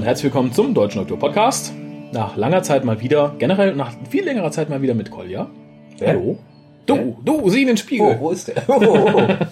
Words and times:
Und 0.00 0.06
herzlich 0.06 0.32
willkommen 0.32 0.50
zum 0.50 0.72
Deutschen 0.72 1.02
Oktober 1.02 1.26
Podcast. 1.26 1.74
Nach 2.10 2.34
langer 2.34 2.62
Zeit 2.62 2.86
mal 2.86 3.02
wieder, 3.02 3.34
generell 3.38 3.76
nach 3.76 3.92
viel 4.08 4.24
längerer 4.24 4.50
Zeit 4.50 4.70
mal 4.70 4.80
wieder 4.80 4.94
mit 4.94 5.10
Kolja. 5.10 5.50
Hallo. 6.00 6.38
Du, 6.86 7.18
du, 7.22 7.50
sieh 7.50 7.60
in 7.60 7.66
den 7.66 7.76
Spiegel. 7.76 8.16
Oh, 8.16 8.18
wo 8.18 8.30
ist 8.30 8.48
der? 8.48 8.62
Oh, 8.66 8.80
oh, 8.80 9.10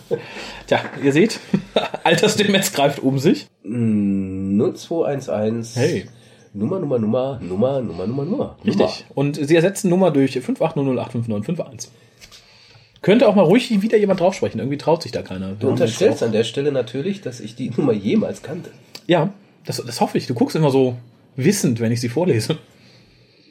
oh. 0.08 0.16
Tja, 0.66 0.80
ihr 1.04 1.12
seht, 1.12 1.38
Altersdemenz 2.02 2.72
greift 2.72 3.00
um 3.00 3.18
sich. 3.18 3.46
Mm, 3.62 4.58
0211. 4.74 5.76
Hey. 5.76 6.06
Nummer, 6.54 6.78
Nummer, 6.78 6.98
Nummer, 6.98 7.38
Nummer, 7.42 7.82
Nummer, 7.82 8.06
Nummer, 8.06 8.24
Nummer. 8.24 8.56
Richtig. 8.64 9.04
Und 9.14 9.36
sie 9.36 9.54
ersetzen 9.54 9.90
Nummer 9.90 10.10
durch 10.12 10.34
580085951. 10.34 11.88
Könnte 13.02 13.28
auch 13.28 13.34
mal 13.34 13.44
ruhig 13.44 13.82
wieder 13.82 13.98
jemand 13.98 14.20
draufsprechen. 14.20 14.60
Irgendwie 14.60 14.78
traut 14.78 15.02
sich 15.02 15.12
da 15.12 15.20
keiner. 15.20 15.52
Du 15.60 15.68
unterstellst 15.68 16.22
an 16.22 16.32
der 16.32 16.44
Stelle 16.44 16.72
natürlich, 16.72 17.20
dass 17.20 17.38
ich 17.38 17.54
die 17.54 17.68
Nummer 17.68 17.92
jemals 17.92 18.42
kannte. 18.42 18.70
Ja, 19.06 19.34
das, 19.68 19.82
das 19.84 20.00
hoffe 20.00 20.18
ich. 20.18 20.26
Du 20.26 20.34
guckst 20.34 20.56
immer 20.56 20.70
so 20.70 20.96
wissend, 21.36 21.80
wenn 21.80 21.92
ich 21.92 22.00
sie 22.00 22.08
vorlese. 22.08 22.58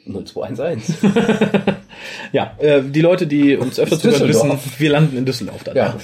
0211. 0.06 0.82
Ja, 2.32 2.54
äh, 2.58 2.82
die 2.82 3.00
Leute, 3.00 3.26
die 3.26 3.56
uns 3.56 3.80
öfter 3.80 3.98
zuhören, 3.98 4.28
wissen, 4.28 4.52
wir 4.78 4.90
landen 4.90 5.16
in 5.16 5.24
Düsseldorf 5.24 5.64
dann. 5.64 5.76
Ja. 5.76 5.96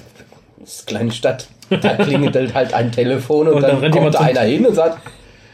Das 0.58 0.74
ist 0.74 0.80
eine 0.80 0.98
kleine 0.98 1.12
Stadt. 1.12 1.48
Da 1.68 1.96
klingelt 1.96 2.54
halt 2.54 2.74
ein 2.74 2.90
Telefon 2.90 3.46
und, 3.48 3.54
Und 3.54 3.62
dann 3.62 3.70
dann, 3.72 3.80
rennt 3.80 3.94
kommt 3.94 4.04
jemand 4.06 4.14
da 4.16 4.20
einer 4.20 4.40
hin 4.40 4.66
und 4.66 4.74
sagt, 4.74 4.98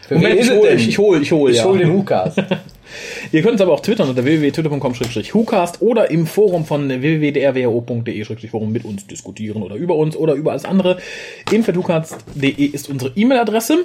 für 0.09 0.15
Moment, 0.15 0.35
ich 0.37 0.47
es 0.47 0.51
hol, 0.51 0.67
denn? 0.67 0.79
ich, 0.79 0.89
ich 0.89 0.99
hol, 0.99 1.23
ich 1.23 1.33
hol, 1.33 1.51
Ich 1.51 1.57
ja. 1.59 1.65
hol 1.65 1.79
den 1.79 1.93
Hukas. 1.93 2.35
Ihr 3.33 3.43
könnt 3.43 3.53
uns 3.53 3.61
aber 3.61 3.73
auch 3.73 3.81
twittern 3.81 4.09
unter 4.09 4.25
www.twitter.com-hucast 4.25 5.83
oder 5.83 6.11
im 6.11 6.27
Forum 6.27 6.65
von 6.65 6.89
www.drwo.de-forum 6.89 8.73
mit 8.73 8.85
uns 8.85 9.07
diskutieren 9.07 9.63
oder 9.63 9.77
über 9.77 9.97
uns 9.97 10.17
oder 10.17 10.35
über 10.35 10.53
alles 10.53 10.65
andere. 10.65 10.99
info.hucast.de 11.53 12.65
ist 12.65 12.89
unsere 12.89 13.13
E-Mail-Adresse. 13.15 13.85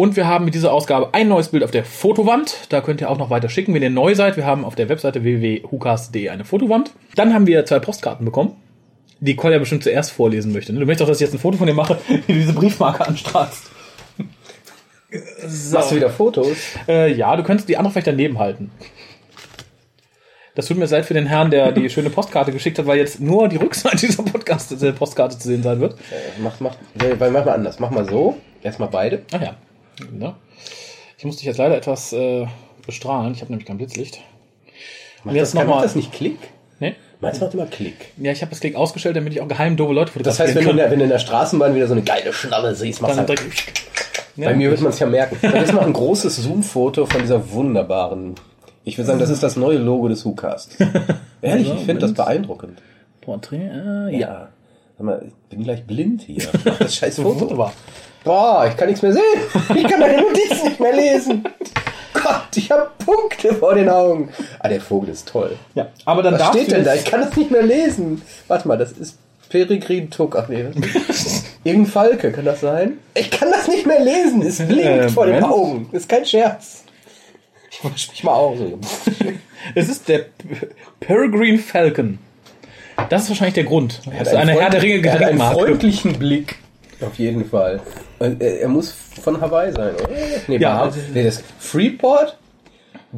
Und 0.00 0.16
wir 0.16 0.26
haben 0.26 0.46
mit 0.46 0.54
dieser 0.54 0.72
Ausgabe 0.72 1.10
ein 1.12 1.28
neues 1.28 1.48
Bild 1.48 1.62
auf 1.62 1.72
der 1.72 1.84
Fotowand. 1.84 2.68
Da 2.70 2.80
könnt 2.80 3.02
ihr 3.02 3.10
auch 3.10 3.18
noch 3.18 3.28
weiter 3.28 3.50
schicken, 3.50 3.74
wenn 3.74 3.82
ihr 3.82 3.90
neu 3.90 4.14
seid. 4.14 4.38
Wir 4.38 4.46
haben 4.46 4.64
auf 4.64 4.74
der 4.74 4.88
Webseite 4.88 5.24
www.hucast.de 5.24 6.30
eine 6.30 6.46
Fotowand. 6.46 6.92
Dann 7.16 7.34
haben 7.34 7.46
wir 7.46 7.66
zwei 7.66 7.80
Postkarten 7.80 8.24
bekommen, 8.24 8.56
die 9.20 9.36
Kolja 9.36 9.58
bestimmt 9.58 9.82
zuerst 9.82 10.12
vorlesen 10.12 10.54
möchte. 10.54 10.72
Du 10.72 10.78
möchtest 10.86 11.02
auch, 11.02 11.08
dass 11.08 11.18
ich 11.18 11.26
jetzt 11.26 11.34
ein 11.34 11.38
Foto 11.38 11.58
von 11.58 11.66
dir 11.66 11.74
mache, 11.74 11.98
wie 12.08 12.32
du 12.32 12.32
diese 12.32 12.54
Briefmarke 12.54 13.06
anstrahlst. 13.06 13.70
Machst 15.70 15.90
du 15.90 15.96
wieder 15.96 16.08
Fotos? 16.08 16.56
Äh, 16.88 17.12
ja, 17.12 17.36
du 17.36 17.42
könntest 17.42 17.68
die 17.68 17.76
andere 17.76 17.92
vielleicht 17.92 18.06
daneben 18.06 18.38
halten. 18.38 18.70
Das 20.54 20.64
tut 20.64 20.78
mir 20.78 20.86
leid 20.86 21.04
für 21.04 21.12
den 21.12 21.26
Herrn, 21.26 21.50
der 21.50 21.72
die 21.72 21.90
schöne 21.90 22.08
Postkarte 22.08 22.52
geschickt 22.52 22.78
hat, 22.78 22.86
weil 22.86 22.96
jetzt 22.96 23.20
nur 23.20 23.48
die 23.48 23.56
Rückseite 23.56 24.06
dieser 24.06 24.22
Podcast, 24.22 24.74
Postkarte 24.98 25.38
zu 25.38 25.46
sehen 25.46 25.62
sein 25.62 25.78
wird. 25.78 25.92
Äh, 25.92 26.40
Mach, 26.42 26.58
mach, 26.58 26.74
mach 26.94 27.30
mal 27.30 27.48
anders. 27.50 27.78
Mach 27.78 27.90
mal 27.90 28.08
so. 28.08 28.38
Erstmal 28.62 28.88
beide. 28.88 29.24
Ach 29.32 29.42
ja. 29.42 29.56
Ja. 30.20 30.36
Ich 31.18 31.24
muss 31.24 31.36
dich 31.36 31.46
jetzt 31.46 31.58
leider 31.58 31.76
etwas 31.76 32.12
äh, 32.12 32.46
bestrahlen. 32.86 33.32
Ich 33.34 33.40
habe 33.40 33.52
nämlich 33.52 33.66
kein 33.66 33.76
Blitzlicht. 33.76 34.20
Macht 35.24 35.36
jetzt 35.36 35.54
das, 35.54 35.62
noch 35.62 35.74
macht 35.74 35.84
das 35.84 35.94
nicht 35.94 36.12
Klick? 36.12 36.38
Nee? 36.78 36.94
Meins 37.20 37.40
macht 37.40 37.52
immer 37.52 37.66
Klick. 37.66 38.12
Ja, 38.16 38.32
ich 38.32 38.40
habe 38.40 38.50
das 38.50 38.60
Klick 38.60 38.74
ausgestellt, 38.74 39.16
damit 39.16 39.34
ich 39.34 39.40
auch 39.40 39.48
geheim 39.48 39.76
doofe 39.76 39.92
Leute 39.92 40.12
Das 40.22 40.38
fotografieren 40.38 40.48
heißt, 40.48 40.56
wenn 40.56 40.64
du, 40.64 40.70
in 40.70 40.76
der, 40.78 40.90
wenn 40.90 40.98
du 40.98 41.04
in 41.04 41.10
der 41.10 41.18
Straßenbahn 41.18 41.74
wieder 41.74 41.86
so 41.86 41.92
eine 41.92 42.02
geile 42.02 42.32
Schnalle 42.32 42.74
siehst, 42.74 43.02
machst 43.02 43.16
du 43.16 43.18
halt 43.18 43.28
direkt, 43.28 43.84
Bei 44.36 44.54
mir 44.54 44.70
wird 44.70 44.80
man 44.80 44.92
es 44.92 44.98
ja 44.98 45.06
merken. 45.06 45.36
Und 45.42 45.54
jetzt 45.54 45.72
noch 45.74 45.86
ein 45.86 45.92
großes 45.92 46.36
Zoom-Foto 46.36 47.04
von 47.04 47.20
dieser 47.20 47.52
wunderbaren. 47.52 48.36
Ich 48.84 48.96
würde 48.96 49.06
sagen, 49.06 49.18
das 49.18 49.28
ist 49.28 49.42
das 49.42 49.56
neue 49.56 49.76
Logo 49.76 50.08
des 50.08 50.24
WhoCast. 50.24 50.78
Ehrlich, 51.42 51.70
ich 51.72 51.80
finde 51.80 52.00
das 52.00 52.14
beeindruckend. 52.14 52.80
Porträt, 53.20 53.68
äh, 53.68 54.12
ja. 54.12 54.18
Ja. 54.18 54.48
Sag 54.96 55.06
mal, 55.06 55.22
ich 55.26 55.34
bin 55.50 55.64
gleich 55.64 55.84
blind 55.84 56.22
hier. 56.22 56.44
Mach 56.64 56.78
das 56.78 56.94
scheiß 56.96 57.16
Foto. 57.16 57.40
Wunderbar. 57.40 57.74
Boah, 58.24 58.66
ich 58.68 58.76
kann 58.76 58.88
nichts 58.88 59.02
mehr 59.02 59.12
sehen. 59.12 59.22
Ich 59.74 59.84
kann 59.84 60.00
meine 60.00 60.20
Notizen 60.20 60.68
nicht 60.68 60.80
mehr 60.80 60.94
lesen. 60.94 61.44
Gott, 62.12 62.48
ich 62.56 62.70
habe 62.70 62.90
Punkte 63.04 63.54
vor 63.54 63.74
den 63.74 63.88
Augen. 63.88 64.28
Ah, 64.58 64.68
der 64.68 64.80
Vogel 64.80 65.10
ist 65.10 65.26
toll. 65.28 65.56
Ja, 65.74 65.88
aber 66.04 66.22
dann 66.22 66.34
Was 66.34 66.40
darfst 66.40 66.58
steht 66.60 66.72
denn 66.72 66.84
da? 66.84 66.94
Ich 66.94 67.04
kann 67.04 67.20
das 67.22 67.34
nicht 67.36 67.50
mehr 67.50 67.62
lesen. 67.62 68.20
Warte 68.48 68.68
mal, 68.68 68.76
das 68.76 68.92
ist 68.92 69.16
Peregrin 69.48 70.10
Tuck. 70.10 70.36
Ach 70.36 70.48
nee. 70.48 70.64
Irgendein 71.64 71.90
Falke, 71.90 72.30
kann 72.32 72.44
das 72.44 72.60
sein? 72.60 72.98
Ich 73.14 73.30
kann 73.30 73.50
das 73.50 73.68
nicht 73.68 73.86
mehr 73.86 74.00
lesen. 74.00 74.42
Es 74.42 74.58
blinkt 74.58 74.84
Äh, 74.84 75.08
vor 75.08 75.26
den. 75.26 75.42
Augen. 75.42 75.88
Ist 75.92 76.08
kein 76.08 76.24
Scherz. 76.26 76.84
Ich 77.70 77.82
wasch 77.84 78.10
mich 78.10 78.24
mal 78.24 78.32
aus. 78.34 78.58
Es 79.74 79.88
ist 79.90 80.08
der 80.08 80.24
Peregrine 81.00 81.58
Falcon. 81.58 82.18
Das 83.10 83.24
ist 83.24 83.28
wahrscheinlich 83.28 83.54
der 83.54 83.64
Grund. 83.64 84.00
Er 84.06 84.12
hat 84.12 84.20
Das 84.22 84.28
ist 84.28 84.34
eine 84.34 84.52
Herr 84.52 84.70
der 84.70 84.82
Ringe 84.82 85.06
er 85.06 85.12
hat 85.14 85.22
einen 85.22 85.38
freundlichen 85.40 86.18
Blick. 86.18 86.56
Auf 87.02 87.18
jeden 87.18 87.44
Fall. 87.48 87.80
Und 88.20 88.42
er, 88.42 88.68
muss 88.68 88.94
von 89.22 89.40
Hawaii 89.40 89.72
sein, 89.72 89.94
oder? 89.94 90.08
Nee, 90.46 90.58
Ja, 90.58 90.82
also- 90.82 91.00
Nee, 91.12 91.24
das 91.24 91.36
ist 91.36 91.44
Freeport, 91.58 92.36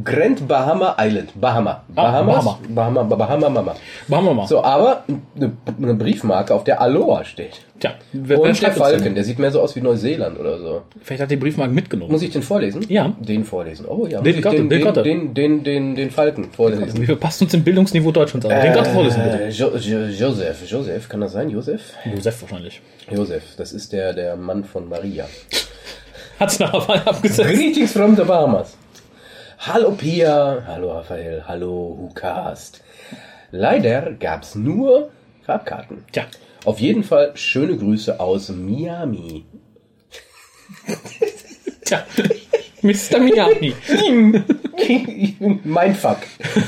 Grand 0.02 0.48
Bahama 0.48 0.96
Island. 0.98 1.38
Bahama. 1.38 1.84
Bahamas? 1.88 2.44
Bahama. 2.68 3.02
Bahama. 3.02 3.02
Bahama, 3.02 3.48
Mama. 3.50 3.74
Wir 4.08 4.20
mal. 4.22 4.46
So, 4.46 4.64
aber 4.64 5.04
eine, 5.36 5.52
eine 5.76 5.94
Briefmarke, 5.94 6.54
auf 6.54 6.64
der 6.64 6.80
Aloha 6.80 7.24
steht. 7.24 7.60
Tja, 7.78 7.92
wer, 8.12 8.28
wer 8.30 8.40
Und 8.40 8.48
der 8.48 8.54
schreibt 8.54 8.78
uns 8.78 8.86
Falken, 8.88 9.14
der 9.14 9.24
sieht 9.24 9.38
mehr 9.38 9.50
so 9.50 9.60
aus 9.60 9.76
wie 9.76 9.82
Neuseeland 9.82 10.40
oder 10.40 10.58
so. 10.58 10.82
Vielleicht 11.02 11.22
hat 11.22 11.30
die 11.30 11.36
Briefmarke 11.36 11.74
mitgenommen. 11.74 12.10
Muss 12.10 12.22
ich 12.22 12.30
den 12.30 12.42
vorlesen? 12.42 12.86
Ja. 12.88 13.12
Den 13.20 13.44
vorlesen. 13.44 13.84
Oh 13.86 14.06
ja. 14.06 14.22
Den 14.22 14.30
muss 14.30 14.36
ich 14.38 14.42
Gott- 14.42 14.52
den, 14.54 14.70
den 14.70 14.94
den, 14.94 15.04
den, 15.04 15.34
den, 15.34 15.64
den, 15.64 15.94
den 15.96 16.10
Falken 16.10 16.50
vorlesen. 16.52 17.06
Wie 17.06 17.14
passt 17.16 17.42
uns 17.42 17.50
dem 17.52 17.62
Bildungsniveau 17.62 18.12
Deutschlands 18.12 18.46
an? 18.46 18.62
Den 18.62 18.72
Gott 18.72 18.86
vorlesen 18.86 19.22
bitte. 19.24 19.42
Äh, 19.44 19.50
jo 19.50 19.76
jo 19.76 19.98
Josef. 20.06 20.70
Josef, 20.70 21.08
kann 21.10 21.20
das 21.20 21.32
sein? 21.32 21.50
Josef? 21.50 21.82
Josef 22.14 22.40
wahrscheinlich. 22.40 22.80
Josef, 23.10 23.42
das 23.58 23.72
ist 23.72 23.92
der, 23.92 24.14
der 24.14 24.36
Mann 24.36 24.64
von 24.64 24.88
Maria. 24.88 25.26
Hat's 26.40 26.58
nach 26.60 26.72
Hawaii 26.72 27.00
abgesetzt. 27.04 27.50
Greetings 27.50 27.92
from 27.92 28.16
the 28.16 28.22
Bahamas. 28.22 28.74
Hallo 29.64 29.92
Pia, 29.92 30.64
hallo 30.66 30.90
Raphael, 30.90 31.44
hallo 31.46 31.96
Hukast. 32.00 32.82
Leider 33.52 34.10
gab's 34.18 34.56
nur 34.56 35.10
Farbkarten. 35.46 36.04
Tja, 36.10 36.24
Auf 36.64 36.80
jeden 36.80 37.04
Fall 37.04 37.30
schöne 37.34 37.76
Grüße 37.76 38.18
aus 38.18 38.48
Miami. 38.48 39.44
tja. 41.84 42.04
Mr. 42.82 43.20
Miami. 43.20 43.72
mein 45.62 45.94
Fuck. 45.94 46.18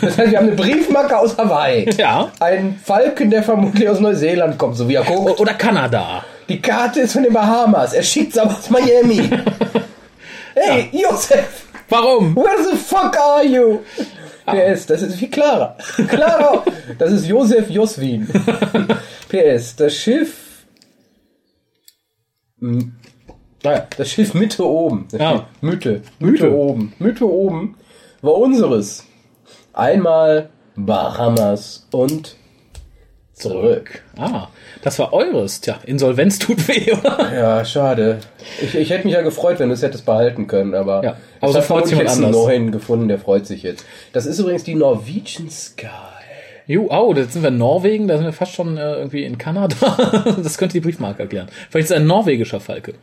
Das 0.00 0.16
heißt, 0.16 0.30
wir 0.30 0.38
haben 0.38 0.46
eine 0.46 0.56
Briefmarke 0.56 1.18
aus 1.18 1.36
Hawaii. 1.36 1.90
Ja. 1.98 2.30
Ein 2.38 2.78
Falken, 2.80 3.28
der 3.30 3.42
vermutlich 3.42 3.88
aus 3.88 3.98
Neuseeland 3.98 4.56
kommt, 4.56 4.76
so 4.76 4.88
wie 4.88 4.94
er 4.94 5.02
guckt. 5.02 5.40
Oder 5.40 5.54
Kanada. 5.54 6.24
Die 6.48 6.62
Karte 6.62 7.00
ist 7.00 7.14
von 7.14 7.24
den 7.24 7.32
Bahamas. 7.32 7.92
Er 7.94 8.04
schickt's 8.04 8.38
aber 8.38 8.52
aus 8.52 8.70
Miami. 8.70 9.28
Hey, 10.56 10.88
Josef, 10.92 11.63
Warum? 11.88 12.34
where 12.36 12.62
the 12.70 12.76
fuck 12.76 13.16
are 13.16 13.44
you? 13.44 13.80
PS, 14.46 14.86
das 14.86 15.02
ist 15.02 15.16
viel 15.16 15.30
klarer. 15.30 15.76
Klarer. 16.08 16.64
Das 16.98 17.10
ist 17.12 17.26
Josef 17.26 17.70
Joswin. 17.70 18.26
PS, 19.28 19.76
das 19.76 19.94
Schiff. 19.94 20.66
Hm. 22.60 22.92
Naja, 23.62 23.86
das 23.96 24.10
Schiff 24.10 24.34
Mitte 24.34 24.64
oben. 24.66 25.06
Das 25.10 25.20
Ja. 25.20 25.46
Mitte. 25.62 26.02
Mitte 26.18 26.44
Mitte. 26.44 26.52
oben. 26.54 26.92
Mitte 26.98 27.26
oben 27.30 27.76
war 28.20 28.34
unseres. 28.34 29.04
Einmal 29.72 30.50
Bahamas 30.76 31.86
und 31.90 32.36
zurück. 33.48 34.02
Ah, 34.16 34.48
das 34.82 34.98
war 34.98 35.12
eures. 35.12 35.60
Tja, 35.60 35.78
Insolvenz 35.84 36.38
tut 36.38 36.68
weh, 36.68 36.92
oder? 37.00 37.34
Ja, 37.34 37.64
schade. 37.64 38.18
Ich, 38.60 38.74
ich 38.74 38.90
hätte 38.90 39.04
mich 39.04 39.14
ja 39.14 39.22
gefreut, 39.22 39.58
wenn 39.58 39.68
du 39.68 39.74
es 39.74 39.82
hättest 39.82 40.06
behalten 40.06 40.46
können, 40.46 40.74
aber, 40.74 41.02
Ja, 41.02 41.16
aber 41.40 41.52
so 41.52 41.58
hat 41.58 41.64
freut 41.64 41.86
sich 41.86 41.98
jetzt 41.98 42.22
einen 42.22 42.30
neuen 42.32 42.72
gefunden, 42.72 43.08
der 43.08 43.18
freut 43.18 43.46
sich 43.46 43.62
jetzt. 43.62 43.84
Das 44.12 44.26
ist 44.26 44.38
übrigens 44.38 44.64
die 44.64 44.74
Norwegian 44.74 45.50
Sky. 45.50 45.86
Jo, 46.66 46.88
oh, 46.90 47.12
jetzt 47.14 47.34
sind 47.34 47.42
wir 47.42 47.48
in 47.48 47.58
Norwegen, 47.58 48.08
da 48.08 48.16
sind 48.16 48.24
wir 48.24 48.32
fast 48.32 48.52
schon 48.52 48.78
äh, 48.78 48.94
irgendwie 48.94 49.24
in 49.24 49.36
Kanada. 49.38 49.76
Das 50.42 50.56
könnte 50.56 50.72
die 50.74 50.80
Briefmarke 50.80 51.22
erklären. 51.22 51.48
Vielleicht 51.70 51.84
ist 51.84 51.90
es 51.90 51.96
ein 51.96 52.06
norwegischer 52.06 52.60
Falke. 52.60 52.94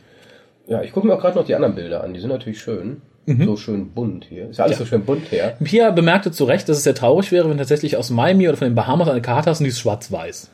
Ja, 0.66 0.82
ich 0.82 0.92
gucke 0.92 1.06
mir 1.06 1.14
auch 1.14 1.20
gerade 1.20 1.36
noch 1.38 1.46
die 1.46 1.54
anderen 1.54 1.74
Bilder 1.74 2.02
an. 2.02 2.12
Die 2.14 2.20
sind 2.20 2.30
natürlich 2.30 2.60
schön. 2.60 3.02
Mhm. 3.26 3.44
So 3.44 3.56
schön 3.56 3.90
bunt 3.90 4.24
hier. 4.28 4.50
Ist 4.50 4.58
ja 4.58 4.64
alles 4.64 4.78
so 4.78 4.84
schön 4.86 5.04
bunt 5.04 5.30
her. 5.30 5.56
Pia 5.62 5.90
bemerkte 5.92 6.32
zu 6.32 6.44
Recht, 6.44 6.68
dass 6.68 6.78
es 6.78 6.84
sehr 6.84 6.94
traurig 6.94 7.30
wäre, 7.30 7.48
wenn 7.48 7.58
tatsächlich 7.58 7.96
aus 7.96 8.10
Miami 8.10 8.48
oder 8.48 8.56
von 8.56 8.66
den 8.68 8.74
Bahamas 8.74 9.08
eine 9.08 9.22
Karte 9.22 9.50
hast 9.50 9.60
und 9.60 9.64
die 9.64 9.70
ist 9.70 9.78
schwarz-weiß. 9.80 10.50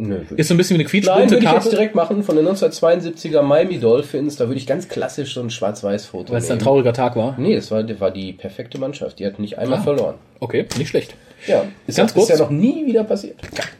Nö, 0.00 0.20
Ist 0.36 0.46
so 0.46 0.54
ein 0.54 0.56
bisschen 0.56 0.76
wie 0.78 0.82
eine 0.82 0.84
Nein, 0.84 0.90
quietschbunte 0.92 1.30
würde 1.32 1.36
ich 1.38 1.42
jetzt 1.42 1.52
Karte, 1.64 1.70
direkt 1.70 1.94
machen. 1.96 2.22
Von 2.22 2.36
den 2.36 2.46
1972er 2.46 3.42
Miami 3.42 3.80
Dolphins, 3.80 4.36
da 4.36 4.46
würde 4.46 4.58
ich 4.60 4.66
ganz 4.68 4.88
klassisch 4.88 5.34
so 5.34 5.40
ein 5.40 5.50
Schwarz-Weiß-Foto 5.50 6.32
weil 6.32 6.38
es 6.38 6.48
ein 6.52 6.60
trauriger 6.60 6.92
Tag 6.92 7.16
war. 7.16 7.34
Nee, 7.36 7.56
das 7.56 7.72
war, 7.72 7.82
das 7.82 7.98
war 8.00 8.12
die 8.12 8.32
perfekte 8.32 8.78
Mannschaft. 8.78 9.18
Die 9.18 9.26
hat 9.26 9.40
nicht 9.40 9.58
einmal 9.58 9.80
Ah. 9.80 9.82
verloren. 9.82 10.14
Okay, 10.38 10.66
nicht 10.78 10.88
schlecht. 10.90 11.16
Ja, 11.46 11.64
ist, 11.86 11.96
Ganz 11.96 12.10
ist 12.10 12.16
kurz. 12.16 12.28
ja 12.28 12.36
noch 12.38 12.50
nie 12.50 12.84
wieder 12.86 13.04
passiert. 13.04 13.36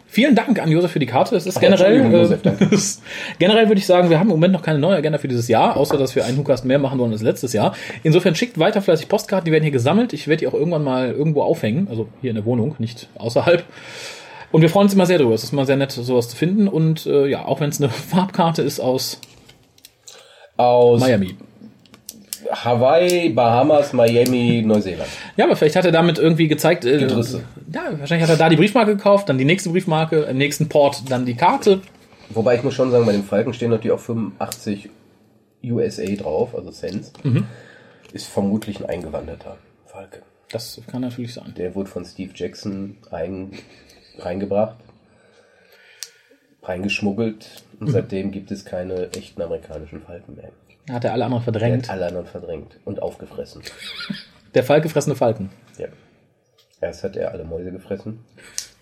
Vielen 0.06 0.34
Dank 0.34 0.60
an 0.60 0.70
Josef 0.70 0.92
für 0.92 0.98
die 0.98 1.06
Karte. 1.06 1.36
Es 1.36 1.46
ist 1.46 1.58
Ach, 1.58 1.60
generell, 1.60 2.00
äh, 2.00 2.10
Josef, 2.10 2.40
generell 3.38 3.68
würde 3.68 3.78
ich 3.78 3.86
sagen, 3.86 4.10
wir 4.10 4.18
haben 4.18 4.28
im 4.28 4.34
Moment 4.34 4.54
noch 4.54 4.62
keine 4.62 4.78
neue 4.78 4.96
Agenda 4.96 5.18
für 5.18 5.28
dieses 5.28 5.48
Jahr, 5.48 5.76
außer 5.76 5.98
dass 5.98 6.16
wir 6.16 6.24
einen 6.24 6.38
Hookast 6.38 6.64
mehr 6.64 6.78
machen 6.78 6.98
wollen 6.98 7.12
als 7.12 7.22
letztes 7.22 7.52
Jahr. 7.52 7.74
Insofern 8.02 8.34
schickt 8.34 8.58
weiter 8.58 8.80
fleißig 8.80 9.08
Postkarten, 9.08 9.44
die 9.44 9.52
werden 9.52 9.64
hier 9.64 9.72
gesammelt. 9.72 10.12
Ich 10.12 10.28
werde 10.28 10.40
die 10.40 10.46
auch 10.46 10.54
irgendwann 10.54 10.82
mal 10.84 11.10
irgendwo 11.10 11.42
aufhängen, 11.42 11.88
also 11.90 12.08
hier 12.20 12.30
in 12.30 12.36
der 12.36 12.44
Wohnung, 12.44 12.74
nicht 12.78 13.08
außerhalb. 13.16 13.64
Und 14.50 14.62
wir 14.62 14.70
freuen 14.70 14.84
uns 14.84 14.94
immer 14.94 15.04
sehr 15.06 15.18
darüber. 15.18 15.34
Es 15.34 15.44
ist 15.44 15.52
immer 15.52 15.66
sehr 15.66 15.76
nett, 15.76 15.92
sowas 15.92 16.28
zu 16.28 16.36
finden. 16.36 16.68
Und 16.68 17.04
äh, 17.06 17.26
ja, 17.26 17.44
auch 17.44 17.60
wenn 17.60 17.68
es 17.68 17.80
eine 17.80 17.90
Farbkarte 17.90 18.62
ist 18.62 18.80
aus 18.80 19.20
Aus 20.56 21.00
Miami. 21.00 21.36
Hawaii, 22.50 23.30
Bahamas, 23.30 23.92
Miami, 23.92 24.62
Neuseeland. 24.64 25.08
Ja, 25.36 25.44
aber 25.44 25.56
vielleicht 25.56 25.76
hat 25.76 25.84
er 25.84 25.92
damit 25.92 26.18
irgendwie 26.18 26.48
gezeigt. 26.48 26.84
Äh, 26.84 27.04
Risse. 27.04 27.42
ja, 27.72 27.98
wahrscheinlich 27.98 28.28
hat 28.28 28.34
er 28.34 28.38
da 28.38 28.48
die 28.48 28.56
Briefmarke 28.56 28.96
gekauft, 28.96 29.28
dann 29.28 29.38
die 29.38 29.44
nächste 29.44 29.70
Briefmarke, 29.70 30.22
im 30.22 30.38
nächsten 30.38 30.68
Port 30.68 31.02
dann 31.10 31.26
die 31.26 31.34
Karte. 31.34 31.80
Wobei 32.30 32.56
ich 32.56 32.62
muss 32.62 32.74
schon 32.74 32.90
sagen, 32.90 33.06
bei 33.06 33.12
den 33.12 33.24
Falken 33.24 33.52
stehen 33.54 33.70
natürlich 33.70 33.92
auch 33.92 34.00
85 34.00 34.90
USA 35.64 36.04
drauf, 36.16 36.54
also 36.54 36.70
Cents. 36.70 37.12
Ist 38.12 38.26
vermutlich 38.28 38.80
ein 38.80 38.86
eingewanderter 38.86 39.56
Falke. 39.86 40.22
Das 40.50 40.80
kann 40.86 41.02
natürlich 41.02 41.34
sein. 41.34 41.54
Der 41.56 41.74
wurde 41.74 41.90
von 41.90 42.04
Steve 42.04 42.32
Jackson 42.34 42.96
ein, 43.10 43.52
reingebracht, 44.18 44.76
reingeschmuggelt 46.62 47.64
und 47.80 47.90
seitdem 47.90 48.30
gibt 48.30 48.50
es 48.50 48.64
keine 48.64 49.10
echten 49.12 49.40
amerikanischen 49.42 50.02
Falken 50.02 50.36
mehr. 50.36 50.50
Hat 50.90 51.04
er 51.04 51.12
alle 51.12 51.24
anderen 51.26 51.44
Der 51.44 51.52
verdrängt. 51.52 51.88
hat 51.88 51.94
alle 51.96 52.06
anderen 52.06 52.26
verdrängt 52.26 52.78
und 52.84 53.02
aufgefressen. 53.02 53.62
Der 54.54 54.64
Falk 54.64 54.82
gefressene 54.82 55.14
Falken. 55.14 55.50
Ja. 55.76 55.86
Erst 56.80 57.04
hat 57.04 57.16
er 57.16 57.32
alle 57.32 57.44
Mäuse 57.44 57.70
gefressen, 57.72 58.24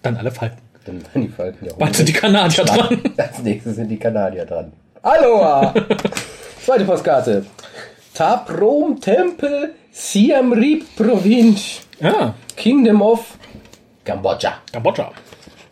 Dann 0.03 0.17
alle 0.17 0.31
Falken. 0.31 0.58
dann 0.85 1.03
waren 1.05 1.23
die 1.23 1.29
Falken 1.29 1.67
ja 1.67 1.73
Bald 1.75 1.97
sind 1.97 2.08
die 2.08 2.12
Kanadier 2.12 2.64
dran. 2.64 3.00
Als 3.17 3.38
nächstes 3.43 3.76
sind 3.76 3.88
die 3.88 3.99
Kanadier 3.99 4.44
dran. 4.44 4.73
Aloha! 5.03 5.75
Zweite 6.64 6.85
Postkarte. 6.85 7.44
Taprom 8.14 9.00
Tempel 9.00 9.75
Siam 9.91 10.53
Reap 10.53 10.85
Provinz 10.97 11.81
Ja, 12.00 12.35
Kingdom 12.56 13.03
of 13.03 13.38
Kambodscha. 14.05 14.58
Kambodscha. 14.73 15.11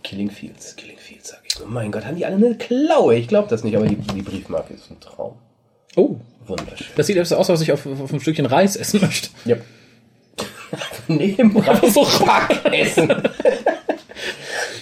Killing 0.03 0.31
Fields, 0.31 0.75
Killing 0.77 0.99
Fields, 0.99 1.29
sag 1.31 1.41
ich. 1.47 1.55
Oh 1.63 1.67
mein 1.69 1.93
Gott, 1.93 2.05
haben 2.05 2.17
die 2.17 2.27
alle 2.27 2.37
eine 2.37 2.55
Klaue? 2.57 3.15
Ich 3.17 3.29
glaube 3.29 3.49
das 3.49 3.63
nicht, 3.65 3.77
aber 3.77 3.87
die, 3.87 3.97
die 3.97 4.23
Briefmarke 4.23 4.75
ist 4.75 4.91
ein 4.91 4.99
Traum. 5.01 5.37
Oh, 5.97 6.17
Wunderschön. 6.47 6.87
das 6.97 7.07
sieht 7.07 7.19
aus, 7.19 7.33
als 7.33 7.49
ob 7.51 7.61
ich 7.61 7.73
auf, 7.73 7.87
auf 7.87 8.13
ein 8.13 8.21
Stückchen 8.21 8.47
Reis 8.47 8.77
essen 8.77 9.01
möchte. 9.01 9.29
Ja. 9.45 9.57
Neben 11.09 11.53
so 11.93 12.07
Essen. 12.73 13.11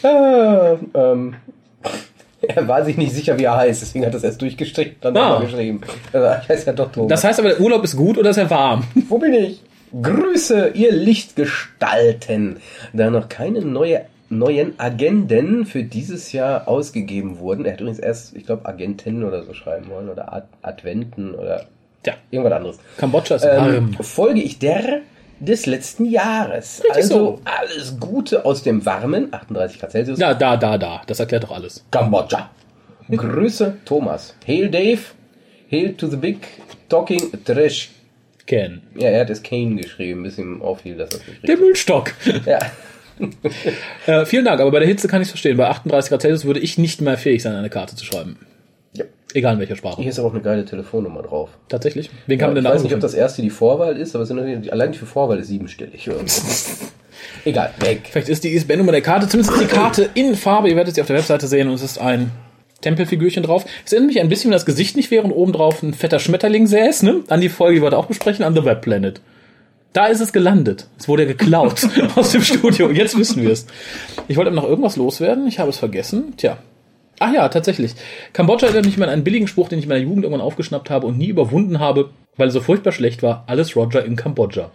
ah, 0.03 0.77
ähm, 0.95 1.35
er 2.43 2.67
war 2.69 2.85
sich 2.85 2.97
nicht 2.97 3.13
sicher, 3.13 3.39
wie 3.39 3.45
er 3.45 3.57
heißt, 3.57 3.83
deswegen 3.83 4.05
hat 4.05 4.13
er 4.15 4.19
es 4.19 4.25
erst 4.25 4.41
durchgestrichen 4.43 4.95
und 4.97 5.05
dann 5.05 5.17
Ah. 5.17 5.29
nochmal 5.35 5.47
geschrieben. 5.47 5.81
Also, 6.13 6.27
ich 6.43 6.49
heiße 6.49 6.67
ja 6.67 6.73
doch 6.73 6.91
Thomas. 6.91 7.09
Das 7.11 7.25
heißt 7.25 7.39
aber, 7.41 7.51
der 7.51 7.61
Urlaub 7.61 7.85
ist 7.85 7.97
gut 7.97 8.19
oder 8.19 8.31
ist 8.31 8.37
er 8.39 8.51
warm? 8.51 8.85
Wo 9.09 9.19
bin 9.19 9.33
ich? 9.35 9.61
Grüße, 10.01 10.69
ihr 10.75 10.91
Lichtgestalten. 10.93 12.57
Da 12.93 13.11
noch 13.11 13.29
keine 13.29 13.61
neue, 13.61 14.07
neuen 14.39 14.79
Agenden 14.79 15.67
für 15.67 15.85
dieses 15.85 16.33
Jahr 16.33 16.69
ausgegeben 16.69 17.39
wurden. 17.39 17.65
Er 17.65 17.73
hat 17.73 17.81
übrigens 17.81 17.99
erst, 18.01 18.37
ich 18.37 18.47
glaube, 18.47 18.67
Agenten 18.67 19.25
oder 19.25 19.43
so 19.45 19.55
schreiben 19.55 19.89
wollen 19.91 20.09
oder 20.09 20.33
Ad 20.33 20.47
Adventen 20.63 21.35
oder 21.35 21.67
Tja, 22.03 22.15
irgendwas 22.31 22.53
anderes. 22.53 22.79
Kambodscha 22.97 23.37
ist 23.37 23.45
Ähm, 23.45 23.95
folge 24.01 24.43
ich 24.43 24.59
der 24.59 25.03
des 25.39 25.67
letzten 25.67 26.05
Jahres. 26.05 26.81
Richtig 26.81 26.97
also 26.97 27.15
so. 27.15 27.41
alles 27.45 27.99
Gute 27.99 28.45
aus 28.45 28.63
dem 28.63 28.85
warmen 28.87 29.33
38 29.33 29.81
Grad 29.81 29.91
Celsius. 29.91 30.19
Ja, 30.19 30.35
da, 30.35 30.57
da, 30.57 30.79
da. 30.79 31.03
Das 31.07 31.21
erklärt 31.21 31.45
doch 31.45 31.53
alles. 31.53 31.85
Kambodscha. 31.91 32.51
Grüße, 33.11 33.77
Thomas. 33.85 34.35
Hail 34.47 34.71
Dave. 34.71 35.01
Hail 35.71 35.95
to 35.95 36.07
the 36.09 36.17
big 36.17 36.39
talking 36.89 37.31
trash. 37.45 37.91
Ken. 38.47 38.83
Ja, 38.97 39.09
er 39.09 39.21
hat 39.21 39.31
es 39.31 39.43
Kane 39.43 39.77
geschrieben, 39.77 40.25
bis 40.25 40.39
ihm 40.39 40.63
auffiel, 40.63 40.97
dass 40.97 41.11
das 41.11 41.27
nicht 41.27 41.47
Der 41.47 41.57
Müllstock. 41.57 42.13
Ja. 42.47 42.59
Äh, 44.07 44.25
vielen 44.27 44.45
Dank, 44.45 44.61
aber 44.61 44.71
bei 44.71 44.79
der 44.81 44.89
Hitze 44.89 45.09
kann 45.09 45.21
ich 45.23 45.27
es 45.27 45.33
verstehen. 45.33 45.57
Bei 45.57 45.69
38 45.69 46.11
Grad 46.11 46.23
Celsius 46.23 46.45
würde 46.45 46.61
ich 46.61 46.79
nicht 46.79 47.01
mehr 47.01 47.17
fähig 47.19 47.43
sein, 47.43 47.55
eine 47.55 47.71
Karte 47.71 47.97
zu 47.97 48.05
schreiben. 48.05 48.37
ja. 48.95 49.05
Egal 49.35 49.55
in 49.55 49.61
welcher 49.61 49.77
Sprache. 49.77 50.01
Hier 50.03 50.11
ist 50.11 50.19
aber 50.19 50.29
auch 50.29 50.35
eine 50.35 50.43
geile 50.43 50.65
Telefonnummer 50.65 51.23
drauf. 51.23 51.51
Tatsächlich. 51.69 52.11
Wen 52.27 52.39
kann 52.39 52.49
Ja, 52.49 52.49
man 52.49 52.57
ich 52.57 52.63
denn 52.63 52.65
da 52.71 52.75
weiß 52.77 52.83
nicht, 52.83 52.95
ob 52.95 53.01
das 53.01 53.15
erste 53.15 53.41
die 53.41 53.49
Vorwahl 53.51 53.97
ist, 53.97 54.15
aber 54.15 54.27
sind 54.27 54.39
allein 54.71 54.93
die 54.93 54.99
für 54.99 55.07
Vorwahl 55.07 55.39
ist 55.39 55.49
siebenstellig. 55.49 56.09
Egal, 57.45 57.71
weg. 57.81 58.09
Vielleicht 58.11 58.29
ist 58.29 58.45
die 58.45 58.51
ISBN-Nummer 58.55 58.93
der 58.93 59.01
Karte, 59.01 59.29
zumindest 59.29 59.57
ist 59.57 59.63
die 59.71 59.75
Karte 59.75 60.11
in 60.15 60.35
Farbe. 60.35 60.69
Ihr 60.69 60.77
werdet 60.77 60.95
sie 60.95 61.01
auf 61.01 61.07
der 61.07 61.17
Webseite 61.17 61.47
sehen 61.47 61.69
und 61.69 61.75
es 61.75 61.83
ist 61.83 61.99
ein 61.99 62.31
Tempelfigürchen 62.83 63.43
drauf. 63.43 63.65
Es 63.87 63.93
erinnert 63.93 64.09
mich 64.09 64.21
ein 64.21 64.29
bisschen, 64.29 64.51
wenn 64.51 64.57
das 64.57 64.67
Gesicht 64.67 64.97
nicht 64.97 65.11
wäre 65.11 65.25
und 65.25 65.33
oben 65.33 65.53
drauf 65.53 65.83
ein 65.83 65.95
fetter 65.95 66.19
Schmetterling 66.19 66.67
säß, 66.67 67.03
ne? 67.05 67.23
An 67.29 67.41
die 67.41 67.49
Folge, 67.49 67.77
die 67.77 67.81
wir 67.81 67.87
heute 67.87 67.99
auch 67.99 68.07
besprechen, 68.07 68.45
an 68.45 68.55
The 68.55 68.65
Web 68.65 68.83
Planet. 68.83 69.21
Da 69.93 70.07
ist 70.07 70.21
es 70.21 70.33
gelandet. 70.33 70.87
Es 70.99 71.07
wurde 71.07 71.27
geklaut 71.27 71.87
aus 72.17 72.33
dem 72.33 72.43
Studio. 72.43 72.91
Jetzt 72.91 73.17
wissen 73.19 73.43
wir 73.43 73.51
es. 73.51 73.67
Ich 74.29 74.37
wollte 74.37 74.51
noch 74.51 74.65
irgendwas 74.65 74.97
loswerden. 74.97 75.47
Ich 75.47 75.59
habe 75.59 75.71
es 75.71 75.79
vergessen. 75.79 76.35
Tja. 76.37 76.57
Ach 77.19 77.33
ja, 77.33 77.49
tatsächlich. 77.49 77.95
Kambodscha 78.33 78.67
erinnert 78.67 78.87
mich 78.87 78.97
immer 78.97 79.07
an 79.07 79.13
einen 79.13 79.25
billigen 79.25 79.47
Spruch, 79.47 79.69
den 79.69 79.79
ich 79.79 79.85
in 79.85 79.89
meiner 79.91 80.03
Jugend 80.03 80.25
irgendwann 80.25 80.45
aufgeschnappt 80.45 80.91
habe 80.91 81.07
und 81.07 81.19
nie 81.19 81.29
überwunden 81.29 81.79
habe, 81.79 82.11
weil 82.37 82.49
er 82.49 82.53
so 82.53 82.61
furchtbar 82.61 82.93
schlecht 82.93 83.23
war. 83.23 83.45
Alles 83.47 83.77
Roger 83.77 84.05
in 84.05 84.17
Kambodscha. 84.17 84.71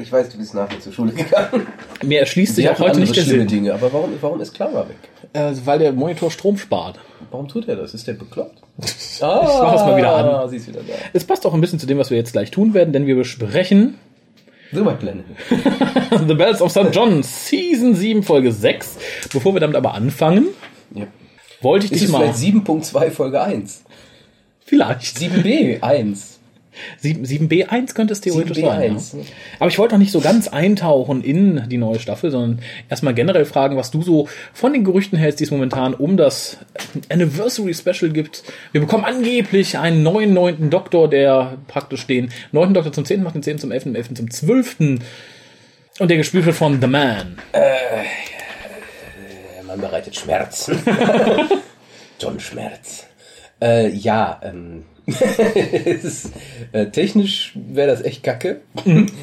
Ich 0.00 0.10
weiß, 0.10 0.30
du 0.30 0.38
bist 0.38 0.54
nachher 0.54 0.80
zur 0.80 0.92
Schule 0.92 1.12
gegangen. 1.12 1.66
Mir 2.02 2.20
erschließt 2.20 2.56
sich 2.56 2.68
auch 2.70 2.78
heute 2.78 3.00
nicht 3.00 3.14
der 3.14 3.24
Sinn. 3.24 3.46
Dinge, 3.46 3.74
aber 3.74 3.92
warum, 3.92 4.10
warum 4.20 4.40
ist 4.40 4.54
Clara 4.54 4.88
weg? 4.88 4.96
Äh, 5.34 5.52
weil 5.64 5.78
der 5.78 5.92
Monitor 5.92 6.30
Strom 6.30 6.58
spart. 6.58 6.98
Warum 7.30 7.48
tut 7.48 7.66
er 7.68 7.76
das? 7.76 7.94
Ist 7.94 8.06
der 8.06 8.14
bekloppt? 8.14 8.60
Ich 8.82 9.20
mach 9.20 9.74
es 9.74 9.80
mal 9.82 9.96
wieder 9.96 10.14
an. 10.42 10.48
Sie 10.50 10.56
ist 10.56 10.66
wieder 10.68 10.80
da. 10.80 10.94
Es 11.12 11.24
passt 11.24 11.46
auch 11.46 11.54
ein 11.54 11.60
bisschen 11.60 11.78
zu 11.78 11.86
dem, 11.86 11.98
was 11.98 12.10
wir 12.10 12.16
jetzt 12.18 12.32
gleich 12.32 12.50
tun 12.50 12.74
werden, 12.74 12.92
denn 12.92 13.06
wir 13.06 13.14
besprechen 13.16 13.98
Silberblende. 14.72 15.24
The 16.26 16.34
Bells 16.34 16.62
of 16.62 16.70
St. 16.72 16.88
John 16.92 17.22
Season 17.22 17.94
7 17.94 18.22
Folge 18.22 18.50
6. 18.50 18.96
Bevor 19.32 19.52
wir 19.54 19.60
damit 19.60 19.76
aber 19.76 19.92
anfangen, 19.94 20.46
Ja. 20.94 21.06
wollte 21.60 21.84
ich 21.86 21.92
Ist 21.92 22.00
dich 22.00 22.06
es 22.08 22.12
mal... 22.12 22.32
vielleicht 22.32 22.38
7.2 22.66 23.10
Folge 23.10 23.40
1? 23.42 23.84
Vielleicht. 24.64 25.16
7b 25.18 25.82
1. 25.82 26.31
7, 26.98 27.24
7b1 27.24 27.94
könnte 27.94 28.12
es 28.12 28.20
theoretisch 28.20 28.58
7b1. 28.58 28.98
sein. 28.98 29.20
Ja. 29.20 29.26
Aber 29.60 29.68
ich 29.68 29.78
wollte 29.78 29.94
noch 29.94 30.00
nicht 30.00 30.12
so 30.12 30.20
ganz 30.20 30.48
eintauchen 30.48 31.22
in 31.22 31.68
die 31.68 31.78
neue 31.78 31.98
Staffel, 31.98 32.30
sondern 32.30 32.60
erstmal 32.88 33.14
generell 33.14 33.44
fragen, 33.44 33.76
was 33.76 33.90
du 33.90 34.02
so 34.02 34.28
von 34.52 34.72
den 34.72 34.84
Gerüchten 34.84 35.18
hältst, 35.18 35.40
die 35.40 35.44
es 35.44 35.50
momentan 35.50 35.94
um 35.94 36.16
das 36.16 36.58
Anniversary 37.10 37.74
Special 37.74 38.10
gibt. 38.10 38.42
Wir 38.72 38.80
bekommen 38.80 39.04
angeblich 39.04 39.78
einen 39.78 40.02
neuen 40.02 40.32
neunten 40.32 40.70
Doktor, 40.70 41.08
der 41.08 41.58
praktisch 41.68 42.06
den 42.06 42.30
neunten 42.52 42.74
Doktor 42.74 42.92
zum 42.92 43.04
10. 43.04 43.22
macht, 43.22 43.34
den 43.34 43.42
10. 43.42 43.58
zum 43.58 43.72
11., 43.72 43.84
den 43.84 43.96
11. 43.96 44.14
zum 44.14 44.30
12. 44.30 44.76
Und 44.80 46.08
der 46.08 46.16
gespielt 46.16 46.46
wird 46.46 46.56
von 46.56 46.80
The 46.80 46.86
Man. 46.86 47.38
Der 47.52 48.04
Mann 49.64 49.80
bereitet 49.80 50.16
Schmerzen. 50.16 50.82
John 52.18 52.40
Schmerz. 52.40 53.06
Äh, 53.60 53.88
ja, 53.90 54.40
ähm. 54.42 54.84
Ist, 55.06 56.30
äh, 56.72 56.86
technisch 56.86 57.52
wäre 57.54 57.88
das 57.88 58.02
echt 58.02 58.22
kacke, 58.22 58.60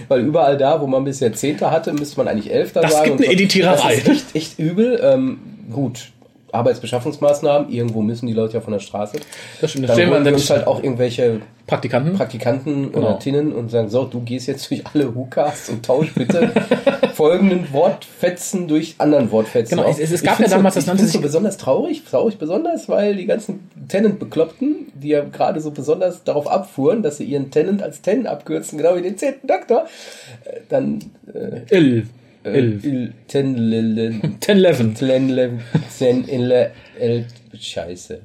weil 0.07 0.21
überall 0.21 0.57
da, 0.57 0.81
wo 0.81 0.87
man 0.87 1.03
bisher 1.05 1.33
Zehnter 1.33 1.71
hatte, 1.71 1.93
müsste 1.93 2.17
man 2.17 2.27
eigentlich 2.27 2.51
Elfter 2.53 2.81
Das 2.81 2.93
sagen. 2.93 3.05
gibt 3.05 3.19
und 3.21 3.25
eine. 3.25 3.33
Editiererei. 3.33 3.95
Das 3.95 3.97
ist 3.97 4.07
echt, 4.09 4.35
echt 4.35 4.59
übel. 4.59 4.99
Ähm, 5.01 5.39
gut, 5.71 6.11
Arbeitsbeschaffungsmaßnahmen, 6.53 7.69
irgendwo 7.71 8.01
müssen 8.01 8.27
die 8.27 8.33
Leute 8.33 8.55
ja 8.55 8.61
von 8.61 8.73
der 8.73 8.79
Straße. 8.79 9.17
Das 9.61 9.71
stimmt. 9.71 9.89
Das 9.89 9.97
Dann 9.97 10.09
holen 10.09 10.25
wir 10.25 10.33
uns 10.33 10.49
halt 10.49 10.67
auch 10.67 10.81
irgendwelche 10.83 11.41
Praktikanten. 11.67 12.13
Praktikanten 12.13 12.91
Genau. 12.91 13.09
oder 13.09 13.19
Tinnen 13.19 13.53
und 13.53 13.69
sagen, 13.69 13.89
so, 13.89 14.05
du 14.05 14.21
gehst 14.21 14.47
jetzt 14.47 14.69
durch 14.71 14.83
alle 14.91 15.13
Hukas 15.13 15.69
und 15.69 15.85
tausch 15.85 16.13
bitte 16.15 16.51
folgenden 17.13 17.71
Wortfetzen 17.71 18.67
durch 18.67 18.95
anderen 18.97 19.31
Wortfetzen. 19.31 19.77
Genau, 19.77 19.87
es- 19.89 19.99
es 19.99 20.11
Ich 20.11 20.23
gab 20.23 20.39
ja 20.39 20.47
damals, 20.47 20.73
so, 20.73 20.77
das 20.79 20.83
ich 20.83 20.87
nannte 20.87 21.01
find's 21.03 21.13
so 21.13 21.21
besonders 21.21 21.57
traurig, 21.57 22.03
traurig 22.09 22.37
besonders, 22.39 22.89
weil 22.89 23.15
die 23.15 23.25
ganzen 23.27 23.69
Tenant-Bekloppten, 23.87 24.87
die 24.95 25.09
ja 25.09 25.23
gerade 25.23 25.61
so 25.61 25.69
besonders 25.71 26.23
darauf 26.23 26.47
abfuhren, 26.47 27.03
dass 27.03 27.17
sie 27.17 27.25
ihren 27.25 27.51
Tenant 27.51 27.83
als 27.83 28.01
Tenant 28.01 28.27
abkürzen, 28.27 28.77
genau 28.79 28.95
wie 28.95 29.01
den 29.03 29.17
zehnten 29.17 29.45
Doktor, 29.47 29.85
äh, 30.45 30.61
dann 30.69 30.99
äh, 31.33 31.75
Ill. 31.75 32.07
Äh, 32.45 32.57
Ill. 32.59 32.79
il- 32.83 33.11
ten, 33.27 33.55
le, 33.55 33.81
le, 33.81 34.11
10, 35.89 36.29
11. 36.29 36.71
el, 36.99 37.25
Scheiße. 37.59 38.19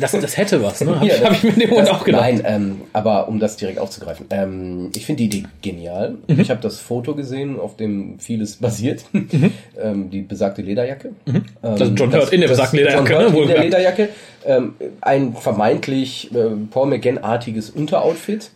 Das, 0.00 0.12
das 0.12 0.36
hätte 0.38 0.62
was, 0.62 0.80
ne? 0.80 0.94
Hab, 1.00 1.04
Ja, 1.06 1.14
ich- 1.14 1.24
hab 1.24 1.32
ich 1.32 1.42
mir 1.44 1.50
in 1.52 1.58
dem 1.60 1.70
Moment 1.70 1.88
das- 1.88 1.96
auch 1.96 2.04
gedacht. 2.04 2.22
Nein, 2.22 2.42
ähm, 2.46 2.80
aber 2.94 3.28
um 3.28 3.38
das 3.38 3.56
direkt 3.58 3.78
aufzugreifen. 3.78 4.26
Ähm, 4.30 4.90
ich 4.96 5.04
finde 5.04 5.18
die 5.24 5.38
Idee 5.38 5.48
genial. 5.60 6.16
Mhm. 6.28 6.40
Ich 6.40 6.50
habe 6.50 6.60
das 6.62 6.78
Foto 6.80 7.14
gesehen, 7.14 7.60
auf 7.60 7.76
dem 7.76 8.18
vieles 8.18 8.56
basiert. 8.56 9.04
ähm, 9.82 10.08
die 10.10 10.22
besagte 10.22 10.62
Lederjacke. 10.62 11.10
Ähm, 11.26 11.44
Also 11.60 11.84
John 11.86 12.12
Hurt 12.12 12.32
in 12.32 12.40
der 12.40 12.48
besagten 12.48 12.78
Lederjacke, 12.78 13.12
John 13.12 13.32
Hurt 13.32 13.34
ne, 13.34 13.40
in 13.42 13.48
der. 13.48 13.64
Lederjacke. 13.64 14.08
Ähm, 14.46 14.72
ein 15.02 15.34
vermeintlich 15.36 16.34
äh, 16.34 16.48
Paul 16.70 16.88
McGann-artiges 16.88 17.68
Unteroutfit. 17.68 18.50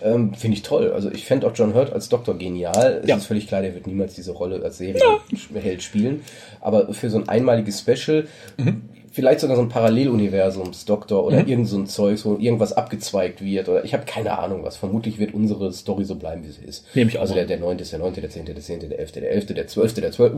Ähm, 0.00 0.34
finde 0.34 0.56
ich 0.56 0.62
toll. 0.62 0.92
Also 0.94 1.10
ich 1.10 1.24
fände 1.24 1.48
auch 1.48 1.52
John 1.56 1.74
Hurt 1.74 1.92
als 1.92 2.08
Doktor 2.08 2.38
genial. 2.38 2.98
Es 2.98 3.02
Mhm. 3.02 3.08
Ja. 3.08 3.16
ist 3.16 3.26
völlig 3.26 3.48
klar, 3.48 3.60
der 3.62 3.74
wird 3.74 3.88
niemals 3.88 4.14
diese 4.14 4.30
Rolle 4.30 4.62
als 4.62 4.78
Serienheld 4.78 5.82
spielen. 5.82 6.22
Aber 6.60 6.94
für 6.94 7.10
so 7.10 7.18
ein 7.18 7.28
einmaliges 7.28 7.80
Special 7.80 8.28
Mhm. 8.56 8.82
Vielleicht 9.14 9.40
sogar 9.40 9.56
so 9.56 9.62
ein 9.62 9.68
Paralleluniversums-Doktor 9.68 11.24
oder 11.24 11.46
irgend 11.46 11.68
so 11.68 11.78
ein 11.78 11.86
Zeug, 11.86 12.18
wo 12.24 12.36
irgendwas 12.36 12.72
abgezweigt 12.72 13.42
wird. 13.42 13.68
Oder 13.68 13.84
ich 13.84 13.94
habe 13.94 14.04
keine 14.06 14.38
Ahnung 14.38 14.64
was. 14.64 14.76
Vermutlich 14.76 15.18
wird 15.18 15.32
unsere 15.32 15.72
Story 15.72 16.04
so 16.04 16.16
bleiben, 16.16 16.42
wie 16.44 16.50
sie 16.50 16.64
ist. 16.64 16.84
Nehme 16.94 17.10
ich 17.10 17.18
auch 17.18 17.22
Also 17.22 17.34
der, 17.34 17.46
der 17.46 17.58
9. 17.58 17.78
ist 17.78 17.92
der 17.92 18.00
9., 18.00 18.14
der 18.14 18.28
10., 18.28 18.44
der 18.46 18.56
10., 18.56 18.80
der 18.80 18.98
11., 18.98 19.12
der 19.12 19.30
11., 19.30 19.46
der 19.46 19.66
12., 19.68 19.94
der 19.94 20.10
12. 20.10 20.32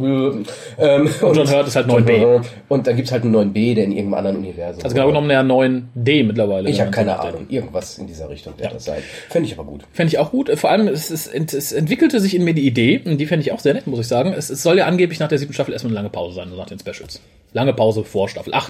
Ähm, 0.78 1.08
Und 1.22 1.36
John 1.36 1.50
Hurt 1.50 1.66
ist 1.66 1.76
halt 1.76 1.88
9b. 1.88 2.44
Und 2.68 2.86
dann 2.86 2.96
gibt's 2.96 3.12
halt 3.12 3.24
einen 3.24 3.34
9b, 3.34 3.74
der 3.74 3.84
in 3.84 3.92
irgendeinem 3.92 4.14
anderen 4.14 4.36
Universum 4.36 4.84
Also 4.84 4.94
genau 4.94 5.06
genommen 5.08 5.28
der 5.30 5.42
9D 5.42 6.24
mittlerweile. 6.24 6.68
Ich 6.68 6.80
habe 6.80 6.90
keine. 6.90 7.18
Ahnung. 7.18 7.46
Irgendwas 7.48 7.96
in 7.96 8.06
dieser 8.06 8.28
Richtung 8.28 8.52
wird 8.58 8.74
das 8.74 8.84
sein. 8.84 9.00
Fände 9.30 9.48
ich 9.48 9.58
aber 9.58 9.64
gut. 9.64 9.84
Fände 9.92 10.08
ich 10.08 10.18
auch 10.18 10.30
gut. 10.30 10.50
Vor 10.58 10.70
allem, 10.70 10.86
es, 10.86 11.10
es, 11.10 11.26
es 11.32 11.72
entwickelte 11.72 12.20
sich 12.20 12.34
in 12.36 12.44
mir 12.44 12.52
die 12.52 12.66
Idee, 12.66 13.00
und 13.04 13.16
die 13.16 13.26
fände 13.26 13.42
ich 13.42 13.52
auch 13.52 13.60
sehr 13.60 13.72
nett, 13.72 13.86
muss 13.86 14.00
ich 14.00 14.08
sagen. 14.08 14.34
Es, 14.36 14.50
es 14.50 14.62
soll 14.62 14.76
ja 14.76 14.84
angeblich 14.84 15.18
nach 15.18 15.28
der 15.28 15.38
siebten 15.38 15.54
Staffel 15.54 15.72
erstmal 15.72 15.92
eine 15.92 15.96
lange 15.96 16.10
Pause 16.10 16.34
sein, 16.34 16.50
nach 16.54 16.66
den 16.66 16.78
Specials. 16.78 17.20
Lange 17.52 17.72
Pause 17.72 18.04
vor 18.04 18.28
Staffel 18.28 18.52
8. 18.52 18.65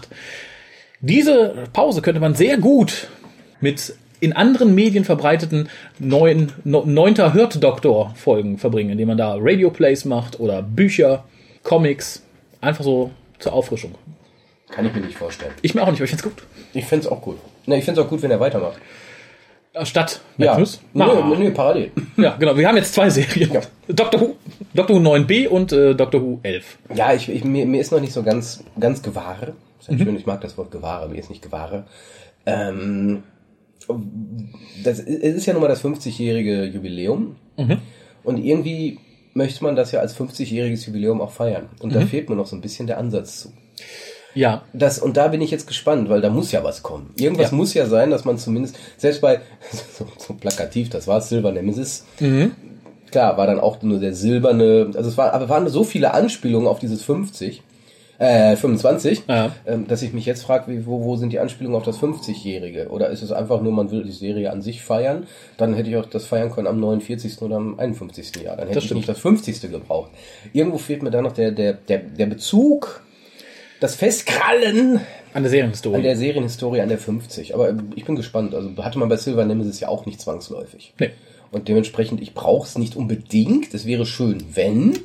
Diese 1.01 1.65
Pause 1.73 2.03
könnte 2.03 2.21
man 2.21 2.35
sehr 2.35 2.57
gut 2.59 3.09
mit 3.61 3.95
in 4.21 4.33
anderen 4.33 4.75
Medien 4.75 5.05
verbreiteten 5.05 5.69
neuen, 5.99 6.53
neunter 6.65 7.35
Hört-Doktor-Folgen 7.35 8.59
verbringen, 8.59 8.91
indem 8.91 9.09
man 9.09 9.19
da 9.19 9.37
Radio-Plays 9.39 10.05
macht 10.07 10.41
oder 10.41 10.63
Bücher, 10.63 11.25
Comics. 11.63 12.23
Einfach 12.61 12.85
so 12.85 13.11
zur 13.39 13.53
Auffrischung. 13.53 13.95
Kann 14.71 14.87
ich 14.87 14.95
mir 14.95 15.01
nicht 15.01 15.19
vorstellen. 15.19 15.53
Ich 15.63 15.75
mir 15.75 15.83
auch 15.83 15.91
nicht, 15.91 15.99
aber 15.99 16.05
ich 16.05 16.11
find's 16.11 16.23
gut. 16.23 16.43
Ich 16.73 16.87
fände 16.87 17.07
es 17.07 17.13
auch 17.13 17.21
gut. 17.21 17.37
Ne, 17.67 17.79
ich 17.79 17.85
fände 17.85 18.01
es 18.01 18.07
auch 18.07 18.11
gut, 18.11 18.23
wenn 18.23 18.31
er 18.31 18.41
weitermacht. 18.41 18.79
Statt 19.83 20.21
Ja. 20.39 20.53
Magnus. 20.53 20.81
Nö, 20.95 21.05
Na. 21.05 21.39
nö, 21.39 21.51
parallel. 21.51 21.91
Ja, 22.17 22.35
genau. 22.37 22.57
Wir 22.57 22.67
haben 22.67 22.77
jetzt 22.77 22.95
zwei 22.95 23.11
Serien. 23.11 23.53
Ja. 23.53 23.61
Doctor 23.89 24.21
Who, 24.21 24.37
Doctor 24.73 24.97
Who 24.97 25.01
9b 25.01 25.49
und 25.49 25.73
äh, 25.73 25.95
Doctor 25.95 26.23
Who 26.23 26.41
11. 26.43 26.79
Ja, 26.95 27.13
ich, 27.13 27.29
ich, 27.29 27.45
mir, 27.45 27.67
mir 27.67 27.81
ist 27.81 27.93
noch 27.93 28.01
nicht 28.01 28.15
so 28.15 28.23
ganz, 28.23 28.65
ganz 28.81 29.03
gewahre. 29.03 29.53
Ist 29.89 29.99
ja 30.01 30.05
schön, 30.05 30.17
ich 30.17 30.27
mag 30.27 30.41
das 30.41 30.57
Wort 30.59 30.71
gewahre, 30.71 31.09
mir 31.09 31.19
ist 31.19 31.31
nicht 31.31 31.43
gewahre. 31.43 31.87
Ähm, 32.45 33.23
das, 34.83 34.99
es 34.99 35.35
ist 35.37 35.47
ja 35.47 35.53
nun 35.53 35.63
mal 35.63 35.69
das 35.69 35.85
50-jährige 35.85 36.65
Jubiläum. 36.65 37.37
Und 38.25 38.39
irgendwie 38.45 38.99
möchte 39.35 39.63
man 39.63 39.77
das 39.77 39.93
ja 39.93 40.01
als 40.01 40.17
50-jähriges 40.19 40.87
Jubiläum 40.87 41.21
auch 41.21 41.31
feiern. 41.31 41.69
Und 41.81 41.95
da 41.95 42.01
fehlt 42.07 42.29
mir 42.29 42.37
noch 42.37 42.47
so 42.47 42.57
ein 42.57 42.61
bisschen 42.63 42.87
der 42.87 42.99
Ansatz 42.99 43.43
zu. 43.43 43.53
Ja, 44.35 44.65
Das, 44.75 44.99
und 44.99 45.17
da 45.17 45.29
bin 45.29 45.41
ich 45.41 45.51
jetzt 45.51 45.67
gespannt, 45.67 46.11
weil 46.11 46.21
da 46.21 46.29
muss 46.29 46.53
ja 46.53 46.63
was 46.63 46.83
kommen. 46.83 47.15
Irgendwas 47.19 47.53
Ja. 47.53 47.57
muss 47.57 47.73
ja 47.73 47.87
sein, 47.87 48.11
dass 48.11 48.25
man 48.27 48.37
zumindest, 48.39 48.77
selbst 48.99 49.21
bei, 49.23 49.41
so, 49.97 50.07
so 50.19 50.35
plakativ, 50.35 50.91
das 50.91 51.07
war 51.07 51.21
Silver 51.23 51.53
Nemesis. 51.53 52.05
Klar, 53.11 53.39
war 53.39 53.47
dann 53.47 53.61
auch 53.61 53.81
nur 53.83 53.99
der 53.99 54.15
silberne, 54.15 54.91
also 54.95 55.09
es 55.09 55.17
war, 55.17 55.33
aber 55.33 55.49
waren 55.49 55.69
so 55.69 55.85
viele 55.85 56.13
Anspielungen 56.13 56.67
auf 56.69 56.81
dieses 56.81 57.03
50, 57.03 57.63
äh, 58.19 58.57
25, 58.57 59.23
Ja. 59.29 59.53
ähm, 59.67 59.87
dass 59.87 60.03
ich 60.03 60.13
mich 60.13 60.25
jetzt 60.27 60.43
frage, 60.43 60.87
wo, 60.87 61.05
wo 61.05 61.17
sind 61.17 61.33
die 61.33 61.39
Anspielungen 61.39 61.77
auf 61.77 61.85
das 61.85 61.99
50-Jährige? 62.01 62.89
Oder 62.89 63.11
ist 63.11 63.23
es 63.23 63.33
einfach 63.33 63.61
nur, 63.61 63.73
man 63.73 63.91
will 63.91 64.05
die 64.05 64.13
Serie 64.13 64.51
an 64.53 64.63
sich 64.63 64.83
feiern? 64.83 65.27
Dann 65.59 65.75
hätte 65.75 65.91
ich 65.91 65.97
auch 65.97 66.07
das 66.07 66.25
feiern 66.25 66.51
können 66.51 66.67
am 66.67 66.81
49. 66.81 67.41
oder 67.43 67.57
am 67.57 67.79
51. 67.79 68.37
Jahr. 68.43 68.57
Dann 68.57 68.67
hätte 68.69 68.75
Das 68.77 68.85
ich 68.85 68.89
stimmt. 68.89 68.99
nicht 68.99 69.09
das 69.09 69.19
50. 69.19 69.61
gebraucht. 69.71 70.11
Irgendwo 70.53 70.79
fehlt 70.79 71.03
mir 71.03 71.11
da 71.11 71.21
noch 71.23 71.33
der, 71.33 71.51
der, 71.53 71.75
der, 71.75 71.99
der 71.99 72.27
Bezug, 72.27 73.03
das 73.81 73.95
Festkrallen 73.95 75.01
an 75.35 75.43
der 75.43 75.51
Serienhistorie. 75.51 75.97
an 75.97 76.03
der 76.03 76.17
Serienhistorie 76.17 76.81
an 76.81 76.89
der 76.89 76.97
50. 76.99 77.55
Aber 77.55 77.75
ich 77.95 78.07
bin 78.07 78.17
gespannt. 78.17 78.55
Also 78.55 78.71
hatte 78.83 78.99
man 78.99 79.09
bei 79.11 79.17
Silver 79.17 79.45
Nemesis 79.45 79.81
ja 79.81 79.89
auch 79.89 80.07
nicht 80.07 80.21
zwangsläufig. 80.21 80.95
nee. 80.99 81.11
Und 81.53 81.69
dementsprechend, 81.69 82.21
ich 82.21 82.35
brauche 82.35 82.67
es 82.67 82.77
nicht 82.77 82.97
unbedingt. 82.97 83.73
Es 83.73 83.87
wäre 83.87 84.05
schön, 84.05 84.43
wenn. 84.55 84.99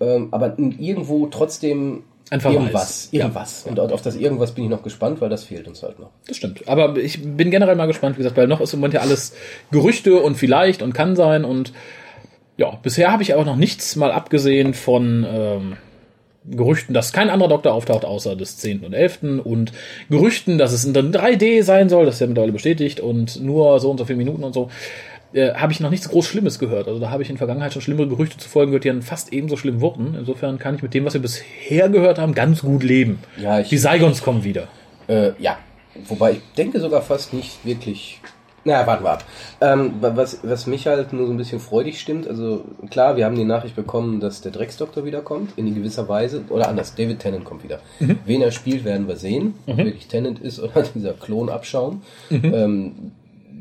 Ähm, 0.00 0.28
aber 0.30 0.54
irgendwo 0.58 1.26
trotzdem 1.26 2.02
Ein 2.30 2.40
Verweis. 2.40 2.56
irgendwas. 2.56 3.08
Ja. 3.12 3.20
Irgendwas. 3.20 3.64
Und 3.66 3.78
auf 3.78 4.02
das 4.02 4.16
irgendwas 4.16 4.52
bin 4.52 4.64
ich 4.64 4.70
noch 4.70 4.82
gespannt, 4.82 5.20
weil 5.20 5.28
das 5.28 5.44
fehlt 5.44 5.68
uns 5.68 5.82
halt 5.82 5.98
noch. 6.00 6.10
Das 6.26 6.36
stimmt. 6.36 6.68
Aber 6.68 6.96
ich 6.96 7.22
bin 7.22 7.50
generell 7.50 7.76
mal 7.76 7.86
gespannt, 7.86 8.16
wie 8.16 8.22
gesagt, 8.22 8.36
weil 8.36 8.48
noch 8.48 8.60
ist 8.60 8.72
im 8.74 8.80
Moment 8.80 8.94
ja 8.94 9.00
alles 9.00 9.34
Gerüchte 9.70 10.20
und 10.20 10.34
vielleicht 10.34 10.82
und 10.82 10.92
kann 10.92 11.14
sein 11.14 11.44
und 11.44 11.72
ja, 12.56 12.78
bisher 12.82 13.12
habe 13.12 13.22
ich 13.22 13.34
auch 13.34 13.44
noch 13.44 13.56
nichts 13.56 13.96
mal 13.96 14.10
abgesehen 14.10 14.74
von 14.74 15.26
ähm, 15.28 15.76
Gerüchten, 16.48 16.94
dass 16.94 17.12
kein 17.12 17.28
anderer 17.28 17.48
Doktor 17.48 17.74
auftaucht, 17.74 18.04
außer 18.04 18.36
des 18.36 18.56
10. 18.58 18.80
und 18.80 18.92
11. 18.92 19.42
und 19.44 19.72
Gerüchten, 20.08 20.58
dass 20.58 20.72
es 20.72 20.84
in 20.84 20.94
3D 20.94 21.62
sein 21.62 21.88
soll, 21.88 22.06
das 22.06 22.16
ist 22.16 22.20
ja 22.20 22.26
mittlerweile 22.26 22.52
bestätigt 22.52 23.00
und 23.00 23.40
nur 23.42 23.78
so 23.80 23.90
und 23.90 23.98
so 23.98 24.04
viele 24.04 24.18
Minuten 24.18 24.44
und 24.44 24.52
so. 24.52 24.70
Äh, 25.32 25.54
habe 25.54 25.72
ich 25.72 25.80
noch 25.80 25.90
nichts 25.90 26.08
groß 26.08 26.26
Schlimmes 26.26 26.58
gehört. 26.58 26.88
Also 26.88 27.00
da 27.00 27.10
habe 27.10 27.22
ich 27.22 27.28
in 27.28 27.34
der 27.34 27.38
Vergangenheit 27.38 27.72
schon 27.72 27.82
schlimmere 27.82 28.08
Gerüchte 28.08 28.38
zu 28.38 28.48
folgen 28.48 28.70
gehört, 28.70 28.84
die 28.84 28.88
dann 28.88 29.02
fast 29.02 29.32
ebenso 29.32 29.56
schlimm 29.56 29.80
wurden. 29.80 30.14
Insofern 30.18 30.58
kann 30.58 30.74
ich 30.76 30.82
mit 30.82 30.94
dem, 30.94 31.04
was 31.04 31.14
wir 31.14 31.20
bisher 31.22 31.88
gehört 31.88 32.18
haben, 32.18 32.34
ganz 32.34 32.62
gut 32.62 32.82
leben. 32.82 33.18
Ja, 33.36 33.60
ich- 33.60 33.68
die 33.68 33.78
Saigons 33.78 34.22
kommen 34.22 34.44
wieder. 34.44 34.68
Äh, 35.08 35.32
ja. 35.38 35.58
Wobei 36.08 36.32
ich 36.32 36.40
denke 36.56 36.78
sogar 36.80 37.02
fast 37.02 37.32
nicht 37.32 37.64
wirklich. 37.64 38.20
Na, 38.68 38.84
warten 38.86 39.04
wir 39.04 39.12
ab. 39.12 39.24
Ähm, 39.60 39.92
wa- 40.00 40.12
was, 40.16 40.40
was 40.42 40.66
mich 40.66 40.86
halt 40.88 41.12
nur 41.12 41.26
so 41.26 41.32
ein 41.32 41.36
bisschen 41.36 41.60
freudig 41.60 42.00
stimmt, 42.00 42.26
also 42.28 42.64
klar, 42.90 43.16
wir 43.16 43.24
haben 43.24 43.36
die 43.36 43.44
Nachricht 43.44 43.76
bekommen, 43.76 44.18
dass 44.18 44.40
der 44.40 44.50
Drecksdoktor 44.50 45.04
wiederkommt, 45.04 45.52
in 45.56 45.72
gewisser 45.72 46.08
Weise, 46.08 46.42
oder 46.48 46.68
anders, 46.68 46.94
David 46.96 47.20
Tennant 47.20 47.44
kommt 47.44 47.62
wieder. 47.62 47.78
Wen 48.24 48.42
er 48.42 48.50
spielt, 48.50 48.84
werden 48.84 49.06
wir 49.06 49.14
sehen, 49.16 49.54
ob 49.68 49.76
wirklich 49.78 50.08
Tennant 50.08 50.40
ist 50.40 50.58
oder 50.62 50.82
dieser 50.94 51.12
Klonabschaum. 51.12 52.02
Ähm, 52.30 53.12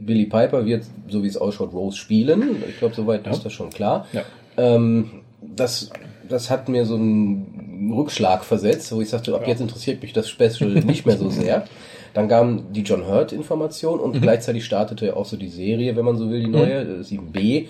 Billy 0.05 0.25
Piper 0.25 0.65
wird, 0.65 0.83
so 1.07 1.23
wie 1.23 1.27
es 1.27 1.37
ausschaut, 1.37 1.73
Rose 1.73 1.97
spielen. 1.97 2.63
Ich 2.69 2.77
glaube, 2.79 2.93
soweit 2.95 3.25
ist 3.27 3.43
das 3.45 3.53
schon 3.53 3.69
klar. 3.69 4.05
Ja. 4.13 4.23
Ähm, 4.57 5.21
das, 5.41 5.89
das 6.27 6.49
hat 6.49 6.69
mir 6.69 6.85
so 6.85 6.95
einen 6.95 7.91
Rückschlag 7.95 8.43
versetzt, 8.43 8.91
wo 8.91 9.01
ich 9.01 9.09
sagte, 9.09 9.33
ab 9.35 9.47
jetzt 9.47 9.61
interessiert 9.61 10.01
mich 10.01 10.13
das 10.13 10.29
Special 10.29 10.69
nicht 10.85 11.05
mehr 11.05 11.17
so 11.17 11.29
sehr. 11.29 11.65
Dann 12.13 12.27
kam 12.29 12.71
die 12.71 12.81
John 12.81 13.05
Hurt-Information 13.07 13.97
Mhm. 13.99 14.03
und 14.05 14.21
gleichzeitig 14.21 14.63
startete 14.65 15.07
ja 15.07 15.13
auch 15.15 15.25
so 15.25 15.37
die 15.37 15.49
Serie, 15.49 15.95
wenn 15.95 16.05
man 16.05 16.17
so 16.17 16.29
will, 16.29 16.39
die 16.41 16.47
neue, 16.47 16.81
äh, 16.81 17.03
7b. 17.03 17.67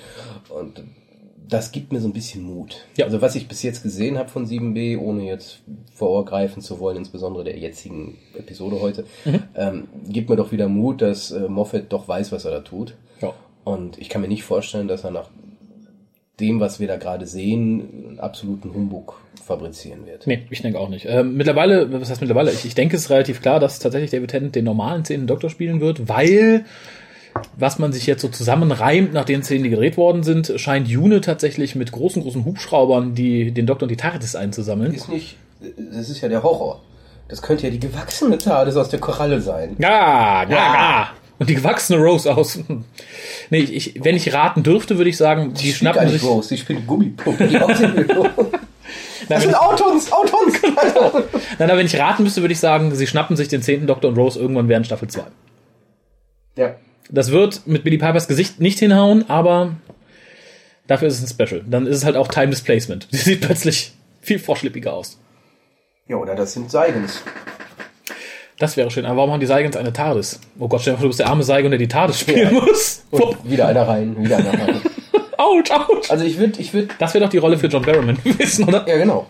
Und 0.49 0.83
das 1.47 1.71
gibt 1.71 1.91
mir 1.91 1.99
so 1.99 2.07
ein 2.07 2.13
bisschen 2.13 2.43
Mut. 2.43 2.85
Ja. 2.97 3.05
Also 3.05 3.21
was 3.21 3.35
ich 3.35 3.47
bis 3.47 3.61
jetzt 3.63 3.83
gesehen 3.83 4.17
habe 4.17 4.29
von 4.29 4.45
7b, 4.47 4.97
ohne 4.99 5.23
jetzt 5.25 5.59
vorgreifen 5.93 6.61
zu 6.61 6.79
wollen, 6.79 6.97
insbesondere 6.97 7.43
der 7.43 7.57
jetzigen 7.57 8.17
Episode 8.37 8.81
heute, 8.81 9.05
Mhm. 9.25 9.43
ähm, 9.55 9.87
gibt 10.07 10.29
mir 10.29 10.35
doch 10.35 10.51
wieder 10.51 10.67
Mut, 10.67 11.01
dass 11.01 11.31
äh, 11.31 11.47
Moffat 11.47 11.85
doch 11.89 12.07
weiß, 12.07 12.31
was 12.31 12.45
er 12.45 12.51
da 12.51 12.59
tut. 12.61 12.95
Ja. 13.21 13.33
Und 13.63 13.97
ich 13.97 14.09
kann 14.09 14.21
mir 14.21 14.27
nicht 14.27 14.43
vorstellen, 14.43 14.87
dass 14.87 15.03
er 15.03 15.11
nach 15.11 15.29
dem, 16.39 16.59
was 16.59 16.79
wir 16.81 16.87
da 16.87 16.97
gerade 16.97 17.25
sehen, 17.25 18.07
einen 18.09 18.19
absoluten 18.19 18.73
Humbug 18.73 19.21
fabrizieren 19.41 20.05
wird. 20.05 20.27
Nee, 20.27 20.45
ich 20.49 20.61
denke 20.61 20.79
auch 20.79 20.89
nicht. 20.89 21.05
Ähm, 21.07 21.37
mittlerweile, 21.37 21.91
was 21.93 22.09
heißt 22.09 22.19
mittlerweile? 22.19 22.51
Ich, 22.51 22.65
ich 22.65 22.75
denke, 22.75 22.95
es 22.97 23.03
ist 23.03 23.09
relativ 23.09 23.41
klar, 23.41 23.59
dass 23.59 23.79
tatsächlich 23.79 24.11
David 24.11 24.31
Tennant 24.31 24.55
den 24.55 24.65
normalen 24.65 25.05
zehnten 25.05 25.27
Doktor 25.27 25.49
spielen 25.49 25.79
wird, 25.79 26.09
weil 26.09 26.65
was 27.57 27.79
man 27.79 27.91
sich 27.91 28.05
jetzt 28.05 28.21
so 28.21 28.27
zusammenreimt, 28.27 29.13
nach 29.13 29.25
den 29.25 29.43
Szenen, 29.43 29.63
die 29.63 29.69
gedreht 29.69 29.97
worden 29.97 30.23
sind, 30.23 30.53
scheint 30.57 30.87
June 30.87 31.21
tatsächlich 31.21 31.75
mit 31.75 31.91
großen, 31.91 32.21
großen 32.21 32.45
Hubschraubern 32.45 33.15
die, 33.15 33.51
den 33.51 33.65
Doktor 33.65 33.83
und 33.83 33.89
die 33.89 33.97
TARDIS 33.97 34.35
einzusammeln. 34.35 34.93
Ist 34.93 35.09
nicht, 35.09 35.37
das 35.91 36.09
ist 36.09 36.21
ja 36.21 36.29
der 36.29 36.43
Horror. 36.43 36.81
Das 37.27 37.41
könnte 37.41 37.63
ja 37.63 37.69
die 37.71 37.79
gewachsene 37.79 38.37
TARDIS 38.37 38.75
aus 38.75 38.89
der 38.89 38.99
Koralle 38.99 39.41
sein. 39.41 39.75
Ja, 39.79 40.43
ja, 40.43 40.49
Ja. 40.49 41.09
Und 41.37 41.49
die 41.49 41.55
gewachsene 41.55 41.99
Rose 41.99 42.35
aus. 42.35 42.59
Nee, 43.51 43.59
ich, 43.59 44.03
wenn 44.03 44.15
ich 44.15 44.33
raten 44.33 44.63
dürfte, 44.63 44.97
würde 44.97 45.09
ich 45.09 45.17
sagen, 45.17 45.53
die, 45.53 45.71
spielt 45.71 45.75
schnappen 45.75 46.09
sich. 46.09 46.23
Rose, 46.23 46.49
die 46.49 46.57
spielt 46.61 46.87
Gummipuppe. 46.87 47.47
Die 47.47 47.59
Das 49.29 49.43
sind 49.43 49.53
Autons, 49.53 50.11
Autons! 50.11 50.61
nein, 51.59 51.67
nein, 51.67 51.77
wenn 51.77 51.85
ich 51.85 51.99
raten 51.99 52.23
müsste, 52.23 52.41
würde 52.41 52.53
ich 52.53 52.59
sagen, 52.59 52.95
sie 52.95 53.05
schnappen 53.05 53.35
sich 53.35 53.49
den 53.49 53.61
zehnten 53.61 53.85
Doktor 53.85 54.07
und 54.07 54.17
Rose 54.17 54.39
irgendwann 54.39 54.67
während 54.67 54.87
Staffel 54.87 55.09
2. 55.09 55.25
ja. 56.57 56.75
Das 57.09 57.31
wird 57.31 57.67
mit 57.67 57.83
Billy 57.83 57.97
Pipers 57.97 58.27
Gesicht 58.27 58.59
nicht 58.59 58.79
hinhauen, 58.79 59.29
aber 59.29 59.75
dafür 60.87 61.07
ist 61.07 61.21
es 61.21 61.23
ein 61.23 61.27
Special. 61.47 61.63
Dann 61.67 61.85
ist 61.87 61.97
es 61.97 62.05
halt 62.05 62.15
auch 62.15 62.27
Time 62.27 62.47
Displacement. 62.49 63.07
Sie 63.11 63.17
sieht 63.17 63.41
plötzlich 63.41 63.93
viel 64.21 64.39
vorschlippiger 64.39 64.93
aus. 64.93 65.19
Ja, 66.07 66.17
oder 66.17 66.35
das 66.35 66.53
sind 66.53 66.69
Seigens. 66.71 67.21
Das 68.57 68.77
wäre 68.77 68.89
schön. 68.89 69.05
Aber 69.05 69.17
warum 69.17 69.31
haben 69.31 69.39
die 69.39 69.45
Seigens 69.47 69.75
eine 69.75 69.91
TARDIS? 69.91 70.39
Oh 70.59 70.67
Gott, 70.67 70.81
stell 70.81 70.93
dir 70.93 70.97
vor, 70.97 71.03
du 71.03 71.09
bist 71.09 71.19
der 71.19 71.27
arme 71.27 71.43
Seigon, 71.43 71.71
der 71.71 71.77
die 71.77 71.87
TARDIS 71.87 72.19
spielen 72.21 72.53
Ja. 72.55 72.61
muss. 72.61 73.03
Und 73.11 73.49
wieder 73.49 73.67
einer 73.67 73.87
rein, 73.87 74.15
wieder 74.23 74.37
einer 74.37 74.53
rein. 74.53 74.81
Autsch, 75.37 75.69
autsch. 75.71 76.09
Also 76.09 76.23
ich 76.23 76.37
würde, 76.39 76.59
ich 76.61 76.73
würde, 76.73 76.87
Das 76.97 77.13
wäre 77.13 77.25
doch 77.25 77.29
die 77.29 77.37
Rolle 77.37 77.57
für 77.57 77.67
John 77.67 77.83
Barrowman 77.83 78.17
gewesen, 78.23 78.63
oder? 78.65 78.87
ja 78.87 78.97
genau. 78.97 79.27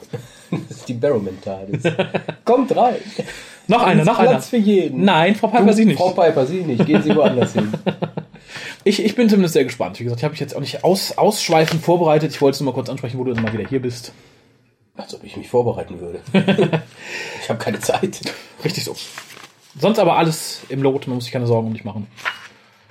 Das 0.52 0.78
ist 0.78 0.88
die 0.88 0.94
Barrowman 0.94 1.40
TARDIS. 1.42 1.82
Kommt 2.46 2.76
rein. 2.76 2.98
Noch 3.68 3.82
einer, 3.82 4.06
noch 4.06 4.20
einer. 4.20 4.32
Platz 4.32 4.50
für 4.50 4.58
jeden. 4.58 5.04
Nein, 5.04 5.36
Frau 5.36 5.48
Piper, 5.48 5.74
Sie 5.74 5.86
nicht. 5.86 5.98
Frau 5.98 6.12
Piper, 6.12 6.46
Sie 6.46 6.62
nicht. 6.62 6.86
Gehen 6.86 7.02
Sie 7.02 7.16
woanders 7.16 7.54
hin. 7.54 7.72
Ich, 8.88 9.04
ich 9.04 9.16
bin 9.16 9.28
zumindest 9.28 9.54
sehr 9.56 9.64
gespannt. 9.64 10.00
Wie 10.00 10.04
gesagt, 10.04 10.20
ich 10.20 10.24
habe 10.24 10.34
mich 10.34 10.40
jetzt 10.40 10.56
auch 10.56 10.60
nicht 10.60 10.84
aus, 10.84 11.18
ausschweifend 11.18 11.82
vorbereitet. 11.82 12.32
Ich 12.32 12.42
wollte 12.42 12.56
es 12.56 12.62
nur 12.62 12.72
mal 12.72 12.76
kurz 12.76 12.88
ansprechen, 12.88 13.18
wo 13.18 13.24
du 13.24 13.34
dann 13.34 13.44
mal 13.44 13.52
wieder 13.52 13.68
hier 13.68 13.82
bist. 13.82 14.14
Als 14.96 15.14
ob 15.16 15.24
ich 15.24 15.36
mich 15.36 15.50
vorbereiten 15.50 16.00
würde. 16.00 16.20
ich 17.42 17.50
habe 17.50 17.58
keine 17.58 17.80
Zeit. 17.80 18.22
Richtig 18.64 18.84
so. 18.84 18.96
Sonst 19.78 19.98
aber 19.98 20.18
alles 20.18 20.62
im 20.70 20.84
Lot. 20.84 21.08
Man 21.08 21.16
muss 21.16 21.26
sich 21.26 21.34
keine 21.34 21.48
Sorgen 21.48 21.68
um 21.68 21.74
dich 21.74 21.84
machen. 21.84 22.06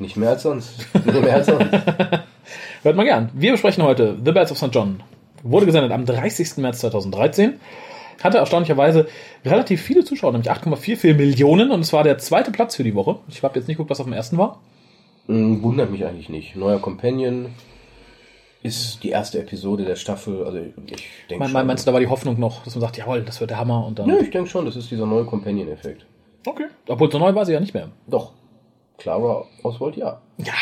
Nicht 0.00 0.16
mehr 0.16 0.30
als 0.30 0.42
sonst. 0.42 0.84
Nicht 0.92 1.22
mehr 1.22 1.34
als 1.34 1.46
sonst. 1.46 1.70
Hört 2.82 2.96
mal 2.96 3.04
gern. 3.04 3.30
Wir 3.32 3.52
besprechen 3.52 3.84
heute 3.84 4.18
The 4.22 4.32
Bells 4.32 4.50
of 4.50 4.58
St. 4.58 4.70
John. 4.72 5.00
Wurde 5.44 5.66
gesendet 5.66 5.92
am 5.92 6.04
30. 6.04 6.56
März 6.56 6.80
2013. 6.80 7.54
hatte 8.22 8.38
erstaunlicherweise 8.38 9.06
relativ 9.44 9.82
viele 9.82 10.04
Zuschauer, 10.04 10.32
nämlich 10.32 10.50
8,44 10.50 11.14
Millionen 11.14 11.70
und 11.70 11.80
es 11.80 11.92
war 11.92 12.04
der 12.04 12.18
zweite 12.18 12.50
Platz 12.52 12.76
für 12.76 12.84
die 12.84 12.94
Woche. 12.94 13.16
Ich 13.28 13.42
habe 13.42 13.58
jetzt 13.58 13.66
nicht 13.68 13.76
geguckt, 13.76 13.90
was 13.90 14.00
auf 14.00 14.06
dem 14.06 14.12
ersten 14.12 14.38
war. 14.38 14.60
Hm, 15.26 15.62
Wundert 15.62 15.90
mich 15.90 16.04
eigentlich 16.04 16.28
nicht. 16.28 16.54
Neuer 16.56 16.78
Companion 16.80 17.46
ist 18.62 19.02
die 19.02 19.10
erste 19.10 19.38
Episode 19.40 19.84
der 19.84 19.96
Staffel. 19.96 20.44
Also 20.44 20.58
ich 20.58 20.74
denke 21.28 21.44
Me- 21.46 21.52
me- 21.52 21.64
Meinst 21.64 21.86
du, 21.86 21.90
da 21.90 21.92
war 21.92 22.00
die 22.00 22.08
Hoffnung 22.08 22.38
noch, 22.40 22.64
dass 22.64 22.74
man 22.74 22.80
sagt, 22.82 22.96
jawohl, 22.96 23.22
das 23.22 23.40
wird 23.40 23.50
der 23.50 23.58
Hammer 23.58 23.86
und 23.86 23.98
dann. 23.98 24.08
Ja, 24.08 24.18
ich 24.18 24.30
denke 24.30 24.48
schon, 24.48 24.64
das 24.64 24.76
ist 24.76 24.90
dieser 24.90 25.06
neue 25.06 25.24
Companion-Effekt. 25.24 26.06
Okay. 26.46 26.66
Obwohl 26.88 27.10
so 27.10 27.18
neu 27.18 27.34
war 27.34 27.44
sie 27.46 27.52
ja 27.52 27.60
nicht 27.60 27.74
mehr. 27.74 27.88
Doch. 28.06 28.32
Clara 28.98 29.44
Oswald, 29.62 29.96
ja. 29.96 30.20
Ja, 30.38 30.52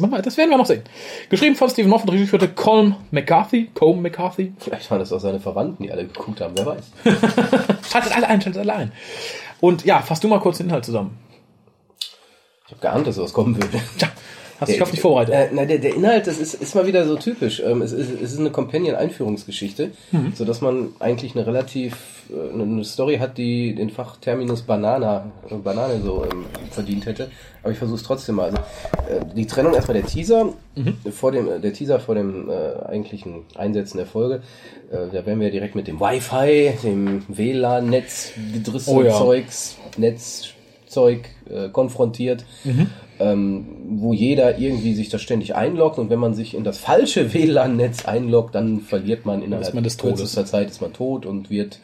Das 0.00 0.36
werden 0.36 0.50
wir 0.50 0.58
noch 0.58 0.66
sehen. 0.66 0.82
Geschrieben 1.28 1.54
von 1.54 1.70
Stephen 1.70 1.88
Moffat, 1.88 2.10
Regie 2.10 2.26
führte 2.26 2.48
Colm 2.48 2.96
McCarthy. 3.12 3.70
Colm 3.74 4.02
McCarthy. 4.02 4.52
Vielleicht 4.58 4.90
waren 4.90 4.98
das 4.98 5.12
auch 5.12 5.20
seine 5.20 5.38
Verwandten, 5.38 5.84
die 5.84 5.92
alle 5.92 6.04
geguckt 6.04 6.40
haben, 6.40 6.54
wer 6.56 6.66
weiß. 6.66 6.84
Schaltet 7.90 8.16
alle 8.16 8.26
ein, 8.26 8.40
schaltet 8.40 8.60
alle 8.60 8.74
ein. 8.74 8.92
Und 9.60 9.84
ja, 9.84 10.02
fass 10.02 10.18
du 10.18 10.26
mal 10.26 10.40
kurz 10.40 10.58
den 10.58 10.66
Inhalt 10.66 10.84
zusammen. 10.84 11.16
Ich 12.66 12.72
habe 12.72 12.80
geahnt, 12.80 13.06
dass 13.06 13.14
sowas 13.14 13.32
kommen 13.32 13.56
würde. 13.56 13.80
Tja, 13.98 14.08
hast 14.60 14.70
dich 14.72 14.80
hoffentlich 14.80 15.00
vorbereitet. 15.00 15.34
Äh, 15.34 15.48
na, 15.52 15.64
der, 15.64 15.78
der 15.78 15.94
Inhalt, 15.94 16.26
das 16.26 16.38
ist, 16.38 16.54
ist 16.54 16.74
mal 16.74 16.86
wieder 16.86 17.06
so 17.06 17.16
typisch. 17.16 17.60
Ähm, 17.64 17.82
es, 17.82 17.92
ist, 17.92 18.10
es 18.10 18.32
ist 18.32 18.38
eine 18.40 18.50
Companion-Einführungsgeschichte, 18.50 19.90
Mhm. 20.12 20.32
so 20.34 20.44
dass 20.44 20.60
man 20.60 20.88
eigentlich 21.00 21.34
eine 21.36 21.46
relativ 21.46 21.96
äh, 22.30 22.52
eine 22.52 22.84
Story 22.84 23.18
hat, 23.18 23.36
die 23.38 23.74
den 23.74 23.90
Fachterminus 23.90 24.62
Banana, 24.62 25.30
äh, 25.50 25.54
Banane 25.56 26.00
so 26.02 26.24
ähm, 26.24 26.44
verdient 26.70 27.06
hätte. 27.06 27.30
Aber 27.62 27.72
ich 27.72 27.78
versuche 27.78 27.96
es 27.96 28.02
trotzdem 28.02 28.36
mal. 28.36 28.44
Also, 28.46 28.58
äh, 28.58 29.34
die 29.34 29.46
Trennung 29.46 29.74
erstmal 29.74 29.98
der 30.00 30.06
Teaser, 30.06 30.52
Mhm. 30.76 30.96
vor 31.12 31.30
dem, 31.32 31.48
äh, 31.48 31.60
der 31.60 31.72
Teaser 31.72 32.00
vor 32.00 32.14
dem 32.14 32.48
äh, 32.50 32.84
eigentlichen 32.86 33.42
Einsetzen 33.54 33.96
der 33.98 34.06
Folge. 34.06 34.42
Äh, 34.90 34.96
da 35.12 35.24
werden 35.26 35.40
wir 35.40 35.50
direkt 35.50 35.74
mit 35.74 35.86
dem 35.86 36.00
Wi-Fi, 36.00 36.72
dem 36.82 37.22
WLAN-Netz, 37.28 38.32
Gedrisse, 38.52 38.90
Oh 38.90 39.02
ja. 39.02 39.12
Zeugs, 39.16 39.76
Netzzeug 40.84 41.20
äh, 41.50 41.68
konfrontiert, 41.70 42.44
Mhm. 42.64 42.86
ähm, 43.18 43.66
wo 44.00 44.12
jeder 44.12 44.58
irgendwie 44.58 44.94
sich 44.94 45.08
da 45.08 45.18
ständig 45.18 45.54
einloggt 45.54 45.98
und 45.98 46.10
wenn 46.10 46.18
man 46.18 46.34
sich 46.34 46.54
in 46.54 46.64
das 46.64 46.78
falsche 46.78 47.32
WLAN-Netz 47.34 48.04
einloggt, 48.06 48.54
dann 48.54 48.80
verliert 48.80 49.24
man 49.26 49.42
innerhalb 49.42 49.74
man 49.74 49.84
des 49.84 49.96
Todes. 49.96 50.16
kürzester 50.20 50.44
Zeit 50.46 50.70
ist 50.70 50.80
man 50.80 50.92
tot 50.92 51.26
und 51.26 51.50
wird 51.50 51.80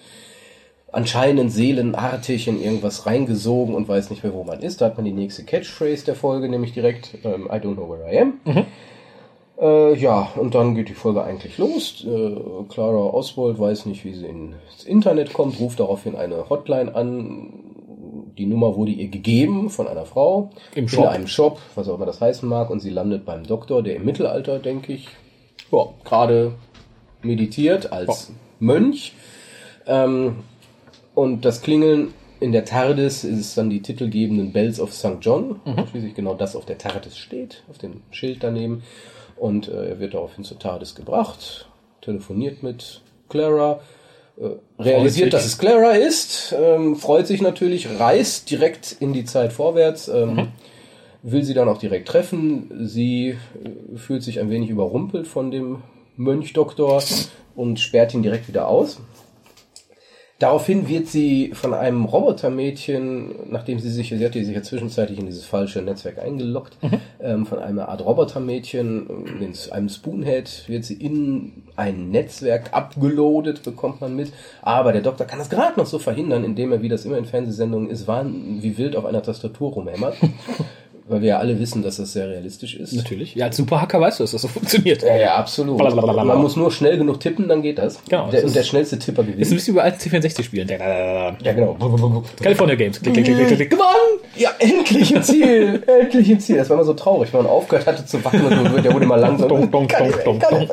anscheinend 0.92 1.52
seelenartig 1.52 2.48
in 2.48 2.60
irgendwas 2.60 3.06
reingesogen 3.06 3.74
und 3.76 3.88
weiß 3.88 4.10
nicht 4.10 4.24
mehr, 4.24 4.34
wo 4.34 4.42
man 4.42 4.60
ist. 4.60 4.80
Da 4.80 4.86
hat 4.86 4.96
man 4.96 5.04
die 5.04 5.12
nächste 5.12 5.44
Catchphrase 5.44 6.04
der 6.04 6.16
Folge, 6.16 6.48
nämlich 6.48 6.72
direkt 6.72 7.16
ähm, 7.24 7.46
I 7.46 7.56
don't 7.56 7.74
know 7.74 7.88
where 7.88 8.12
I 8.12 8.18
am. 8.18 8.34
Äh, 9.60 9.94
ja, 9.96 10.30
und 10.36 10.54
dann 10.56 10.74
geht 10.74 10.88
die 10.88 10.94
Folge 10.94 11.22
eigentlich 11.22 11.58
los. 11.58 12.04
Äh, 12.04 12.34
Clara 12.70 13.12
Oswald 13.14 13.58
weiß 13.60 13.86
nicht, 13.86 14.04
wie 14.04 14.14
sie 14.14 14.26
ins 14.26 14.84
Internet 14.84 15.32
kommt, 15.32 15.60
ruft 15.60 15.78
daraufhin 15.78 16.16
eine 16.16 16.48
Hotline 16.50 16.92
an. 16.94 17.50
Die 18.38 18.46
Nummer 18.46 18.76
wurde 18.76 18.92
ihr 18.92 19.08
gegeben 19.08 19.70
von 19.70 19.88
einer 19.88 20.06
Frau 20.06 20.50
Im 20.74 20.84
in 20.84 20.88
Shop. 20.88 21.08
einem 21.08 21.26
Shop, 21.26 21.60
was 21.74 21.88
auch 21.88 21.96
immer 21.96 22.06
das 22.06 22.20
heißen 22.20 22.48
mag, 22.48 22.70
und 22.70 22.80
sie 22.80 22.90
landet 22.90 23.24
beim 23.24 23.44
Doktor, 23.44 23.82
der 23.82 23.96
im 23.96 24.04
Mittelalter, 24.04 24.58
denke 24.58 24.92
ich, 24.92 25.08
ja, 25.70 25.86
gerade 26.04 26.52
meditiert 27.22 27.92
als 27.92 28.32
Mönch. 28.58 29.14
Ähm, 29.86 30.36
und 31.14 31.44
das 31.44 31.62
Klingeln 31.62 32.14
in 32.40 32.52
der 32.52 32.64
TARDIS 32.64 33.24
ist 33.24 33.38
es 33.38 33.54
dann 33.54 33.68
die 33.68 33.82
titelgebenden 33.82 34.52
Bells 34.52 34.80
of 34.80 34.94
St. 34.94 35.18
John. 35.20 35.60
Schließlich 35.90 36.14
genau 36.14 36.34
das 36.34 36.56
auf 36.56 36.64
der 36.64 36.78
TARDIS 36.78 37.18
steht, 37.18 37.62
auf 37.68 37.78
dem 37.78 38.02
Schild 38.10 38.42
daneben. 38.42 38.82
Und 39.36 39.68
äh, 39.68 39.90
er 39.90 40.00
wird 40.00 40.14
daraufhin 40.14 40.44
zur 40.44 40.58
TARDIS 40.58 40.94
gebracht, 40.94 41.68
telefoniert 42.00 42.62
mit 42.62 43.02
Clara, 43.28 43.80
realisiert, 44.78 45.26
sich. 45.26 45.30
dass 45.30 45.46
es 45.46 45.58
Clara 45.58 45.92
ist, 45.92 46.54
ähm, 46.58 46.96
freut 46.96 47.26
sich 47.26 47.42
natürlich, 47.42 47.98
reist 47.98 48.50
direkt 48.50 48.96
in 49.00 49.12
die 49.12 49.24
Zeit 49.24 49.52
vorwärts, 49.52 50.08
ähm, 50.08 50.48
will 51.22 51.44
sie 51.44 51.54
dann 51.54 51.68
auch 51.68 51.78
direkt 51.78 52.08
treffen. 52.08 52.70
Sie 52.86 53.28
äh, 53.30 53.96
fühlt 53.96 54.22
sich 54.22 54.40
ein 54.40 54.50
wenig 54.50 54.70
überrumpelt 54.70 55.26
von 55.26 55.50
dem 55.50 55.82
Mönchdoktor 56.16 57.02
und 57.54 57.80
sperrt 57.80 58.14
ihn 58.14 58.22
direkt 58.22 58.48
wieder 58.48 58.68
aus. 58.68 59.00
Daraufhin 60.40 60.88
wird 60.88 61.06
sie 61.06 61.50
von 61.52 61.74
einem 61.74 62.06
Robotermädchen, 62.06 63.50
nachdem 63.50 63.78
sie 63.78 63.90
sich, 63.90 64.08
sie 64.08 64.24
hat 64.24 64.32
sich 64.32 64.48
ja 64.48 64.62
zwischenzeitlich 64.62 65.18
in 65.18 65.26
dieses 65.26 65.44
falsche 65.44 65.82
Netzwerk 65.82 66.18
eingeloggt, 66.18 66.78
ähm, 67.20 67.44
von 67.44 67.58
einer 67.58 67.90
Art 67.90 68.02
Robotermädchen, 68.02 69.06
in 69.38 69.52
einem 69.70 69.90
Spoonhead, 69.90 70.64
wird 70.66 70.86
sie 70.86 70.94
in 70.94 71.64
ein 71.76 72.10
Netzwerk 72.10 72.72
abgeloadet, 72.72 73.62
bekommt 73.62 74.00
man 74.00 74.16
mit. 74.16 74.32
Aber 74.62 74.92
der 74.92 75.02
Doktor 75.02 75.26
kann 75.26 75.38
das 75.38 75.50
gerade 75.50 75.78
noch 75.78 75.84
so 75.84 75.98
verhindern, 75.98 76.42
indem 76.42 76.72
er, 76.72 76.80
wie 76.80 76.88
das 76.88 77.04
immer 77.04 77.18
in 77.18 77.26
Fernsehsendungen 77.26 77.90
ist, 77.90 78.08
wahn, 78.08 78.62
wie 78.62 78.78
wild 78.78 78.96
auf 78.96 79.04
einer 79.04 79.22
Tastatur 79.22 79.72
rumhämmert. 79.72 80.16
Weil 81.10 81.22
wir 81.22 81.28
ja 81.30 81.38
alle 81.38 81.58
wissen, 81.58 81.82
dass 81.82 81.96
das 81.96 82.12
sehr 82.12 82.28
realistisch 82.28 82.76
ist. 82.76 82.92
Natürlich. 82.92 83.34
Ja, 83.34 83.46
als 83.46 83.56
Superhacker 83.56 84.00
weißt 84.00 84.20
du, 84.20 84.22
dass 84.22 84.30
das 84.30 84.42
so 84.42 84.46
funktioniert. 84.46 85.02
Ja, 85.02 85.16
ja, 85.16 85.34
absolut. 85.34 85.76
Blablabla. 85.78 86.22
Man 86.22 86.40
muss 86.40 86.54
nur 86.54 86.70
schnell 86.70 86.98
genug 86.98 87.18
tippen, 87.18 87.48
dann 87.48 87.62
geht 87.62 87.78
das. 87.78 87.98
Genau, 88.08 88.30
der, 88.30 88.42
das 88.42 88.50
und 88.50 88.54
der 88.54 88.62
schnellste 88.62 88.96
Tipper 88.96 89.24
Ist 89.36 89.50
ein 89.50 89.56
bisschen 89.56 89.74
bei 89.74 89.82
alten 89.82 89.98
C64-Spielen. 89.98 90.68
Ja, 90.68 91.32
genau. 91.52 92.22
California 92.40 92.76
Games. 92.76 93.00
Klick, 93.00 93.14
klick, 93.14 93.26
klick, 93.26 93.38
klick, 93.38 93.56
klick. 93.56 93.70
Gewonnen! 93.70 94.20
Ja, 94.36 94.50
endlich 94.60 95.12
im 95.12 95.20
Ziel! 95.24 95.82
endlich 96.00 96.30
im 96.30 96.38
Ziel. 96.38 96.58
Das 96.58 96.70
war 96.70 96.76
immer 96.76 96.84
so 96.84 96.94
traurig, 96.94 97.32
wenn 97.32 97.42
man 97.42 97.50
aufgehört 97.50 97.88
hatte 97.88 98.06
zu 98.06 98.24
wackeln 98.24 98.46
und 98.46 98.70
so, 98.70 98.78
der 98.78 98.94
wurde 98.94 99.04
immer 99.04 99.16
langsam. 99.16 99.48
Donk, 99.48 99.72
donk, 99.72 99.92
donk, 99.98 100.24
donk, 100.24 100.48
donk. 100.48 100.70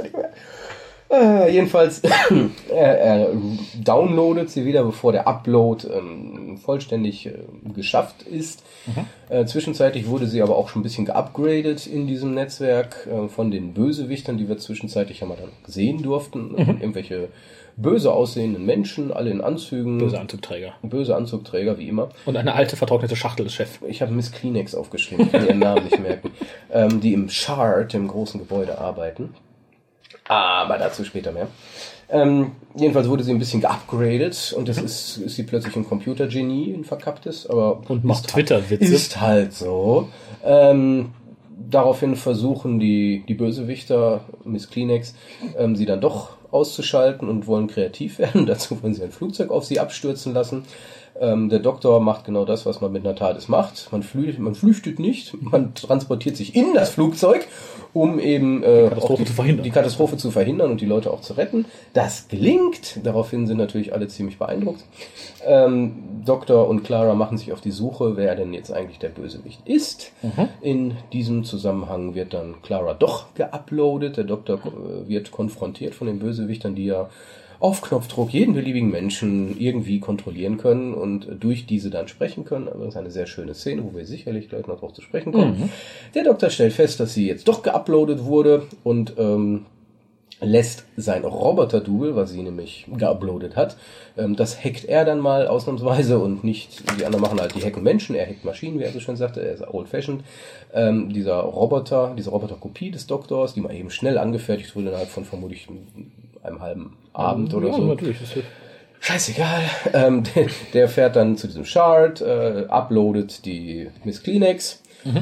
Äh, 1.09 1.51
jedenfalls, 1.53 1.99
er, 2.69 2.99
er 2.99 3.29
downloadet 3.81 4.49
sie 4.49 4.65
wieder, 4.65 4.83
bevor 4.83 5.11
der 5.11 5.27
Upload 5.27 5.87
ähm, 5.87 6.57
vollständig 6.57 7.25
äh, 7.25 7.33
geschafft 7.73 8.23
ist. 8.23 8.63
Äh, 9.29 9.45
zwischenzeitlich 9.45 10.07
wurde 10.07 10.27
sie 10.27 10.41
aber 10.41 10.57
auch 10.57 10.69
schon 10.69 10.81
ein 10.81 10.83
bisschen 10.83 11.05
geupgradet 11.05 11.87
in 11.87 12.07
diesem 12.07 12.33
Netzwerk 12.33 13.07
äh, 13.07 13.27
von 13.27 13.51
den 13.51 13.73
Bösewichtern, 13.73 14.37
die 14.37 14.49
wir 14.49 14.57
zwischenzeitlich 14.57 15.21
ja 15.21 15.27
mal 15.27 15.37
dann 15.37 15.51
sehen 15.65 16.03
durften. 16.03 16.55
Irgendwelche 16.57 17.29
böse 17.77 18.11
aussehenden 18.11 18.65
Menschen, 18.65 19.13
alle 19.13 19.29
in 19.29 19.39
Anzügen. 19.39 19.99
Böse 19.99 20.19
Anzugträger. 20.19 20.73
Böse 20.81 21.15
Anzugträger, 21.15 21.77
wie 21.77 21.87
immer. 21.87 22.09
Und 22.25 22.35
eine 22.35 22.55
alte, 22.55 22.75
vertrocknete 22.75 23.15
Schachtel 23.15 23.45
des 23.45 23.53
Chefs. 23.53 23.79
Ich 23.87 24.01
habe 24.01 24.11
Miss 24.11 24.31
Kleenex 24.31 24.75
aufgeschrieben, 24.75 25.27
ich 25.27 25.31
kann 25.31 25.45
ihren 25.45 25.59
Namen 25.59 25.83
nicht 25.85 25.99
merken. 25.99 26.31
Ähm, 26.69 26.99
die 26.99 27.13
im 27.13 27.29
Shard, 27.29 27.93
dem 27.93 28.09
großen 28.09 28.41
Gebäude, 28.41 28.77
arbeiten. 28.77 29.33
Aber 30.27 30.77
dazu 30.77 31.03
später 31.03 31.31
mehr. 31.31 31.47
Ähm, 32.09 32.51
jedenfalls 32.75 33.09
wurde 33.09 33.23
sie 33.23 33.31
ein 33.31 33.39
bisschen 33.39 33.61
geupgradet 33.61 34.53
und 34.57 34.69
das 34.69 34.77
ist, 34.77 35.17
ist 35.17 35.35
sie 35.35 35.43
plötzlich 35.43 35.75
ein 35.75 35.85
Computergenie, 35.85 36.73
ein 36.73 36.85
verkapptes, 36.85 37.47
aber 37.47 37.81
Und 37.89 38.05
macht 38.05 38.25
ist 38.25 38.33
Twitter-Witze. 38.33 38.85
Ist 38.85 39.19
halt 39.19 39.53
so. 39.53 40.07
Ähm, 40.43 41.11
daraufhin 41.69 42.15
versuchen 42.15 42.79
die, 42.79 43.23
die 43.27 43.33
Bösewichter, 43.33 44.21
Miss 44.45 44.69
Kleenex, 44.69 45.15
ähm, 45.57 45.75
sie 45.75 45.85
dann 45.85 45.99
doch 45.99 46.37
auszuschalten 46.51 47.27
und 47.27 47.45
wollen 47.47 47.67
kreativ 47.67 48.19
werden. 48.19 48.45
Dazu 48.45 48.81
wollen 48.81 48.93
sie 48.93 49.03
ein 49.03 49.11
Flugzeug 49.11 49.51
auf 49.51 49.65
sie 49.65 49.79
abstürzen 49.79 50.33
lassen. 50.33 50.63
Ähm, 51.19 51.49
der 51.49 51.59
Doktor 51.59 51.99
macht 51.99 52.25
genau 52.25 52.45
das, 52.45 52.65
was 52.65 52.81
man 52.81 52.91
mit 52.91 53.05
einer 53.05 53.15
TARDIS 53.15 53.47
macht. 53.47 53.91
Man, 53.91 54.03
flü 54.03 54.33
man 54.37 54.55
flüchtet 54.55 54.99
nicht, 54.99 55.41
man 55.41 55.73
transportiert 55.73 56.37
sich 56.37 56.55
in 56.55 56.73
das 56.73 56.89
Flugzeug, 56.89 57.47
um 57.93 58.19
eben 58.19 58.63
äh, 58.63 58.87
Katastrophe 58.89 59.23
auch 59.23 59.27
zu 59.27 59.33
verhindern. 59.33 59.63
die 59.63 59.71
Katastrophe 59.71 60.17
zu 60.17 60.31
verhindern 60.31 60.71
und 60.71 60.81
die 60.81 60.85
Leute 60.85 61.11
auch 61.11 61.21
zu 61.21 61.33
retten. 61.33 61.65
Das 61.93 62.27
gelingt. 62.27 62.99
Daraufhin 63.03 63.47
sind 63.47 63.57
natürlich 63.57 63.93
alle 63.93 64.07
ziemlich 64.07 64.37
beeindruckt. 64.37 64.83
Ähm, 65.45 66.23
Doktor 66.25 66.67
und 66.67 66.83
Clara 66.83 67.15
machen 67.15 67.37
sich 67.37 67.53
auf 67.53 67.61
die 67.61 67.71
Suche, 67.71 68.17
wer 68.17 68.35
denn 68.35 68.53
jetzt 68.53 68.71
eigentlich 68.71 68.99
der 68.99 69.09
Bösewicht 69.09 69.61
ist. 69.65 70.11
In 70.61 70.95
diesem 71.13 71.43
Zusammenhang 71.43 72.15
wird 72.15 72.33
dann 72.33 72.61
Clara 72.61 72.93
doch 72.93 73.33
geuploadet. 73.33 74.17
Der 74.17 74.23
Doktor 74.25 74.59
äh, 74.59 75.07
wird 75.07 75.31
konfrontiert 75.31 75.95
von 75.95 76.07
den 76.07 76.19
Bösewichtern, 76.19 76.75
die 76.75 76.85
ja 76.85 77.09
auf 77.59 77.81
Knopfdruck 77.81 78.31
jeden 78.31 78.53
beliebigen 78.53 78.89
Menschen 78.89 79.59
irgendwie 79.59 79.99
kontrollieren 79.99 80.57
können 80.57 80.93
und 80.93 81.27
durch 81.39 81.65
diese 81.65 81.89
dann 81.89 82.07
sprechen 82.07 82.45
können. 82.45 82.65
Das 82.65 82.89
ist 82.89 82.97
eine 82.97 83.11
sehr 83.11 83.27
schöne 83.27 83.53
Szene, 83.53 83.83
wo 83.83 83.95
wir 83.95 84.05
sicherlich 84.05 84.49
gleich 84.49 84.67
noch 84.67 84.79
drauf 84.79 84.93
zu 84.93 85.01
sprechen 85.01 85.31
kommen. 85.31 85.69
Der 86.15 86.23
Doktor 86.23 86.49
stellt 86.49 86.73
fest, 86.73 86.99
dass 86.99 87.13
sie 87.13 87.27
jetzt 87.27 87.47
doch 87.47 87.63
geuploadet 87.63 88.23
wurde 88.23 88.63
und 88.83 89.13
ähm, 89.17 89.65
lässt 90.39 90.85
sein 90.95 91.23
Roboter-Double, 91.25 92.15
was 92.15 92.31
sie 92.31 92.43
nämlich 92.43 92.85
geuploadet 92.95 93.55
hat, 93.55 93.75
ähm, 94.17 94.35
das 94.35 94.63
hackt 94.63 94.85
er 94.85 95.03
dann 95.03 95.19
mal 95.19 95.47
ausnahmsweise 95.47 96.19
und 96.19 96.43
nicht, 96.43 96.83
die 96.99 97.05
anderen 97.05 97.23
machen 97.23 97.39
halt, 97.39 97.55
die 97.55 97.63
hacken 97.63 97.83
Menschen, 97.83 98.15
er 98.15 98.27
hackt 98.27 98.45
Maschinen, 98.45 98.79
wie 98.79 98.83
er 98.83 98.91
so 98.91 98.99
schön 98.99 99.15
sagte, 99.15 99.41
er 99.41 99.53
ist 99.53 99.67
old-fashioned. 99.67 100.23
Ähm, 100.73 101.11
dieser 101.11 101.37
Roboter, 101.39 102.13
diese 102.15 102.29
Roboter-Kopie 102.29 102.91
des 102.91 103.07
Doktors, 103.07 103.55
die 103.55 103.61
mal 103.61 103.73
eben 103.73 103.89
schnell 103.89 104.17
angefertigt 104.17 104.75
wurde, 104.75 104.89
innerhalb 104.89 105.09
von 105.09 105.25
vermutlich 105.25 105.67
einem 106.47 106.61
halben 106.61 106.97
Abend 107.13 107.53
oder 107.53 107.69
ja, 107.69 107.75
so. 107.75 107.81
natürlich. 107.85 108.19
Das 108.19 108.43
Scheißegal. 108.99 109.61
Ähm, 109.93 110.23
der, 110.35 110.47
der 110.73 110.89
fährt 110.89 111.15
dann 111.15 111.37
zu 111.37 111.47
diesem 111.47 111.65
Shard, 111.65 112.21
äh, 112.21 112.65
uploadet 112.67 113.45
die 113.45 113.89
Miss 114.03 114.21
Kleenex. 114.21 114.81
Äh, 115.05 115.21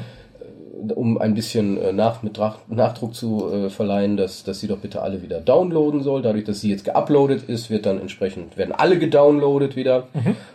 um 0.93 1.17
ein 1.17 1.33
bisschen 1.33 1.77
äh, 1.81 1.93
nach, 1.93 2.23
mit 2.23 2.37
Drach, 2.37 2.59
Nachdruck 2.67 3.15
zu 3.15 3.51
äh, 3.51 3.69
verleihen, 3.69 4.17
dass, 4.17 4.43
dass 4.43 4.59
sie 4.59 4.67
doch 4.67 4.77
bitte 4.77 5.01
alle 5.01 5.21
wieder 5.21 5.39
downloaden 5.39 6.03
soll. 6.03 6.21
Dadurch, 6.21 6.43
dass 6.43 6.61
sie 6.61 6.69
jetzt 6.69 6.85
geuploadet 6.85 7.43
ist, 7.47 7.69
wird 7.69 7.85
dann 7.85 7.99
entsprechend, 7.99 8.57
werden 8.57 8.73
alle 8.73 8.99
gedownloadet 8.99 9.75
wieder, 9.75 10.07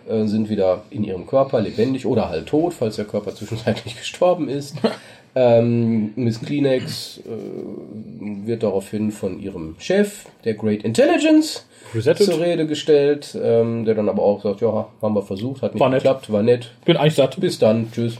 äh, 0.08 0.26
sind 0.26 0.48
wieder 0.48 0.82
in 0.90 1.04
ihrem 1.04 1.26
Körper 1.26 1.60
lebendig 1.60 2.06
oder 2.06 2.28
halt 2.28 2.46
tot, 2.46 2.74
falls 2.74 2.96
der 2.96 3.06
Körper 3.06 3.34
zwischenzeitlich 3.34 3.96
gestorben 3.98 4.48
ist. 4.48 4.76
ähm, 5.34 6.12
Miss 6.16 6.40
Kleenex 6.40 7.18
äh, 7.18 8.46
wird 8.46 8.62
daraufhin 8.62 9.10
von 9.12 9.38
ihrem 9.40 9.76
Chef, 9.78 10.24
der 10.44 10.54
Great 10.54 10.82
Intelligence, 10.82 11.66
Resettet. 11.94 12.26
zur 12.26 12.40
Rede 12.40 12.66
gestellt, 12.66 13.36
ähm, 13.40 13.84
der 13.84 13.94
dann 13.94 14.08
aber 14.08 14.22
auch 14.22 14.42
sagt, 14.42 14.60
ja, 14.60 14.88
haben 15.00 15.14
wir 15.14 15.22
versucht, 15.22 15.62
hat 15.62 15.74
nicht 15.74 15.80
War 15.80 15.88
nett. 15.90 16.00
geklappt, 16.02 16.32
war 16.32 16.42
nett, 16.42 16.72
Bin 16.84 16.96
eigentlich 16.96 17.14
satt. 17.14 17.40
bis 17.40 17.58
dann, 17.58 17.90
tschüss. 17.92 18.18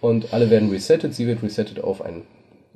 Und 0.00 0.32
alle 0.32 0.50
werden 0.50 0.70
resettet. 0.70 1.14
Sie 1.14 1.26
wird 1.26 1.42
resettet 1.42 1.82
auf 1.82 2.02
ein, 2.02 2.22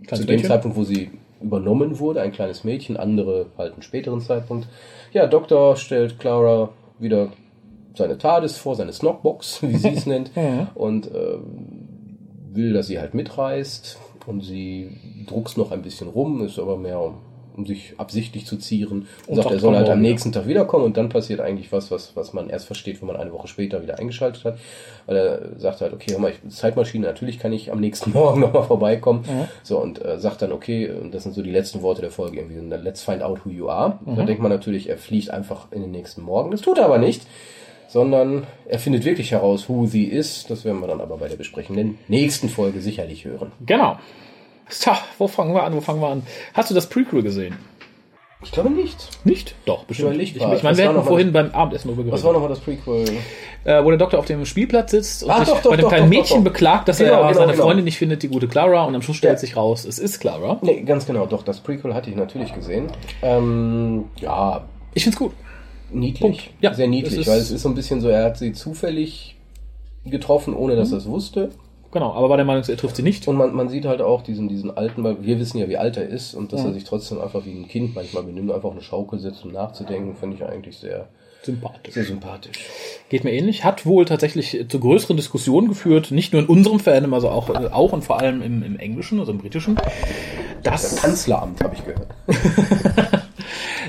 Kleines 0.07 0.21
zu 0.21 0.27
dem 0.27 0.37
Mädchen? 0.37 0.49
Zeitpunkt, 0.49 0.77
wo 0.77 0.85
sie 0.85 1.11
übernommen 1.43 1.99
wurde, 1.99 2.21
ein 2.23 2.33
kleines 2.33 2.65
Mädchen, 2.65 2.97
andere 2.97 3.47
halt 3.59 3.73
einen 3.75 3.83
späteren 3.83 4.21
Zeitpunkt. 4.21 4.69
Ja, 5.13 5.27
Doktor 5.27 5.77
stellt 5.77 6.19
Clara 6.19 6.71
wieder 6.99 7.33
seine 7.95 8.19
TARDIS 8.19 8.57
vor, 8.59 8.77
seine 8.77 8.93
Snockbox, 8.93 9.63
wie 9.63 9.77
sie 9.77 9.89
es 9.89 10.07
nennt, 10.07 10.31
und 10.75 11.07
äh, 11.09 11.39
will, 12.57 12.73
dass 12.73 12.87
sie 12.89 12.99
halt 12.99 13.15
mitreist. 13.15 13.99
Und 14.27 14.41
sie 14.41 14.91
druckst 15.27 15.57
noch 15.57 15.71
ein 15.71 15.83
bisschen 15.83 16.09
rum, 16.09 16.45
ist 16.45 16.59
aber 16.59 16.77
mehr 16.77 17.01
um, 17.01 17.19
um 17.57 17.65
sich 17.65 17.95
absichtlich 17.97 18.45
zu 18.45 18.57
zieren. 18.57 19.07
Und, 19.27 19.29
Und 19.29 19.37
sagt, 19.37 19.53
er 19.53 19.61
soll 19.61 19.77
halt 19.77 19.89
am 19.89 20.01
nächsten 20.01 20.33
Tag 20.33 20.49
wiederkommen 20.49 20.85
und 20.85 20.97
dann 20.97 21.11
passiert 21.11 21.41
eigentlich 21.41 21.71
was, 21.71 21.93
was, 21.93 22.17
was 22.17 22.33
man 22.33 22.51
erst 22.51 22.67
versteht, 22.67 23.01
wenn 23.01 23.07
man 23.07 23.17
eine 23.17 23.33
Woche 23.33 23.47
später 23.47 23.83
wieder 23.83 24.01
eingeschaltet 24.01 24.45
hat. 24.45 24.59
Weil 25.07 25.17
er 25.17 25.61
sagt 25.61 25.81
halt, 25.81 25.93
okay, 25.93 26.11
hör 26.11 26.19
mal, 26.19 26.33
ich, 26.33 26.53
Zeitmaschine, 26.53 27.07
natürlich 27.07 27.39
kann 27.39 27.53
ich 27.53 27.71
am 27.71 27.79
nächsten 27.79 28.11
Morgen 28.15 28.41
nochmal 28.41 28.65
vorbeikommen. 28.65 29.25
So, 29.63 29.79
und 29.81 30.05
äh, 30.05 30.19
sagt 30.19 30.43
dann, 30.43 30.51
okay, 30.51 30.91
und 30.91 31.15
das 31.15 31.23
sind 31.23 31.37
so 31.37 31.43
die 31.43 31.53
letzten 31.53 31.83
Worte 31.83 32.01
der 32.01 32.11
Folge 32.11 32.39
irgendwie, 32.39 32.59
let's 32.77 33.05
find 33.05 33.23
out 33.23 33.47
who 33.47 33.51
you 33.51 33.69
are. 33.69 34.01
Da 34.17 34.25
denkt 34.25 34.43
man 34.43 34.51
natürlich, 34.51 34.89
er 34.89 34.99
fliegt 34.99 35.31
einfach 35.31 35.71
in 35.71 35.83
den 35.83 35.93
nächsten 35.93 36.23
Morgen. 36.23 36.51
Das 36.51 36.63
tut 36.63 36.79
er 36.79 36.87
aber 36.87 36.99
nicht 36.99 37.23
sondern 37.89 38.47
er 38.67 38.79
findet 38.79 39.05
wirklich 39.05 39.33
heraus, 39.33 39.69
who 39.69 39.87
sie 39.87 40.05
ist. 40.05 40.51
Das 40.51 40.65
werden 40.65 40.81
wir 40.81 40.89
dann 40.89 41.01
aber 41.01 41.17
bei 41.19 41.29
der 41.29 41.37
besprechenden 41.37 41.99
nächsten 42.09 42.49
Folge 42.49 42.81
sicherlich 42.81 43.25
hören. 43.25 43.53
Genau. 43.65 43.99
Tja, 44.69 44.99
wo 45.19 45.29
fangen 45.29 45.55
wir 45.55 45.63
an? 45.63 45.75
Wo 45.75 45.81
fangen 45.81 46.01
wir 46.01 46.09
an? 46.09 46.23
Hast 46.55 46.71
du 46.71 46.75
das 46.75 46.89
Prequel 46.89 47.23
gesehen? 47.23 47.57
Ich 48.43 48.53
glaube 48.53 48.71
nicht. 48.71 49.09
Nicht? 49.25 49.55
Doch, 49.65 49.85
bestimmt. 49.85 50.11
überleg 50.11 50.29
Ich, 50.29 50.37
ich 50.37 50.43
meine, 50.43 50.63
Was 50.63 50.77
wir 50.77 50.89
hatten 50.89 51.03
vorhin 51.05 51.33
beim 51.33 51.51
Abendessen 51.53 51.89
darüber 51.89 52.13
Was 52.13 52.21
geredet. 52.21 52.25
war 52.27 52.33
nochmal 52.35 52.49
das 52.51 52.61
Prequel? 52.61 53.05
äh, 53.65 53.83
wo 53.83 53.89
der 53.89 53.99
Doktor 53.99 54.19
auf 54.19 54.27
dem 54.27 54.45
Spielplatz 54.45 54.91
sitzt 54.91 55.25
und 55.25 55.31
Ah, 55.31 55.39
sich 55.39 55.49
doch, 55.49 55.63
doch, 55.63 55.71
bei 55.71 55.77
dem 55.79 55.89
kleinen 55.89 56.09
Mädchen 56.11 56.45
beklagt, 56.45 56.87
dass 56.89 56.99
Genau, 56.99 57.13
er 57.13 57.29
genau, 57.29 57.33
seine 57.33 57.53
genau. 57.53 57.65
Freundin 57.65 57.85
nicht 57.87 57.97
findet, 57.97 58.23
die 58.23 58.29
gute 58.29 58.47
Clara, 58.47 58.85
und 58.85 58.95
am 58.95 59.03
Schluss 59.03 59.17
stellt 59.17 59.35
Ja. 59.35 59.39
sich 59.39 59.57
raus, 59.57 59.85
es 59.85 59.99
ist 59.99 60.21
Clara. 60.21 60.59
Nee, 60.63 60.83
ganz 60.83 61.07
genau, 61.07 61.27
doch, 61.27 61.43
das 61.45 61.61
Prequel 61.61 61.95
hatte 61.95 62.11
ich 62.11 62.17
natürlich 62.17 62.53
gesehen. 62.55 62.89
Ähm, 63.23 64.05
ja, 64.21 64.65
Ich 64.95 65.03
find's 65.05 65.19
gut. 65.19 65.33
Niedlich. 65.91 66.21
Punkt. 66.21 66.51
Ja, 66.61 66.75
Sehr 66.75 66.87
es 66.87 66.91
niedlich, 66.91 67.21
ist- 67.21 67.27
weil 67.29 67.39
es 67.39 67.51
ist 67.51 67.63
so 67.63 67.69
ein 67.69 67.75
bisschen 67.75 68.01
so, 68.01 68.09
er 68.09 68.25
hat 68.25 68.39
sie 68.39 68.53
zufällig 68.53 69.37
getroffen, 70.05 70.55
ohne 70.55 70.77
dass 70.77 70.93
er 70.93 70.99
es 70.99 71.07
wusste. 71.07 71.51
Genau, 71.93 72.13
aber 72.13 72.29
war 72.29 72.37
der 72.37 72.45
Meinung, 72.45 72.63
er 72.67 72.77
trifft 72.77 72.97
sie 72.97 73.03
nicht. 73.03 73.27
Und 73.27 73.37
man, 73.37 73.55
man 73.55 73.69
sieht 73.69 73.87
halt 73.87 74.03
auch 74.03 74.23
diesen, 74.23 74.49
diesen 74.49 74.77
alten, 74.77 75.03
weil 75.03 75.17
wir 75.25 75.39
wissen 75.39 75.59
ja, 75.59 75.69
wie 75.69 75.79
alt 75.79 75.97
er 75.97 76.07
ist 76.07 76.35
und 76.35 76.53
dass 76.53 76.65
er 76.65 76.73
sich 76.75 76.85
trotzdem 76.85 77.21
einfach 77.21 77.47
wie 77.47 77.53
ein 77.53 77.69
Kind 77.69 77.95
manchmal 77.95 78.23
benimmt, 78.25 78.51
einfach 78.53 78.71
eine 78.73 78.83
Schaukel 78.83 79.19
setzt, 79.19 79.45
um 79.45 79.53
nachzudenken, 79.53 80.15
finde 80.15 80.37
ich 80.37 80.45
eigentlich 80.45 80.77
sehr, 80.77 81.09
Sympathisch. 81.43 81.95
sehr 81.95 82.05
sympathisch. 82.05 82.59
Geht 83.09 83.25
mir 83.25 83.33
ähnlich. 83.33 83.65
Hat 83.65 83.87
wohl 83.87 84.05
tatsächlich 84.05 84.67
zu 84.69 84.79
größeren 84.81 85.17
Diskussionen 85.17 85.69
geführt, 85.69 86.11
nicht 86.11 86.33
nur 86.35 86.43
in 86.43 86.49
unserem 86.49 86.81
Fandom, 86.81 87.15
also 87.15 87.31
auch, 87.31 87.49
äh, 87.49 87.69
auch 87.69 87.93
und 87.93 88.03
vor 88.03 88.19
allem 88.21 88.43
im, 88.43 88.63
im 88.63 88.79
Englischen, 88.79 89.19
also 89.21 89.33
im 89.33 89.39
Britischen, 89.39 89.77
Das 90.65 90.83
dass, 90.91 90.97
Kanzleramt, 91.03 91.63
habe 91.65 91.75
ich 91.77 91.85
gehört. 91.85 92.09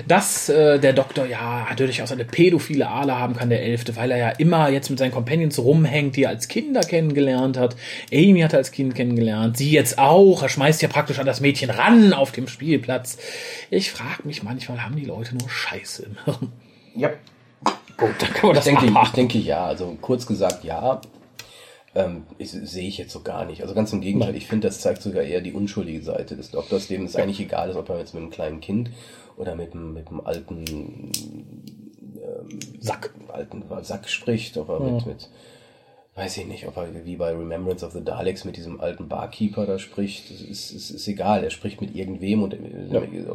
dass 0.07 0.49
äh, 0.49 0.79
der 0.79 0.93
Doktor 0.93 1.25
ja 1.25 1.67
durchaus 1.75 2.11
eine 2.11 2.25
pädophile 2.25 2.87
Ahle 2.87 3.17
haben 3.19 3.35
kann, 3.35 3.49
der 3.49 3.61
Elfte, 3.61 3.95
weil 3.95 4.11
er 4.11 4.17
ja 4.17 4.29
immer 4.29 4.69
jetzt 4.69 4.89
mit 4.89 4.99
seinen 4.99 5.11
Companions 5.11 5.59
rumhängt, 5.59 6.15
die 6.15 6.23
er 6.23 6.29
als 6.29 6.47
Kinder 6.47 6.81
kennengelernt 6.81 7.57
hat. 7.57 7.75
Amy 8.13 8.41
hat 8.41 8.53
er 8.53 8.59
als 8.59 8.71
Kind 8.71 8.95
kennengelernt, 8.95 9.57
sie 9.57 9.71
jetzt 9.71 9.99
auch. 9.99 10.41
Er 10.43 10.49
schmeißt 10.49 10.81
ja 10.81 10.87
praktisch 10.87 11.19
an 11.19 11.25
das 11.25 11.41
Mädchen 11.41 11.69
ran 11.69 12.13
auf 12.13 12.31
dem 12.31 12.47
Spielplatz. 12.47 13.17
Ich 13.69 13.91
frage 13.91 14.23
mich 14.23 14.43
manchmal, 14.43 14.83
haben 14.83 14.95
die 14.95 15.05
Leute 15.05 15.35
nur 15.35 15.49
Scheiße 15.49 16.03
im 16.03 16.15
Hirn? 16.25 16.51
Ja, 16.95 17.11
Gut, 17.97 18.09
dann 18.19 18.29
kann 18.31 18.47
man 18.47 18.51
Ich 18.51 18.57
das 18.57 18.65
denke, 18.65 18.85
ich 18.85 19.09
denke 19.09 19.37
ja, 19.39 19.65
also 19.65 19.97
kurz 19.99 20.27
gesagt 20.27 20.63
ja. 20.63 21.01
Ähm, 21.95 22.23
ich, 22.37 22.51
sehe 22.51 22.87
ich 22.87 22.99
jetzt 22.99 23.11
so 23.11 23.21
gar 23.21 23.45
nicht. 23.45 23.63
Also 23.63 23.73
ganz 23.73 23.91
im 23.91 24.01
Gegenteil, 24.01 24.35
ich 24.35 24.45
finde, 24.45 24.67
das 24.67 24.81
zeigt 24.81 25.01
sogar 25.01 25.23
eher 25.23 25.41
die 25.41 25.53
unschuldige 25.53 26.03
Seite 26.03 26.35
des 26.35 26.51
Doktors, 26.51 26.87
dem 26.87 27.05
es 27.05 27.15
eigentlich 27.15 27.39
egal 27.39 27.71
ist, 27.71 27.75
ob 27.75 27.89
er 27.89 27.97
jetzt 27.97 28.13
mit 28.13 28.21
einem 28.21 28.31
kleinen 28.31 28.61
Kind 28.61 28.91
oder 29.38 29.56
mit 29.56 29.73
einem, 29.73 29.93
mit 29.93 30.08
einem 30.10 30.21
alten, 30.21 31.12
Sack. 32.80 33.13
alten 33.30 33.63
Sack 33.84 34.10
spricht, 34.10 34.58
ob 34.58 34.69
er 34.69 34.80
mit, 34.80 35.06
mit, 35.06 35.30
weiß 36.17 36.38
ich 36.38 36.47
nicht, 36.47 36.67
ob 36.67 36.75
er 36.77 36.88
wie 37.06 37.15
bei 37.15 37.30
Remembrance 37.30 37.86
of 37.86 37.93
the 37.93 38.03
Daleks 38.03 38.43
mit 38.43 38.58
diesem 38.58 38.82
alten 38.82 39.08
Barkeeper 39.08 39.67
da 39.67 39.77
spricht. 39.77 40.32
Das 40.32 40.41
ist, 40.41 40.71
ist, 40.71 40.89
ist 40.89 41.08
egal, 41.08 41.43
er 41.43 41.51
spricht 41.51 41.80
mit 41.80 41.95
irgendwem 41.95 42.41
und 42.41 42.56
äh, 42.56 42.58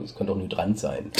es 0.05 0.17
könnte 0.17 0.33
auch 0.33 0.37
ein 0.37 0.43
Hydrant 0.43 0.81
sein. 0.81 1.13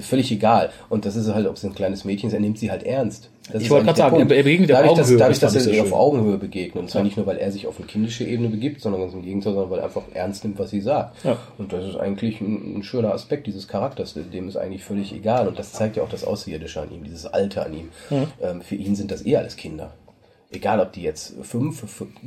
Völlig 0.00 0.30
egal. 0.30 0.70
Und 0.88 1.04
das 1.04 1.16
ist 1.16 1.26
halt, 1.34 1.48
ob 1.48 1.56
es 1.56 1.64
ein 1.64 1.74
kleines 1.74 2.04
Mädchen 2.04 2.28
ist, 2.28 2.34
er 2.34 2.40
nimmt 2.40 2.58
sie 2.58 2.70
halt 2.70 2.84
ernst. 2.84 3.30
Das 3.52 3.60
Ich 3.60 3.70
wollte 3.70 3.86
gerade 3.86 3.98
sagen, 3.98 4.16
er 4.20 4.24
begegnet 4.24 4.70
dadurch, 4.70 4.94
dass, 4.94 5.08
dadurch, 5.16 5.40
das 5.40 5.52
dass 5.52 5.54
fand 5.54 5.66
er 5.66 5.72
ich 5.72 5.78
ihr 5.78 5.84
sehr 5.86 5.92
auf. 5.92 6.00
Augenhöhe 6.00 6.38
begegnet. 6.38 6.80
Und 6.80 6.88
zwar 6.88 7.02
nicht 7.02 7.16
nur, 7.16 7.26
weil 7.26 7.38
er 7.38 7.50
sich 7.50 7.66
auf 7.66 7.78
eine 7.78 7.88
kindische 7.88 8.22
Ebene 8.22 8.48
begibt, 8.48 8.80
sondern 8.80 9.00
ganz 9.00 9.14
im 9.14 9.22
Gegenteil, 9.22 9.54
sondern 9.54 9.70
weil 9.70 9.80
er 9.80 9.86
einfach 9.86 10.04
ernst 10.14 10.44
nimmt, 10.44 10.60
was 10.60 10.70
sie 10.70 10.80
sagt. 10.80 11.24
Ja. 11.24 11.36
Und 11.58 11.72
das 11.72 11.84
ist 11.84 11.96
eigentlich 11.96 12.40
ein, 12.40 12.78
ein 12.78 12.82
schöner 12.84 13.12
Aspekt 13.12 13.48
dieses 13.48 13.66
Charakters. 13.66 14.14
Dem 14.14 14.46
ist 14.46 14.56
eigentlich 14.56 14.84
völlig 14.84 15.12
egal. 15.12 15.48
Und 15.48 15.58
das 15.58 15.72
zeigt 15.72 15.96
ja 15.96 16.04
auch 16.04 16.08
das 16.08 16.22
Außerirdische 16.22 16.80
an 16.80 16.92
ihm, 16.92 17.02
dieses 17.02 17.26
Alte 17.26 17.66
an 17.66 17.74
ihm. 17.74 17.88
Ähm, 18.40 18.62
für 18.62 18.76
ihn 18.76 18.94
sind 18.94 19.10
das 19.10 19.26
eh 19.26 19.36
alles 19.36 19.56
Kinder. 19.56 19.92
Egal, 20.52 20.80
ob 20.80 20.92
die 20.92 21.02
jetzt 21.02 21.34
5, 21.42 21.80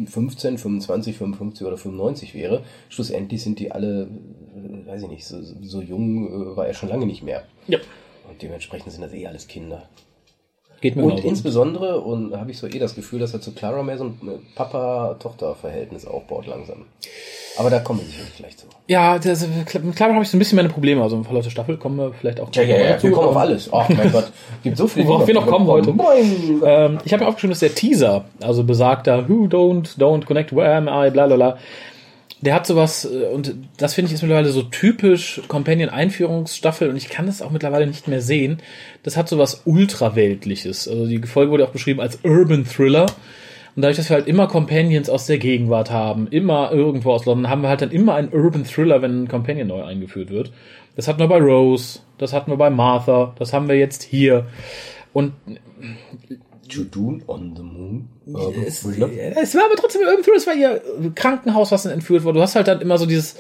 15, 0.08 0.58
25, 0.58 1.18
55 1.18 1.68
oder 1.68 1.78
95 1.78 2.34
wäre, 2.34 2.64
schlussendlich 2.90 3.44
sind 3.44 3.60
die 3.60 3.72
alle, 3.72 4.08
äh, 4.56 4.88
weiß 4.88 5.04
ich 5.04 5.10
nicht, 5.10 5.26
so, 5.26 5.40
so 5.62 5.82
jung 5.82 6.28
äh, 6.28 6.58
war 6.58 6.66
er 6.68 6.74
schon 6.74 6.90
lange 6.90 7.06
nicht 7.06 7.22
mehr. 7.24 7.44
Ja, 7.68 7.78
Und 8.28 8.42
dementsprechend 8.42 8.92
sind 8.92 9.02
das 9.02 9.14
eh 9.14 9.28
alles 9.28 9.48
Kinder. 9.48 9.88
Geht 10.86 10.96
mir 10.96 11.04
Und 11.04 11.10
genauso. 11.16 11.28
insbesondere, 11.28 12.00
und 12.02 12.38
habe 12.38 12.52
ich 12.52 12.58
so 12.60 12.68
eh 12.68 12.78
das 12.80 12.94
Gefühl, 12.96 13.20
dass 13.20 13.34
er 13.34 13.42
zu 13.42 13.52
Clara 13.54 13.82
mehr 13.82 13.98
so 13.98 14.04
ein 14.06 14.20
Papa-Tochter-Verhältnis 14.56 16.06
aufbaut 16.06 16.46
langsam. 16.48 16.86
Aber 17.58 17.70
da 17.70 17.80
kommen 17.80 18.02
wir 18.02 18.06
sicherlich 18.08 18.36
gleich 18.36 18.58
zu. 18.58 18.68
Ja, 18.88 19.18
das, 19.18 19.48
mit 19.48 19.96
Clara 19.96 20.14
habe 20.14 20.24
ich 20.24 20.30
so 20.30 20.36
ein 20.38 20.40
bisschen 20.40 20.58
meine 20.58 20.70
Probleme. 20.70 21.02
Also 21.02 21.16
im 21.16 21.24
Verlauf 21.24 21.44
der 21.44 21.50
Staffel 21.50 21.78
kommen 21.78 21.98
wir 21.98 22.14
vielleicht 22.14 22.40
auch 22.40 22.50
Ja, 22.54 22.64
ja, 22.64 22.78
ja, 22.78 22.90
dazu. 22.94 23.08
wir 23.08 23.12
kommen 23.14 23.30
auf 23.30 23.38
alles. 23.38 23.70
Ach 23.72 23.90
mein 23.90 24.12
Gott, 24.12 24.32
gibt 24.62 24.78
so 24.78 24.88
viel. 24.90 25.08
Worauf 25.08 25.26
wir 25.26 25.34
noch 25.34 25.48
kommen 25.48 25.66
heute. 25.68 25.92
Moin. 25.94 26.62
Ähm, 26.66 26.98
ich 27.06 27.14
habe 27.14 27.24
mir 27.24 27.30
aufgeschrieben, 27.30 27.52
dass 27.52 27.60
der 27.60 27.74
Teaser, 27.74 28.26
also 28.42 28.64
besagter 28.64 29.28
Who 29.30 29.46
don't, 29.46 29.98
don't 29.98 30.26
connect, 30.26 30.56
where 30.56 30.76
am 30.76 30.88
I, 30.88 31.10
bla 31.10 31.28
bla 31.28 31.36
bla, 31.38 31.58
der 32.46 32.54
hat 32.54 32.68
sowas, 32.68 33.06
äh, 33.06 33.26
und 33.26 33.56
das 33.78 33.94
finde 33.94 34.08
ich 34.08 34.14
ist 34.14 34.22
mittlerweile 34.22 34.50
so 34.50 34.62
typisch 34.64 35.42
Companion-Einführungsstaffel, 35.48 36.90
und 36.90 36.96
ich 36.96 37.10
kann 37.10 37.26
das 37.26 37.42
auch 37.42 37.52
mittlerweile 37.52 37.88
nicht 37.88 38.08
mehr 38.08 38.22
sehen. 38.22 38.60
Das 39.04 39.18
hat 39.18 39.28
sowas 39.28 39.64
Ultraweltliches. 39.66 40.88
Also 40.88 41.08
die 41.08 41.22
Folge 41.24 41.52
wurde 41.52 41.66
auch 41.66 41.72
beschrieben 41.72 42.00
als 42.00 42.20
Urban 42.24 42.66
Thriller. 42.66 43.08
Und 43.76 43.82
dadurch, 43.82 43.98
dass 43.98 44.10
wir 44.10 44.16
halt 44.16 44.28
immer 44.28 44.48
Companions 44.48 45.10
aus 45.10 45.26
der 45.26 45.38
Gegenwart 45.38 45.92
haben, 45.92 46.28
immer 46.28 46.72
irgendwo 46.72 47.12
aus 47.12 47.26
London, 47.26 47.50
haben 47.50 47.62
wir 47.62 47.70
halt 47.70 47.82
dann 47.82 47.92
immer 47.92 48.16
einen 48.16 48.30
Urban 48.32 48.64
Thriller, 48.64 49.02
wenn 49.02 49.24
ein 49.24 49.28
Companion 49.28 49.68
neu 49.68 49.84
eingeführt 49.84 50.30
wird. 50.30 50.54
Das 50.96 51.10
hatten 51.10 51.20
wir 51.20 51.28
bei 51.28 51.40
Rose, 51.40 52.00
das 52.18 52.32
hatten 52.32 52.52
wir 52.52 52.58
bei 52.58 52.70
Martha, 52.70 53.34
das 53.38 53.52
haben 53.52 53.68
wir 53.68 53.76
jetzt 53.76 54.04
hier. 54.04 54.46
Und 55.12 55.34
Judun 56.70 57.24
on 57.28 57.54
the 57.56 57.62
Moon. 57.64 58.10
Urban 58.28 58.64
es, 58.64 58.82
Thriller. 58.82 59.10
es 59.42 59.56
war 59.56 59.66
aber 59.66 59.76
trotzdem 59.76 60.02
irgendwie, 60.02 60.32
es 60.36 60.48
war 60.48 60.56
ihr 60.56 60.82
Krankenhaus, 61.14 61.72
was 61.72 61.84
dann 61.84 61.92
entführt 61.94 62.24
wurde. 62.24 62.38
Du 62.40 62.42
hast 62.44 62.56
halt 62.56 62.68
dann 62.68 62.82
immer 62.82 62.98
so 62.98 63.06
dieses, 63.06 63.36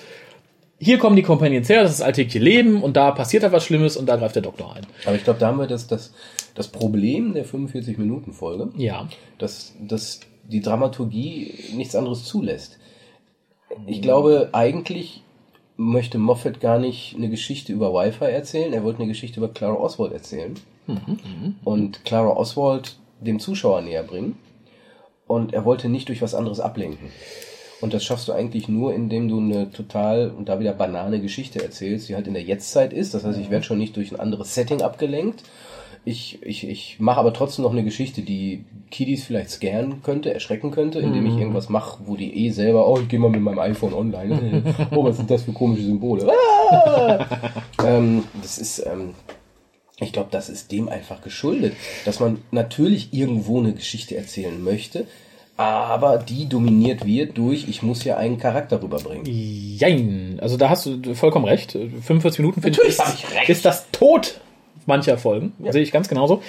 hier 0.79 0.97
kommen 0.99 1.15
die 1.15 1.23
Companions 1.23 1.69
her, 1.69 1.81
das 1.83 1.91
ist 1.93 1.99
das 2.01 2.05
alltägliche 2.05 2.39
Leben 2.39 2.83
und 2.83 2.95
da 2.97 3.11
passiert 3.11 3.43
halt 3.43 3.53
was 3.53 3.65
Schlimmes 3.65 3.97
und 3.97 4.07
da 4.07 4.15
greift 4.17 4.35
der 4.35 4.43
Doktor 4.43 4.75
ein. 4.75 4.85
Aber 5.05 5.15
ich 5.15 5.23
glaube, 5.23 5.39
da 5.39 5.47
haben 5.47 5.57
wir 5.59 5.67
das, 5.67 5.87
das, 5.87 6.13
das 6.53 6.67
Problem 6.67 7.33
der 7.33 7.45
45-Minuten-Folge, 7.45 8.69
Ja. 8.77 9.07
dass, 9.39 9.73
dass 9.79 10.19
die 10.47 10.61
Dramaturgie 10.61 11.53
nichts 11.75 11.95
anderes 11.95 12.23
zulässt. 12.25 12.77
Ich 13.87 14.01
glaube, 14.01 14.49
eigentlich 14.53 15.23
möchte 15.77 16.17
Moffat 16.19 16.59
gar 16.61 16.77
nicht 16.79 17.15
eine 17.17 17.29
Geschichte 17.29 17.73
über 17.73 17.91
Wi-Fi 17.93 18.25
erzählen, 18.25 18.71
er 18.71 18.83
wollte 18.83 18.99
eine 18.99 19.07
Geschichte 19.07 19.39
über 19.39 19.49
Clara 19.49 19.73
Oswald 19.75 20.13
erzählen. 20.13 20.53
Und 21.63 22.05
Clara 22.05 22.37
Oswald 22.37 22.95
dem 23.21 23.39
Zuschauer 23.39 23.81
näher 23.81 24.03
bringen. 24.03 24.37
Und 25.27 25.53
er 25.53 25.65
wollte 25.65 25.89
nicht 25.89 26.09
durch 26.09 26.21
was 26.21 26.35
anderes 26.35 26.59
ablenken. 26.59 27.09
Und 27.81 27.93
das 27.93 28.03
schaffst 28.03 28.27
du 28.27 28.31
eigentlich 28.33 28.69
nur, 28.69 28.93
indem 28.93 29.27
du 29.27 29.39
eine 29.39 29.69
total 29.71 30.29
und 30.31 30.47
da 30.49 30.59
wieder 30.59 30.73
banane 30.73 31.19
Geschichte 31.19 31.61
erzählst, 31.63 32.07
die 32.07 32.15
halt 32.15 32.27
in 32.27 32.33
der 32.33 32.43
Jetztzeit 32.43 32.93
ist. 32.93 33.13
Das 33.13 33.23
heißt, 33.25 33.39
ich 33.39 33.49
werde 33.49 33.65
schon 33.65 33.77
nicht 33.79 33.95
durch 33.97 34.11
ein 34.11 34.19
anderes 34.19 34.53
Setting 34.55 34.81
abgelenkt. 34.81 35.43
Ich, 36.07 36.39
ich, 36.43 36.67
ich 36.69 36.99
mache 36.99 37.19
aber 37.19 37.33
trotzdem 37.33 37.63
noch 37.63 37.71
eine 37.71 37.83
Geschichte, 37.83 38.21
die 38.21 38.63
Kiddies 38.91 39.23
vielleicht 39.23 39.49
scannen 39.49 40.03
könnte, 40.03 40.31
erschrecken 40.31 40.69
könnte, 40.69 40.99
indem 40.99 41.23
Mhm. 41.23 41.31
ich 41.31 41.37
irgendwas 41.39 41.67
mache, 41.67 41.99
wo 42.05 42.15
die 42.15 42.45
eh 42.45 42.51
selber, 42.51 42.87
oh, 42.87 42.99
ich 42.99 43.07
gehe 43.07 43.19
mal 43.19 43.31
mit 43.31 43.41
meinem 43.41 43.57
iPhone 43.59 43.93
online. 43.95 44.63
oh, 44.91 45.03
was 45.03 45.17
sind 45.17 45.31
das 45.31 45.41
für 45.43 45.51
komische 45.51 45.83
Symbole? 45.83 46.31
Ah! 46.31 47.25
ähm, 47.85 48.23
das 48.39 48.59
ist, 48.59 48.85
ähm, 48.85 49.15
ich 49.99 50.11
glaube, 50.11 50.29
das 50.31 50.49
ist 50.49 50.71
dem 50.71 50.89
einfach 50.89 51.21
geschuldet, 51.21 51.73
dass 52.03 52.19
man 52.19 52.41
natürlich 52.51 53.13
irgendwo 53.13 53.59
eine 53.59 53.73
Geschichte 53.73 54.17
erzählen 54.17 54.61
möchte, 54.61 55.07
aber 55.57 56.17
die 56.17 56.49
dominiert 56.49 57.05
wird 57.05 57.37
durch, 57.37 57.67
ich 57.69 57.81
muss 57.81 58.03
ja 58.03 58.17
einen 58.17 58.37
Charakter 58.37 58.81
rüberbringen. 58.81 59.25
Jein. 59.25 60.37
Also 60.41 60.57
da 60.57 60.69
hast 60.69 60.85
du 60.85 61.15
vollkommen 61.15 61.45
recht. 61.45 61.71
45 61.71 62.39
Minuten 62.39 62.61
finde 62.61 62.81
ich, 62.85 62.97
ich 62.97 63.35
recht. 63.35 63.49
ist 63.49 63.63
das 63.63 63.89
Tod 63.91 64.41
mancher 64.85 65.17
Folgen. 65.17 65.53
Sehe 65.69 65.81
ich 65.81 65.93
ganz 65.93 66.09
genauso. 66.09 66.41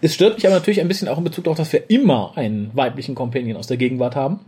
Es 0.00 0.14
stört 0.14 0.34
mich 0.36 0.46
aber 0.46 0.56
natürlich 0.56 0.80
ein 0.80 0.88
bisschen 0.88 1.08
auch 1.08 1.18
in 1.18 1.24
Bezug 1.24 1.44
darauf, 1.44 1.58
dass 1.58 1.72
wir 1.72 1.88
immer 1.90 2.36
einen 2.36 2.70
weiblichen 2.74 3.14
Companion 3.14 3.56
aus 3.56 3.68
der 3.68 3.76
Gegenwart 3.76 4.16
haben. 4.16 4.40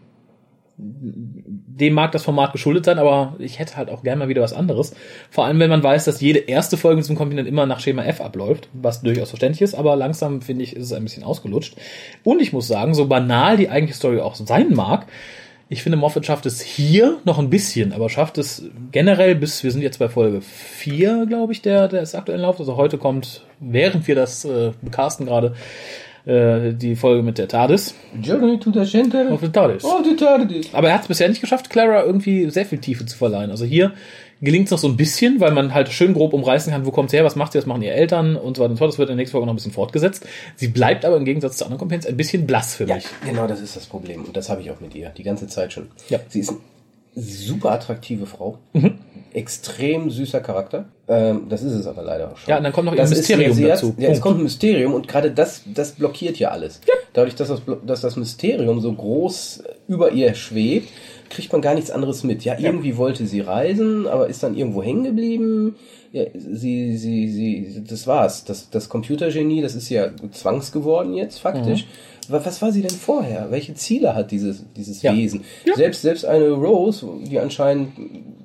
Dem 1.74 1.94
mag 1.94 2.12
das 2.12 2.22
Format 2.22 2.52
geschuldet 2.52 2.84
sein, 2.84 2.98
aber 2.98 3.34
ich 3.38 3.58
hätte 3.58 3.76
halt 3.76 3.88
auch 3.88 4.02
gerne 4.02 4.20
mal 4.20 4.28
wieder 4.28 4.42
was 4.42 4.52
anderes. 4.52 4.94
Vor 5.30 5.46
allem, 5.46 5.58
wenn 5.58 5.70
man 5.70 5.82
weiß, 5.82 6.04
dass 6.04 6.20
jede 6.20 6.40
erste 6.40 6.76
Folge 6.76 7.00
diesem 7.00 7.16
Companion 7.16 7.46
immer 7.46 7.66
nach 7.66 7.80
Schema 7.80 8.04
F 8.04 8.20
abläuft, 8.20 8.68
was 8.72 9.02
durchaus 9.02 9.30
verständlich 9.30 9.62
ist, 9.62 9.74
aber 9.74 9.96
langsam 9.96 10.42
finde 10.42 10.64
ich, 10.64 10.76
ist 10.76 10.84
es 10.84 10.92
ein 10.92 11.02
bisschen 11.02 11.24
ausgelutscht. 11.24 11.76
Und 12.24 12.40
ich 12.40 12.52
muss 12.52 12.68
sagen, 12.68 12.94
so 12.94 13.06
banal 13.06 13.56
die 13.56 13.70
eigentliche 13.70 13.96
Story 13.96 14.20
auch 14.20 14.34
sein 14.34 14.74
mag, 14.74 15.06
ich 15.72 15.82
finde, 15.82 15.96
Moffat 15.96 16.26
schafft 16.26 16.44
es 16.44 16.60
hier 16.60 17.16
noch 17.24 17.38
ein 17.38 17.48
bisschen, 17.48 17.94
aber 17.94 18.10
schafft 18.10 18.36
es 18.36 18.64
generell 18.90 19.34
bis, 19.34 19.64
wir 19.64 19.70
sind 19.70 19.80
jetzt 19.80 19.98
bei 19.98 20.10
Folge 20.10 20.42
4, 20.42 21.24
glaube 21.26 21.54
ich, 21.54 21.62
der, 21.62 21.88
der 21.88 22.02
ist 22.02 22.14
aktuellen 22.14 22.42
Lauf. 22.42 22.60
Also 22.60 22.76
heute 22.76 22.98
kommt, 22.98 23.46
während 23.58 24.06
wir 24.06 24.14
das 24.14 24.44
äh, 24.44 24.72
casten 24.90 25.24
gerade, 25.24 25.54
äh, 26.26 26.72
die 26.72 26.94
Folge 26.96 27.22
mit 27.22 27.38
der 27.38 27.48
TARDIS. 27.48 27.94
Journey 28.22 28.58
to 28.58 28.72
the 28.72 28.84
Center. 28.90 29.30
Auf 29.32 29.40
der 29.40 29.52
TARDIS. 29.52 29.84
Oh, 29.84 30.02
die 30.02 30.16
TARDIS. 30.16 30.68
Aber 30.72 30.88
er 30.88 30.94
hat 30.94 31.02
es 31.02 31.08
bisher 31.08 31.28
nicht 31.28 31.40
geschafft, 31.40 31.70
Clara 31.70 32.04
irgendwie 32.04 32.48
sehr 32.50 32.64
viel 32.66 32.78
Tiefe 32.78 33.04
zu 33.06 33.16
verleihen. 33.16 33.50
Also 33.50 33.64
hier 33.64 33.92
gelingt 34.40 34.64
es 34.66 34.70
noch 34.72 34.78
so 34.78 34.88
ein 34.88 34.96
bisschen, 34.96 35.38
weil 35.40 35.52
man 35.52 35.72
halt 35.72 35.88
schön 35.90 36.14
grob 36.14 36.32
umreißen 36.32 36.72
kann, 36.72 36.84
wo 36.84 36.90
kommt 36.90 37.10
sie 37.10 37.16
her, 37.16 37.24
was 37.24 37.36
macht 37.36 37.52
sie, 37.52 37.58
was 37.58 37.66
machen 37.66 37.82
ihre 37.82 37.94
Eltern 37.94 38.34
und 38.36 38.56
so 38.56 38.62
weiter 38.62 38.70
und 38.70 38.76
so 38.76 38.80
fort. 38.80 38.90
Das 38.92 38.98
wird 38.98 39.08
in 39.08 39.16
der 39.16 39.22
nächsten 39.22 39.32
Folge 39.32 39.46
noch 39.46 39.52
ein 39.52 39.56
bisschen 39.56 39.70
fortgesetzt. 39.72 40.26
Sie 40.56 40.68
bleibt 40.68 41.04
aber 41.04 41.16
im 41.16 41.24
Gegensatz 41.24 41.56
zu 41.58 41.64
anderen 41.64 41.78
Companions 41.78 42.06
ein 42.06 42.16
bisschen 42.16 42.46
blass 42.46 42.74
für 42.74 42.84
Ja, 42.84 42.96
mich. 42.96 43.06
genau 43.24 43.46
das 43.46 43.60
ist 43.60 43.76
das 43.76 43.86
Problem. 43.86 44.24
Und 44.24 44.36
das 44.36 44.48
habe 44.48 44.60
ich 44.60 44.70
auch 44.70 44.80
mit 44.80 44.94
ihr, 44.96 45.10
die 45.10 45.22
ganze 45.22 45.46
Zeit 45.46 45.72
schon. 45.72 45.88
Ja. 46.08 46.18
Sie 46.28 46.40
ist 46.40 46.50
eine 46.50 46.58
super 47.24 47.70
attraktive 47.72 48.26
Frau. 48.26 48.58
Mhm. 48.72 48.98
Extrem 49.34 50.10
süßer 50.10 50.40
Charakter. 50.40 50.86
Ähm, 51.08 51.46
das 51.48 51.62
ist 51.62 51.72
es 51.72 51.86
aber 51.86 52.02
leider 52.02 52.32
auch 52.32 52.36
schon. 52.36 52.50
Ja, 52.50 52.58
und 52.58 52.64
dann 52.64 52.72
kommt 52.72 52.86
noch 52.86 52.94
das 52.94 53.10
ihr 53.10 53.16
Mysterium 53.16 53.50
ist, 53.52 53.58
ja, 53.58 53.68
dazu. 53.68 53.94
Ja, 53.98 54.10
es 54.10 54.20
kommt 54.20 54.38
ein 54.38 54.42
Mysterium 54.42 54.94
und 54.94 55.08
gerade 55.08 55.30
das, 55.30 55.62
das 55.74 55.92
blockiert 55.92 56.38
ja 56.38 56.50
alles. 56.50 56.80
Dadurch, 57.14 57.34
dass 57.34 57.48
das, 57.48 57.62
dass 57.86 58.00
das 58.02 58.16
Mysterium 58.16 58.80
so 58.80 58.92
groß 58.92 59.64
über 59.88 60.12
ihr 60.12 60.34
schwebt, 60.34 60.88
kriegt 61.30 61.50
man 61.52 61.62
gar 61.62 61.74
nichts 61.74 61.90
anderes 61.90 62.24
mit. 62.24 62.44
Ja, 62.44 62.58
irgendwie 62.58 62.96
wollte 62.96 63.26
sie 63.26 63.40
reisen, 63.40 64.06
aber 64.06 64.28
ist 64.28 64.42
dann 64.42 64.54
irgendwo 64.56 64.82
hängen 64.82 65.04
geblieben. 65.04 65.76
Ja, 66.12 66.24
sie, 66.34 66.96
sie, 66.98 67.28
sie, 67.30 67.84
das 67.88 68.06
war's. 68.06 68.44
Das, 68.44 68.68
das 68.68 68.90
Computergenie, 68.90 69.62
das 69.62 69.74
ist 69.74 69.88
ja 69.88 70.10
zwangsgeworden 70.30 71.14
jetzt 71.14 71.38
faktisch. 71.38 71.84
Mhm. 71.84 72.32
Wa- 72.34 72.40
Was 72.44 72.60
war 72.60 72.70
sie 72.70 72.82
denn 72.82 72.90
vorher? 72.90 73.50
Welche 73.50 73.74
Ziele 73.74 74.14
hat 74.14 74.30
dieses, 74.30 74.62
dieses 74.76 75.00
Ja. 75.00 75.14
Wesen? 75.16 75.42
Ja. 75.64 75.74
Selbst, 75.74 76.02
selbst 76.02 76.26
eine 76.26 76.50
Rose, 76.50 77.06
die 77.24 77.38
anscheinend 77.38 77.92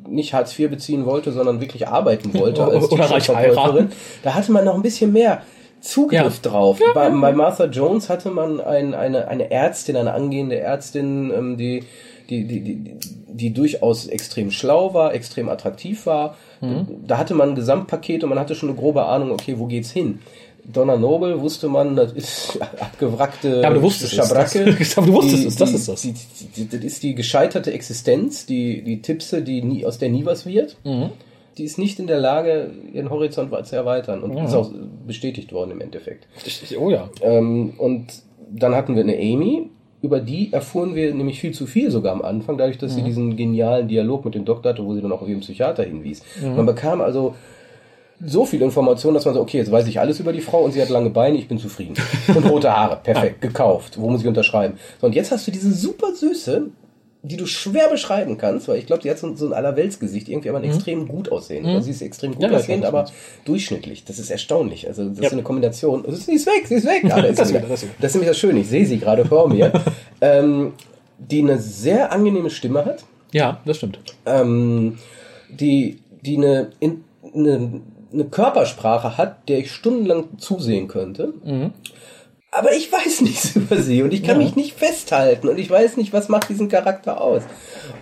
nicht 0.09 0.33
Hartz 0.33 0.57
IV 0.57 0.69
beziehen 0.69 1.05
wollte, 1.05 1.31
sondern 1.31 1.61
wirklich 1.61 1.87
arbeiten 1.87 2.33
wollte 2.33 2.63
als 2.63 2.85
Oder 2.91 3.07
da 4.23 4.33
hatte 4.33 4.51
man 4.51 4.65
noch 4.65 4.75
ein 4.75 4.81
bisschen 4.81 5.11
mehr 5.13 5.41
Zugriff 5.81 6.41
Ja. 6.43 6.49
drauf. 6.49 6.79
bei, 6.93 7.09
bei 7.09 7.31
Martha 7.33 7.65
Jones 7.65 8.09
hatte 8.09 8.31
man 8.31 8.59
ein, 8.59 8.93
eine, 8.93 9.27
eine 9.27 9.51
Ärztin, 9.51 9.95
eine 9.95 10.13
angehende 10.13 10.59
Ärztin, 10.59 11.31
ähm, 11.35 11.57
die, 11.57 11.83
die, 12.29 12.45
die, 12.45 12.61
die, 12.61 12.95
die 13.27 13.53
durchaus 13.53 14.07
extrem 14.07 14.51
schlau 14.51 14.93
war, 14.93 15.13
extrem 15.13 15.49
attraktiv 15.49 16.05
war. 16.05 16.35
Mhm. 16.61 16.87
Da 17.05 17.17
hatte 17.17 17.35
man 17.35 17.49
ein 17.49 17.55
Gesamtpaket 17.55 18.23
und 18.23 18.29
man 18.29 18.39
hatte 18.39 18.55
schon 18.55 18.69
eine 18.69 18.77
grobe 18.77 19.05
Ahnung, 19.05 19.31
okay, 19.31 19.55
wo 19.57 19.65
geht's 19.65 19.91
hin? 19.91 20.19
Donna 20.71 20.97
Noble 20.97 21.39
wusste 21.41 21.69
man, 21.69 21.95
das 21.95 22.11
ist 22.13 22.59
abgewrackte 22.79 23.61
Ja, 23.61 23.67
aber 23.67 23.75
du 23.75 23.81
wusstest 23.83 24.13
es. 24.13 24.17
Schabracke. 24.17 24.75
Das- 24.77 24.97
aber 24.97 25.07
du 25.07 25.13
wusstest 25.13 25.43
Die- 25.43 25.47
es, 25.47 25.55
das 25.55 25.69
die- 25.69 25.75
ist 25.75 25.87
das. 25.87 26.01
Die, 26.55 26.67
das 26.69 26.83
ist 26.83 27.03
die 27.03 27.15
gescheiterte 27.15 27.71
Existenz, 27.73 28.45
die, 28.45 28.81
die 28.83 29.01
Tippse, 29.01 29.41
die 29.41 29.61
nie, 29.61 29.85
aus 29.85 29.97
der 29.97 30.09
nie 30.09 30.25
was 30.25 30.45
wird. 30.45 30.77
Mhm. 30.83 31.09
Die 31.57 31.63
ist 31.63 31.79
nicht 31.79 31.99
in 31.99 32.05
der 32.07 32.19
Lage, 32.19 32.69
ihren 32.93 33.09
Horizont 33.09 33.51
zu 33.65 33.75
erweitern 33.75 34.21
und 34.21 34.37
ist 34.37 34.53
auch 34.53 34.69
bestätigt 35.07 35.51
worden 35.53 35.71
im 35.71 35.81
Endeffekt. 35.81 36.27
Oh 36.79 36.91
ja. 36.91 37.09
Ähm, 37.21 37.73
und 37.79 38.05
dann 38.51 38.75
hatten 38.75 38.95
wir 38.95 39.01
eine 39.03 39.15
Amy, 39.17 39.69
über 40.03 40.19
die 40.19 40.53
erfuhren 40.53 40.93
wir 40.93 41.11
nämlich 41.15 41.39
viel 41.39 41.53
zu 41.53 41.65
viel 41.65 41.89
sogar 41.89 42.13
am 42.13 42.21
Anfang, 42.21 42.59
dadurch, 42.59 42.77
dass 42.77 42.93
sie 42.93 43.01
diesen 43.01 43.35
genialen 43.35 43.87
Dialog 43.87 44.23
mit 44.25 44.35
dem 44.35 44.45
Doktor 44.45 44.69
hatte, 44.73 44.85
wo 44.85 44.93
sie 44.93 45.01
dann 45.01 45.11
auch 45.11 45.23
auf 45.23 45.27
ihren 45.27 45.39
Psychiater 45.39 45.81
hinwies. 45.83 46.21
Man 46.43 46.67
bekam 46.67 47.01
also 47.01 47.33
so 48.25 48.45
viel 48.45 48.61
Information, 48.61 49.13
dass 49.13 49.25
man 49.25 49.33
so, 49.35 49.41
okay, 49.41 49.57
jetzt 49.57 49.71
weiß 49.71 49.87
ich 49.87 49.99
alles 49.99 50.19
über 50.19 50.33
die 50.33 50.41
Frau 50.41 50.63
und 50.63 50.71
sie 50.71 50.81
hat 50.81 50.89
lange 50.89 51.09
Beine, 51.11 51.37
ich 51.37 51.47
bin 51.47 51.59
zufrieden. 51.59 51.93
Und 52.33 52.49
rote 52.49 52.75
Haare, 52.75 52.97
perfekt, 53.03 53.41
gekauft. 53.41 53.99
Wo 53.99 54.09
muss 54.09 54.21
ich 54.21 54.27
unterschreiben? 54.27 54.77
So, 54.99 55.07
und 55.07 55.13
jetzt 55.15 55.31
hast 55.31 55.45
du 55.47 55.51
diese 55.51 55.71
super 55.71 56.13
Süße, 56.15 56.63
die 57.23 57.35
du 57.37 57.45
schwer 57.45 57.89
beschreiben 57.89 58.37
kannst, 58.37 58.67
weil 58.69 58.77
ich 58.79 58.85
glaube, 58.85 59.03
sie 59.03 59.09
hat 59.11 59.19
so, 59.19 59.35
so 59.35 59.47
ein 59.47 59.53
Allerweltsgesicht, 59.53 60.29
irgendwie 60.29 60.49
aber 60.49 60.59
ein 60.59 60.63
extrem 60.63 61.07
gut 61.07 61.31
aussehen. 61.31 61.65
Also 61.65 61.81
sie 61.81 61.91
ist 61.91 62.01
extrem 62.01 62.33
gut 62.33 62.43
Ja, 62.43 62.51
aussehend, 62.51 62.85
aber 62.85 63.03
was 63.03 63.11
durchschnittlich. 63.43 64.05
Das 64.05 64.17
ist 64.17 64.29
erstaunlich. 64.29 64.87
Also 64.87 65.09
das 65.09 65.19
Ja. 65.19 65.25
ist 65.25 65.33
eine 65.33 65.43
Kombination. 65.43 66.05
Also, 66.05 66.17
sie 66.17 66.33
ist 66.33 66.45
weg, 66.47 66.65
sie 66.67 66.75
ist 66.75 66.85
weg. 66.85 67.03
Ah, 67.11 67.21
da 67.21 67.27
ist 67.27 67.39
Das 67.39 67.49
wieder, 67.49 67.59
wieder. 67.59 67.69
das 67.69 67.81
wieder. 67.83 67.93
das 67.99 68.11
ist 68.11 68.15
nämlich 68.15 68.29
das 68.29 68.37
Schöne. 68.37 68.59
Ich 68.61 68.69
sehe 68.69 68.85
sie 68.85 68.97
gerade 68.97 69.25
vor 69.25 69.49
mir. 69.49 69.73
ähm, 70.21 70.73
die 71.19 71.39
eine 71.41 71.59
sehr 71.59 72.11
angenehme 72.11 72.49
Stimme 72.49 72.85
hat 72.85 73.03
Ja, 73.33 73.59
das 73.65 73.77
stimmt. 73.77 73.99
ähm, 74.25 74.97
die, 75.49 75.99
die 76.21 76.37
eine, 76.37 76.69
in, 76.79 77.03
eine, 77.35 77.81
eine 78.13 78.25
Körpersprache 78.25 79.17
hat, 79.17 79.49
der 79.49 79.59
ich 79.59 79.71
stundenlang 79.71 80.37
zusehen 80.37 80.87
könnte. 80.87 81.33
Aber 82.51 82.71
ich 82.73 82.91
weiß 82.91 83.21
nichts 83.21 83.55
über 83.55 83.77
sie 83.77 84.01
und 84.03 84.13
ich 84.13 84.23
kann 84.23 84.39
Ja. 84.39 84.45
mich 84.45 84.55
nicht 84.55 84.73
festhalten 84.77 85.47
und 85.49 85.59
ich 85.59 85.69
weiß 85.69 85.97
nicht, 85.97 86.13
was 86.13 86.29
macht 86.29 86.49
diesen 86.49 86.69
Charakter 86.69 87.19
aus. 87.21 87.43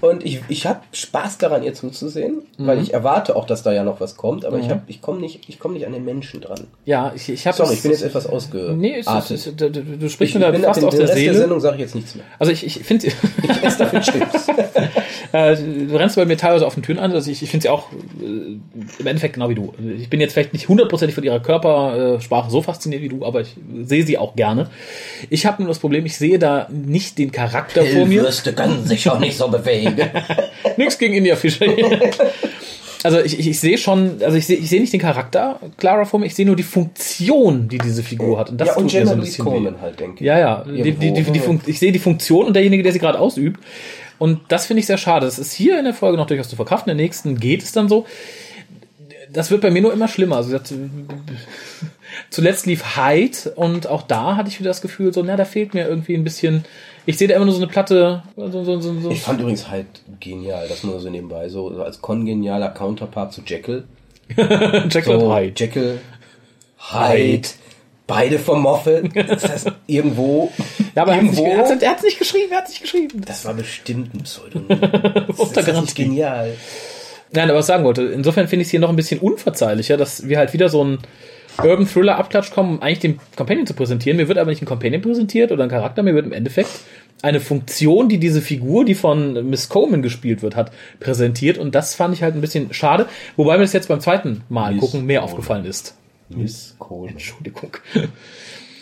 Und 0.01 0.23
ich, 0.25 0.41
ich 0.49 0.65
habe 0.67 0.81
Spaß 0.91 1.38
daran, 1.39 1.63
ihr 1.63 1.73
zuzusehen, 1.73 2.43
weil 2.58 2.81
ich 2.81 2.93
erwarte 2.93 3.36
auch, 3.36 3.45
dass 3.45 3.63
da 3.63 3.73
ja 3.73 3.84
noch 3.84 3.99
was 3.99 4.17
kommt, 4.17 4.45
aber 4.45 4.60
ich, 4.60 4.69
hab, 4.69 4.81
ich 4.88 5.01
komme 5.01 5.19
nicht, 5.19 5.47
ich 5.47 5.60
komm 5.60 5.73
nicht 5.73 5.86
an 5.86 5.93
den 5.93 6.05
Menschen 6.05 6.41
dran. 6.41 6.67
Ja, 6.86 7.12
ich, 7.15 7.27
ich 7.29 7.45
habe 7.47 7.58
Sorry, 7.58 7.73
ich 7.73 7.81
bin 7.81 7.91
jetzt 7.91 8.03
etwas 8.03 8.27
ausgeartet. 8.27 8.77
Nee, 8.77 8.95
es, 8.99 9.08
es, 9.08 9.31
es, 9.47 9.55
du, 9.55 9.69
du 9.71 10.05
ich, 10.05 10.12
sprichst 10.13 10.36
ich 10.36 10.41
mir 10.41 10.51
da 10.51 10.58
fast 10.67 10.81
den, 10.81 10.88
aus 10.88 10.95
der 10.95 11.01
Rest 11.03 11.13
der 11.13 11.17
Seele. 11.17 11.38
Sendung 11.38 11.60
sage 11.60 11.75
ich 11.75 11.81
jetzt 11.81 11.95
nichts 11.95 12.15
mehr. 12.15 12.25
Also 12.39 12.51
ich, 12.51 12.65
ich 12.65 12.79
finde, 12.84 13.08
Ich 13.43 13.63
esse 13.63 13.77
dafür 13.79 14.01
Chips. 14.01 14.47
äh, 15.31 15.55
du 15.55 15.95
rennst 15.95 16.15
bei 16.15 16.25
mir 16.25 16.38
teilweise 16.38 16.65
auf 16.65 16.73
den 16.75 16.84
Türen 16.84 16.99
an. 16.99 17.12
Also 17.12 17.29
ich, 17.31 17.41
ich 17.41 17.49
finde 17.49 17.63
sie 17.63 17.69
auch 17.69 17.91
äh, 17.91 18.25
im 18.25 19.08
Endeffekt 19.08 19.36
genau 19.36 19.49
wie 19.49 19.55
du. 19.55 19.73
Ich 19.97 20.10
bin 20.10 20.19
jetzt 20.19 20.34
vielleicht 20.34 20.53
nicht 20.53 20.67
hundertprozentig 20.67 21.15
von 21.15 21.23
ihrer 21.23 21.39
Körpersprache 21.39 22.49
so 22.49 22.62
fasziniert 22.62 23.01
wie 23.01 23.10
du, 23.10 23.25
aber 23.25 23.41
ich 23.41 23.55
sehe 23.84 24.05
sie 24.05 24.17
auch 24.17 24.35
gerne. 24.36 24.69
Ich 25.30 25.45
habe 25.45 25.62
nur 25.62 25.69
das 25.69 25.80
Problem, 25.80 26.06
ich 26.06 26.17
sehe 26.17 26.39
da 26.39 26.67
nicht 26.69 27.17
den 27.17 27.32
Charakter 27.32 27.86
vor 27.86 28.06
mir. 28.06 28.21
Würste 28.21 28.54
können 28.54 28.86
sich 28.86 29.10
auch 29.10 29.19
nicht 29.19 29.38
so 29.38 29.48
bewegen. 29.48 30.10
Nix 30.78 30.98
gegen 30.98 31.13
India 31.13 31.36
Fischer. 31.36 31.65
Also 33.06 33.19
ich, 33.19 33.38
ich, 33.38 33.48
ich 33.50 33.60
sehe 33.60 33.78
schon, 33.78 34.19
also 34.24 34.36
ich 34.36 34.48
sehe 34.48 34.58
ich 34.58 34.67
sehe 34.67 34.82
nicht 34.82 34.91
den 34.91 35.00
Charakter 35.00 35.60
Clara 35.78 36.06
vor 36.06 36.19
mir, 36.19 36.26
ich 36.26 36.34
sehe 36.34 36.45
nur 36.45 36.56
die 36.56 36.63
Funktion, 36.63 37.67
die 37.67 37.78
diese 37.78 38.02
Figur 38.02 38.39
hat. 38.39 38.50
Und 38.50 38.60
das 38.60 38.69
ja, 38.69 38.76
und 38.78 38.89
tut 38.89 39.00
mir 39.00 39.06
so 39.06 39.13
ein 39.13 39.19
bisschen 39.19 39.45
weh. 39.45 39.50
Coleman 39.50 39.80
halt, 39.80 40.00
denke 40.00 40.15
ich. 40.15 40.26
Ja, 40.26 40.39
ja. 40.39 40.63
Die, 40.63 40.91
die, 40.91 41.13
die, 41.13 41.24
die, 41.24 41.60
ich 41.67 41.78
sehe 41.78 41.91
die 41.91 42.00
Funktion 42.00 42.48
und 42.48 42.56
derjenige, 42.56 42.82
der 42.82 42.93
sie 42.93 42.98
gerade 42.98 43.19
ausübt. 43.19 43.60
Und 44.17 44.39
das 44.48 44.65
finde 44.65 44.80
ich 44.80 44.88
sehr 44.88 44.98
schade. 44.98 45.28
Das 45.28 45.38
ist 45.38 45.54
hier 45.54 45.78
in 45.78 45.86
der 45.86 45.93
Folge 45.93 46.17
noch 46.17 46.26
durchaus 46.26 46.50
zu 46.50 46.56
verkraften. 46.56 46.91
In 46.91 46.98
der 46.98 47.06
nächsten 47.06 47.38
geht 47.38 47.62
es 47.62 47.71
dann 47.71 47.88
so. 47.88 48.08
Das 49.32 49.52
wird 49.52 49.62
bei 49.62 49.69
mir 49.69 49.84
nur 49.84 49.93
immer 49.93 50.08
schlimmer. 50.08 50.38
Also 50.38 50.58
zuletzt 52.29 52.65
lief 52.65 52.95
Hyde 52.97 53.51
und 53.55 53.88
auch 53.88 54.01
da 54.03 54.35
hatte 54.35 54.49
ich 54.49 54.59
wieder 54.59 54.69
das 54.69 54.81
Gefühl, 54.81 55.13
so, 55.13 55.23
na, 55.23 55.35
da 55.35 55.45
fehlt 55.45 55.73
mir 55.73 55.88
irgendwie 55.88 56.15
ein 56.15 56.23
bisschen. 56.23 56.65
Ich 57.05 57.17
sehe 57.17 57.27
da 57.27 57.35
immer 57.35 57.45
nur 57.45 57.53
so 57.53 57.59
eine 57.61 57.67
Platte. 57.67 58.23
So, 58.35 58.49
so, 58.49 58.79
so, 58.81 58.99
so. 58.99 59.09
Ich 59.11 59.21
fand 59.21 59.39
übrigens 59.39 59.69
halt 59.69 59.85
genial, 60.19 60.67
das 60.67 60.83
nur 60.83 60.99
so 60.99 61.09
nebenbei, 61.09 61.49
so 61.49 61.69
als 61.81 62.01
kongenialer 62.01 62.69
Counterpart 62.69 63.31
zu 63.33 63.41
Jekyll. 63.45 63.83
Jekyll 64.38 65.03
So, 65.03 65.11
und 65.13 65.35
Hyde. 65.35 65.53
Jekyll, 65.55 65.99
Hyde, 66.91 67.47
beide 68.07 68.39
vom 68.39 68.61
Moffat. 68.61 69.03
Das 69.15 69.47
heißt, 69.47 69.71
irgendwo, 69.88 70.51
Ja, 70.95 71.03
aber 71.03 71.13
er 71.13 71.17
hat 71.21 71.31
es 71.31 71.38
irgendwo, 71.38 72.03
nicht, 72.05 72.19
geschrieben, 72.19 72.51
er 72.51 72.57
hat 72.57 72.65
es 72.65 72.69
nicht 72.71 72.81
geschrieben. 72.81 73.21
das 73.25 73.45
war 73.45 73.53
bestimmt 73.53 74.13
ein 74.13 74.23
Pseudonym. 74.23 74.67
Das 75.27 75.39
ist 75.39 75.65
Garantie. 75.65 76.03
genial. 76.03 76.53
Nein, 77.31 77.49
aber 77.49 77.59
was 77.59 77.65
ich 77.65 77.67
sagen 77.67 77.83
wollte, 77.83 78.03
insofern 78.03 78.47
finde 78.47 78.61
ich 78.61 78.67
es 78.67 78.71
hier 78.71 78.79
noch 78.79 78.89
ein 78.89 78.95
bisschen 78.95 79.19
unverzeihlicher, 79.19 79.97
dass 79.97 80.27
wir 80.27 80.38
halt 80.38 80.53
wieder 80.53 80.69
so 80.69 80.83
ein 80.83 80.99
Urban 81.63 81.88
Thriller 81.88 82.18
Abklatsch 82.18 82.52
kommen, 82.52 82.76
um 82.78 82.82
eigentlich 82.82 83.00
den 83.00 83.20
Companion 83.36 83.65
zu 83.65 83.74
präsentieren. 83.74 84.18
Mir 84.18 84.28
wird 84.28 84.38
aber 84.38 84.50
nicht 84.50 84.62
ein 84.62 84.65
Companion 84.65 85.02
präsentiert 85.02 85.52
oder 85.52 85.63
ein 85.63 85.70
Charakter, 85.70 86.04
mir 86.04 86.13
wird 86.15 86.26
im 86.26 86.34
Endeffekt 86.34 86.70
eine 87.22 87.39
Funktion, 87.39 88.10
die 88.10 88.18
diese 88.20 88.41
Figur, 88.41 88.86
die 88.86 88.94
von 88.96 89.50
Miss 89.50 89.70
Coleman 89.70 90.02
gespielt 90.02 90.41
wird, 90.41 90.56
hat, 90.56 90.72
präsentiert. 91.00 91.58
Und 91.58 91.74
das 91.74 91.96
fand 91.96 92.13
ich 92.13 92.24
halt 92.24 92.36
ein 92.36 92.41
bisschen 92.41 92.74
schade. 92.74 93.08
Wobei 93.36 93.58
mir 93.58 93.63
das 93.63 93.74
jetzt 93.74 93.88
beim 93.88 94.02
zweiten 94.02 94.44
Mal 94.50 94.74
Miss 94.74 94.82
gucken 94.82 95.06
mehr 95.06 95.20
Coleman. 95.20 95.34
aufgefallen 95.34 95.65
ist. 95.65 95.96
Miss 96.30 96.76
Coleman. 96.78 97.13
Entschuldigung. 97.13 97.78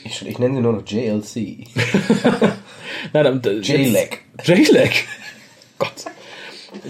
Ich, 0.04 0.26
ich 0.28 0.40
nenne 0.40 0.56
sie 0.56 0.62
nur 0.62 0.74
noch 0.74 0.86
JLC. 0.86 1.36
Nein, 3.14 3.42
dann, 3.42 3.62
J-Leg. 3.62 4.22
J-Leg. 4.44 5.06
Gott. 5.78 5.94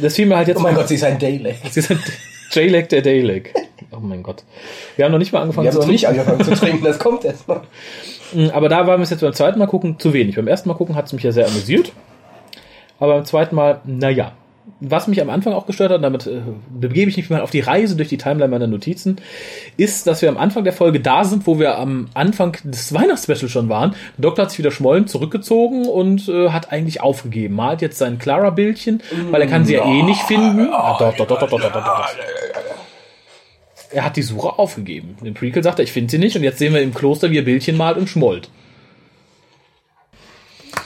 Das 0.01 0.15
fiel 0.15 0.25
mir 0.25 0.37
halt 0.37 0.47
jetzt 0.47 0.57
Oh 0.57 0.61
mein 0.61 0.75
Gott, 0.75 0.87
sie 0.87 0.95
ist 0.95 1.03
ein 1.03 1.19
Dayleg. 1.19 1.57
Sie 1.69 1.81
sind 1.81 1.99
J-Leg 2.55 2.89
der 2.89 3.01
Day-Leg. 3.01 3.53
Oh 3.91 3.99
mein 3.99 4.23
Gott. 4.23 4.43
Wir 4.95 5.05
haben 5.05 5.11
noch 5.11 5.19
nicht 5.19 5.31
mal 5.33 5.41
angefangen 5.41 5.65
Wir 5.65 5.71
haben 5.71 5.81
zu 5.81 5.87
noch 5.87 5.91
nicht 5.91 6.05
trinken. 6.05 6.19
angefangen 6.21 6.55
zu 6.55 6.59
trinken, 6.65 6.83
das 6.85 6.99
kommt 6.99 7.25
erst 7.25 7.47
noch. 7.47 7.61
Aber 8.53 8.69
da 8.69 8.87
waren 8.87 8.99
wir 8.99 9.03
es 9.03 9.09
jetzt 9.11 9.21
beim 9.21 9.33
zweiten 9.33 9.59
Mal 9.59 9.67
gucken 9.67 9.99
zu 9.99 10.13
wenig. 10.13 10.35
Beim 10.35 10.47
ersten 10.47 10.69
Mal 10.69 10.75
gucken 10.75 10.95
hat 10.95 11.05
es 11.05 11.13
mich 11.13 11.23
ja 11.23 11.31
sehr 11.31 11.45
amüsiert. 11.47 11.91
Aber 12.99 13.15
beim 13.15 13.25
zweiten 13.25 13.55
Mal, 13.55 13.81
naja 13.85 14.31
was 14.79 15.07
mich 15.07 15.21
am 15.21 15.29
Anfang 15.29 15.53
auch 15.53 15.65
gestört 15.65 15.91
hat, 15.91 15.97
und 15.97 16.03
damit 16.03 16.27
äh, 16.27 16.41
begebe 16.69 17.09
ich 17.09 17.17
mich 17.17 17.29
mal 17.29 17.41
auf 17.41 17.51
die 17.51 17.59
Reise 17.59 17.95
durch 17.95 18.09
die 18.09 18.17
Timeline 18.17 18.49
meiner 18.49 18.67
Notizen, 18.67 19.17
ist, 19.77 20.07
dass 20.07 20.21
wir 20.21 20.29
am 20.29 20.37
Anfang 20.37 20.63
der 20.63 20.73
Folge 20.73 20.99
da 20.99 21.23
sind, 21.23 21.47
wo 21.47 21.59
wir 21.59 21.77
am 21.77 22.09
Anfang 22.13 22.57
des 22.63 22.93
Weihnachtsspecial 22.93 23.49
schon 23.49 23.69
waren. 23.69 23.95
Der 24.17 24.23
Doktor 24.23 24.43
hat 24.43 24.51
sich 24.51 24.59
wieder 24.59 24.71
schmollen 24.71 25.07
zurückgezogen 25.07 25.85
und 25.87 26.27
äh, 26.29 26.49
hat 26.49 26.71
eigentlich 26.71 27.01
aufgegeben. 27.01 27.55
Malt 27.55 27.81
jetzt 27.81 27.97
sein 27.97 28.19
Clara-Bildchen, 28.19 29.01
weil 29.31 29.41
er 29.41 29.47
kann 29.47 29.65
sie 29.65 29.73
ja, 29.73 29.85
ja 29.85 29.91
eh 29.91 30.03
nicht 30.03 30.23
mm, 30.23 30.27
finden. 30.27 30.69
Ah, 30.71 30.97
dort, 30.99 31.19
dort, 31.19 31.31
dort, 31.31 31.41
dort, 31.41 31.51
dort, 31.51 31.75
dort. 31.75 32.17
Er 33.91 34.05
hat 34.05 34.15
die 34.15 34.23
Suche 34.23 34.57
aufgegeben. 34.57 35.17
Im 35.23 35.33
Prequel 35.33 35.61
sagt 35.63 35.79
er, 35.79 35.83
ich 35.83 35.91
finde 35.91 36.09
sie 36.09 36.17
nicht 36.17 36.35
und 36.35 36.43
jetzt 36.43 36.57
sehen 36.57 36.73
wir 36.73 36.81
im 36.81 36.93
Kloster, 36.93 37.29
wie 37.31 37.37
er 37.37 37.43
Bildchen 37.43 37.77
malt 37.77 37.97
und 37.97 38.09
schmollt. 38.09 38.49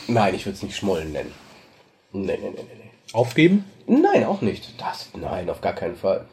Nein, 0.07 0.35
ich 0.35 0.45
würde 0.45 0.55
es 0.55 0.63
nicht 0.63 0.75
schmollen 0.75 1.11
nennen. 1.11 1.31
Nein, 2.11 2.25
nein, 2.41 2.53
nein, 2.55 2.65
nein. 2.79 2.86
Aufgeben? 3.13 3.65
Nein, 3.87 4.25
auch 4.25 4.41
nicht. 4.41 4.73
Das, 4.81 5.09
nein, 5.15 5.49
auf 5.49 5.61
gar 5.61 5.73
keinen 5.73 5.95
Fall. 5.95 6.25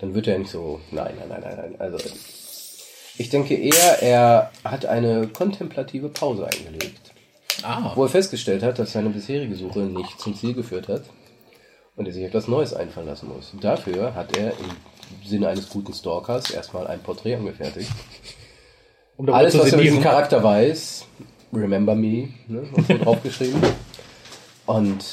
Dann 0.00 0.14
wird 0.14 0.26
er 0.26 0.38
nicht 0.38 0.50
so. 0.50 0.80
Nein, 0.90 1.14
nein, 1.18 1.28
nein, 1.28 1.40
nein, 1.42 1.56
nein. 1.56 1.74
Also, 1.80 1.98
ich 3.18 3.28
denke 3.30 3.54
eher, 3.54 4.02
er 4.02 4.50
hat 4.64 4.84
eine 4.86 5.28
kontemplative 5.28 6.08
Pause 6.08 6.46
eingelegt, 6.48 7.12
Ah. 7.62 7.92
wo 7.94 8.02
er 8.04 8.08
festgestellt 8.08 8.62
hat, 8.62 8.78
dass 8.78 8.92
seine 8.92 9.10
bisherige 9.10 9.54
Suche 9.54 9.80
nicht 9.80 10.18
zum 10.18 10.34
Ziel 10.34 10.54
geführt 10.54 10.88
hat 10.88 11.02
und 11.94 12.06
er 12.06 12.12
sich 12.12 12.24
etwas 12.24 12.48
Neues 12.48 12.74
einfallen 12.74 13.06
lassen 13.06 13.28
muss. 13.28 13.52
Dafür 13.60 14.14
hat 14.16 14.36
er 14.36 14.50
im 14.52 15.26
Sinne 15.28 15.48
eines 15.48 15.68
guten 15.68 15.92
Stalkers 15.92 16.50
erstmal 16.50 16.86
ein 16.88 17.00
Porträt 17.00 17.36
angefertigt. 17.36 17.90
Um 19.16 19.28
Alles, 19.28 19.56
was 19.56 19.66
er 19.68 19.74
über 19.74 19.82
diesen. 19.82 20.00
Charakter 20.02 20.42
weiß, 20.42 21.04
remember 21.52 21.94
me, 21.94 22.30
ne, 22.48 22.62
und 22.72 22.86
so 22.88 22.98
draufgeschrieben. 22.98 23.60
Und 24.66 25.04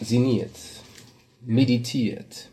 sinniert, 0.00 0.50
meditiert. 1.44 2.48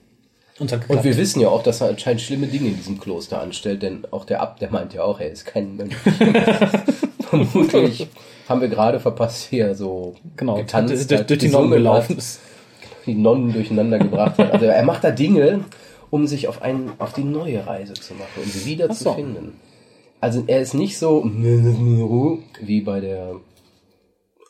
Und 0.57 0.71
Und 0.71 1.03
wir 1.03 1.17
wissen 1.17 1.41
ja 1.41 1.49
auch, 1.49 1.63
dass 1.63 1.81
er 1.81 1.89
anscheinend 1.89 2.21
schlimme 2.21 2.47
Dinge 2.47 2.69
in 2.69 2.77
diesem 2.77 2.99
Kloster 2.99 3.41
anstellt, 3.41 3.81
denn 3.81 4.07
auch 4.11 4.23
der 4.23 4.41
Abt, 4.41 4.61
der 4.61 4.71
meint 4.71 4.93
ja 4.93 5.03
auch, 5.03 5.19
er 5.19 5.29
ist 5.29 5.45
kein 5.45 5.75
Mönch. 5.75 5.93
Vermutlich 7.29 8.07
haben 8.47 8.61
wir 8.61 8.69
gerade 8.69 8.99
verpasst, 9.01 9.51
wie 9.51 9.59
er 9.59 9.75
so 9.75 10.15
genau, 10.37 10.55
getanzt 10.55 10.93
durch, 10.93 11.07
durch, 11.07 11.19
hat, 11.19 11.29
durch 11.29 11.39
die 11.39 11.49
Nonnen 11.49 11.71
gelaufen 11.71 12.09
hat, 12.11 12.17
ist. 12.17 12.39
die 13.05 13.15
Nonnen 13.15 13.51
durcheinander 13.51 13.99
gebracht 13.99 14.37
hat. 14.37 14.53
Also 14.53 14.65
er 14.67 14.83
macht 14.83 15.03
da 15.03 15.11
Dinge, 15.11 15.65
um 16.09 16.25
sich 16.25 16.47
auf, 16.47 16.61
einen, 16.61 16.93
auf 16.99 17.11
die 17.11 17.23
neue 17.23 17.67
Reise 17.67 17.93
zu 17.93 18.13
machen, 18.13 18.43
um 18.43 18.49
sie 18.49 18.65
wieder 18.65 18.87
Ach 18.89 18.95
zu 18.95 19.05
so. 19.05 19.13
finden. 19.13 19.59
Also 20.21 20.43
er 20.47 20.61
ist 20.61 20.73
nicht 20.73 20.97
so 20.97 21.29
wie 22.61 22.81
bei 22.81 22.99
der 23.01 23.35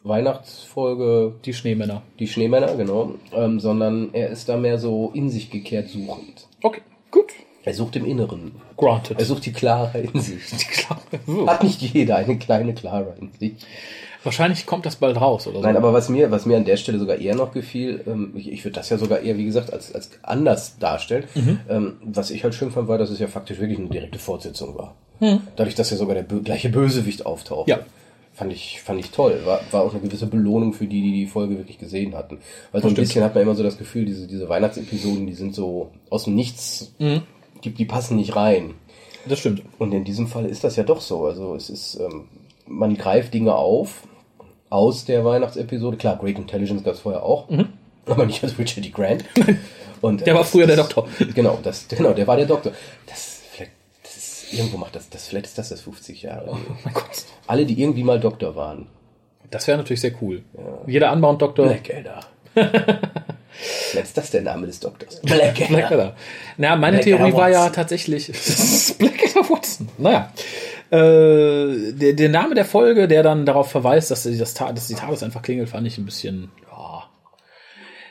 Weihnachtsfolge 0.06 1.34
Die 1.44 1.54
Schneemänner. 1.54 2.02
Die 2.20 2.28
Schneemänner, 2.28 2.76
genau, 2.76 3.16
ähm, 3.34 3.60
sondern 3.60 4.10
er 4.14 4.30
ist 4.30 4.48
da 4.48 4.58
mehr 4.58 4.78
so 4.78 5.12
in 5.14 5.30
sich 5.30 5.50
gekehrt 5.50 5.90
suchend. 5.90 6.48
Okay, 6.62 6.82
gut. 7.12 7.34
Er 7.64 7.74
sucht 7.74 7.96
im 7.96 8.06
Inneren. 8.06 8.54
Granted. 8.78 9.20
Er 9.20 9.26
sucht 9.26 9.46
die 9.48 9.52
Clara 9.52 9.98
in 9.98 10.20
sich. 10.22 10.42
Klar. 10.70 11.02
Hat 11.48 11.64
nicht 11.64 11.82
jeder 11.82 12.18
eine 12.18 12.38
kleine 12.38 12.76
Clara 12.76 13.16
in 13.20 13.32
sich. 13.40 13.54
Wahrscheinlich 14.24 14.66
kommt 14.66 14.86
das 14.86 14.96
bald 14.96 15.20
raus 15.22 15.46
oder 15.48 15.58
so. 15.58 15.64
Nein, 15.64 15.78
aber 15.78 15.94
was 15.94 16.10
mir, 16.10 16.32
was 16.32 16.46
mir 16.48 16.58
an 16.58 16.66
der 16.66 16.78
Stelle 16.78 16.98
sogar 16.98 17.18
eher 17.18 17.36
noch 17.36 17.52
gefiel, 17.52 18.04
ähm, 18.08 18.34
ich, 18.36 18.52
ich 18.52 18.66
würde 18.66 18.76
das 18.76 18.90
ja 18.90 18.98
sogar 18.98 19.20
eher, 19.20 19.38
wie 19.38 19.46
gesagt, 19.46 19.72
als, 19.72 19.94
als 19.94 20.12
anders 20.24 20.78
darstellen. 20.80 21.26
Mhm. 21.36 21.60
Ähm, 21.70 21.94
was 22.04 22.32
ich 22.32 22.44
halt 22.44 22.56
schön 22.56 22.72
fand, 22.72 22.88
war, 22.88 22.98
dass 22.98 23.12
es 23.12 23.20
ja 23.20 23.28
faktisch 23.28 23.60
wirklich 23.60 23.78
eine 23.78 23.90
direkte 23.90 24.18
Fortsetzung 24.18 24.78
war. 24.78 24.96
Hm. 25.20 25.42
Dadurch, 25.56 25.76
dass 25.76 25.92
ja 25.92 25.98
sogar 25.98 26.16
der 26.16 26.24
gleiche 26.24 26.70
Bösewicht 26.70 27.26
auftaucht. 27.26 27.70
Ja. 27.70 27.80
Fand 28.36 28.52
ich, 28.52 28.82
fand 28.82 29.00
ich 29.00 29.12
toll. 29.12 29.42
War, 29.46 29.62
war 29.72 29.82
auch 29.84 29.92
eine 29.94 30.02
gewisse 30.02 30.28
Belohnung 30.28 30.74
für 30.74 30.86
die, 30.88 31.02
die 31.02 31.14
die 31.14 31.26
Folge 31.26 31.58
wirklich 31.58 31.78
gesehen 31.80 32.16
hatten. 32.16 32.40
Weil 32.74 32.82
so 32.82 32.90
ein 32.90 32.94
bisschen 32.94 33.24
hat 33.24 33.34
man 33.34 33.44
immer 33.44 33.56
so 33.56 33.64
das 33.64 33.78
Gefühl, 33.78 34.06
diese, 34.06 34.28
diese 34.28 34.50
Weihnachtsepisoden, 34.50 35.26
die 35.26 35.34
sind 35.34 35.56
so 35.56 35.92
aus 36.10 36.26
dem 36.26 36.36
Nichts, 36.36 36.94
Mhm. 37.00 37.22
die, 37.64 37.70
die 37.72 37.86
passen 37.86 38.18
nicht 38.18 38.36
rein. 38.36 38.74
Das 39.28 39.40
stimmt. 39.40 39.62
Und 39.80 39.94
in 39.94 40.04
diesem 40.04 40.28
Fall 40.28 40.46
ist 40.46 40.64
das 40.66 40.76
ja 40.76 40.84
doch 40.84 41.00
so. 41.02 41.26
Also 41.26 41.56
es 41.56 41.70
ist, 41.70 41.96
ähm, 42.00 42.26
man 42.68 42.96
greift 42.98 43.34
Dinge 43.34 43.56
auf 43.56 44.04
aus 44.70 45.06
der 45.06 45.24
Weihnachtsepisode. 45.24 45.96
Klar, 45.98 46.18
Great 46.18 46.38
Intelligence 46.38 46.84
gab 46.84 46.96
es 46.96 47.00
vorher 47.00 47.24
auch, 47.24 47.48
aber 48.06 48.26
nicht 48.26 48.44
als 48.44 48.60
Richard 48.60 48.86
D. 48.86 48.90
Grant. 48.90 49.24
Und, 50.02 50.20
Mhm. 50.22 50.26
Der 50.26 50.34
war 50.34 50.42
das- 50.42 50.52
früher 50.52 50.68
der 50.68 50.76
das- 50.76 50.90
Doktor. 50.90 51.08
Genau, 51.34 51.58
das, 51.64 51.88
genau, 51.88 52.12
der 52.12 52.28
war 52.28 52.36
der 52.36 52.46
Doktor. 52.48 52.74
Das 53.08 53.35
das 54.52 54.58
irgendwo 54.60 54.78
macht 54.78 54.96
das, 54.96 55.10
das 55.10 55.28
vielleicht 55.28 55.46
ist 55.48 55.58
das 55.58 55.70
das 55.70 55.82
50 55.82 56.22
Jahre. 56.22 56.52
Oh 56.52 56.58
mein 56.84 56.94
Gott. 56.94 57.06
Alle, 57.48 57.66
die 57.66 57.80
irgendwie 57.82 58.04
mal 58.04 58.20
Doktor 58.20 58.56
waren. 58.56 58.88
Das 59.52 59.68
wäre 59.68 59.78
natürlich 59.78 60.02
sehr 60.02 60.14
cool. 60.22 60.44
Jeder 60.88 61.12
Anbauend-Doktor. 61.12 61.68
Blackadder. 61.68 62.20
vielleicht 62.54 64.08
ist 64.08 64.18
das 64.18 64.32
der 64.32 64.42
Name 64.42 64.66
des 64.68 64.80
Doktors. 64.80 65.22
Blackadder. 65.22 65.68
Blackadder. 65.68 66.16
Na, 66.58 66.76
meine 66.76 66.98
Blackadder 66.98 67.18
Theorie 67.18 67.34
war 67.38 67.50
ja 67.50 67.70
tatsächlich. 67.70 68.28
Blackadder 68.98 69.50
Watson. 69.50 69.90
Naja. 69.98 70.32
Äh, 70.92 71.94
der, 71.94 72.14
der 72.14 72.30
Name 72.30 72.56
der 72.56 72.66
Folge, 72.66 73.08
der 73.08 73.24
dann 73.24 73.46
darauf 73.46 73.70
verweist, 73.72 74.12
dass, 74.12 74.24
die- 74.24 74.38
das, 74.38 74.54
dass 74.54 74.88
die 74.88 74.96
Tages 74.96 75.24
einfach 75.24 75.42
klingelt, 75.42 75.70
fand 75.70 75.86
ich 75.88 75.98
ein 75.98 76.06
bisschen. 76.06 76.52
Ja. 76.72 77.04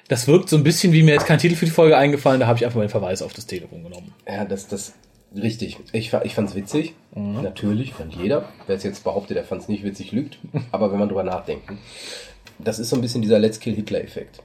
Das 0.09 0.27
wirkt 0.29 0.49
so 0.49 0.57
ein 0.57 0.64
bisschen 0.64 0.92
wie 0.92 1.03
mir 1.03 1.14
jetzt 1.14 1.27
kein 1.27 1.38
Titel 1.38 1.55
für 1.57 1.64
die 1.64 1.70
Folge 1.70 1.97
eingefallen, 1.97 2.40
da 2.40 2.47
habe 2.47 2.59
ich 2.59 2.64
einfach 2.64 2.77
mal 2.77 2.85
den 2.87 2.90
Verweis 2.90 3.23
auf 3.23 3.33
das 3.33 3.47
Telefon 3.47 3.85
genommen. 3.85 4.12
Ja, 4.29 4.44
das, 4.44 4.66
das, 4.68 4.92
richtig. 5.40 5.79
Ich, 5.92 6.12
ich 6.12 6.35
fand's 6.35 6.55
witzig. 6.55 6.94
Natürlich, 7.14 7.94
fand 7.94 8.14
jeder. 8.14 8.49
Wer 8.66 8.77
es 8.77 8.83
jetzt 8.83 9.05
behauptet, 9.05 9.37
der 9.37 9.44
fand's 9.44 9.68
nicht 9.68 9.85
witzig, 9.85 10.12
lügt. 10.12 10.38
Aber 10.73 10.90
wenn 10.92 10.99
man 10.99 11.09
drüber 11.09 11.23
nachdenkt. 11.23 11.70
Das 12.59 12.79
ist 12.79 12.90
so 12.90 12.97
ein 12.97 13.03
bisschen 13.03 13.23
dieser 13.23 13.38
Let's 13.38 13.61
Kill 13.61 13.75
Hitler-Effekt. 13.75 14.42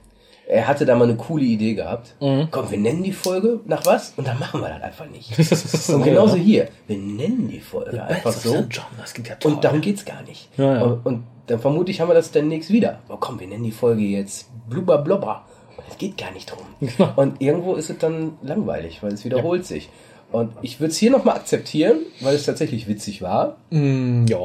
Er 0.48 0.66
hatte 0.66 0.84
da 0.84 0.96
mal 0.96 1.04
eine 1.04 1.16
coole 1.16 1.44
Idee 1.44 1.74
gehabt. 1.74 2.16
Komm, 2.18 2.70
wir 2.70 2.78
nennen 2.78 3.04
die 3.04 3.12
Folge 3.12 3.60
nach 3.66 3.86
was? 3.86 4.14
Und 4.16 4.26
dann 4.26 4.36
machen 4.40 4.60
wir 4.60 4.68
das 4.68 4.82
einfach 4.82 5.06
nicht. 5.08 5.30
Und 5.88 6.02
genauso 6.02 6.34
hier. 6.34 6.68
Wir 6.88 6.98
nennen 6.98 7.48
die 7.48 7.60
Folge 7.60 8.02
einfach 8.02 8.32
so. 8.32 8.64
Klingt 9.12 9.28
ja 9.28 9.36
toll. 9.36 9.52
Und 9.52 9.62
darum 9.62 9.80
geht's 9.80 10.04
gar 10.04 10.22
nicht. 10.22 10.48
Ja, 10.56 10.74
ja. 10.74 10.82
Und, 10.82 11.06
und 11.06 11.24
dann 11.46 11.60
vermutlich 11.60 12.00
haben 12.00 12.08
wir 12.08 12.14
das 12.14 12.32
demnächst 12.32 12.70
wieder. 12.70 12.98
Oh, 13.08 13.16
komm, 13.18 13.38
wir 13.38 13.46
nennen 13.46 13.62
die 13.62 13.70
Folge 13.70 14.02
jetzt 14.02 14.48
Blubber 14.68 14.98
Blobber. 14.98 15.44
Es 15.88 15.98
geht 15.98 16.16
gar 16.16 16.32
nicht 16.32 16.50
drum. 16.50 16.66
Und 17.16 17.40
irgendwo 17.40 17.74
ist 17.74 17.90
es 17.90 17.98
dann 17.98 18.38
langweilig, 18.42 19.02
weil 19.02 19.12
es 19.12 19.24
wiederholt 19.24 19.66
sich. 19.66 19.88
Und 20.32 20.52
ich 20.62 20.78
würde 20.78 20.92
es 20.92 20.98
hier 20.98 21.10
nochmal 21.10 21.36
akzeptieren, 21.36 21.98
weil 22.20 22.36
es 22.36 22.44
tatsächlich 22.44 22.86
witzig 22.86 23.20
war. 23.20 23.56
Mm, 23.70 24.26
ja. 24.26 24.38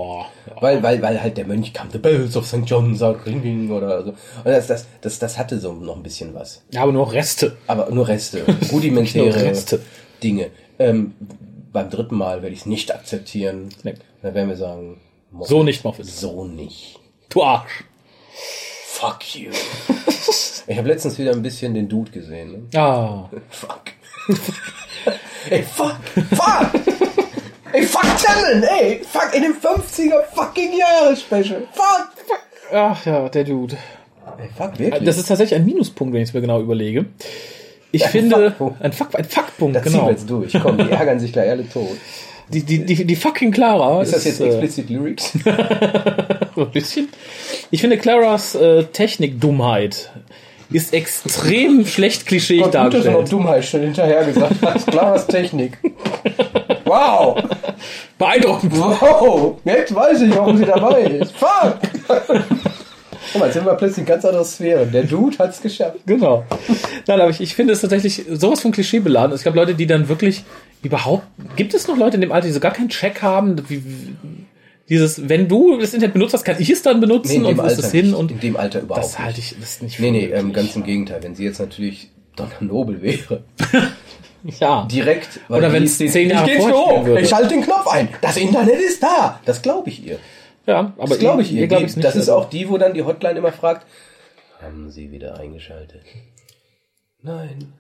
Weil, 0.60 0.82
weil, 0.82 1.02
weil 1.02 1.22
halt 1.22 1.38
der 1.38 1.46
Mönch 1.46 1.74
kam, 1.74 1.92
The 1.92 2.00
Bells 2.00 2.36
of 2.36 2.48
St. 2.48 2.64
John's 2.66 3.04
are 3.04 3.24
ringing 3.26 3.70
oder 3.72 4.04
so. 4.04 4.10
Und 4.10 4.18
das, 4.46 4.68
das, 4.68 4.88
das, 5.02 5.20
das 5.20 5.38
hatte 5.38 5.60
so 5.60 5.74
noch 5.74 5.96
ein 5.96 6.04
bisschen 6.04 6.34
was. 6.34 6.64
Ja, 6.72 6.82
aber 6.82 6.92
nur 6.92 7.12
Reste. 7.12 7.58
Aber 7.68 7.90
nur 7.92 8.08
Reste, 8.08 8.44
rudimentäre 8.72 9.26
Nur 9.26 9.36
Reste. 9.50 9.82
Dinge. 10.24 10.50
Ähm, 10.80 11.14
beim 11.72 11.90
dritten 11.90 12.16
Mal 12.16 12.42
werde 12.42 12.54
ich 12.54 12.62
es 12.62 12.66
nicht 12.66 12.94
akzeptieren. 12.94 13.70
Nee. 13.84 13.94
Dann 14.22 14.34
werden 14.34 14.50
wir 14.50 14.58
sagen, 14.58 15.02
Moffat, 15.32 15.50
So 15.50 15.64
nicht, 15.64 15.84
Moffat. 15.84 16.06
So 16.06 16.46
nicht. 16.46 17.00
Du 17.30 17.44
Arsch. 17.44 17.84
Fuck 18.88 19.36
you. 19.36 19.52
ich 20.68 20.78
habe 20.78 20.88
letztens 20.88 21.20
wieder 21.20 21.32
ein 21.32 21.42
bisschen 21.42 21.74
den 21.74 21.90
Dude 21.90 22.12
gesehen. 22.12 22.68
Ne? 22.72 22.80
Ah. 22.80 23.30
Fuck. 23.50 23.82
ey, 25.50 25.64
fuck. 25.64 25.98
Fuck. 26.32 26.70
ey, 27.72 27.84
fuck 27.84 28.18
Talon, 28.24 28.64
ey. 28.64 29.02
Fuck, 29.04 29.34
in 29.34 29.44
dem 29.44 29.54
50er 29.54 30.24
fucking 30.34 30.78
Jahre 30.78 31.16
Special. 31.16 31.68
Fuck. 31.74 32.10
Ach 32.74 33.06
ja, 33.06 33.30
der 33.30 33.44
Dude. 33.44 33.78
Ey, 34.38 34.50
fuck, 34.56 34.78
wirklich. 34.80 35.04
Das 35.04 35.18
ist 35.18 35.28
tatsächlich 35.28 35.60
ein 35.60 35.66
Minuspunkt, 35.66 36.14
wenn 36.14 36.22
ich 36.22 36.30
es 36.30 36.34
mir 36.34 36.42
genau 36.42 36.62
überlege. 36.62 37.06
Ich 37.92 38.04
Ein 38.04 38.12
finde, 38.12 38.36
Fuckpunkt. 38.52 38.82
ein, 38.82 38.92
Fuck, 38.92 39.16
ein 39.16 39.24
Fuckpunkt, 39.24 39.76
das 39.78 39.84
ziehen 39.84 39.94
genau. 39.94 40.06
wir 40.06 40.12
jetzt 40.12 40.30
durch. 40.30 40.54
Komm, 40.62 40.78
die 40.78 40.92
ärgern 40.92 41.20
sich 41.20 41.32
gleich 41.32 41.50
alle 41.50 41.70
tot. 41.70 41.96
Die, 42.50 42.62
die, 42.62 42.86
die, 42.86 43.06
die 43.06 43.16
fucking 43.16 43.52
Clara. 43.52 44.02
Ist 44.02 44.14
das 44.14 44.26
jetzt 44.26 44.42
äh, 44.42 44.48
explicit 44.48 44.90
Lyrics? 44.90 45.32
so 46.56 46.62
ein 46.62 46.72
bisschen. 46.72 47.08
Ich 47.72 47.82
finde 47.82 47.98
Claras 47.98 48.54
äh, 48.56 48.84
Technikdummheit 48.84 50.12
ist 50.72 50.94
extrem 50.94 51.86
schlecht 51.86 52.26
klischeeig 52.26 52.64
Gott, 52.64 52.74
dargestellt. 52.74 53.32
Dummheit 53.32 53.66
schon 53.66 53.82
hinterher 53.82 54.26
gesagt 54.26 54.56
hast. 54.62 54.88
Klares 54.88 55.28
Technik. 55.28 55.78
Wow. 56.86 57.42
Beeindruckend. 58.18 58.78
Wow. 58.78 59.58
Jetzt 59.66 59.94
weiß 59.94 60.22
ich, 60.22 60.36
warum 60.36 60.58
sie 60.58 60.66
dabei 60.66 61.02
ist. 61.02 61.36
Fuck. 61.36 61.80
Guck 62.08 63.40
mal, 63.40 63.46
jetzt 63.46 63.56
sind 63.56 63.66
wir 63.66 63.74
plötzlich 63.74 64.00
in 64.00 64.06
ganz 64.06 64.24
andere 64.24 64.46
Sphäre. 64.46 64.86
Der 64.86 65.04
Dude 65.04 65.38
hat's 65.40 65.62
geschafft. 65.62 65.98
Genau. 66.06 66.44
Nein, 67.08 67.22
aber 67.22 67.30
ich, 67.30 67.42
ich 67.42 67.56
finde 67.56 67.74
es 67.74 67.82
tatsächlich 67.82 68.24
sowas 68.30 68.62
von 68.62 68.72
Klischee 68.72 69.00
beladen. 69.00 69.34
Es 69.34 69.44
gab 69.44 69.56
Leute, 69.56 69.76
die 69.76 69.88
dann 69.88 70.08
wirklich 70.08 70.44
Überhaupt, 70.86 71.26
gibt 71.56 71.74
es 71.74 71.88
noch 71.88 71.98
Leute 71.98 72.14
in 72.14 72.22
dem 72.22 72.32
Alter, 72.32 72.46
die 72.46 72.54
so 72.54 72.60
gar 72.60 72.72
keinen 72.72 72.90
Check 72.90 73.24
haben? 73.24 73.56
Wie, 73.70 73.82
dieses, 74.90 75.28
wenn 75.30 75.48
du 75.48 75.78
das 75.80 75.94
Internet 75.94 76.14
benutzt 76.14 76.34
hast, 76.34 76.44
kann 76.44 76.58
ich 76.60 76.70
es 76.70 76.82
dann 76.84 77.00
benutzen 77.02 77.38
in 77.38 77.46
und 77.46 77.58
wo 77.58 77.64
ist 77.64 77.78
das 77.78 77.92
hin? 77.92 78.08
nicht. 78.08 78.16
Und 78.16 78.32
in 78.32 78.40
dem 78.40 78.56
Alter 78.58 78.82
überhaupt 78.82 79.06
das 79.06 79.18
halte 79.20 79.40
ich 79.40 79.56
das 79.60 79.72
ist 79.72 79.84
nicht 79.84 80.00
Nee, 80.00 80.12
nee, 80.12 80.28
für 80.28 80.36
ähm, 80.36 80.54
ganz 80.54 80.76
im 80.76 80.84
Gegenteil. 80.84 81.22
Wenn 81.24 81.34
sie 81.36 81.44
jetzt 81.44 81.60
natürlich 81.60 82.10
Donna 82.36 82.52
Nobel 82.60 83.02
wäre, 83.02 83.44
Ja. 84.60 84.86
direkt, 84.92 85.40
Oder 85.50 85.74
wenn's 85.74 86.00
ist- 86.00 86.14
zehn 86.14 86.30
Jahre 86.30 86.52
ich 86.52 86.60
würde. 86.64 87.20
ich 87.22 87.30
schalte 87.30 87.50
den 87.50 87.62
Knopf 87.64 87.88
ein, 87.88 88.10
das 88.22 88.38
Internet 88.38 88.80
ist 88.80 89.02
da. 89.02 89.40
Das 89.46 89.62
glaube 89.64 89.90
ich 89.90 90.06
ihr. 90.06 90.20
Ja, 90.68 90.94
aber 90.98 91.08
Das 91.10 91.20
glaube 91.20 91.42
ich 91.42 91.52
ihr 91.52 91.62
ihr. 91.62 91.68
glaub 91.68 91.82
nicht. 91.82 91.98
das 91.98 92.16
ist 92.16 92.30
Also, 92.30 92.36
auch 92.36 92.50
die, 92.50 92.70
wo 92.70 92.78
dann 92.78 92.94
die 92.94 93.02
Hotline 93.04 93.40
immer 93.40 93.52
fragt, 93.52 93.88
haben 94.62 94.92
Sie 94.92 95.12
wieder 95.12 95.40
eingeschaltet? 95.40 96.02
Nein. 97.24 97.74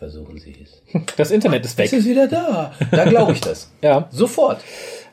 Versuchen 0.00 0.38
Sie 0.38 0.56
es. 0.62 0.82
Das 1.16 1.30
Internet 1.30 1.64
ist 1.64 1.72
Es 1.72 1.78
weg. 1.78 1.92
ist 1.92 2.06
wieder 2.08 2.26
da. 2.26 2.72
Da 2.90 3.04
glaube 3.04 3.32
ich 3.32 3.40
das. 3.40 3.70
Ja, 3.82 4.08
Sofort. 4.10 4.60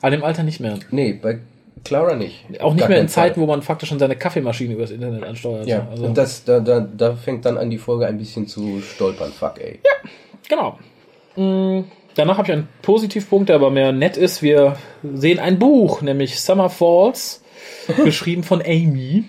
an 0.02 0.12
dem 0.14 0.24
Alter 0.24 0.42
nicht 0.44 0.60
mehr. 0.60 0.80
Nee, 0.90 1.14
bei 1.14 1.40
Clara 1.84 2.16
nicht. 2.16 2.46
Auch 2.62 2.74
nicht 2.74 2.80
Gar 2.82 2.90
mehr 2.90 3.00
in. 3.02 3.08
Zeiten, 3.10 3.40
wo 3.42 3.46
man 3.46 3.62
faktisch 3.62 3.90
schon 3.90 4.00
seine 4.00 4.16
Kaffeemaschine 4.16 4.74
übers 4.74 4.92
Internet 4.92 5.24
ansteuert. 5.24 5.68
Ja, 5.68 5.88
also, 5.92 6.06
und 6.06 6.18
das, 6.18 6.44
da, 6.46 6.60
da, 6.62 6.80
da 6.80 7.16
fängt 7.16 7.46
dann 7.46 7.58
an, 7.58 7.70
die 7.70 7.78
Folge 7.78 8.08
ein 8.08 8.18
bisschen 8.18 8.48
zu 8.48 8.82
stolpern. 8.82 9.32
Fuck, 9.32 9.60
ey. 9.62 9.80
Genau. 10.50 10.80
Mm, 11.36 11.84
Danach 12.16 12.38
habe 12.40 12.48
ich 12.48 12.54
einen 12.54 12.68
Positivpunkt, 12.82 13.50
der 13.50 13.58
aber 13.58 13.70
mehr 13.70 13.92
nett 13.92 14.18
ist. 14.18 14.42
Wir 14.42 14.76
sehen 15.04 15.38
ein 15.38 15.60
Buch, 15.60 16.02
nämlich 16.02 16.40
Summer 16.40 16.70
Falls, 16.70 17.44
geschrieben 18.04 18.44
von 18.44 18.62
Amy. 18.62 19.26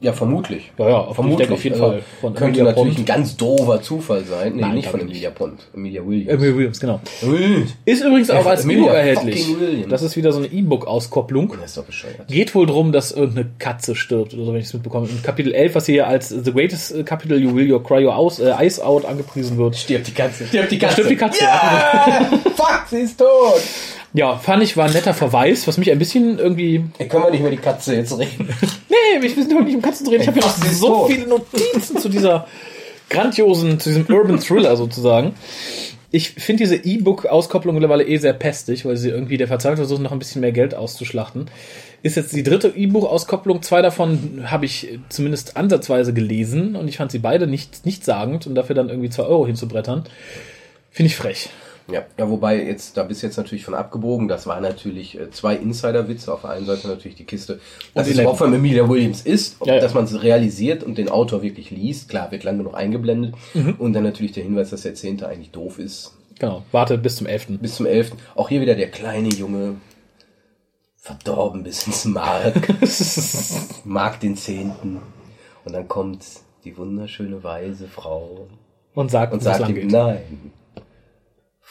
Ja, 0.00 0.12
vermutlich. 0.12 0.70
Ja, 0.78 0.88
ja, 0.88 1.12
vermutlich. 1.12 1.50
auf 1.50 1.64
jeden 1.64 1.74
Also, 1.74 1.88
Fall. 1.90 2.02
Von 2.20 2.34
könnte 2.34 2.60
Emilia 2.60 2.64
natürlich 2.76 2.94
Pond. 2.94 2.98
ein 3.10 3.14
ganz 3.16 3.36
doofer 3.36 3.82
Zufall 3.82 4.22
sein. 4.24 4.52
Nee, 4.54 4.60
Nein, 4.62 4.74
nicht 4.76 4.88
von 4.88 5.00
Emilia 5.00 5.30
Pond. 5.30 5.66
Emilia 5.74 6.06
Williams. 6.06 6.30
Amy 6.40 6.56
Williams, 6.56 6.78
genau. 6.78 7.00
Ist 7.84 8.04
übrigens 8.04 8.30
auch 8.30 8.46
als 8.46 8.62
Emilia 8.62 8.84
E-Book 8.84 8.94
erhältlich. 8.94 9.56
Das 9.88 10.02
ist 10.02 10.16
wieder 10.16 10.30
so 10.30 10.38
eine 10.38 10.46
E-Book-Auskopplung. 10.46 11.52
Das 11.60 11.70
ist 11.70 11.78
doch 11.78 11.84
bescheuert. 11.84 12.28
Geht 12.28 12.54
wohl 12.54 12.66
drum, 12.66 12.92
dass 12.92 13.10
irgendeine 13.10 13.50
Katze 13.58 13.96
stirbt 13.96 14.34
oder 14.34 14.44
so, 14.44 14.52
wenn 14.52 14.60
ich 14.60 14.66
es 14.66 14.74
mitbekomme. 14.74 15.08
In 15.08 15.20
Kapitel 15.24 15.52
11, 15.52 15.74
was 15.74 15.86
hier 15.86 16.06
als 16.06 16.28
The 16.28 16.52
Greatest 16.52 16.94
äh, 16.94 17.02
Capital 17.02 17.36
You 17.40 17.52
Will 17.56 17.68
Your 17.72 17.82
Cry 17.82 18.06
Your 18.06 18.14
Aus, 18.14 18.38
äh, 18.38 18.52
Ice 18.60 18.80
Out 18.84 19.04
angepriesen 19.04 19.58
wird. 19.58 19.74
Stirbt 19.76 20.06
die 20.06 20.12
Katze. 20.12 20.46
Stirbt 20.46 20.70
die 20.70 20.78
Da 20.78 20.90
stirbt 20.90 21.10
die 21.10 21.16
Katze. 21.16 21.42
Ja! 21.42 22.30
Fuck, 22.54 22.84
sie 22.88 22.98
ist 23.00 23.18
tot. 23.18 23.60
Ja, 24.14 24.36
fand 24.36 24.62
ich, 24.62 24.76
war 24.76 24.86
ein 24.86 24.92
netter 24.92 25.14
Verweis, 25.14 25.66
was 25.68 25.76
mich 25.76 25.90
ein 25.90 25.98
bisschen 25.98 26.38
irgendwie. 26.38 26.84
Ey, 26.98 27.08
können 27.08 27.24
wir 27.24 27.30
nicht 27.30 27.40
über 27.40 27.50
die 27.50 27.56
Katze 27.56 27.94
jetzt 27.94 28.16
reden? 28.16 28.48
Nee, 28.90 29.22
wir 29.22 29.30
sind 29.30 29.54
heute 29.54 29.64
nicht 29.64 29.76
um 29.76 29.82
Katzen 29.82 30.04
zu 30.04 30.12
reden. 30.12 30.22
Ich 30.22 30.28
habe 30.28 30.38
hier 30.38 30.46
noch 30.46 30.72
so 30.72 30.88
tot. 30.88 31.10
viele 31.10 31.26
Notizen 31.26 31.98
zu 31.98 32.08
dieser 32.08 32.46
grandiosen, 33.08 33.80
zu 33.80 33.88
diesem 33.90 34.06
Urban 34.06 34.38
Thriller 34.38 34.76
sozusagen. 34.76 35.34
Ich 36.10 36.30
finde 36.30 36.64
diese 36.64 36.76
E-Book-Auskopplung 36.76 37.74
mittlerweile 37.74 38.04
eh 38.04 38.16
sehr 38.16 38.32
pestig, 38.32 38.84
weil 38.86 38.96
sie 38.96 39.10
irgendwie 39.10 39.36
der 39.36 39.48
Verzweiflung 39.48 39.76
versuchen, 39.76 40.02
noch 40.02 40.12
ein 40.12 40.18
bisschen 40.18 40.40
mehr 40.40 40.52
Geld 40.52 40.74
auszuschlachten. 40.74 41.50
Ist 42.02 42.16
jetzt 42.16 42.34
die 42.34 42.42
dritte 42.42 42.68
E-Book-Auskopplung. 42.68 43.62
Zwei 43.62 43.82
davon 43.82 44.44
habe 44.50 44.64
ich 44.64 44.98
zumindest 45.10 45.56
ansatzweise 45.56 46.14
gelesen 46.14 46.76
und 46.76 46.88
ich 46.88 46.96
fand 46.96 47.10
sie 47.10 47.18
beide 47.18 47.46
nicht, 47.46 47.84
nicht 47.84 48.04
sagend 48.04 48.46
und 48.46 48.54
dafür 48.54 48.74
dann 48.74 48.88
irgendwie 48.88 49.10
zwei 49.10 49.24
Euro 49.24 49.46
hinzubrettern. 49.46 50.04
Finde 50.90 51.08
ich 51.08 51.16
frech. 51.16 51.50
Ja, 51.90 52.04
ja, 52.18 52.28
wobei 52.28 52.62
jetzt, 52.62 52.98
da 52.98 53.02
bist 53.02 53.22
du 53.22 53.26
jetzt 53.26 53.36
natürlich 53.38 53.64
von 53.64 53.74
abgebogen. 53.74 54.28
Das 54.28 54.46
war 54.46 54.60
natürlich 54.60 55.18
äh, 55.18 55.30
zwei 55.30 55.56
Insider-Witze. 55.56 56.32
Auf 56.32 56.42
der 56.42 56.50
einen 56.50 56.66
Seite 56.66 56.86
natürlich 56.86 57.16
die 57.16 57.24
Kiste, 57.24 57.60
dass 57.94 58.06
es 58.08 58.18
überhaupt 58.18 58.38
von 58.38 58.52
Emilia 58.52 58.86
Williams 58.88 59.22
ist, 59.22 59.56
Ja, 59.64 59.74
ja. 59.74 59.80
dass 59.80 59.94
man 59.94 60.04
es 60.04 60.22
realisiert 60.22 60.82
und 60.82 60.98
den 60.98 61.08
Autor 61.08 61.42
wirklich 61.42 61.70
liest. 61.70 62.10
Klar, 62.10 62.30
wird 62.30 62.44
lange 62.44 62.62
noch 62.62 62.74
eingeblendet. 62.74 63.34
Mhm. 63.54 63.76
Und 63.78 63.94
dann 63.94 64.02
natürlich 64.04 64.32
der 64.32 64.42
Hinweis, 64.44 64.68
dass 64.70 64.82
der 64.82 64.94
Zehnte 64.94 65.26
eigentlich 65.28 65.50
doof 65.50 65.78
ist. 65.78 66.14
Genau. 66.38 66.62
Warte 66.72 66.98
bis 66.98 67.16
zum 67.16 67.26
11. 67.26 67.58
Bis 67.60 67.76
zum 67.76 67.86
Elften. 67.86 68.18
Auch 68.34 68.48
hier 68.50 68.60
wieder 68.60 68.74
der 68.74 68.90
kleine 68.90 69.30
Junge, 69.30 69.76
verdorben 70.98 71.62
bis 71.62 71.86
ins 71.86 72.04
Mark, 72.04 72.68
mag 73.84 74.20
den 74.20 74.36
Zehnten. 74.36 75.00
Und 75.64 75.72
dann 75.72 75.88
kommt 75.88 76.24
die 76.64 76.76
wunderschöne 76.76 77.42
weise 77.42 77.88
Frau 77.88 78.46
Und 78.94 79.10
sagt, 79.10 79.32
und 79.32 79.42
sagt 79.42 79.68
ihm, 79.68 79.88
nein. 79.88 80.52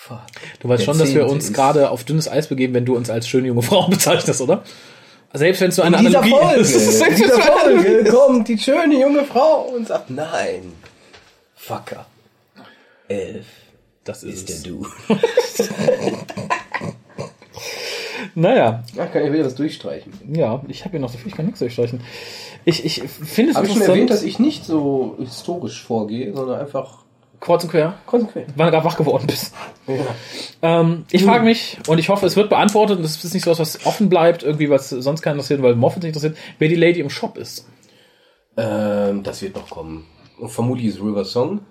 Fuck. 0.07 0.19
Du 0.61 0.69
weißt 0.69 0.83
schon, 0.85 0.97
dass 0.97 1.13
wir 1.13 1.27
uns 1.27 1.51
gerade 1.51 1.89
auf 1.89 2.03
dünnes 2.03 2.29
Eis 2.29 2.47
begeben, 2.47 2.73
wenn 2.73 2.85
du 2.85 2.95
uns 2.95 3.09
als 3.09 3.27
schöne 3.27 3.47
junge 3.47 3.61
Frau 3.61 3.87
bezeichnest, 3.89 4.39
oder? 4.41 4.63
Selbst 5.33 5.59
wenn 5.61 5.69
es 5.69 5.75
so 5.75 5.81
eine 5.81 5.97
In 5.97 6.05
dieser 6.05 6.19
Analogie 6.21 6.45
Folge, 6.45 6.61
ist. 6.61 7.01
in 7.07 7.15
dieser 7.15 7.41
Folge 7.41 8.03
kommt 8.05 8.47
die 8.47 8.57
schöne 8.57 8.99
junge 8.99 9.25
Frau 9.25 9.61
und 9.75 9.87
sagt, 9.87 10.09
nein, 10.09 10.71
Fucker. 11.55 12.05
Elf 13.09 13.45
Das 14.05 14.23
ist 14.23 14.49
ist 14.49 14.65
der. 14.65 14.71
Du. 14.71 14.87
Naja, 18.35 18.83
Ja, 18.95 19.05
kann 19.07 19.25
ich 19.25 19.33
wieder 19.33 19.45
was 19.45 19.55
durchstreichen. 19.55 20.13
ja, 20.33 20.61
ich 20.67 20.81
habe 20.81 20.91
hier 20.91 20.99
noch 20.99 21.09
so 21.09 21.17
viel, 21.17 21.29
ich 21.29 21.35
kann 21.35 21.45
nichts 21.45 21.59
durchstreichen. 21.59 22.01
Ich, 22.65 22.85
ich 22.85 23.01
finde 23.03 23.51
es 23.51 23.57
Habe 23.57 23.67
ich 23.67 23.73
schon 23.73 23.81
erwähnt, 23.81 24.09
dass 24.09 24.23
ich 24.23 24.37
nicht 24.39 24.63
so 24.65 25.15
historisch 25.19 25.81
vorgehe, 25.83 26.33
sondern 26.35 26.59
einfach 26.59 27.03
kreuz 27.39 27.63
und 27.63 27.69
quer, 27.69 27.95
konsequent. 28.05 28.47
wann 28.55 28.67
du 28.67 28.71
gerade 28.71 28.85
wach 28.85 28.97
geworden 28.97 29.27
bist. 29.27 29.53
Ja. 29.89 30.81
Ähm, 30.81 31.05
ich 31.11 31.23
frage 31.23 31.45
mich, 31.45 31.77
und 31.87 31.97
ich 31.97 32.09
hoffe, 32.09 32.25
es 32.25 32.35
wird 32.35 32.49
beantwortet, 32.49 32.97
und 32.97 33.03
das 33.03 33.23
ist 33.23 33.33
nicht 33.33 33.45
so 33.45 33.51
was, 33.51 33.59
was 33.59 33.85
offen 33.85 34.09
bleibt, 34.09 34.43
irgendwie, 34.43 34.69
was 34.69 34.89
sonst 34.89 35.21
keinen 35.21 35.35
interessiert, 35.35 35.61
weil 35.61 35.75
Moffat 35.75 36.03
nicht 36.03 36.09
interessiert, 36.09 36.35
wer 36.59 36.67
die 36.67 36.75
Lady 36.75 36.99
im 36.99 37.09
Shop 37.09 37.37
ist. 37.37 37.69
Ähm, 38.57 39.23
das 39.23 39.41
wird 39.41 39.55
noch 39.55 39.69
kommen. 39.69 40.05
Und 40.37 40.49
vermutlich 40.49 40.87
ist 40.87 40.99
River 40.99 41.23
Song. 41.23 41.61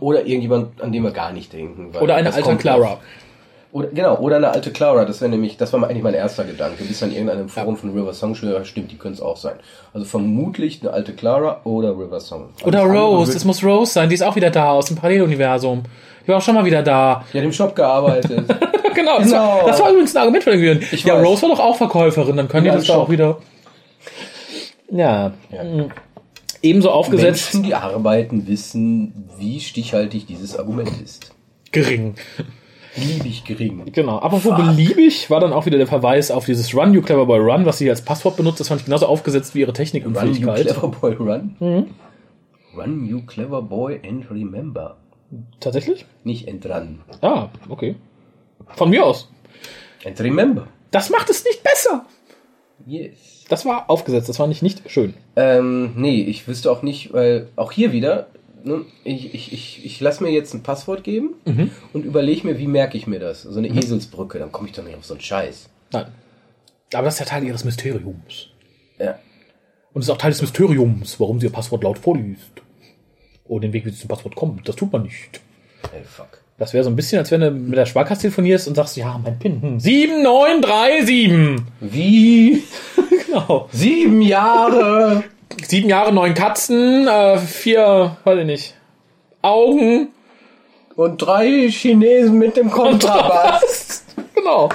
Oder 0.00 0.26
irgendjemand, 0.26 0.80
an 0.80 0.90
den 0.90 1.02
wir 1.02 1.10
gar 1.10 1.32
nicht 1.32 1.52
denken. 1.52 1.94
Oder 2.00 2.16
eine 2.16 2.32
alte 2.32 2.56
Clara. 2.56 2.92
noch. 2.92 2.98
Oder, 3.72 3.88
genau, 3.88 4.18
oder 4.18 4.36
eine 4.36 4.48
alte 4.50 4.72
Clara. 4.72 5.04
Das 5.04 5.20
wäre 5.20 5.30
nämlich, 5.30 5.56
das 5.56 5.72
war 5.72 5.82
eigentlich 5.88 6.02
mein 6.02 6.14
erster 6.14 6.42
Gedanke. 6.44 6.82
Bis 6.84 6.98
dann 7.00 7.12
irgendeinem 7.12 7.48
Forum 7.48 7.76
von 7.76 7.90
River 7.96 8.12
Song 8.12 8.34
ja, 8.42 8.64
stimmt, 8.64 8.90
die 8.90 8.96
können 8.96 9.14
es 9.14 9.20
auch 9.20 9.36
sein. 9.36 9.54
Also 9.94 10.06
vermutlich 10.06 10.80
eine 10.82 10.92
alte 10.92 11.12
Clara 11.12 11.60
oder 11.64 11.90
River 11.92 12.18
Song. 12.18 12.48
Oder 12.64 12.80
Alles 12.80 12.90
andere 12.90 13.06
Rose, 13.06 13.36
es 13.36 13.44
muss 13.44 13.62
Rose 13.62 13.92
sein, 13.92 14.08
die 14.08 14.16
ist 14.16 14.22
auch 14.22 14.34
wieder 14.34 14.50
da, 14.50 14.70
aus 14.70 14.86
dem 14.86 14.96
Paralleluniversum. 14.96 15.84
Die 16.24 16.28
war 16.28 16.38
auch 16.38 16.42
schon 16.42 16.56
mal 16.56 16.64
wieder 16.64 16.82
da. 16.82 17.24
Die 17.32 17.38
hat 17.38 17.44
im 17.44 17.52
Shop 17.52 17.74
gearbeitet. 17.76 18.44
genau, 18.94 19.18
das, 19.20 19.30
War, 19.30 19.58
Genau. 19.58 19.66
das 19.68 19.80
war 19.80 19.90
übrigens 19.90 20.16
ein 20.16 20.20
Argument 20.20 20.44
von 20.44 20.52
den. 20.52 20.82
Ich 20.90 21.04
Ja, 21.04 21.14
weiß. 21.14 21.26
Rose 21.26 21.42
war 21.42 21.48
doch 21.50 21.60
auch 21.60 21.76
Verkäuferin, 21.76 22.36
dann 22.36 22.48
können 22.48 22.66
Ja, 22.66 22.72
die 22.72 22.78
das 22.78 22.86
Shop. 22.88 22.96
auch 22.96 23.10
wieder. 23.10 23.38
Ja. 24.90 25.32
Ja. 25.50 25.64
Mhm. 25.64 25.90
Ebenso 26.62 26.90
aufgesetzt, 26.90 27.54
Menschen, 27.54 27.62
die 27.62 27.74
arbeiten, 27.74 28.46
wissen, 28.46 29.28
wie 29.38 29.60
stichhaltig 29.60 30.26
dieses 30.26 30.58
Argument 30.58 30.90
ist. 31.02 31.30
gering. 31.72 32.16
Beliebig 32.94 33.44
gering. 33.44 33.84
Genau. 33.92 34.18
Apropos 34.18 34.56
beliebig 34.56 35.30
war 35.30 35.38
dann 35.40 35.52
auch 35.52 35.66
wieder 35.66 35.78
der 35.78 35.86
Verweis 35.86 36.30
auf 36.30 36.44
dieses 36.44 36.74
Run, 36.74 36.92
you 36.92 37.02
clever 37.02 37.26
boy 37.26 37.38
run, 37.38 37.64
was 37.64 37.78
sie 37.78 37.88
als 37.88 38.02
Passwort 38.02 38.36
benutzt. 38.36 38.58
Das 38.58 38.68
fand 38.68 38.80
ich 38.80 38.84
genauso 38.86 39.06
aufgesetzt 39.06 39.54
wie 39.54 39.60
ihre 39.60 39.72
Technik 39.72 40.04
und 40.06 40.16
Run, 40.16 40.28
you 40.28 40.34
Fähigkeit. 40.34 40.66
clever 40.66 40.88
boy, 40.88 41.14
run. 41.14 41.56
Mhm. 41.60 41.86
Run, 42.76 43.06
you 43.06 43.22
clever 43.22 43.62
boy, 43.62 44.00
and 44.06 44.28
remember. 44.30 44.96
Tatsächlich? 45.60 46.04
Nicht 46.24 46.48
and 46.48 46.66
run. 46.66 47.00
Ah, 47.20 47.48
okay. 47.68 47.94
Von 48.76 48.90
mir 48.90 49.04
aus. 49.06 49.28
And 50.04 50.20
remember. 50.20 50.66
Das 50.90 51.10
macht 51.10 51.30
es 51.30 51.44
nicht 51.44 51.62
besser. 51.62 52.04
Yes. 52.86 53.44
Das 53.48 53.64
war 53.64 53.90
aufgesetzt, 53.90 54.28
das 54.28 54.36
fand 54.36 54.52
ich 54.52 54.62
nicht 54.62 54.88
schön. 54.90 55.14
Ähm, 55.36 55.92
nee, 55.96 56.22
ich 56.22 56.46
wüsste 56.48 56.70
auch 56.70 56.82
nicht, 56.82 57.12
weil 57.12 57.48
auch 57.56 57.72
hier 57.72 57.92
wieder, 57.92 58.28
ne, 58.64 58.84
ich, 59.04 59.34
ich, 59.34 59.52
ich, 59.52 59.84
ich 59.84 60.00
lasse 60.00 60.22
mir 60.22 60.30
jetzt 60.30 60.54
ein 60.54 60.62
Passwort 60.62 61.04
geben 61.04 61.30
Mhm. 61.44 61.70
und 61.92 62.04
überlege 62.04 62.46
mir, 62.46 62.58
wie 62.58 62.66
merke 62.66 62.96
ich 62.96 63.06
mir 63.06 63.18
das? 63.20 63.42
So 63.42 63.58
eine 63.58 63.68
Eselsbrücke, 63.68 64.38
dann 64.38 64.52
komme 64.52 64.68
ich 64.68 64.74
doch 64.74 64.84
nicht 64.84 64.96
auf 64.96 65.04
so 65.04 65.14
einen 65.14 65.20
Scheiß. 65.20 65.68
Nein. 65.92 66.06
Aber 66.94 67.04
das 67.04 67.14
ist 67.14 67.20
ja 67.20 67.26
Teil 67.26 67.44
ihres 67.44 67.64
Mysteriums. 67.64 68.48
Ja. 68.98 69.18
Und 69.92 70.02
es 70.02 70.06
ist 70.08 70.10
auch 70.10 70.18
Teil 70.18 70.30
des 70.32 70.40
Mysteriums, 70.40 71.18
warum 71.20 71.40
sie 71.40 71.46
ihr 71.46 71.52
Passwort 71.52 71.82
laut 71.84 71.98
vorliest. 71.98 72.62
Oh, 73.46 73.58
den 73.58 73.72
Weg, 73.72 73.84
wie 73.84 73.90
sie 73.90 73.98
zum 73.98 74.08
Passwort 74.08 74.36
kommt. 74.36 74.68
Das 74.68 74.76
tut 74.76 74.92
man 74.92 75.02
nicht. 75.02 75.40
Ey, 75.92 76.02
fuck. 76.04 76.40
Das 76.58 76.72
wäre 76.74 76.84
so 76.84 76.90
ein 76.90 76.96
bisschen, 76.96 77.18
als 77.18 77.30
wenn 77.30 77.40
du 77.40 77.50
mit 77.50 77.76
der 77.78 77.86
Sparkasse 77.86 78.20
telefonierst 78.22 78.68
und 78.68 78.74
sagst, 78.74 78.96
ja, 78.96 79.18
mein 79.18 79.38
PIN. 79.38 79.62
Hm, 79.62 79.80
7937. 79.80 81.62
Wie? 81.80 82.62
Genau. 83.30 83.68
Sieben 83.70 84.22
Jahre! 84.22 85.22
Sieben 85.66 85.88
Jahre, 85.88 86.12
neun 86.12 86.34
Katzen, 86.34 87.06
äh, 87.08 87.38
vier, 87.38 88.16
weiß 88.24 88.38
ich 88.40 88.46
nicht, 88.46 88.74
Augen. 89.42 90.08
Und 90.96 91.16
drei 91.18 91.68
Chinesen 91.70 92.38
mit 92.38 92.56
dem 92.56 92.70
Kontrabass. 92.70 94.04
genau. 94.34 94.68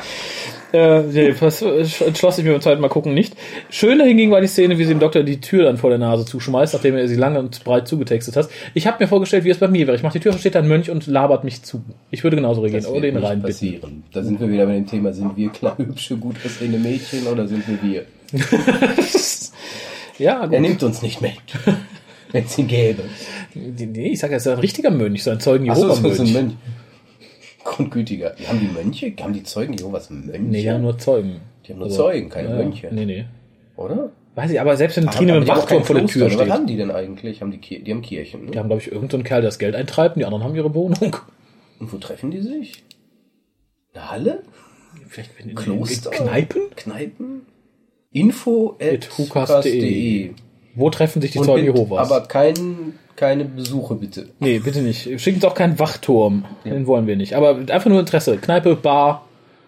Äh, 0.72 1.34
das 1.40 1.62
entschloss 1.62 2.38
ich 2.38 2.44
mir 2.44 2.52
beim 2.52 2.62
zweiten 2.62 2.82
Mal 2.82 2.90
gucken 2.90 3.14
nicht. 3.14 3.36
Schöner 3.70 4.06
hingegen 4.06 4.32
war 4.32 4.42
die 4.42 4.48
Szene, 4.48 4.78
wie 4.78 4.84
sie 4.84 4.94
dem 4.94 5.00
Doktor 5.00 5.24
die 5.24 5.40
Tür 5.40 5.66
dann 5.66 5.78
vor 5.78 5.90
der 5.90 6.00
Nase 6.00 6.26
zuschmeißt, 6.26 6.74
nachdem 6.74 6.96
er 6.96 7.08
sie 7.08 7.16
lange 7.16 7.40
und 7.40 7.64
breit 7.64 7.88
zugetextet 7.88 8.36
hat. 8.36 8.50
Ich 8.74 8.88
habe 8.88 8.98
mir 9.04 9.08
vorgestellt, 9.08 9.44
wie 9.44 9.52
es 9.52 9.60
bei 9.60 9.68
mir 9.68 9.88
wäre. 9.88 9.96
Ich 9.96 10.04
mache 10.04 10.14
die 10.14 10.20
Tür, 10.20 10.34
auf, 10.34 10.40
steht 10.40 10.56
da 10.56 10.60
ein 10.60 10.68
Mönch 10.68 10.90
und 10.90 11.08
labert 11.08 11.44
mich 11.44 11.64
zu. 11.64 11.84
Ich 12.12 12.24
würde 12.24 12.36
genauso 12.36 12.62
reagieren. 12.62 12.86
Oder 12.88 13.12
nicht 13.12 13.24
rein 13.24 13.42
passieren. 13.42 14.04
Da 14.12 14.24
sind 14.24 14.40
wir 14.40 14.50
wieder 14.50 14.66
bei 14.66 14.74
dem 14.74 14.88
Thema, 14.88 15.14
sind 15.14 15.38
wir 15.38 15.50
kleine, 15.50 15.78
hübsche, 15.78 16.18
gut 16.18 16.36
aussehende 16.44 16.80
Mädchen 16.80 17.28
oder 17.28 17.48
sind 17.48 17.64
wir 17.68 17.82
wir? 17.82 18.06
Ja, 20.18 20.42
Er 20.42 20.48
gut. 20.48 20.60
nimmt 20.62 20.84
uns 20.84 21.02
nicht 21.02 21.22
mit. 21.22 21.34
Wenn 22.32 22.44
es 22.46 22.58
ihn 22.58 22.68
gäbe. 22.68 23.04
Nee, 23.54 24.10
ich 24.12 24.20
sage, 24.20 24.34
er 24.34 24.38
ist 24.38 24.48
ein 24.48 24.60
richtiger 24.60 24.92
Mönch, 24.92 25.24
so 25.24 25.32
ein 25.32 25.40
Zeugen 25.40 25.70
Achso, 25.70 25.84
Jehova 25.84 26.02
so 26.02 26.08
ist 26.10 26.20
ein 26.20 26.34
Mönch. 26.34 26.54
Grundgütiger. 27.64 28.32
Die 28.40 28.48
haben 28.48 28.60
die 28.60 28.68
Mönche? 28.68 29.14
Haben 29.22 29.34
die 29.34 29.44
Zeugen 29.44 29.74
Jehovas 29.74 30.10
Mönche? 30.10 30.40
Nee, 30.40 30.62
ja, 30.62 30.78
nur 30.78 30.98
Zeugen. 30.98 31.40
Die 31.66 31.72
haben 31.74 31.80
nur 31.80 31.90
Zeugen, 31.90 32.30
keine 32.30 32.50
ja, 32.50 32.56
Mönche. 32.56 32.90
Nee, 32.92 33.06
nee. 33.06 33.26
Oder? 33.76 34.12
Weiß 34.36 34.52
ich, 34.52 34.60
aber 34.60 34.76
selbst 34.76 34.98
wenn 34.98 35.08
Haben- 35.08 35.16
Trine 35.16 35.34
mit 35.34 35.44
die 35.44 35.46
dem 35.48 35.58
Wachturm 35.58 35.84
vor 35.84 35.96
der 35.96 36.06
Tür 36.08 36.30
steht. 36.30 36.40
Was 36.40 36.50
haben 36.50 36.68
die 36.68 36.76
denn 36.78 36.92
eigentlich? 36.92 37.42
Haben 37.42 37.52
die, 37.52 37.58
Ki- 37.58 37.82
die 37.82 37.92
haben 37.92 38.02
Kirchen, 38.02 38.48
Die 38.48 38.52
ne? 38.52 38.60
haben, 38.60 38.68
glaube 38.68 38.82
ich, 38.82 38.92
irgendeinen 38.92 39.24
Kerl, 39.24 39.42
der 39.42 39.48
das 39.50 39.60
Geld 39.60 39.76
eintreibt 39.76 40.16
und 40.16 40.20
die 40.20 40.26
anderen 40.26 40.44
haben 40.44 40.56
ihre 40.56 40.74
Wohnung. 40.76 41.16
Und 41.80 41.92
wo 41.94 41.98
treffen 41.98 42.32
die 42.32 42.42
sich? 42.42 42.84
Eine 43.94 44.12
Halle? 44.12 44.44
Vielleicht 45.08 45.32
in, 45.40 45.56
Kloster? 45.56 46.10
Kneipen? 46.12 46.62
Kneipen? 46.76 47.42
Info 48.16 48.78
at 48.82 49.10
hukas.de. 49.18 49.54
hukas.de. 49.64 50.32
Wo 50.76 50.90
treffen 50.90 51.22
sich 51.22 51.32
die 51.32 51.40
Und 51.40 51.46
Zeugen 51.46 51.66
Jehovas? 51.66 52.10
Aber 52.12 52.26
kein, 52.28 52.94
keine 53.16 53.46
Besuche, 53.46 53.96
bitte. 53.96 54.30
nee, 54.40 54.60
bitte 54.60 54.82
nicht. 54.82 55.04
Schickt 55.22 55.38
uns 55.38 55.46
auch 55.46 55.54
keinen 55.54 55.78
Wachturm. 55.80 56.46
Den 56.64 56.88
wollen 56.88 57.08
wir 57.08 57.16
nicht. 57.16 57.34
Aber 57.36 57.58
einfach 57.58 57.86
nur 57.86 58.00
Interesse. 58.00 58.38
Kneipe, 58.38 58.76
Bar. 58.76 59.26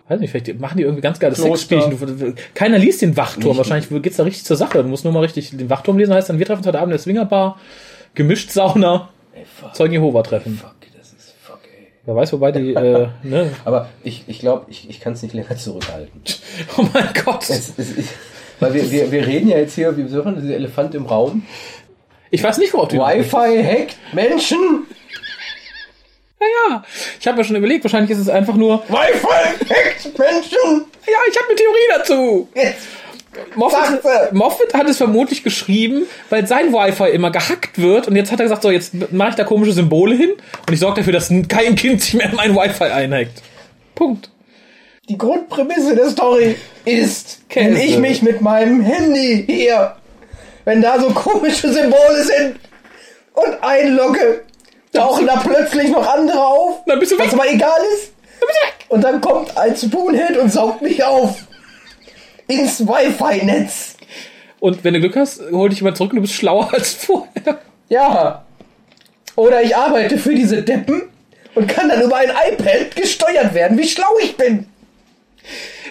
Weiß 0.09 0.19
nicht, 0.21 0.31
vielleicht 0.31 0.59
machen 0.61 0.77
die 0.77 0.83
irgendwie 0.83 1.01
ganz 1.01 1.19
geile 1.19 1.33
Kloster. 1.35 1.57
Sexspielchen. 1.57 2.35
Keiner 2.53 2.77
liest 2.77 3.01
den 3.01 3.17
Wachturm. 3.17 3.49
Nicht. 3.49 3.57
Wahrscheinlich 3.57 4.01
geht's 4.01 4.17
da 4.17 4.23
richtig 4.23 4.45
zur 4.45 4.55
Sache. 4.55 4.81
Du 4.81 4.87
musst 4.89 5.03
nur 5.03 5.11
mal 5.13 5.19
richtig 5.19 5.49
den 5.51 5.69
Wachturm 5.69 5.97
lesen. 5.97 6.13
Heißt 6.13 6.29
dann, 6.29 6.39
wir 6.39 6.45
treffen 6.45 6.59
uns 6.59 6.67
heute 6.67 6.77
Abend 6.79 6.91
in 6.91 6.97
der 6.97 6.99
Swingerbar. 6.99 7.59
Gemischt 8.15 8.51
Sauna. 8.51 9.09
Ey, 9.33 9.43
Zeugen 9.73 9.93
Jehova 9.93 10.23
treffen. 10.23 10.57
fuck, 10.57 10.75
das 10.97 11.07
ist 11.11 11.33
fuck, 11.41 11.59
ey. 11.77 11.87
Wer 12.05 12.15
weiß, 12.15 12.31
wobei 12.33 12.51
die, 12.53 12.73
äh, 12.73 13.07
ne? 13.23 13.51
Aber 13.65 13.89
ich, 14.03 14.23
ich 14.27 14.39
glaube, 14.39 14.65
ich, 14.69 14.89
ich 14.89 14.99
kann 15.01 15.13
es 15.13 15.21
nicht 15.23 15.33
länger 15.33 15.55
zurückhalten. 15.57 16.21
Oh 16.77 16.85
mein 16.93 17.09
Gott. 17.25 17.49
Es, 17.49 17.73
es, 17.77 17.97
ich, 17.97 18.05
weil 18.59 18.73
wir, 18.73 18.91
wir, 18.91 19.11
wir 19.11 19.27
reden 19.27 19.49
ja 19.49 19.57
jetzt 19.57 19.75
hier, 19.75 19.95
wie 19.97 20.07
sagen 20.07 20.35
wir, 20.35 20.41
dieser 20.41 20.55
Elefant 20.55 20.95
im 20.95 21.05
Raum. 21.05 21.43
Ich 22.29 22.43
weiß 22.43 22.57
nicht, 22.57 22.73
worauf 22.73 22.89
du 22.89 22.97
Wi-Fi 22.97 23.63
hackt 23.63 23.97
Menschen. 24.13 24.85
Ja, 26.39 26.47
ja. 26.69 26.83
Ich 27.19 27.27
habe 27.27 27.37
mir 27.37 27.43
schon 27.43 27.55
überlegt, 27.55 27.83
wahrscheinlich 27.83 28.11
ist 28.11 28.19
es 28.19 28.29
einfach 28.29 28.55
nur, 28.55 28.83
Wi-Fi 28.89 29.73
hackt 29.73 30.19
Menschen. 30.19 30.85
ja, 31.07 31.17
ich 31.29 31.37
habe 31.37 31.47
eine 31.47 31.55
Theorie 31.55 31.97
dazu. 31.97 32.49
Jetzt. 32.53 32.87
Moffat. 33.55 34.33
Moffat 34.33 34.73
hat 34.73 34.89
es 34.89 34.97
vermutlich 34.97 35.43
geschrieben, 35.43 36.07
weil 36.29 36.47
sein 36.47 36.73
Wi-Fi 36.73 37.09
immer 37.09 37.31
gehackt 37.31 37.77
wird 37.79 38.07
und 38.07 38.15
jetzt 38.15 38.31
hat 38.31 38.39
er 38.39 38.45
gesagt, 38.45 38.63
so, 38.63 38.71
jetzt 38.71 39.11
mache 39.11 39.29
ich 39.29 39.35
da 39.35 39.43
komische 39.43 39.73
Symbole 39.73 40.15
hin 40.15 40.31
und 40.67 40.73
ich 40.73 40.79
sorge 40.79 41.01
dafür, 41.01 41.13
dass 41.13 41.31
kein 41.47 41.75
Kind 41.75 42.01
sich 42.01 42.15
mehr 42.15 42.31
mein 42.33 42.55
Wi-Fi 42.55 42.85
einhackt. 42.85 43.43
Punkt. 43.93 44.29
Die 45.09 45.17
Grundprämisse 45.17 45.95
der 45.95 46.09
Story 46.09 46.55
ist, 46.83 47.39
wenn 47.53 47.77
ich 47.77 47.97
mich 47.97 48.21
mit 48.21 48.41
meinem 48.41 48.81
Handy 48.81 49.43
hier, 49.47 49.95
wenn 50.65 50.81
da 50.81 50.99
so 50.99 51.09
komische 51.11 51.71
Symbole 51.71 52.23
sind 52.23 52.59
und 53.33 53.63
einlogge, 53.63 54.41
tauchen 54.91 55.25
da 55.27 55.37
plötzlich 55.37 55.89
noch 55.91 56.05
andere 56.05 56.45
auf, 56.45 56.83
Dann 56.85 56.99
bist 56.99 57.13
du 57.13 57.17
weg. 57.17 57.27
was 57.27 57.33
aber 57.33 57.49
egal 57.49 57.79
ist. 57.95 58.11
Dann 58.39 58.47
bist 58.47 58.59
du 58.61 58.67
weg. 58.67 58.73
Und 58.89 59.01
dann 59.03 59.21
kommt 59.21 59.57
ein 59.57 59.75
Spoonhead 59.77 60.37
und 60.37 60.51
saugt 60.51 60.81
mich 60.81 61.01
auf. 61.03 61.37
Ins 62.47 62.85
Wi-Fi-Netz. 62.85 63.95
Und 64.59 64.83
wenn 64.83 64.93
du 64.93 64.99
Glück 64.99 65.15
hast, 65.15 65.41
hol 65.51 65.69
dich 65.69 65.79
jemand 65.79 65.97
zurück 65.97 66.11
und 66.11 66.17
du 66.17 66.21
bist 66.23 66.33
schlauer 66.33 66.69
als 66.73 66.93
vorher. 66.93 67.59
Ja. 67.87 68.43
Oder 69.37 69.61
ich 69.61 69.75
arbeite 69.75 70.17
für 70.17 70.33
diese 70.35 70.63
Deppen 70.63 71.03
und 71.55 71.67
kann 71.67 71.87
dann 71.87 72.01
über 72.01 72.17
ein 72.17 72.29
iPad 72.51 72.95
gesteuert 72.95 73.53
werden, 73.53 73.77
wie 73.77 73.87
schlau 73.87 74.17
ich 74.21 74.35
bin. 74.35 74.67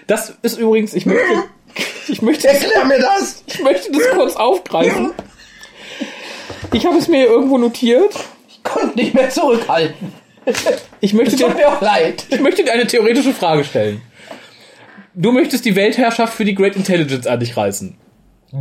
Das 0.07 0.35
ist 0.43 0.59
übrigens, 0.59 0.95
ich 0.95 1.07
möchte, 1.07 1.23
ich 2.09 2.23
möchte, 2.23 2.49
Erklär 2.49 2.85
mir 2.85 2.99
das. 2.99 3.43
ich 3.47 3.63
möchte 3.63 3.91
das 3.93 4.03
kurz 4.11 4.37
aufgreifen. 4.37 5.13
Ich 6.73 6.85
habe 6.87 6.99
es 6.99 7.09
mir 7.09 7.27
irgendwo 7.27 7.59
notiert. 7.59 8.15
Ich 8.49 8.63
konnte 8.63 8.97
nicht 8.97 9.15
mehr 9.15 9.31
zurückhalten. 9.31 10.13
Ich 11.01 11.13
möchte 11.13 11.37
dir, 11.37 11.49
mir 11.49 11.69
auch 11.69 11.81
leid. 11.81 12.25
ich 12.31 12.41
möchte 12.41 12.63
dir 12.65 12.73
eine 12.73 12.87
theoretische 12.87 13.33
Frage 13.33 13.65
stellen. 13.65 14.01
Du 15.15 15.33
möchtest 15.33 15.65
die 15.65 15.75
Weltherrschaft 15.75 16.35
für 16.35 16.45
die 16.45 16.55
Great 16.55 16.77
Intelligence 16.77 17.27
an 17.27 17.41
dich 17.41 17.57
reißen. 17.57 17.97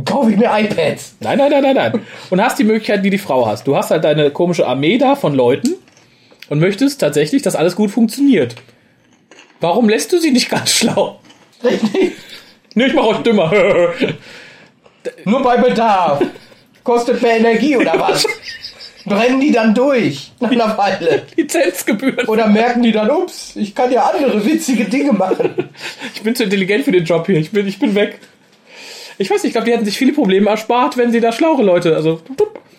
Kaufe 0.04 0.30
ich 0.32 0.36
mir 0.36 0.50
iPads. 0.52 1.16
Nein, 1.20 1.38
nein, 1.38 1.50
nein, 1.50 1.62
nein, 1.62 1.76
nein. 1.76 2.02
Und 2.30 2.42
hast 2.42 2.58
die 2.58 2.64
Möglichkeit, 2.64 3.04
die 3.04 3.10
die 3.10 3.18
Frau 3.18 3.46
hast. 3.46 3.66
Du 3.66 3.76
hast 3.76 3.90
halt 3.90 4.04
deine 4.04 4.30
komische 4.30 4.66
Armee 4.66 4.98
da 4.98 5.14
von 5.14 5.34
Leuten 5.34 5.74
und 6.48 6.58
möchtest 6.58 7.00
tatsächlich, 7.00 7.42
dass 7.42 7.54
alles 7.54 7.76
gut 7.76 7.90
funktioniert. 7.90 8.56
Warum 9.60 9.88
lässt 9.88 10.12
du 10.12 10.18
sie 10.18 10.30
nicht 10.30 10.48
ganz 10.48 10.72
schlau? 10.72 11.20
Richtig. 11.64 12.12
Nee, 12.74 12.86
ich 12.86 12.94
mach 12.94 13.04
euch 13.04 13.18
dümmer. 13.18 13.50
Nur 15.24 15.42
bei 15.42 15.56
Bedarf. 15.56 16.22
Kostet 16.84 17.22
mehr 17.22 17.38
Energie 17.38 17.76
oder 17.76 17.98
was? 17.98 18.26
Brennen 19.06 19.40
die 19.40 19.52
dann 19.52 19.74
durch 19.74 20.32
nach 20.40 20.50
einer 20.50 20.76
Weile? 20.76 21.22
Lizenzgebühren. 21.36 22.26
Oder 22.26 22.48
merken 22.48 22.82
die 22.82 22.92
dann, 22.92 23.10
ups, 23.10 23.54
ich 23.54 23.74
kann 23.74 23.90
ja 23.92 24.04
andere 24.10 24.44
witzige 24.44 24.84
Dinge 24.84 25.12
machen. 25.12 25.70
Ich 26.14 26.22
bin 26.22 26.34
zu 26.34 26.44
intelligent 26.44 26.84
für 26.84 26.92
den 26.92 27.04
Job 27.04 27.26
hier. 27.26 27.38
Ich 27.38 27.52
bin, 27.52 27.66
ich 27.66 27.78
bin 27.78 27.94
weg. 27.94 28.18
Ich 29.18 29.30
weiß 29.30 29.42
nicht, 29.42 29.50
ich 29.50 29.52
glaube, 29.52 29.66
die 29.66 29.72
hätten 29.72 29.84
sich 29.84 29.96
viele 29.96 30.12
Probleme 30.12 30.50
erspart, 30.50 30.96
wenn 30.96 31.12
sie 31.12 31.20
da 31.20 31.32
schlaue 31.32 31.62
Leute, 31.62 31.94
also. 31.94 32.20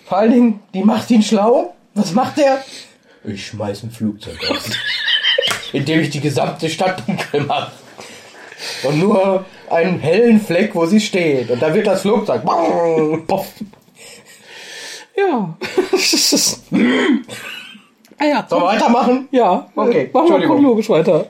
Vor 0.05 0.17
allen 0.17 0.31
Dingen, 0.31 0.59
die 0.73 0.83
macht 0.83 1.09
ihn 1.09 1.23
schlau. 1.23 1.75
Was 1.95 2.13
macht 2.13 2.37
der? 2.37 2.63
Ich 3.23 3.47
schmeiß 3.47 3.83
ein 3.83 3.91
Flugzeug 3.91 4.37
aus. 4.49 4.69
Indem 5.73 5.99
ich 6.01 6.09
die 6.09 6.21
gesamte 6.21 6.69
Stadt 6.69 7.03
dunkel 7.07 7.41
mache. 7.41 7.71
Und 8.83 8.99
nur 8.99 9.45
einen 9.69 9.99
hellen 9.99 10.41
Fleck, 10.41 10.73
wo 10.73 10.85
sie 10.85 10.99
steht. 10.99 11.51
Und 11.51 11.61
da 11.61 11.73
wird 11.73 11.87
das 11.87 12.01
Flugzeug. 12.01 12.43
Poff. 13.27 13.47
Ja. 15.15 15.57
ah 18.17 18.25
ja. 18.25 18.45
Sollen 18.47 18.61
wir 18.61 18.67
weitermachen? 18.67 19.27
Ja, 19.31 19.69
Okay, 19.75 20.09
machen 20.13 20.29
wir 20.29 20.47
chronologisch 20.47 20.89
weiter. 20.89 21.27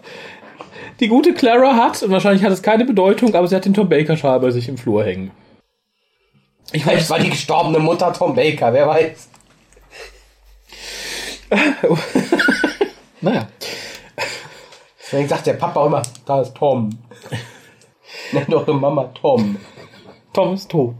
Die 1.00 1.08
gute 1.08 1.34
Clara 1.34 1.76
hat, 1.76 2.02
und 2.02 2.12
wahrscheinlich 2.12 2.44
hat 2.44 2.52
es 2.52 2.62
keine 2.64 2.84
Bedeutung, 2.84 3.34
aber 3.36 3.48
sie 3.48 3.56
hat 3.56 3.66
den 3.66 3.74
Tom 3.74 3.88
Baker 3.88 4.18
Schal 4.18 4.40
bei 4.40 4.50
sich 4.52 4.68
im 4.68 4.78
Flur 4.78 5.04
hängen. 5.04 5.32
Ich 6.72 6.86
weiß, 6.86 7.10
war 7.10 7.20
die 7.20 7.30
gestorbene 7.30 7.80
Mutter 7.80 8.12
Tom 8.14 8.36
Baker, 8.36 8.74
wer 8.74 8.88
weiß. 8.88 9.30
naja. 13.22 13.48
Deswegen 15.10 15.30
sagt 15.30 15.48
der 15.48 15.54
Papa 15.54 15.86
immer, 15.86 16.02
da 16.26 16.42
ist 16.42 16.54
Tom. 16.56 16.90
Nenn 18.34 18.46
doch 18.50 18.68
eine 18.68 18.78
Mama 18.78 19.06
Tom. 19.14 19.56
Tom 20.34 20.54
ist 20.54 20.70
tot. 20.70 20.96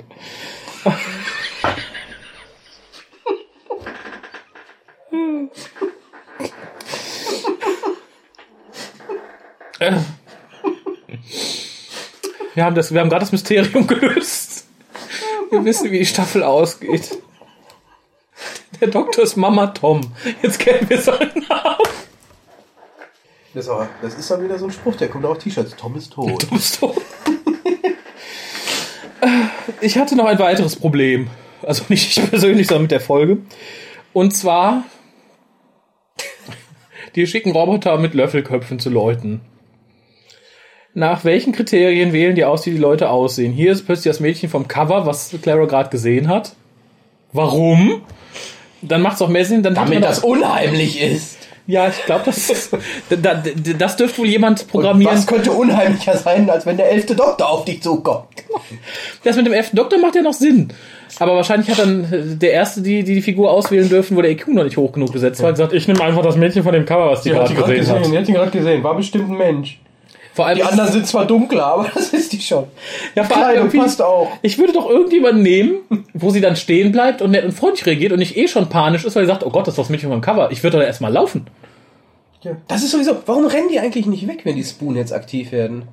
Wir 12.54 12.64
haben, 12.64 12.76
das, 12.76 12.94
wir 12.94 13.02
haben 13.02 13.10
gerade 13.10 13.24
das 13.24 13.34
Mysterium 13.34 13.86
gelöst. 13.86 14.68
Wir 15.52 15.66
wissen, 15.66 15.92
wie 15.92 16.00
die 16.00 16.06
Staffel 16.06 16.44
ausgeht. 16.44 17.18
Der 18.80 18.88
Doktor 18.88 19.24
ist 19.24 19.36
Mama 19.36 19.68
Tom. 19.68 20.14
Jetzt 20.42 20.60
kennen 20.60 20.90
wir 20.90 21.02
seinen 21.02 21.46
Namen. 21.50 21.78
Das 23.58 23.66
ist, 23.66 23.72
aber, 23.72 23.90
das 24.04 24.14
ist 24.14 24.30
dann 24.30 24.44
wieder 24.44 24.60
so 24.60 24.66
ein 24.66 24.72
Spruch, 24.72 24.96
der 24.98 25.08
kommt 25.08 25.26
auf 25.26 25.40
T-Shirts. 25.40 25.76
Tom 25.76 25.96
ist 25.96 26.14
tot. 26.14 26.44
Du 26.44 26.48
bist 26.56 26.80
tot. 26.80 26.96
Ich 29.82 29.98
hatte 29.98 30.16
noch 30.16 30.26
ein 30.26 30.38
weiteres 30.38 30.76
Problem. 30.76 31.28
Also 31.64 31.84
nicht 31.90 32.16
ich 32.20 32.30
persönlich, 32.30 32.68
sondern 32.68 32.84
mit 32.84 32.92
der 32.92 33.00
Folge. 33.02 33.40
Und 34.14 34.36
zwar, 34.38 34.84
die 37.16 37.26
schicken 37.26 37.52
Roboter 37.52 37.98
mit 37.98 38.14
Löffelköpfen 38.14 38.78
zu 38.78 38.92
Leuten. 38.92 39.42
Nach 40.94 41.26
welchen 41.26 41.52
Kriterien 41.52 42.14
wählen 42.14 42.36
die 42.36 42.46
aus, 42.46 42.64
wie 42.68 42.72
die 42.72 42.78
Leute 42.78 43.10
aussehen? 43.10 43.54
Hier 43.54 43.72
ist 43.72 43.88
plötzlich 43.88 44.12
das 44.12 44.20
Mädchen 44.20 44.50
vom 44.50 44.68
Cover, 44.68 45.08
was 45.08 45.36
Clara 45.42 45.66
gerade 45.66 45.90
gesehen 45.90 46.28
hat. 46.28 46.56
Warum? 47.34 48.04
Dann 48.84 49.02
macht 49.02 49.16
es 49.16 49.22
auch 49.24 49.30
mehr 49.30 49.46
Sinn. 49.46 49.64
Dann 49.64 49.74
hat 49.80 49.86
Damit 49.88 50.02
man 50.02 50.10
das 50.10 50.24
auch- 50.24 50.28
unheimlich 50.28 51.02
ist. 51.02 51.38
Ja, 51.68 51.88
ich 51.90 52.06
glaube, 52.06 52.24
das, 52.26 52.50
ist- 52.50 52.76
da, 53.10 53.16
da, 53.16 53.44
das 53.78 53.96
dürfte 53.98 54.20
wohl 54.20 54.28
jemand 54.28 54.62
Und 54.62 54.68
programmieren. 54.72 55.14
was 55.16 55.28
könnte 55.28 55.52
unheimlicher 55.52 56.18
sein, 56.18 56.50
als 56.50 56.66
wenn 56.66 56.78
der 56.78 56.90
elfte 56.92 57.16
Doktor 57.16 57.50
auf 57.50 57.66
dich 57.66 57.82
zukommt? 57.84 58.28
Das 59.24 59.36
mit 59.36 59.46
dem 59.46 59.54
elften 59.54 59.76
Doktor 59.76 60.00
macht 60.00 60.16
ja 60.16 60.22
noch 60.22 60.34
Sinn. 60.34 60.70
Aber 61.20 61.36
wahrscheinlich 61.36 61.70
hat 61.70 61.80
dann 61.80 62.04
äh, 62.12 62.36
der 62.36 62.52
Erste, 62.54 62.82
die 62.82 63.04
die, 63.04 63.16
die 63.16 63.22
Figur 63.22 63.52
auswählen 63.52 63.90
dürfen, 63.90 64.16
wo 64.18 64.22
der 64.22 64.32
IQ 64.32 64.50
noch 64.50 64.64
nicht 64.64 64.78
hoch 64.78 64.92
genug 64.92 65.12
gesetzt 65.14 65.42
war, 65.42 65.52
gesagt, 65.52 65.74
ich 65.74 65.88
nehme 65.88 66.02
einfach 66.04 66.22
das 66.22 66.36
Mädchen 66.36 66.64
von 66.64 66.74
dem 66.74 66.86
Cover, 66.86 67.12
was 67.12 67.22
die, 67.22 67.30
gerade 67.32 67.54
gesehen, 67.54 67.88
hat. 67.90 68.06
die 68.06 68.18
hat 68.18 68.28
ihn 68.28 68.34
gerade 68.36 68.52
gesehen, 68.52 68.84
war 68.84 68.96
bestimmt 68.96 69.30
ein 69.32 69.38
Mensch. 69.38 69.80
Vor 70.38 70.46
allem, 70.46 70.58
Die 70.58 70.64
anderen 70.64 70.92
sind 70.92 71.08
zwar 71.08 71.26
dunkler, 71.26 71.66
aber 71.66 71.90
das 71.96 72.14
ist 72.14 72.32
die 72.32 72.40
schon. 72.40 72.66
ja, 73.16 73.24
vor 73.24 73.38
allem 73.38 73.72
passt 73.72 74.04
auch. 74.04 74.30
Ich 74.44 74.60
würde 74.60 74.72
doch 74.72 74.88
irgendjemanden 74.88 75.42
nehmen, 75.42 75.78
wo 76.14 76.30
sie 76.30 76.42
dann 76.42 76.56
stehen 76.56 76.92
bleibt 76.92 77.24
und 77.24 77.32
nett 77.32 77.44
und 77.44 77.54
freundlich 77.54 77.88
reagiert 77.88 78.12
und 78.12 78.20
nicht 78.20 78.38
eh 78.38 78.48
schon 78.48 78.70
panisch 78.70 79.04
ist, 79.04 79.16
weil 79.16 79.24
sie 79.24 79.32
sagt, 79.32 79.44
oh 79.44 79.50
Gott, 79.50 79.66
das 79.66 79.74
ist 79.74 79.80
das 79.80 79.90
Mädchen 79.90 80.12
vom 80.12 80.22
Cover. 80.22 80.52
Ich 80.52 80.62
würde 80.62 80.78
doch 80.78 80.86
erstmal 80.86 81.12
laufen. 81.12 81.48
Das 82.68 82.84
ist 82.84 82.92
sowieso, 82.92 83.18
warum 83.26 83.48
rennen 83.48 83.70
die 83.72 83.80
eigentlich 83.80 84.06
nicht 84.06 84.28
weg, 84.28 84.42
wenn 84.44 84.56
die 84.56 84.64
Spoon 84.64 84.96
jetzt 84.96 85.12
aktiv 85.12 85.52
werden? 85.52 85.88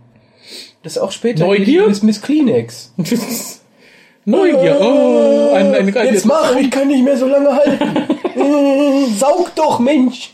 Das 0.82 0.96
ist 0.96 0.98
auch 0.98 1.10
später 1.10 1.46
Neugier? 1.46 1.88
Miss, 1.88 2.02
Miss 2.02 2.20
Kleenex. 2.20 2.92
Neugier. 4.26 4.76
Oh, 4.78 5.54
ein, 5.54 5.74
ein, 5.74 5.96
ein, 5.96 6.06
Jetzt 6.12 6.26
mach, 6.26 6.54
ich 6.54 6.70
kann 6.70 6.88
nicht 6.88 7.02
mehr 7.02 7.16
so 7.16 7.26
lange 7.26 7.50
halten. 7.50 9.14
Saug 9.18 9.54
doch, 9.54 9.78
Mensch. 9.78 10.33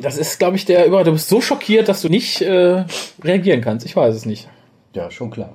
Das 0.00 0.16
ist, 0.16 0.38
glaube 0.38 0.56
ich, 0.56 0.64
der 0.64 0.86
über. 0.86 1.04
Du 1.04 1.12
bist 1.12 1.28
so 1.28 1.40
schockiert, 1.40 1.88
dass 1.88 2.02
du 2.02 2.08
nicht 2.08 2.40
äh, 2.42 2.84
reagieren 3.22 3.60
kannst. 3.60 3.84
Ich 3.86 3.94
weiß 3.96 4.14
es 4.14 4.24
nicht. 4.26 4.48
Ja, 4.94 5.10
schon 5.10 5.30
klar. 5.30 5.52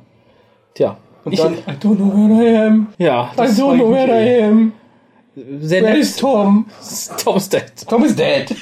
Tja. 0.75 0.97
Und 1.23 1.33
ich, 1.33 1.39
dann, 1.39 1.53
I 1.67 1.71
don't 1.81 1.95
know 1.95 2.13
where 2.13 2.51
I 2.51 2.57
am. 2.67 2.87
ja, 2.97 3.31
I 3.37 3.41
don't 3.41 3.75
know 3.75 3.91
where 3.91 4.07
I 4.11 4.43
am. 4.43 4.73
sehr 5.61 5.81
Where 5.81 5.93
nett. 5.93 6.01
is 6.01 6.15
Tom? 6.15 6.67
Tom 7.23 7.37
ist 7.37 7.51
dead. 7.53 7.71
Tom 7.89 8.05
is 8.05 8.15
dead. 8.15 8.55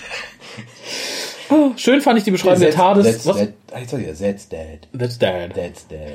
Schön 1.75 2.01
fand 2.01 2.17
ich 2.17 2.23
die 2.23 2.31
Beschreibung 2.31 2.61
der 2.61 2.71
TARDIS. 2.71 3.05
That's 3.05 3.25
Was? 3.27 3.37
dead. 3.37 3.53
I 3.75 3.85
told 3.85 4.01
you, 4.01 4.13
that's 4.13 4.47
dead. 4.49 4.87
That's 4.97 5.19
dead. 5.19 5.53
That's 5.53 5.87
dead. 5.87 6.13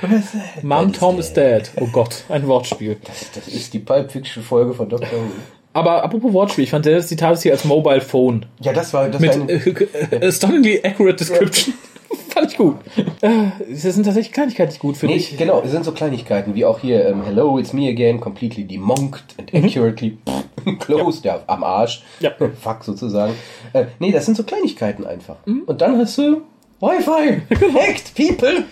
Where's 0.00 0.30
that? 0.32 0.62
Mom, 0.62 0.92
That 0.92 1.00
Tom 1.00 1.18
is 1.18 1.32
dead. 1.32 1.70
Oh 1.80 1.88
Gott, 1.92 2.24
ein 2.28 2.46
Wortspiel. 2.46 2.96
Das, 3.04 3.30
das 3.34 3.48
ist 3.48 3.74
die 3.74 3.80
Pulp 3.80 4.12
Fiction 4.12 4.42
Folge 4.42 4.72
von 4.72 4.88
Dr. 4.88 5.08
Who. 5.10 5.30
Aber 5.72 6.02
apropos 6.02 6.32
Wortspiel, 6.32 6.64
ich 6.64 6.70
fand 6.70 6.84
das 6.86 7.06
die 7.06 7.16
TARDIS 7.16 7.42
hier 7.42 7.52
als 7.52 7.64
Mobile 7.64 8.00
Phone. 8.00 8.46
Ja, 8.60 8.72
das 8.72 8.92
war, 8.92 9.08
das 9.08 9.20
Mit 9.20 9.30
war 9.36 9.42
eine, 9.42 9.52
äh, 9.52 10.16
äh, 10.26 10.32
stunningly 10.32 10.80
accurate 10.82 11.16
description. 11.16 11.74
fand 12.30 12.50
ich 12.50 12.56
gut. 12.58 12.76
Äh, 13.20 13.30
Das 13.70 13.82
sind 13.82 14.04
tatsächlich 14.04 14.32
Kleinigkeiten, 14.32 14.72
die 14.72 14.78
gut 14.80 14.96
finde. 14.96 15.14
Nee, 15.14 15.20
ich, 15.20 15.36
genau, 15.36 15.62
es 15.64 15.70
sind 15.70 15.84
so 15.84 15.92
Kleinigkeiten, 15.92 16.54
wie 16.56 16.64
auch 16.64 16.80
hier, 16.80 17.06
ähm, 17.06 17.22
Hello, 17.24 17.58
it's 17.58 17.72
me 17.72 17.88
again, 17.88 18.18
completely 18.20 18.64
demonked 18.64 19.22
and 19.38 19.54
accurately 19.64 20.18
closed, 20.80 21.24
ja, 21.24 21.40
am 21.46 21.62
Arsch. 21.62 22.02
Ja. 22.18 22.32
Fuck 22.60 22.82
sozusagen. 22.82 23.34
Äh, 23.72 23.84
nee, 24.00 24.10
das 24.10 24.26
sind 24.26 24.36
so 24.36 24.42
Kleinigkeiten 24.42 25.06
einfach. 25.06 25.36
Und 25.46 25.80
dann 25.80 25.98
hast 25.98 26.18
du 26.18 26.42
Wi-Fi. 26.80 27.42
Hacked 27.78 28.14
people. 28.16 28.64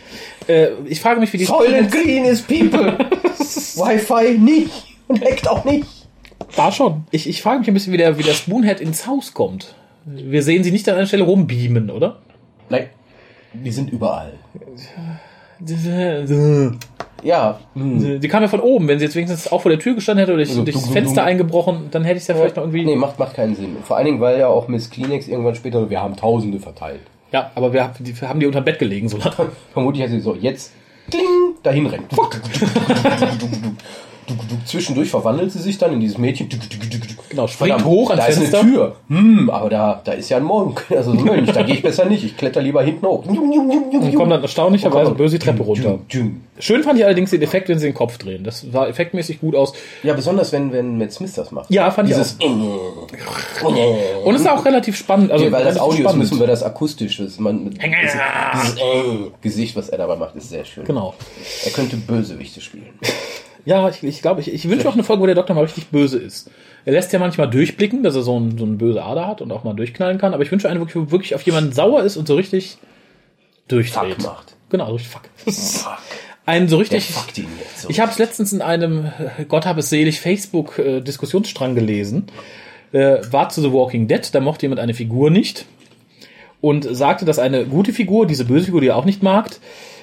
äh, 0.48 0.70
ich 0.86 1.00
frage 1.00 1.20
mich, 1.20 1.32
wie 1.32 1.38
die 1.38 1.44
Soylent 1.44 1.92
Green 1.92 2.24
is 2.24 2.42
people. 2.42 2.98
Wi-Fi 3.38 4.38
nicht. 4.38 4.70
Und 5.06 5.24
hackt 5.24 5.48
auch 5.48 5.64
nicht. 5.64 5.86
Da 6.56 6.72
schon. 6.72 7.04
Ich, 7.10 7.28
ich 7.28 7.42
frage 7.42 7.60
mich 7.60 7.68
ein 7.68 7.74
bisschen, 7.74 7.92
wie 7.92 7.96
der, 7.98 8.18
wie 8.18 8.22
der 8.22 8.32
Spoonhead 8.34 8.80
ins 8.80 9.06
Haus 9.06 9.34
kommt. 9.34 9.74
Wir 10.04 10.42
sehen 10.42 10.64
sie 10.64 10.70
nicht 10.72 10.88
an 10.88 10.96
einer 10.96 11.06
Stelle 11.06 11.24
rumbeamen, 11.24 11.90
oder? 11.90 12.18
Nein. 12.70 12.86
Die 13.52 13.70
sind 13.70 13.90
überall. 13.90 14.32
Die 15.60 15.74
Ja. 17.24 17.58
Hm. 17.74 18.20
kam 18.28 18.42
ja 18.42 18.48
von 18.48 18.60
oben. 18.60 18.86
Wenn 18.86 18.98
sie 19.00 19.04
jetzt 19.04 19.16
wenigstens 19.16 19.50
auch 19.50 19.60
vor 19.62 19.70
der 19.70 19.80
Tür 19.80 19.94
gestanden 19.96 20.20
hätte 20.20 20.32
oder 20.32 20.42
durch, 20.44 20.50
Also, 20.50 20.62
durchs 20.64 20.84
dum, 20.84 20.92
Fenster 20.92 21.22
dum. 21.22 21.28
eingebrochen, 21.28 21.88
dann 21.90 22.04
hätte 22.04 22.16
ich 22.16 22.22
es 22.22 22.28
ja 22.28 22.34
vielleicht 22.36 22.54
noch 22.56 22.62
irgendwie. 22.62 22.84
Nee, 22.84 22.94
macht, 22.96 23.18
macht 23.18 23.34
keinen 23.34 23.56
Sinn. 23.56 23.76
Vor 23.82 23.96
allen 23.96 24.06
Dingen, 24.06 24.20
weil 24.20 24.38
ja 24.38 24.46
auch 24.46 24.68
Miss 24.68 24.88
Kleenex 24.88 25.26
irgendwann 25.26 25.56
später, 25.56 25.90
wir 25.90 26.00
haben 26.00 26.16
Tausende 26.16 26.60
verteilt. 26.60 27.00
Ja, 27.32 27.50
aber 27.56 27.72
wir, 27.72 27.82
haben- 27.84 27.94
die, 28.04 28.14
haben 28.14 28.38
die 28.40 28.46
unter 28.46 28.60
dem 28.60 28.64
Bett 28.66 28.78
gelegen, 28.78 29.08
so 29.08 29.16
lange. 29.18 29.50
Vermutlich 29.72 30.02
hat 30.04 30.10
sie 30.10 30.20
so, 30.20 30.34
jetzt 30.36 30.72
kling, 31.10 31.24
dahin 31.62 31.86
rennt. 31.86 32.06
Zwischendurch 34.64 35.10
verwandelt 35.10 35.52
sie 35.52 35.60
sich 35.60 35.78
dann 35.78 35.92
in 35.92 36.00
dieses 36.00 36.18
Mädchen. 36.18 36.48
Genau, 37.28 37.46
springt 37.46 37.70
Verdammt, 37.70 37.84
hoch 37.84 38.10
ans 38.10 38.22
da 38.24 38.28
ist 38.30 38.38
Fenster. 38.38 38.60
eine 38.60 38.70
Tür. 38.70 38.96
Hm, 39.08 39.50
aber 39.50 39.70
da, 39.70 40.00
da 40.02 40.12
ist 40.12 40.28
ja 40.30 40.38
ein 40.38 40.44
Monk. 40.44 40.86
Also 40.98 41.12
so 41.12 41.24
Mönch, 41.24 41.52
da 41.52 41.62
gehe 41.62 41.76
ich 41.76 41.82
besser 41.82 42.06
nicht. 42.06 42.24
Ich 42.24 42.36
kletter 42.36 42.60
lieber 42.60 42.82
hinten 42.82 43.06
hoch. 43.06 43.24
Und 43.24 44.14
kommt 44.14 44.32
dann 44.32 44.42
erstaunlicherweise 44.42 45.12
böse 45.12 45.38
die 45.38 45.44
Treppe 45.44 45.62
runter. 45.62 45.98
Schön 46.58 46.82
fand 46.82 46.98
ich 46.98 47.04
allerdings 47.04 47.30
den 47.30 47.42
Effekt, 47.42 47.68
wenn 47.68 47.78
sie 47.78 47.86
den 47.86 47.94
Kopf 47.94 48.18
drehen. 48.18 48.42
Das 48.42 48.66
sah 48.72 48.86
effektmäßig 48.88 49.40
gut 49.40 49.54
aus. 49.54 49.74
Ja, 50.02 50.14
besonders 50.14 50.50
wenn, 50.52 50.72
wenn 50.72 50.98
Matt 50.98 51.12
Smith 51.12 51.34
das 51.34 51.52
macht. 51.52 51.70
Ja, 51.70 51.90
fand 51.90 52.08
ich 52.08 52.16
Dieses 52.16 52.36
Und 54.24 54.34
es 54.34 54.40
ist 54.40 54.48
auch 54.48 54.64
relativ 54.64 54.96
spannend. 54.96 55.30
Also 55.30 55.44
Okay, 55.44 55.52
weil 55.52 55.64
das 55.64 55.78
Audio 55.78 55.94
ist, 55.96 56.00
spannend. 56.00 56.18
müssen 56.18 56.40
wir 56.40 56.46
das 56.46 56.62
akustisch. 56.62 57.18
Das 57.18 57.38
man, 57.38 57.70
dieses 57.70 58.74
äh, 58.76 59.30
Gesicht, 59.40 59.76
was 59.76 59.88
er 59.88 59.98
dabei 59.98 60.16
macht, 60.16 60.34
ist 60.36 60.48
sehr 60.48 60.64
schön. 60.64 60.84
Genau. 60.84 61.14
Er 61.64 61.70
könnte 61.70 61.96
Bösewichte 61.96 62.60
spielen. 62.60 62.88
Ja, 63.64 63.88
ich, 63.88 64.02
ich 64.02 64.22
glaube, 64.22 64.40
ich, 64.40 64.52
ich 64.52 64.68
wünsche 64.68 64.88
auch 64.88 64.94
eine 64.94 65.04
Folge, 65.04 65.22
wo 65.22 65.26
der 65.26 65.34
Doktor 65.34 65.54
mal 65.54 65.62
richtig 65.62 65.88
böse 65.88 66.18
ist. 66.18 66.50
Er 66.84 66.92
lässt 66.92 67.12
ja 67.12 67.18
manchmal 67.18 67.50
durchblicken, 67.50 68.02
dass 68.02 68.14
er 68.14 68.22
so, 68.22 68.38
ein, 68.38 68.56
so 68.56 68.64
eine 68.64 68.76
böse 68.76 69.02
Ader 69.02 69.26
hat 69.26 69.42
und 69.42 69.52
auch 69.52 69.64
mal 69.64 69.74
durchknallen 69.74 70.18
kann. 70.18 70.32
Aber 70.32 70.42
ich 70.42 70.50
wünsche 70.50 70.68
eine, 70.68 70.80
wo 70.80 71.10
wirklich 71.10 71.34
auf 71.34 71.42
jemanden 71.42 71.72
sauer 71.72 72.02
ist 72.02 72.16
und 72.16 72.26
so 72.26 72.34
richtig 72.34 72.78
durchdreht. 73.68 74.14
Fuck 74.14 74.24
macht. 74.24 74.56
Genau, 74.70 74.86
so 74.86 74.92
richtig 74.94 75.10
fuck. 75.10 75.22
Fuck. 75.52 75.98
Einen 76.46 76.68
so 76.68 76.76
Der 76.76 76.82
richtig. 76.82 77.04
fuckt 77.10 77.36
ihn 77.36 77.48
jetzt 77.58 77.82
so. 77.82 77.90
Ich 77.90 78.00
habe 78.00 78.10
es 78.10 78.18
letztens 78.18 78.54
in 78.54 78.62
einem, 78.62 79.04
äh, 79.38 79.44
Gott 79.46 79.66
hab 79.66 79.76
es 79.76 79.90
selig, 79.90 80.18
Facebook-Diskussionsstrang 80.20 81.74
gelesen. 81.74 82.24
Äh, 82.92 83.18
war 83.30 83.50
zu 83.50 83.60
The 83.60 83.70
Walking 83.70 84.08
Dead, 84.08 84.34
da 84.34 84.40
mochte 84.40 84.62
jemand 84.62 84.80
eine 84.80 84.94
Figur 84.94 85.30
nicht 85.30 85.66
und 86.62 86.84
sagte, 86.90 87.26
dass 87.26 87.38
eine 87.38 87.66
gute 87.66 87.92
Figur, 87.92 88.26
diese 88.26 88.46
böse 88.46 88.64
Figur, 88.64 88.80
die 88.80 88.88
er 88.88 88.96
auch 88.96 89.04
nicht 89.04 89.22
mag, 89.22 89.50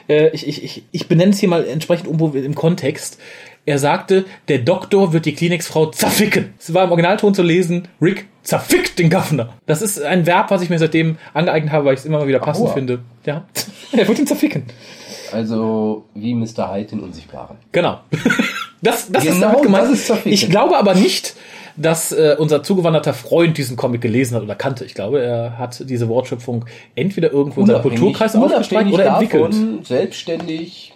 äh, 0.10 0.30
ich, 0.30 0.48
ich, 0.48 0.64
ich, 0.64 0.84
ich 0.92 1.08
benenne 1.08 1.32
es 1.32 1.40
hier 1.40 1.50
mal 1.50 1.66
entsprechend 1.66 2.06
irgendwo 2.08 2.30
im 2.30 2.56
Kontext. 2.56 3.20
Er 3.68 3.80
sagte, 3.80 4.26
der 4.48 4.60
Doktor 4.60 5.12
wird 5.12 5.26
die 5.26 5.34
Kleenex-Frau 5.34 5.88
zerficken. 5.88 6.54
Es 6.60 6.74
war 6.74 6.84
im 6.84 6.92
Originalton 6.92 7.34
zu 7.34 7.42
lesen, 7.42 7.88
Rick 8.00 8.28
zerfickt 8.44 9.00
den 9.00 9.10
Governor. 9.10 9.54
Das 9.66 9.82
ist 9.82 10.00
ein 10.02 10.28
Verb, 10.28 10.52
was 10.52 10.62
ich 10.62 10.70
mir 10.70 10.78
seitdem 10.78 11.18
angeeignet 11.34 11.72
habe, 11.74 11.86
weil 11.86 11.96
ich 11.96 12.02
es 12.02 12.06
immer 12.06 12.20
mal 12.20 12.28
wieder 12.28 12.38
passend 12.40 12.68
Aua. 12.68 12.74
finde. 12.74 13.00
Ja, 13.26 13.46
er 13.92 14.08
wird 14.08 14.20
ihn 14.20 14.28
zerficken. 14.28 14.64
Also 15.32 16.06
wie 16.14 16.36
Mr. 16.36 16.72
Hyde 16.72 16.90
den 16.92 17.00
Unsichtbaren. 17.02 17.58
Genau. 17.72 18.00
Das, 18.82 19.10
das 19.12 19.26
ist 19.26 19.34
Genau 19.36 19.48
damit 19.48 19.64
gemeint. 19.64 19.92
das 19.92 20.10
ist 20.12 20.26
ich 20.26 20.50
glaube 20.50 20.78
aber 20.78 20.94
nicht, 20.94 21.34
dass 21.78 22.12
äh, 22.12 22.36
unser 22.40 22.64
zugewanderter 22.64 23.14
Freund 23.14 23.58
diesen 23.58 23.76
Comic 23.78 24.02
gelesen 24.02 24.36
hat 24.36 24.44
oder 24.44 24.56
kannte. 24.56 24.86
Ich 24.86 24.94
glaube, 24.94 25.22
er 25.22 25.58
hat 25.58 25.90
diese 25.90 26.08
Wortschöpfung 26.08 26.66
entweder 26.96 27.32
irgendwo 27.32 27.62
in 27.62 27.68
seinem 27.68 27.82
Kulturkreis 27.82 28.36
ausgestrahlt 28.36 28.92
oder 28.94 29.06
entwickelt. 29.06 29.44
davon 29.54 29.84
selbstständig 29.84 30.94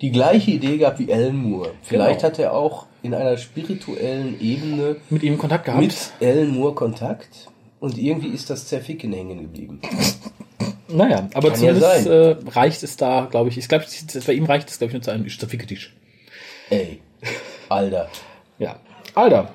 die 0.00 0.10
gleiche 0.12 0.50
Idee 0.52 0.76
gehabt 0.78 0.98
wie 0.98 1.12
Alan 1.12 1.36
Moore. 1.36 1.70
Vielleicht 1.82 2.20
Genau. 2.20 2.32
hat 2.32 2.38
er 2.38 2.52
auch 2.52 2.86
in 3.02 3.14
einer 3.14 3.36
spirituellen 3.36 4.40
Ebene 4.40 4.96
Mit 5.10 5.22
ihm 5.22 5.36
Kontakt 5.38 5.66
gehabt. 5.66 5.82
mit 5.82 5.94
Alan 6.20 6.48
Moore 6.48 6.74
Kontakt 6.74 7.28
und 7.80 7.98
irgendwie 7.98 8.28
ist 8.28 8.50
das 8.50 8.66
Zerficken 8.66 9.12
hängen 9.12 9.42
geblieben. 9.42 9.80
naja, 10.88 11.28
aber 11.34 11.50
Kann 11.50 11.62
ja 11.62 11.74
zumindest 11.74 12.04
sein. 12.04 12.12
äh, 12.12 12.36
reicht 12.50 12.82
es 12.82 12.96
da, 12.96 13.26
glaube 13.30 13.50
ich. 13.50 13.58
Ich 13.58 13.68
glaube, 13.68 13.84
bei 14.26 14.32
ihm 14.32 14.44
reicht 14.44 14.70
es, 14.70 14.78
glaube 14.78 14.90
ich, 14.90 14.94
nur 14.94 15.02
zu 15.02 15.10
einem 15.10 15.28
Zerficketisch. 15.28 15.94
Ey, 16.70 17.00
Alter, 17.68 18.08
Ja. 18.58 18.76
Alter. 19.14 19.48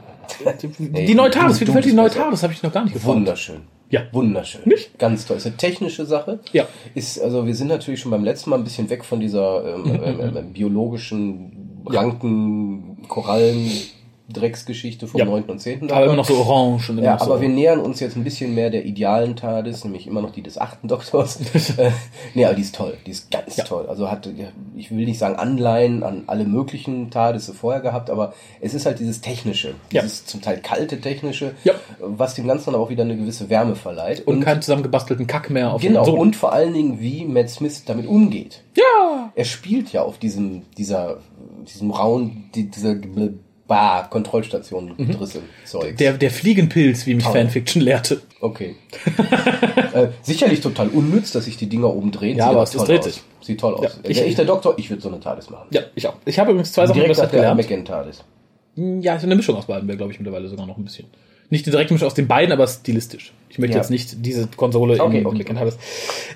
Die, 0.80 0.89
Ey, 0.93 1.05
die 1.05 1.15
Neutardis, 1.15 1.55
du- 1.57 1.61
wie 1.61 1.65
du 1.65 1.71
gefällt 1.73 1.86
die. 1.86 1.93
Neutardis? 1.93 2.43
Habe 2.43 2.53
ich 2.53 2.63
noch 2.63 2.71
gar 2.71 2.84
nicht 2.84 2.93
gefunden. 2.93 3.19
wunderschön. 3.21 3.61
Ja. 3.89 4.01
Wunderschön. 4.11 4.61
Nicht? 4.65 4.99
Ganz 4.99 5.25
toll. 5.25 5.38
Ist 5.38 5.47
eine 5.47 5.57
technische 5.57 6.05
Sache. 6.05 6.39
Ja. 6.53 6.67
Ist, 6.93 7.19
also 7.19 7.45
wir 7.47 7.55
sind 7.55 7.67
natürlich 7.69 7.99
schon 7.99 8.11
beim 8.11 8.23
letzten 8.23 8.51
Mal 8.51 8.57
ein 8.57 8.63
bisschen 8.63 8.88
weg 8.89 9.03
von 9.03 9.19
dieser 9.19 9.75
ähm, 9.75 9.99
ähm, 10.03 10.38
ähm, 10.38 10.53
biologischen 10.53 11.82
Ranken, 11.86 12.97
Korallen, 13.07 13.71
Drecksgeschichte 14.32 15.07
vom 15.07 15.19
Ja. 15.19 15.25
9. 15.25 15.43
und 15.45 15.59
10. 15.59 15.91
Aber 15.91 16.05
immer 16.05 16.15
noch 16.15 16.25
so 16.25 16.36
orange 16.38 16.89
und 16.91 16.99
Ja, 16.99 17.13
noch 17.13 17.19
so. 17.25 17.32
aber 17.32 17.41
wir 17.41 17.49
nähern 17.49 17.80
uns 17.80 17.99
jetzt 17.99 18.15
ein 18.15 18.23
bisschen 18.23 18.53
mehr 18.55 18.69
der 18.69 18.86
idealen 18.86 19.36
TARDIS, 19.36 19.84
nämlich 19.84 20.07
immer 20.07 20.21
noch 20.21 20.32
die 20.32 20.41
des 20.43 20.57
achten 20.57 20.88
Doktors. 20.88 21.39
äh, 21.77 21.91
nee, 22.34 22.45
aber 22.45 22.53
die 22.55 22.61
ist 22.61 22.75
toll, 22.75 22.97
die 23.05 23.11
ist 23.11 23.32
ganz 23.32 23.57
Ja. 23.57 23.63
toll. 23.63 23.88
Also 23.88 24.09
hat, 24.11 24.25
ja, 24.27 24.47
ich 24.75 24.91
will 24.91 25.05
nicht 25.05 25.19
sagen 25.19 25.36
Anleihen 25.36 26.03
an 26.03 26.23
alle 26.27 26.45
möglichen 26.45 27.09
TARDIS 27.11 27.51
vorher 27.59 27.82
gehabt, 27.82 28.09
aber 28.09 28.34
es 28.61 28.73
ist 28.73 28.86
halt 28.86 28.99
dieses 28.99 29.21
Technische, 29.21 29.75
Ja. 29.91 30.01
dieses 30.01 30.25
zum 30.25 30.41
Teil 30.41 30.59
kalte 30.61 31.01
Technische, 31.01 31.53
Ja. 31.63 31.73
was 31.99 32.36
dem 32.36 32.47
Ganzen 32.47 32.73
aber 32.75 32.84
auch 32.84 32.89
wieder 32.89 33.03
eine 33.03 33.17
gewisse 33.17 33.49
Wärme 33.49 33.75
verleiht. 33.75 34.25
und 34.27 34.41
keinen 34.41 34.61
zusammengebastelten 34.61 35.27
Kack 35.27 35.49
mehr 35.49 35.73
auf 35.73 35.82
Genau, 35.82 36.09
und 36.15 36.36
vor 36.36 36.53
allen 36.53 36.73
Dingen, 36.73 36.99
wie 36.99 37.25
Matt 37.25 37.49
Smith 37.49 37.84
damit 37.86 38.05
umgeht. 38.07 38.61
Ja! 38.77 39.32
Er 39.36 39.45
spielt 39.45 39.91
ja 39.91 40.03
auf 40.03 40.17
diesem, 40.17 40.63
dieser, 40.77 41.17
diesem 41.67 41.91
rauen, 41.91 42.49
die, 42.55 42.69
dieser 42.69 42.95
Bah, 43.70 44.07
Kontrollstation, 44.09 44.95
Drissel, 44.97 45.41
Zeugs. 45.63 45.91
Mhm. 45.91 45.95
Der, 45.97 46.13
der 46.13 46.32
Fliegenpilz, 46.32 47.05
wie 47.05 47.13
mich 47.15 47.24
Toll. 47.24 47.34
Fanfiction 47.34 47.82
lehrte. 47.84 48.20
Okay. 48.41 48.76
äh, 49.93 50.07
sicherlich 50.24 50.59
total 50.61 50.89
unnütz, 50.89 51.32
dass 51.32 51.45
sich 51.45 51.55
die 51.55 51.67
Dinger 51.67 51.93
oben 51.93 52.11
drehen. 52.11 52.36
Ja, 52.38 52.49
aber 52.49 52.63
es- 52.63 52.72
dreht 52.72 53.03
sich. 53.03 53.22
Sieht 53.41 53.59
toll 53.61 53.76
aus. 53.76 53.84
Ja, 54.03 54.09
ich- 54.09 54.22
ich 54.22 54.36
der 54.36 54.45
Doktor, 54.45 54.74
ich 54.78 54.89
würde 54.89 55.01
so 55.01 55.07
eine 55.09 55.20
TARDIS 55.20 55.49
machen. 55.51 55.67
Ja, 55.70 55.82
ich 55.95 56.07
auch. 56.07 56.15
Ich 56.26 56.39
habe 56.39 56.51
übrigens 56.51 56.74
zwei 56.74 56.88
Sachen 56.88 56.99
Direkt 56.99 57.17
nach 57.20 57.30
der. 57.30 57.53
McGann 57.55 57.86
TARDIS. 57.86 58.24
Ja, 58.76 59.15
ist 59.15 59.24
eine 59.24 59.36
Mischung 59.36 59.55
aus 59.55 59.67
beiden 59.67 59.88
wäre, 59.88 59.97
glaube 59.97 60.11
ich, 60.13 60.20
mittlerweile 60.20 60.47
sogar 60.47 60.65
noch 60.65 60.78
ein 60.78 60.84
bisschen. 60.84 61.05
Nicht 61.51 61.65
die 61.65 61.72
direkte 61.72 61.93
Mischung 61.93 62.07
aus 62.07 62.13
den 62.15 62.28
beiden, 62.28 62.51
aber 62.51 62.65
stilistisch. 62.67 63.34
Ich 63.49 63.59
möchte 63.59 63.76
Ja. 63.76 63.82
jetzt 63.82 63.89
nicht 63.91 64.26
diese 64.26 64.47
Konsole 64.47 64.99
Okay, 64.99 65.20
in 65.20 65.26
okay. 65.26 65.43
Mac 65.47 65.57
Harvest. 65.57 65.80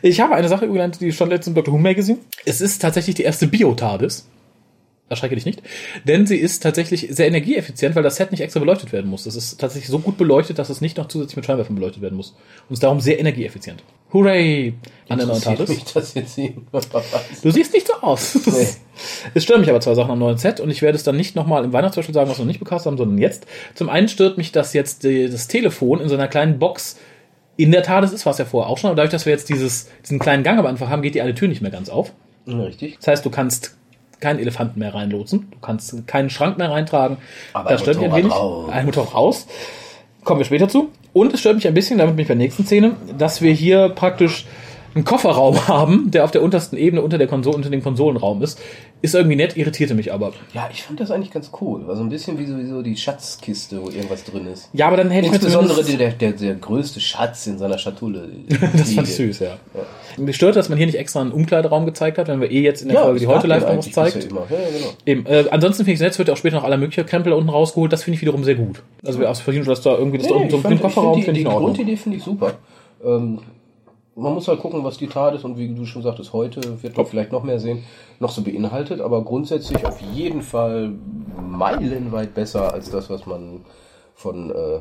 Ich 0.01 0.19
habe 0.21 0.36
eine 0.36 0.47
Sache 0.49 0.67
gelernt, 0.67 0.99
die 1.01 1.11
stand 1.11 1.31
letztens 1.31 1.47
im 1.47 1.55
Doctor 1.55 1.73
Who 1.73 1.77
Magazine. 1.79 2.19
Es 2.45 2.61
ist 2.61 2.79
tatsächlich 2.81 3.15
die 3.15 3.23
erste 3.23 3.47
Bio-TARDIS. 3.47 4.27
Erschrecke 5.14 5.36
dich 5.36 5.45
nicht. 5.45 5.61
Denn 6.05 6.26
sie 6.26 6.38
ist 6.38 6.61
tatsächlich 6.64 7.07
sehr 7.11 7.28
energieeffizient, 7.28 7.95
weil 7.95 8.03
das 8.03 8.18
Set 8.18 8.32
nicht 8.32 8.41
extra 8.41 8.59
beleuchtet 8.59 8.91
werden 8.91 9.09
muss. 9.09 9.26
Es 9.26 9.36
ist 9.36 9.59
tatsächlich 9.59 9.89
so 9.89 9.99
gut 9.99 10.18
beleuchtet, 10.18 10.59
dass 10.59 10.70
es 10.70 10.82
nicht 10.82 10.97
noch 10.97 11.07
zusätzlich 11.07 11.38
mit 11.38 11.45
Scheinwerfern 11.45 11.76
beleuchtet 11.76 12.01
werden 12.01 12.16
muss. 12.16 12.36
Und 12.70 12.74
ist 12.74 12.84
darum 12.84 12.99
sehr 12.99 13.20
energieeffizient. 13.20 13.84
Hooray! 14.11 14.76
An 15.09 15.18
der 15.18 15.28
neuen 15.28 15.41
das 15.41 16.14
sehen? 16.14 16.68
Du 17.41 17.51
siehst 17.51 17.74
nicht 17.74 17.88
so 17.88 17.93
aus. 17.93 18.39
Nee. 18.45 18.68
Es 19.34 19.43
stören 19.43 19.61
mich 19.61 19.72
aber 19.72 19.82
zwei 19.82 19.95
Sachen 19.95 20.11
am 20.11 20.20
neuen 20.20 20.38
Set 20.38 20.59
und 20.59 20.70
ich 20.70 20.84
werde 20.84 20.95
es 20.95 21.03
dann 21.03 21.16
nicht 21.16 21.36
nochmal 21.36 21.66
im 21.66 21.74
Weihnachtsspecial 21.74 22.14
sagen, 22.14 22.30
was 22.30 22.38
wir 22.38 22.43
noch 22.43 22.51
nicht 22.51 22.59
bekastet 22.59 22.91
haben, 22.91 22.97
sondern 22.97 23.18
jetzt. 23.18 23.47
Zum 23.74 23.89
einen 23.89 24.07
stört 24.07 24.38
mich, 24.38 24.51
dass 24.51 24.74
jetzt 24.74 25.03
die, 25.03 25.28
das 25.30 25.47
Telefon 25.47 25.99
in 25.99 26.09
so 26.09 26.14
einer 26.14 26.28
kleinen 26.28 26.59
Box 26.59 26.97
in 27.57 27.72
der 27.72 27.84
Tat 27.84 28.03
ist, 28.03 28.26
war 28.26 28.32
es 28.32 28.38
ja 28.38 28.45
vorher 28.45 28.70
auch 28.70 28.78
schon, 28.78 28.89
aber 28.89 28.97
dadurch, 28.97 29.11
dass 29.11 29.26
wir 29.26 29.34
jetzt 29.34 29.49
dieses, 29.49 29.89
diesen 30.03 30.20
kleinen 30.20 30.43
Gang 30.43 30.59
aber 30.59 30.70
einfach 30.70 30.89
haben, 30.89 31.01
geht 31.01 31.16
die 31.16 31.22
eine 31.22 31.36
Tür 31.36 31.47
nicht 31.47 31.61
mehr 31.61 31.72
ganz 31.72 31.89
auf. 31.89 32.14
Richtig. 32.47 32.97
Das 32.97 33.07
heißt, 33.07 33.26
du 33.26 33.30
kannst 33.30 33.78
keinen 34.24 34.39
Elefanten 34.39 34.80
mehr 34.80 34.95
reinlotsen, 34.95 35.47
du 35.51 35.57
kannst 35.61 36.07
keinen 36.07 36.30
Schrank 36.30 36.57
mehr 36.57 36.71
reintragen. 36.71 37.17
Aber 37.53 37.69
das 37.69 37.82
ein 37.82 37.84
stört 37.84 37.97
mich 37.97 38.09
ein 38.09 38.15
wenig. 38.15 38.32
raus. 38.32 38.69
Ein 38.71 38.86
Motorrad 38.86 39.13
raus. 39.13 39.47
Kommen 40.24 40.39
wir 40.39 40.45
später 40.45 40.69
zu. 40.69 40.89
Und 41.11 41.34
es 41.34 41.41
stört 41.41 41.55
mich 41.55 41.67
ein 41.67 41.74
bisschen, 41.74 41.97
damit 41.97 42.15
bin 42.15 42.24
ich 42.24 42.28
bei 42.30 42.34
der 42.34 42.43
nächsten 42.43 42.65
Szene, 42.65 42.95
dass 43.17 43.41
wir 43.41 43.51
hier 43.51 43.89
praktisch 43.89 44.45
einen 44.95 45.03
Kofferraum 45.03 45.67
haben, 45.67 46.09
der 46.11 46.24
auf 46.24 46.32
der 46.32 46.41
untersten 46.41 46.78
Ebene 46.78 47.01
unter 47.01 47.17
der 47.17 47.28
Konsole, 47.28 47.57
unter 47.57 47.69
dem 47.69 47.84
Konsolenraum 47.84 48.41
ist. 48.41 48.59
Ist 49.03 49.15
irgendwie 49.15 49.35
nett, 49.35 49.57
irritierte 49.57 49.95
mich 49.95 50.13
aber. 50.13 50.31
Ja, 50.53 50.69
ich 50.71 50.81
fand 50.81 50.97
das 51.01 51.11
eigentlich 51.11 51.29
ganz 51.29 51.51
cool. 51.59 51.85
War 51.85 51.97
so 51.97 52.03
ein 52.03 52.07
bisschen 52.07 52.39
wie 52.39 52.45
sowieso 52.45 52.81
die 52.81 52.95
Schatzkiste, 52.95 53.81
wo 53.81 53.89
irgendwas 53.89 54.23
drin 54.23 54.47
ist. 54.47 54.69
Ja, 54.71 54.87
aber 54.87 54.95
dann 54.95 55.11
hätte 55.11 55.27
ich 55.27 55.33
Insbesondere 55.33 55.83
der, 55.83 56.11
der, 56.11 56.31
der 56.31 56.55
größte 56.55 57.01
Schatz 57.01 57.45
in 57.47 57.57
seiner 57.57 57.77
Schatulle. 57.77 58.29
Das 58.77 58.93
fand 58.93 59.05
ich 59.09 59.15
süß, 59.15 59.39
ja. 59.39 59.57
Mich 60.15 60.37
stört, 60.37 60.55
dass 60.55 60.69
man 60.69 60.77
hier 60.77 60.87
nicht 60.87 60.97
extra 60.97 61.19
einen 61.19 61.33
Umkleideraum 61.33 61.85
gezeigt 61.85 62.17
hat, 62.17 62.29
wenn 62.29 62.39
wir 62.39 62.49
eh 62.49 62.61
jetzt 62.61 62.81
in 62.81 62.87
der 62.87 63.01
Folge 63.01 63.19
die 63.19 63.27
heute 63.27 63.45
live 63.45 63.63
noch 63.63 63.75
was 63.75 63.91
zeigt. 63.91 64.15
bisher 64.15 64.31
Immer. 64.31 64.47
Ja, 64.49 64.57
genau. 64.69 64.93
Eben, 65.05 65.25
äh, 65.25 65.49
ansonsten 65.51 65.83
finde 65.83 65.91
ich 65.91 65.99
es 65.99 66.01
nett, 66.01 66.11
es 66.13 66.17
wird 66.17 66.29
ja 66.29 66.33
auch 66.35 66.37
später 66.37 66.55
noch 66.55 66.63
aller 66.63 66.77
mögliche 66.77 67.03
Krempel 67.03 67.31
da 67.31 67.35
unten 67.35 67.49
rausgeholt. 67.49 67.91
Das 67.91 68.03
finde 68.03 68.15
ich 68.15 68.21
wiederum 68.21 68.45
sehr 68.45 68.55
gut. 68.55 68.83
Also 69.05 69.19
wir 69.19 69.35
verdienen, 69.35 69.65
dass 69.65 69.81
da 69.81 69.97
irgendwie 69.97 70.19
das 70.19 70.27
da 70.27 70.35
Nee, 70.35 70.43
unten 70.43 70.61
so 70.63 70.69
ich 70.69 70.81
Kofferraum 70.81 71.15
find 71.15 71.25
finde 71.25 71.33
die, 71.33 71.39
ich 71.39 71.39
die 71.39 71.41
in 71.41 71.47
Ordnung. 71.47 71.73
Grundidee 71.73 71.97
finde 71.97 72.17
ich 72.19 72.23
super. 72.23 72.53
Ähm, 73.03 73.39
man 74.16 74.34
muss 74.34 74.47
halt 74.47 74.59
gucken, 74.59 74.84
was 74.84 74.97
die 74.97 75.07
Tat 75.07 75.34
ist 75.34 75.43
und 75.43 75.57
wie 75.57 75.74
du 75.74 75.86
schon 75.86 76.03
sagtest, 76.03 76.34
heute 76.34 76.84
wird 76.84 76.95
man 76.95 77.05
vielleicht 77.05 77.32
noch 77.32 77.43
mehr 77.43 77.59
sehen, 77.59 77.84
noch 78.20 78.30
so 78.30 78.43
beinhaltet, 78.43 79.01
aber 79.01 79.24
grundsätzlich 79.24 79.86
auf 79.86 79.99
jeden 80.01 80.41
Fall 80.41 80.93
meilenweit 81.41 82.34
besser 82.34 82.74
als 82.74 82.89
das, 82.89 83.09
was 83.09 83.26
man 83.26 83.61
von 84.14 84.51
äh, 84.51 84.80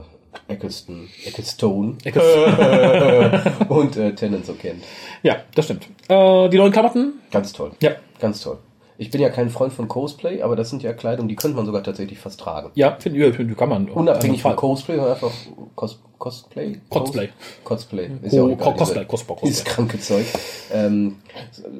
Eccleston, 0.49 1.09
Ecclestone 1.24 1.97
und 3.68 3.97
äh, 3.97 4.14
Tennant 4.14 4.47
so 4.47 4.55
kennt. 4.55 4.85
Ja, 5.22 5.37
das 5.55 5.66
stimmt. 5.66 5.89
Äh, 6.09 6.49
die 6.49 6.59
neuen 6.59 6.72
Klamotten? 6.72 7.14
Ganz 7.30 7.53
toll. 7.53 7.72
Ja. 7.80 7.93
Ganz 8.20 8.41
toll. 8.41 8.59
Ich 8.99 9.11
bin 9.11 9.20
ja 9.20 9.30
kein 9.30 9.51
Freund 9.51 9.72
von 9.72 9.89
Cosplay, 9.89 10.43
aber 10.43 10.55
das 10.55 10.70
sind 10.70 10.83
ja 10.83 10.93
Kleidung, 10.93 11.26
die 11.26 11.35
könnte 11.35 11.57
man 11.57 11.66
sogar 11.66 11.83
tatsächlich 11.83 12.18
fast 12.18 12.39
tragen. 12.39 12.70
Ja, 12.74 12.97
finde 13.01 13.26
ich, 13.26 13.35
find, 13.35 13.57
kann 13.57 13.68
man. 13.68 13.89
Unabhängig 13.89 14.43
von 14.43 14.55
Cosplay, 14.55 14.97
sondern 14.97 15.14
einfach 15.14 15.33
Cos 15.74 15.99
Cosplay? 16.22 16.76
Cosplay. 16.88 17.28
Cosplay. 17.64 18.08
Ist 18.22 18.32
ja 18.34 18.42
auch 18.44 18.46
egal, 18.46 18.58
Co- 18.58 18.72
Cosplay, 18.74 19.04
Cosplay, 19.04 19.34
Cosplay. 19.34 19.48
Dieses 19.48 19.64
kranke 19.64 19.98
Zeug. 19.98 20.24
Ähm, 20.72 21.16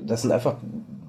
das 0.05 0.22
sind 0.22 0.32
einfach 0.32 0.57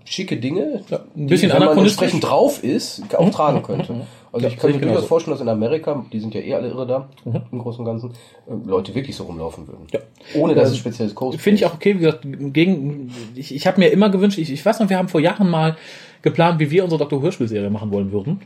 schicke 0.06 0.38
Dinge, 0.38 0.82
Ja, 0.90 1.00
ein 1.16 1.26
bisschen 1.28 1.50
die, 1.50 1.56
wenn 1.56 1.66
man 1.66 1.78
entsprechend 1.80 2.24
drauf 2.24 2.64
ist, 2.64 3.02
auch 3.18 3.30
tragen 3.32 3.64
könnte. 3.64 4.06
Also 4.32 4.46
Ja, 4.46 4.52
ich 4.54 4.60
kann 4.60 4.72
mir 4.72 4.80
durchaus 4.80 5.06
vorstellen, 5.06 5.34
dass 5.34 5.42
in 5.42 5.50
Amerika, 5.50 6.06
die 6.14 6.20
sind 6.20 6.36
ja 6.36 6.42
eh 6.42 6.54
alle 6.54 6.68
irre 6.68 6.86
da, 6.86 7.10
im 7.52 7.58
Großen 7.60 7.80
und 7.80 7.86
Ganzen, 7.86 8.12
äh, 8.48 8.68
Leute 8.68 8.94
wirklich 8.94 9.16
so 9.16 9.24
rumlaufen 9.24 9.68
würden. 9.68 9.88
Ja. 9.92 10.00
Ohne 10.36 10.54
dass 10.54 10.68
Ähm, 10.68 10.74
es 10.74 10.78
spezielles 10.78 11.16
Cosplay 11.16 11.40
Finde 11.40 11.56
ich 11.56 11.66
auch 11.66 11.74
okay, 11.74 11.96
wie 11.96 12.00
gesagt, 12.00 12.20
gegen, 12.54 13.12
ich, 13.34 13.56
ich 13.56 13.66
habe 13.66 13.80
mir 13.80 13.88
immer 13.88 14.10
gewünscht, 14.10 14.38
ich, 14.38 14.52
ich 14.52 14.64
weiß 14.64 14.80
noch, 14.80 14.90
wir 14.90 14.98
haben 15.00 15.08
vor 15.08 15.22
Jahren 15.22 15.50
mal 15.50 15.76
geplant, 16.22 16.60
wie 16.60 16.70
wir 16.70 16.84
unsere 16.84 17.00
Dr. 17.00 17.20
Hörspiel-Serie 17.22 17.72
machen 17.72 17.92
wollen 17.92 18.12
würden. 18.12 18.42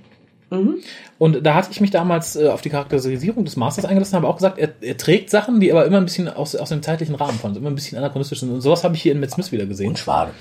Und 1.18 1.46
da 1.46 1.56
hatte 1.56 1.70
ich 1.72 1.82
mich 1.82 1.92
damals 1.92 2.36
äh, 2.36 2.48
auf 2.48 2.62
die 2.62 2.70
Charakterisierung 2.70 3.44
des 3.44 3.58
Masters 3.58 3.86
eingelassen, 3.86 4.16
habe 4.16 4.28
auch 4.28 4.38
gesagt, 4.38 4.58
er, 4.58 4.70
er 4.82 4.98
trägt 4.98 5.30
Sachen, 5.30 5.60
die 5.60 5.72
aber 5.72 5.86
immer 5.86 5.98
ein 5.98 6.06
bisschen 6.06 6.30
aus, 6.30 6.56
aus 6.56 6.70
dem 6.70 6.82
zeitlichen 6.82 7.16
Rahmen 7.16 7.38
fallen, 7.38 7.56
immer 7.56 7.70
ein 7.70 7.76
bisschen 7.76 7.98
anachronistisch 7.98 8.40
sind. 8.40 8.52
Und 8.52 8.62
sowas 8.62 8.84
habe 8.84 8.96
ich 8.96 9.02
hier 9.02 9.12
in 9.12 9.20
Matt 9.20 9.32
Smith 9.32 9.52
wieder 9.52 9.66
gesehen. 9.66 9.90
Und 9.90 10.00
schwarz. 10.00 10.32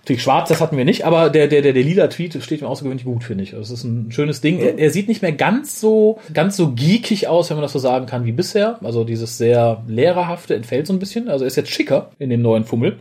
Natürlich 0.00 0.22
schwarz, 0.22 0.48
das 0.48 0.62
hatten 0.62 0.78
wir 0.78 0.86
nicht, 0.86 1.04
aber 1.04 1.28
der, 1.28 1.46
der, 1.46 1.60
der, 1.60 1.74
der 1.74 1.82
lila 1.82 2.06
Tweet 2.06 2.42
steht 2.42 2.62
mir 2.62 2.68
außergewöhnlich 2.68 3.04
gut, 3.04 3.22
finde 3.22 3.44
ich. 3.44 3.50
Das 3.50 3.70
ist 3.70 3.84
ein 3.84 4.10
schönes 4.10 4.40
Ding. 4.40 4.58
Er, 4.58 4.78
er 4.78 4.90
sieht 4.90 5.08
nicht 5.08 5.20
mehr 5.20 5.32
ganz 5.32 5.78
so, 5.78 6.18
ganz 6.32 6.56
so 6.56 6.72
geekig 6.72 7.28
aus, 7.28 7.50
wenn 7.50 7.58
man 7.58 7.62
das 7.62 7.72
so 7.72 7.78
sagen 7.78 8.06
kann, 8.06 8.24
wie 8.24 8.32
bisher. 8.32 8.78
Also 8.82 9.04
dieses 9.04 9.36
sehr 9.36 9.84
lehrerhafte 9.86 10.54
entfällt 10.54 10.86
so 10.86 10.94
ein 10.94 10.98
bisschen. 10.98 11.28
Also 11.28 11.44
er 11.44 11.48
ist 11.48 11.56
jetzt 11.56 11.70
schicker 11.70 12.12
in 12.18 12.30
dem 12.30 12.40
neuen 12.40 12.64
Fummel. 12.64 12.96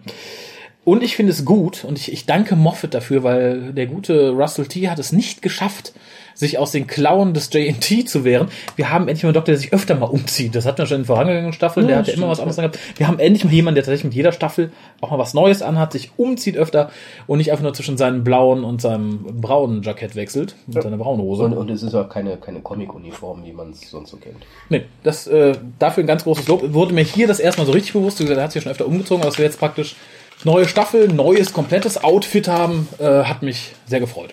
Und 0.84 1.02
ich 1.02 1.16
finde 1.16 1.32
es 1.32 1.46
gut 1.46 1.86
und 1.86 1.98
ich, 1.98 2.12
ich 2.12 2.26
danke 2.26 2.58
Moffat 2.58 2.94
dafür, 2.94 3.24
weil 3.24 3.74
der 3.74 3.86
gute 3.86 4.32
Russell 4.32 4.66
T. 4.66 4.90
hat 4.90 5.00
es 5.00 5.14
nicht 5.14 5.42
geschafft, 5.42 5.94
sich 6.40 6.58
aus 6.58 6.72
den 6.72 6.88
Klauen 6.88 7.34
des 7.34 7.50
JNT 7.54 8.08
zu 8.08 8.24
wehren. 8.24 8.48
Wir 8.78 8.90
haben 8.90 9.10
endlich 9.10 9.24
mal 9.24 9.30
einen 9.30 9.34
Doktor, 9.34 9.52
der 9.52 9.58
sich 9.58 9.74
öfter 9.74 9.96
mal 9.96 10.06
umzieht. 10.06 10.56
Das 10.56 10.66
hatten 10.66 10.78
wir 10.78 10.86
schon 10.86 11.02
in 11.02 11.06
vorangegangenen 11.06 11.52
Staffeln. 11.52 11.88
der 11.88 11.98
Ja, 11.98 12.00
hat 12.00 12.08
ja 12.08 12.14
immer 12.14 12.30
was 12.30 12.40
anderes 12.40 12.56
gehabt. 12.56 12.80
Wir 12.96 13.10
haben 13.10 13.20
endlich 13.20 13.44
mal 13.44 13.52
jemanden, 13.52 13.76
der 13.76 13.84
tatsächlich 13.84 14.06
mit 14.06 14.14
jeder 14.14 14.32
Staffel 14.32 14.72
auch 15.02 15.12
mal 15.12 15.18
was 15.18 15.34
Neues 15.34 15.62
anhat, 15.62 15.92
sich 15.92 16.12
umzieht 16.16 16.56
öfter 16.56 16.92
und 17.28 17.40
nicht 17.40 17.52
einfach 17.52 17.64
nur 17.64 17.74
zwischen 17.74 17.98
seinem 17.98 18.24
blauen 18.24 18.64
und 18.64 18.82
seinem 18.82 19.42
braunen 19.42 19.84
Jackett 19.84 20.16
wechselt 20.16 20.56
und 20.68 20.82
seiner 20.82 20.96
braunen 20.96 21.22
Hose. 21.22 21.44
Und, 21.44 21.58
und 21.58 21.70
es 21.70 21.84
ist 21.84 21.94
auch 21.94 22.08
keine, 22.08 22.38
keine 22.38 22.62
Comic-Uniform, 22.62 23.44
wie 23.44 23.52
man 23.52 23.72
es 23.72 23.92
sonst 23.92 24.12
so 24.12 24.18
kennt. 24.18 24.38
Nee, 24.70 24.86
das, 25.04 25.28
äh, 25.28 25.58
dafür 25.78 26.06
ein 26.06 26.08
ganz 26.08 26.24
großes 26.24 26.48
Lob. 26.48 26.74
Wurde 26.74 26.94
mir 26.94 27.04
hier 27.04 27.28
das 27.28 27.42
erstmal 27.42 27.68
so 27.68 27.74
richtig 27.74 27.92
bewusst. 27.92 28.18
Wie 28.20 28.24
gesagt, 28.24 28.38
er 28.40 28.44
hat 28.46 28.54
sich 28.54 28.62
ja 28.62 28.64
schon 28.64 28.72
öfter 28.72 28.88
umgezogen, 28.88 29.22
aber 29.22 29.30
dass 29.30 29.38
wir 29.38 29.46
jetzt 29.46 29.60
praktisch 29.60 29.98
neue 30.46 30.70
Staffel, 30.70 31.10
neues, 31.10 31.52
komplettes 31.52 32.02
Outfit 32.02 32.48
haben, 32.48 32.88
äh, 33.00 33.24
hat 33.24 33.42
mich 33.42 33.74
sehr 33.88 34.00
gefreut. 34.00 34.30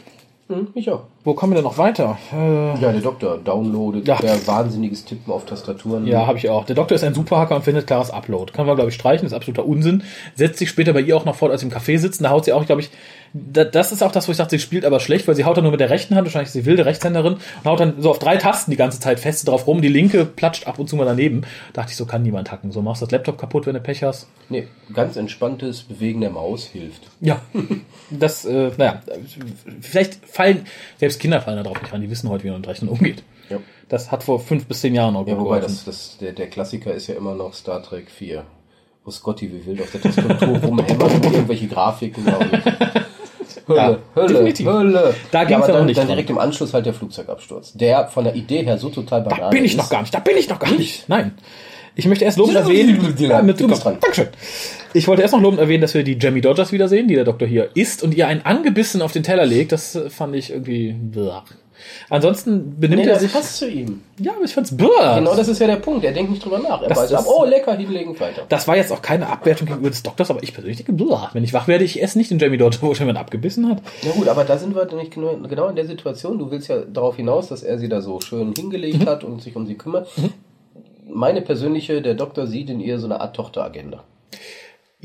Hm, 0.49 0.69
ich 0.75 0.89
auch. 0.93 1.03
Wo 1.25 1.35
kommen 1.35 1.53
wir 1.53 1.57
denn 1.57 1.65
noch 1.65 1.77
weiter? 1.77 2.17
Äh, 2.33 2.81
Ja, 2.81 2.93
der 2.93 3.01
Doktor 3.01 3.39
downloadet, 3.39 4.07
Ja. 4.07 4.17
der 4.19 4.47
wahnsinniges 4.47 5.05
Tippen 5.05 5.33
auf 5.33 5.45
Tastaturen. 5.45 6.07
ja, 6.07 6.25
habe 6.27 6.39
ich 6.39 6.49
auch. 6.49 6.65
Der 6.65 6.77
Doktor 6.77 6.95
ist 6.95 7.03
ein 7.03 7.15
Superhacker 7.15 7.57
und 7.57 7.63
findet 7.63 7.89
klares 7.89 8.11
Upload. 8.13 8.53
Kann 8.53 8.65
man, 8.67 8.77
glaube 8.77 8.91
ich, 8.91 8.95
streichen, 8.95 9.27
ist 9.27 9.33
absoluter 9.33 9.67
Unsinn. 9.67 10.05
Setzt 10.37 10.59
sich 10.61 10.69
später 10.69 10.93
bei 10.93 11.01
ihr 11.01 11.17
auch 11.17 11.25
noch 11.25 11.35
fort, 11.35 11.51
als 11.51 11.63
sie 11.63 11.67
im 11.67 11.73
Café 11.73 11.99
sitzen. 11.99 12.23
Da 12.23 12.31
haut 12.31 12.45
sie 12.45 12.53
auch, 12.53 12.65
glaube 12.65 12.81
ich, 12.81 12.91
da, 13.33 13.65
das 13.65 13.93
ist 13.93 14.03
auch 14.03 14.13
das, 14.13 14.29
wo 14.29 14.33
ich 14.33 14.39
dachte, 14.39 14.51
sie 14.51 14.63
spielt 14.63 14.85
aber 14.85 15.01
schlecht, 15.01 15.29
weil 15.29 15.35
sie 15.35 15.45
haut 15.45 15.57
dann 15.57 15.65
nur 15.65 15.71
mit 15.71 15.81
der 15.81 15.91
rechten 15.91 16.15
Hand, 16.15 16.27
wahrscheinlich 16.27 16.49
ist 16.49 16.53
sie 16.55 16.65
wilde 16.65 16.87
Rechtshänderin, 16.87 17.35
und 17.35 17.65
haut 17.65 17.81
dann 17.81 18.01
so 18.01 18.11
auf 18.11 18.19
drei 18.19 18.37
Tasten 18.37 18.71
die 18.71 18.77
ganze 18.77 19.01
Zeit 19.01 19.21
fest 19.21 19.49
drauf 19.49 19.67
rum. 19.67 19.83
Die 19.83 19.89
linke 19.89 20.25
platscht 20.25 20.67
ab 20.67 20.79
und 20.79 20.89
zu 20.89 20.97
mal 20.97 21.05
daneben. 21.05 21.43
dachte 21.73 21.91
ich, 21.91 21.97
so 21.97 22.07
kann 22.07 22.23
niemand 22.23 22.51
hacken. 22.51 22.73
So 22.73 22.83
machst 22.83 23.03
du 23.03 23.07
das 23.07 23.13
Laptop 23.13 23.39
kaputt, 23.39 23.67
wenn 23.67 23.75
du 23.75 23.81
Pech 23.81 24.03
hast. 24.03 24.29
Nee, 24.49 24.69
ganz 24.93 25.17
entspanntes 25.17 25.83
Bewegen 25.83 26.21
der 26.21 26.31
Maus 26.31 26.65
hilft. 26.65 27.03
Ja, 27.21 27.41
das, 28.11 28.45
äh, 28.45 28.71
naja, 28.77 29.03
vielleicht 29.81 30.27
fallen, 30.27 30.67
selbst 30.99 31.21
Kinder 31.21 31.41
fallen 31.41 31.57
da 31.57 31.63
drauf 31.63 31.81
nicht 31.81 31.93
ran, 31.93 32.01
die 32.01 32.11
wissen 32.11 32.29
heute, 32.31 32.45
wie 32.45 32.51
man 32.51 32.61
mit 32.61 32.69
Rechnen 32.69 32.91
umgeht. 32.91 33.23
Ja. 33.49 33.59
Das 33.89 34.11
hat 34.11 34.25
vor 34.25 34.41
fünf 34.41 34.67
bis 34.67 34.81
zehn 34.81 34.95
Jahren 34.95 35.15
noch 35.15 35.27
Ja, 35.27 35.39
wobei 35.39 35.61
das, 35.61 35.85
das, 35.85 36.19
der, 36.19 36.33
der 36.33 36.49
Klassiker 36.49 36.93
ist 36.93 37.07
ja 37.07 37.15
immer 37.15 37.35
noch 37.35 37.55
Star 37.55 37.83
Trek 37.83 38.11
4. 38.11 38.45
Wo 39.05 39.11
Scotty 39.13 39.53
wie 39.53 39.65
wild 39.65 39.83
auf 39.83 39.93
der 39.93 40.01
Tastatur 40.01 40.59
rumhämmert 40.59 41.15
und 41.15 41.25
irgendwelche 41.25 41.69
Grafiken. 41.69 42.25
Hölle, 43.69 43.79
Ja, 43.81 43.99
Hölle, 44.15 44.29
definitiv. 44.29 44.67
Hölle. 44.67 45.15
Da 45.31 45.43
ja, 45.43 45.45
aber 45.45 45.51
ja 45.53 45.59
noch 45.59 45.67
dann, 45.79 45.87
nicht 45.87 45.99
dann 45.99 46.07
dran. 46.07 46.17
direkt 46.17 46.31
im 46.31 46.39
Anschluss 46.39 46.73
halt 46.73 46.87
der 46.87 46.95
Flugzeugabsturz. 46.95 47.73
Der 47.75 48.07
von 48.09 48.25
der 48.25 48.35
Idee 48.37 48.63
her 48.65 48.79
so 48.79 48.89
total 48.91 49.23
banal 49.23 49.41
Da 49.41 49.49
bin 49.51 49.65
ich 49.65 49.73
ist. 49.73 49.77
noch 49.79 49.91
gar 49.91 50.01
nicht, 50.03 50.15
da 50.15 50.21
bin 50.21 50.37
ich 50.37 50.49
noch 50.49 50.59
gar 50.59 50.71
nicht. 50.73 51.09
Nein. 51.09 51.33
Ich 51.99 52.07
möchte 52.07 52.25
erst 52.27 52.37
lobend 52.37 52.57
erwähnen. 52.57 53.15
Ja, 53.19 53.41
mit- 53.43 53.59
du 53.59 53.67
bist 53.69 53.83
dran. 53.85 53.97
Dankeschön. 54.01 54.29
Ich 54.93 55.09
wollte 55.09 55.23
erst 55.23 55.33
noch 55.33 55.41
lobend 55.41 55.59
erwähnen, 55.61 55.81
dass 55.81 55.95
wir 55.95 56.05
die 56.05 56.19
Jamie 56.21 56.43
Dodgers 56.43 56.71
wiedersehen, 56.71 57.09
die 57.09 57.15
der 57.15 57.25
Doktor 57.25 57.49
hier 57.49 57.71
isst 57.75 58.03
und 58.03 58.15
ihr 58.15 58.27
einen 58.29 58.43
angebissen 58.43 59.01
auf 59.01 59.13
den 59.13 59.23
Teller 59.23 59.47
legt. 59.47 59.73
Das 59.73 59.99
fand 60.11 60.37
ich 60.37 60.51
irgendwie. 60.51 60.93
Blach. 60.93 61.45
Ansonsten 62.11 62.79
benimmt 62.79 63.03
Nee, 63.05 63.09
er 63.11 63.19
sich. 63.19 63.33
passt 63.33 63.57
zu 63.59 63.69
ihm. 63.69 64.03
Ja, 64.19 64.33
aber 64.35 64.45
ich 64.45 64.55
fand's 64.55 64.77
blöd. 64.77 64.91
Genau 65.17 65.35
das 65.35 65.49
ist 65.49 65.59
ja 65.61 65.67
der 65.67 65.77
Punkt. 65.77 66.05
Er 66.05 66.13
denkt 66.13 66.31
nicht 66.31 66.45
drüber 66.45 66.59
nach. 66.59 66.83
Er 66.83 66.89
Das- 66.89 66.99
weiß 66.99 67.11
das- 67.11 67.27
ab, 67.27 67.33
oh, 67.37 67.45
lecker, 67.45 67.75
hinlegen, 67.77 68.19
weiter. 68.19 68.43
Das 68.49 68.67
war 68.69 68.77
jetzt 68.77 68.93
auch 68.93 69.03
keine 69.03 69.29
Abwertung 69.29 69.67
gegenüber 69.67 69.91
des 69.91 70.03
Doktors, 70.03 70.31
aber 70.31 70.43
ich 70.43 70.53
persönlich 70.55 70.79
denke, 70.79 70.93
blöd. 70.93 71.17
wenn 71.33 71.45
ich 71.45 71.53
wach 71.53 71.69
werde, 71.69 71.85
ich 71.85 72.03
esse 72.03 72.19
nicht 72.19 72.31
den 72.31 72.39
Jamie 72.39 72.57
Dodger, 72.59 72.83
wo 72.83 72.95
schon 72.95 73.07
jemand 73.07 73.19
abgebissen 73.19 73.69
hat. 73.69 73.83
Ja 74.03 74.13
gut, 74.13 74.29
aber 74.29 74.45
da 74.45 74.57
sind 74.59 74.75
wir 74.75 74.85
nicht 74.95 75.13
genau, 75.15 75.37
genau 75.49 75.69
in 75.69 75.77
der 75.77 75.87
Situation. 75.87 76.39
Du 76.39 76.51
willst 76.51 76.69
ja 76.69 76.81
darauf 76.81 77.17
hinaus, 77.17 77.49
dass 77.49 77.63
er 77.63 77.79
sie 77.79 77.89
da 77.89 78.01
so 78.01 78.21
schön 78.21 78.55
hingelegt 78.57 79.01
Mhm. 79.01 79.07
hat 79.07 79.25
und 79.25 79.43
sich 79.43 79.55
um 79.57 79.67
sie 79.67 79.75
kümmert. 79.75 80.09
Meine 81.09 81.41
persönliche, 81.41 82.03
der 82.03 82.15
Doktor 82.15 82.47
sieht 82.47 82.69
in 82.69 82.81
ihr 82.81 82.99
so 82.99 83.07
eine 83.07 83.21
Art 83.21 83.37
Tochteragenda, 83.37 84.03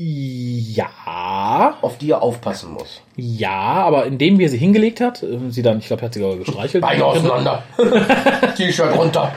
Ja, 0.04 1.76
auf 1.80 1.98
die 1.98 2.10
er 2.10 2.22
aufpassen 2.22 2.72
muss. 2.72 3.00
ja, 3.16 3.50
aber 3.50 4.06
indem 4.06 4.38
wir 4.38 4.48
sie 4.48 4.58
hingelegt 4.58 5.00
hat, 5.00 5.22
äh, 5.22 5.38
sie 5.48 5.62
dann, 5.62 5.78
ich 5.78 5.86
glaube, 5.86 6.02
hat 6.02 6.14
sie 6.14 6.20
sogar 6.20 6.38
gestreichelt. 6.38 6.82
Beine 6.82 7.04
auseinander. 7.04 7.62
T-Shirt 8.56 8.96
runter. 8.96 9.32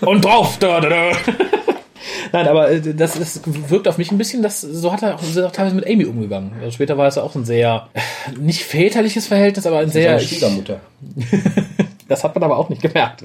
und 0.00 0.24
drauf. 0.24 0.58
Da, 0.58 0.80
da, 0.80 0.88
da. 0.88 1.12
Nein, 2.32 2.48
aber 2.48 2.70
äh, 2.70 2.80
das, 2.94 3.18
das 3.18 3.40
wirkt 3.44 3.88
auf 3.88 3.96
mich 3.98 4.12
ein 4.12 4.18
bisschen, 4.18 4.42
das, 4.42 4.60
so 4.60 4.92
hat 4.92 5.02
er 5.02 5.14
auch, 5.14 5.20
er 5.36 5.52
teilweise 5.52 5.76
mit 5.76 5.86
Amy 5.86 6.04
umgegangen. 6.04 6.52
Also 6.60 6.72
später 6.72 6.98
war 6.98 7.08
es 7.08 7.16
auch 7.16 7.34
ein 7.34 7.44
sehr, 7.44 7.88
äh, 7.94 8.00
nicht 8.38 8.62
väterliches 8.62 9.26
Verhältnis, 9.26 9.66
aber 9.66 9.78
ein 9.78 9.90
sehr, 9.90 10.18
Seine 10.18 10.28
Schwiegermutter. 10.28 10.80
das 12.10 12.24
hat 12.24 12.34
man 12.34 12.42
aber 12.42 12.58
auch 12.58 12.68
nicht 12.68 12.82
gemerkt. 12.82 13.22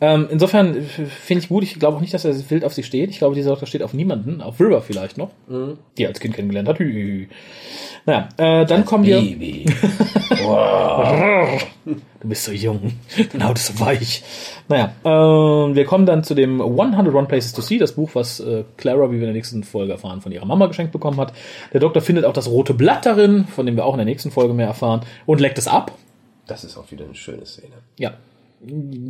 Ähm, 0.00 0.28
insofern 0.30 0.76
äh, 0.76 0.82
finde 0.82 1.42
ich 1.42 1.48
gut, 1.48 1.62
ich 1.62 1.78
glaube 1.78 1.98
auch 1.98 2.00
nicht, 2.00 2.14
dass 2.14 2.24
er 2.24 2.34
wild 2.50 2.64
auf 2.64 2.72
sie 2.72 2.82
steht. 2.82 3.10
Ich 3.10 3.18
glaube, 3.18 3.34
dieser 3.34 3.50
Doktor 3.50 3.66
steht 3.66 3.82
auf 3.82 3.92
niemanden, 3.92 4.40
auf 4.40 4.58
River 4.58 4.80
vielleicht 4.80 5.18
noch, 5.18 5.30
die 5.98 6.04
er 6.04 6.08
als 6.08 6.18
Kind 6.18 6.34
kennengelernt 6.34 6.68
hat. 6.68 6.80
Naja, 8.06 8.28
äh, 8.38 8.64
dann 8.64 8.86
kommen 8.86 9.04
wir. 9.04 9.20
Baby. 9.20 9.66
wow. 10.42 11.62
Du 12.20 12.28
bist 12.28 12.44
so 12.44 12.50
jung, 12.50 12.94
deine 13.32 13.46
Haut 13.46 13.58
ist 13.58 13.66
so 13.68 13.78
weich. 13.78 14.24
Naja, 14.68 14.92
ähm, 15.04 15.76
wir 15.76 15.84
kommen 15.84 16.04
dann 16.04 16.24
zu 16.24 16.34
dem 16.34 16.60
101 16.60 17.28
Places 17.28 17.52
to 17.52 17.62
See, 17.62 17.78
das 17.78 17.92
Buch, 17.92 18.10
was 18.14 18.40
äh, 18.40 18.64
Clara, 18.76 19.08
wie 19.10 19.14
wir 19.14 19.20
in 19.20 19.26
der 19.26 19.32
nächsten 19.34 19.62
Folge 19.62 19.92
erfahren, 19.92 20.20
von 20.20 20.32
ihrer 20.32 20.44
Mama 20.44 20.66
geschenkt 20.66 20.90
bekommen 20.90 21.18
hat. 21.20 21.32
Der 21.72 21.78
Doktor 21.78 22.00
findet 22.00 22.24
auch 22.24 22.32
das 22.32 22.50
rote 22.50 22.74
Blatt 22.74 23.06
darin, 23.06 23.44
von 23.46 23.66
dem 23.66 23.76
wir 23.76 23.84
auch 23.84 23.94
in 23.94 23.98
der 23.98 24.04
nächsten 24.04 24.32
Folge 24.32 24.52
mehr 24.52 24.66
erfahren, 24.66 25.02
und 25.26 25.40
leckt 25.40 25.58
es 25.58 25.68
ab. 25.68 25.92
Das 26.48 26.64
ist 26.64 26.76
auch 26.76 26.90
wieder 26.90 27.04
eine 27.04 27.14
schöne 27.14 27.46
Szene. 27.46 27.74
Ja. 27.98 28.14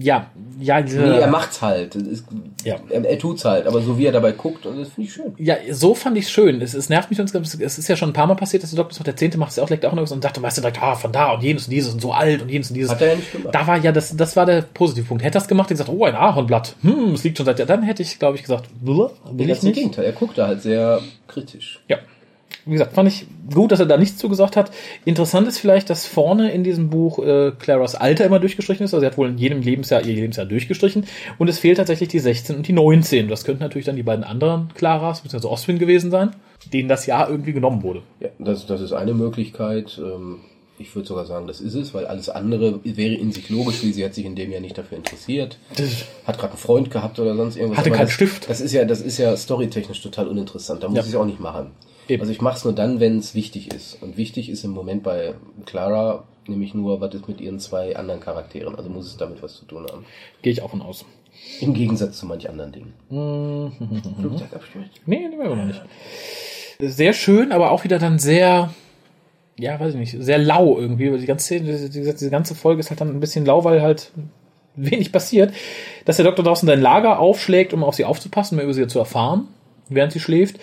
ja, 0.01 0.31
ja, 0.61 0.83
diese, 0.83 1.01
Nee, 1.01 1.21
er 1.21 1.29
macht's 1.29 1.63
halt. 1.63 1.95
Es 1.95 2.03
Ist, 2.03 2.25
Ja. 2.65 2.77
Er, 2.91 3.05
er 3.05 3.19
tut's 3.19 3.45
halt, 3.45 3.67
aber 3.67 3.81
so 3.81 3.97
wie 3.97 4.05
er 4.07 4.13
dabei 4.13 4.33
guckt, 4.33 4.67
und 4.67 4.79
das 4.79 4.89
finde 4.89 5.09
ich 5.09 5.15
schön. 5.15 5.33
Ja, 5.39 5.57
so 5.71 5.95
fand 5.95 6.19
ich 6.19 6.29
schön. 6.29 6.61
Es, 6.61 6.75
es 6.75 6.89
nervt 6.89 7.11
mich 7.11 7.21
uns, 7.21 7.33
es 7.33 7.79
ist 7.79 7.89
ja 7.89 7.97
schon 7.97 8.11
ein 8.11 8.13
paar 8.13 8.27
Mal 8.27 8.35
passiert, 8.35 8.63
dass 8.63 8.71
der 8.71 8.83
Doktor, 8.83 9.05
der 9.05 9.17
Zehnte 9.17 9.39
macht 9.39 9.53
es 9.53 9.59
auch, 9.61 9.71
leckt 9.71 9.87
auch 9.87 9.95
noch 9.95 10.11
und 10.11 10.23
sagt, 10.23 10.43
weißt 10.43 10.59
du, 10.59 10.63
direkt, 10.63 10.83
ah, 10.83 10.97
von 10.97 11.13
da 11.13 11.33
und 11.33 11.43
jenes 11.43 11.67
und 11.67 11.71
dieses 11.71 11.95
und 11.95 12.03
so 12.03 12.13
alt 12.13 12.43
und 12.43 12.51
jenes 12.51 12.71
und 12.71 12.75
dieses. 12.75 12.91
Hat 12.91 13.01
er 13.01 13.09
ja 13.11 13.15
nicht 13.15 13.33
gemacht. 13.33 13.55
Da 13.55 13.67
war 13.67 13.79
ja, 13.79 13.93
das, 13.93 14.17
das 14.17 14.37
war 14.37 14.45
der 14.45 14.63
Positivpunkt. 14.63 15.23
Hätte 15.23 15.39
er 15.39 15.43
es 15.43 15.49
gemacht, 15.49 15.71
hätte 15.71 15.83
gesagt, 15.83 15.97
oh, 15.97 16.05
ein 16.05 16.17
Ahornblatt. 16.17 16.75
Hm, 16.83 17.15
es 17.15 17.23
liegt 17.25 17.39
schon 17.39 17.47
seit, 17.47 17.59
ja, 17.61 17.65
dann 17.65 17.85
hätte 17.85 18.03
ich, 18.03 18.19
glaube 18.19 18.37
ich, 18.37 18.43
gesagt, 18.43 18.69
will 18.83 19.09
Ganz 19.25 19.39
ich 19.39 19.63
im 19.63 19.69
nicht. 19.69 19.75
Gegenteil, 19.77 20.05
er 20.05 20.13
guckt 20.13 20.37
da 20.37 20.49
halt 20.49 20.61
sehr 20.61 21.01
kritisch. 21.29 21.81
Ja. 21.89 21.99
Wie 22.69 22.73
gesagt, 22.75 22.93
fand 22.93 23.09
ich 23.09 23.27
gut, 23.55 23.73
dass 23.73 23.81
er 23.81 23.87
da 23.87 23.97
nichts 23.97 24.19
zugesagt 24.19 24.57
hat. 24.57 24.71
Interessant 25.05 25.49
ist 25.49 25.59
vielleicht, 25.59 25.89
dass 25.91 26.05
vorne 26.07 26.53
in 26.53 26.63
diesem 26.65 26.91
Buch 26.91 27.19
äh, 27.19 27.53
Claras 27.59 27.95
Alter 27.95 28.25
immer 28.27 28.39
durchgestrichen 28.39 28.85
ist. 28.85 28.93
Also 28.95 29.01
sie 29.01 29.07
hat 29.07 29.17
wohl 29.19 29.29
in 29.29 29.39
jedem 29.39 29.63
Lebensjahr 29.63 30.03
ihr 30.05 30.15
Lebensjahr 30.15 30.47
durchgestrichen. 30.47 31.05
Und 31.39 31.49
es 31.49 31.59
fehlt 31.59 31.79
tatsächlich 31.79 32.09
die 32.11 32.19
16 32.19 32.57
und 32.57 32.69
die 32.69 32.73
19. 32.73 33.29
Das 33.29 33.45
könnten 33.45 33.63
natürlich 33.63 33.87
dann 33.87 33.97
die 33.97 34.03
beiden 34.03 34.25
anderen 34.25 34.69
Claras, 34.75 35.23
beziehungsweise 35.23 35.51
Oswin 35.51 35.79
gewesen 35.79 36.11
sein, 36.11 36.31
denen 36.73 36.89
das 36.89 37.07
Jahr 37.07 37.31
irgendwie 37.31 37.53
genommen 37.55 37.83
wurde. 37.83 38.03
Ja, 38.21 38.29
das, 38.39 38.67
das 38.67 38.81
ist 38.81 38.93
eine 38.93 39.15
Möglichkeit. 39.15 39.99
Ähm, 39.99 40.41
Ich 40.81 40.95
würde 40.95 41.09
sogar 41.09 41.27
sagen, 41.27 41.49
das 41.49 41.61
ist 41.61 41.75
es, 41.75 41.93
weil 41.93 42.07
alles 42.07 42.29
andere 42.29 42.79
wäre 42.85 43.15
in 43.15 43.33
sich 43.33 43.51
logisch, 43.51 43.83
wie 43.83 43.93
sie 43.93 44.05
hat 44.05 44.15
sich 44.15 44.25
in 44.25 44.37
dem 44.37 44.53
Jahr 44.53 44.61
nicht 44.61 44.79
dafür 44.79 44.97
interessiert. 44.99 45.59
Hat 46.25 46.39
gerade 46.39 46.53
einen 46.53 46.59
Freund 46.61 46.91
gehabt 46.93 47.19
oder 47.19 47.35
sonst 47.35 47.57
irgendwas. 47.57 47.79
Hatte 47.79 47.91
keinen 47.91 48.09
Stift. 48.11 48.49
Das 48.49 48.61
ist 48.61 48.73
ja, 48.73 48.85
das 48.85 49.01
ist 49.01 49.19
ja 49.19 49.37
storytechnisch 49.37 50.01
total 50.03 50.29
uninteressant. 50.29 50.83
Da 50.85 50.89
muss 50.89 50.97
Ja. 50.99 51.03
ich 51.03 51.09
es 51.09 51.15
auch 51.17 51.25
nicht 51.27 51.41
machen. 51.41 51.71
Eben. 52.09 52.21
Also 52.23 52.33
ich 52.33 52.41
mache 52.41 52.57
es 52.57 52.65
nur 52.65 52.73
dann, 52.73 53.01
wenn 53.01 53.19
es 53.19 53.35
wichtig 53.35 53.73
ist. 53.73 54.03
Und 54.03 54.17
wichtig 54.17 54.49
ist 54.49 54.65
im 54.65 54.71
Moment 54.71 55.03
bei 55.03 55.35
Clara 55.67 56.25
nämlich 56.47 56.75
nur, 56.75 57.01
was 57.01 57.15
ist 57.15 57.29
mit 57.29 57.41
ihren 57.41 57.61
zwei 57.61 57.97
anderen 57.97 58.21
Charakteren. 58.21 58.75
Also 58.75 58.89
muss 58.91 59.07
es 59.07 59.17
damit 59.17 59.43
was 59.43 59.57
zu 59.57 59.67
tun 59.67 59.87
haben. 59.91 60.05
Gehe 60.43 60.53
ich 60.53 60.63
auch 60.63 60.71
von 60.71 60.83
aus. 60.83 61.05
Im 61.61 61.75
Gegensatz 61.75 62.19
zu 62.19 62.27
manch 62.27 62.49
anderen 62.49 62.73
Dingen. 62.73 62.95
Mhm. 63.11 63.73
Flugzeugabsturz? 64.21 64.87
Nee, 65.07 65.29
nehmen 65.29 65.39
wir 65.39 65.55
noch 65.55 65.65
nicht. 65.65 65.83
Sehr 66.81 67.13
schön, 67.13 67.53
aber 67.53 67.71
auch 67.71 67.85
wieder 67.85 67.99
dann 67.99 68.19
sehr, 68.19 68.71
ja, 69.59 69.79
weiß 69.79 69.95
ich 69.95 70.01
nicht, 70.01 70.17
sehr 70.19 70.39
lau 70.39 70.79
irgendwie. 70.79 71.17
Die 71.19 71.27
ganze, 71.27 71.61
diese, 71.61 71.91
diese 71.91 72.31
ganze 72.31 72.55
Folge 72.55 72.81
ist 72.81 72.91
halt 72.91 73.01
dann 73.01 73.11
ein 73.11 73.21
bisschen 73.21 73.45
lau, 73.45 73.65
weil 73.65 73.83
halt 73.83 74.13
wenig 74.77 75.13
passiert. 75.13 75.53
Dass 76.05 76.17
der 76.17 76.25
Doktor 76.25 76.45
draußen 76.45 76.67
sein 76.67 76.81
Lager 76.81 77.19
aufschlägt, 77.19 77.73
um 77.73 77.85
auf 77.85 77.95
sie 77.95 78.05
aufzupassen, 78.05 78.57
mehr 78.57 78.65
über 78.65 78.75
sie 78.75 78.87
zu 78.87 78.99
erfahren, 78.99 79.49
während 79.89 80.13
sie 80.13 80.21
schläft. 80.21 80.59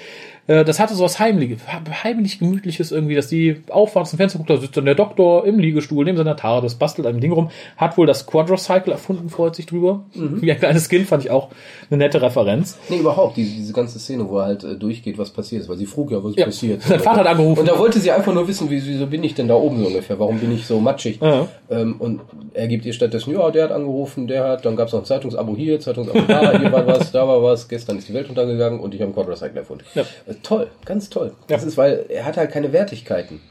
Äh, 0.47 0.63
Das 0.65 0.79
hatte 0.79 0.93
so 0.95 1.03
was 1.03 1.19
heimlich, 1.19 1.57
heimlich 2.03 2.39
gemütliches 2.39 2.91
irgendwie, 2.91 3.15
dass 3.15 3.27
die 3.27 3.57
aufwacht, 3.69 4.11
dem 4.11 4.17
Fenster 4.17 4.37
guckt, 4.37 4.49
da 4.49 4.57
sitzt 4.57 4.77
dann 4.77 4.85
der 4.85 4.95
Doktor 4.95 5.45
im 5.45 5.59
Liegestuhl 5.59 6.05
neben 6.05 6.17
seiner 6.17 6.35
TARDIS, 6.35 6.75
bastelt 6.75 7.07
an 7.07 7.13
dem 7.15 7.21
Ding 7.21 7.31
rum, 7.31 7.49
hat 7.77 7.97
wohl 7.97 8.05
das 8.07 8.25
Quadrocycle 8.27 8.91
erfunden, 8.91 9.29
freut 9.29 9.55
sich 9.55 9.65
drüber. 9.65 10.03
Wie 10.13 10.51
ein 10.51 10.57
kleines 10.59 10.87
Kind 10.89 11.07
fand 11.07 11.23
ich 11.25 11.31
auch 11.31 11.49
eine 11.89 11.97
nette 11.97 12.21
Referenz. 12.21 12.77
Nee, 12.89 12.97
überhaupt, 12.99 13.37
diese, 13.37 13.55
diese 13.55 13.73
ganze 13.73 13.99
Szene, 13.99 14.27
wo 14.29 14.37
er 14.39 14.45
halt 14.45 14.63
äh, 14.63 14.75
durchgeht, 14.75 15.17
was 15.17 15.29
passiert 15.31 15.63
ist, 15.63 15.69
weil 15.69 15.77
sie 15.77 15.85
frug 15.85 16.11
ja, 16.11 16.23
was 16.23 16.35
Ja. 16.35 16.45
passiert. 16.45 16.81
Sein 16.83 16.99
Vater 16.99 17.21
hat 17.21 17.27
angerufen. 17.27 17.61
Und 17.61 17.69
da 17.69 17.77
wollte 17.79 17.99
sie 17.99 18.11
einfach 18.11 18.33
nur 18.33 18.47
wissen, 18.47 18.69
wie, 18.69 18.85
wieso 18.85 19.07
bin 19.07 19.23
ich 19.23 19.33
denn 19.33 19.47
da 19.47 19.55
oben 19.55 19.79
so 19.79 19.87
ungefähr, 19.87 20.19
warum 20.19 20.39
bin 20.39 20.51
ich 20.53 20.65
so 20.67 20.79
matschig. 20.79 21.19
Ja. 21.21 21.47
Ähm, 21.69 21.95
und 21.99 22.21
er 22.53 22.67
gibt 22.67 22.85
ihr 22.85 22.93
stattdessen, 22.93 23.33
ja, 23.33 23.49
der 23.51 23.65
hat 23.65 23.71
angerufen, 23.71 24.27
der 24.27 24.43
hat, 24.47 24.65
dann 24.65 24.75
gab 24.75 24.87
es 24.87 24.93
noch 24.93 25.01
ein 25.01 25.05
Zeitungsabo 25.05 25.55
hier, 25.55 25.79
Zeitungsabo 25.79 26.19
da, 26.27 26.57
hier 26.57 26.71
war 26.71 26.85
was, 26.87 27.11
da 27.11 27.27
war 27.27 27.41
was, 27.41 27.67
gestern 27.67 27.97
ist 27.97 28.07
die 28.07 28.13
Welt 28.13 28.29
untergegangen 28.29 28.79
und 28.79 28.93
ich 28.93 29.01
habe 29.01 29.07
einen 29.07 29.15
Quadrocycle 29.15 29.57
erfunden. 29.57 29.83
Ja. 29.95 30.03
Toll, 30.43 30.67
ganz 30.86 31.09
toll. 31.09 31.27
Ja. 31.27 31.31
Hm. 31.33 31.43
Das 31.47 31.63
ist, 31.63 31.77
weil 31.77 32.05
er 32.09 32.25
hat 32.25 32.38
halt 32.38 32.51
keine 32.51 32.71
Wertigkeiten. 32.73 33.41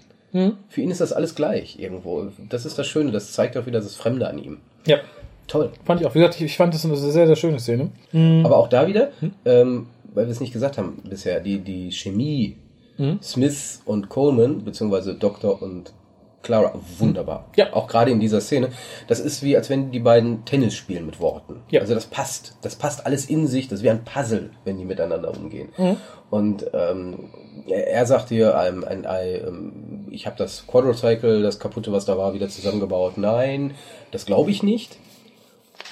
Für 0.68 0.80
ihn 0.80 0.90
ist 0.90 1.00
das 1.00 1.12
alles 1.12 1.36
gleich 1.36 1.78
irgendwo. 1.78 2.26
Das 2.48 2.66
ist 2.66 2.76
das 2.76 2.88
Schöne, 2.88 3.12
das 3.12 3.32
zeigt 3.32 3.56
auch 3.56 3.66
wieder 3.66 3.78
das 3.80 3.94
Fremde 3.94 4.26
an 4.26 4.36
ihm. 4.38 4.58
Ja, 4.84 4.96
Toll. 5.46 5.70
fand 5.84 6.00
ich 6.00 6.06
auch. 6.08 6.14
Wie 6.16 6.18
gesagt, 6.18 6.40
ich, 6.40 6.56
fand 6.56 6.74
das 6.74 6.84
eine 6.84 6.96
sehr, 6.96 7.28
sehr 7.28 7.36
schöne 7.36 7.60
Szene. 7.60 7.90
Aber 8.44 8.56
auch 8.56 8.66
da 8.68 8.88
wieder, 8.88 9.10
Hm? 9.20 9.32
ähm, 9.44 9.86
weil 10.12 10.26
wir 10.26 10.32
es 10.32 10.40
nicht 10.40 10.52
gesagt 10.52 10.76
haben 10.76 11.00
bisher, 11.08 11.38
die, 11.38 11.58
die 11.58 11.92
Chemie 11.92 12.56
Hm? 12.96 13.20
Smith 13.22 13.80
und 13.84 14.08
Coleman, 14.08 14.64
beziehungsweise 14.64 15.14
Doktor 15.14 15.62
und 15.62 15.92
Clara, 16.44 16.72
wunderbar. 16.98 17.46
Ja. 17.56 17.72
Auch 17.72 17.88
gerade 17.88 18.12
in 18.12 18.20
dieser 18.20 18.40
Szene. 18.40 18.68
Das 19.08 19.18
ist 19.18 19.42
wie, 19.42 19.56
als 19.56 19.68
wenn 19.70 19.90
die 19.90 19.98
beiden 19.98 20.44
Tennis 20.44 20.74
spielen 20.74 21.06
mit 21.06 21.18
Worten. 21.18 21.62
Ja. 21.70 21.80
Also 21.80 21.94
das 21.94 22.06
passt. 22.06 22.56
Das 22.62 22.76
passt 22.76 23.04
alles 23.06 23.26
in 23.26 23.48
sich. 23.48 23.66
Das 23.66 23.80
ist 23.80 23.82
wie 23.82 23.90
ein 23.90 24.04
Puzzle, 24.04 24.50
wenn 24.64 24.78
die 24.78 24.84
miteinander 24.84 25.36
umgehen. 25.36 25.70
Mhm. 25.76 25.96
Und 26.30 26.66
ähm, 26.72 27.30
er, 27.66 28.06
sagt 28.06 28.28
hier, 28.28 28.56
ein, 28.56 28.84
ein, 28.84 29.06
ähm, 29.06 30.06
ich 30.10 30.26
habe 30.26 30.36
das 30.36 30.66
Quadrocycle, 30.66 31.42
das 31.42 31.58
kaputte, 31.58 31.90
was 31.92 32.04
da 32.04 32.16
war, 32.16 32.34
wieder 32.34 32.48
zusammengebaut. 32.48 33.18
Nein, 33.18 33.74
das 34.10 34.26
glaube 34.26 34.50
ich 34.50 34.62
nicht 34.62 34.98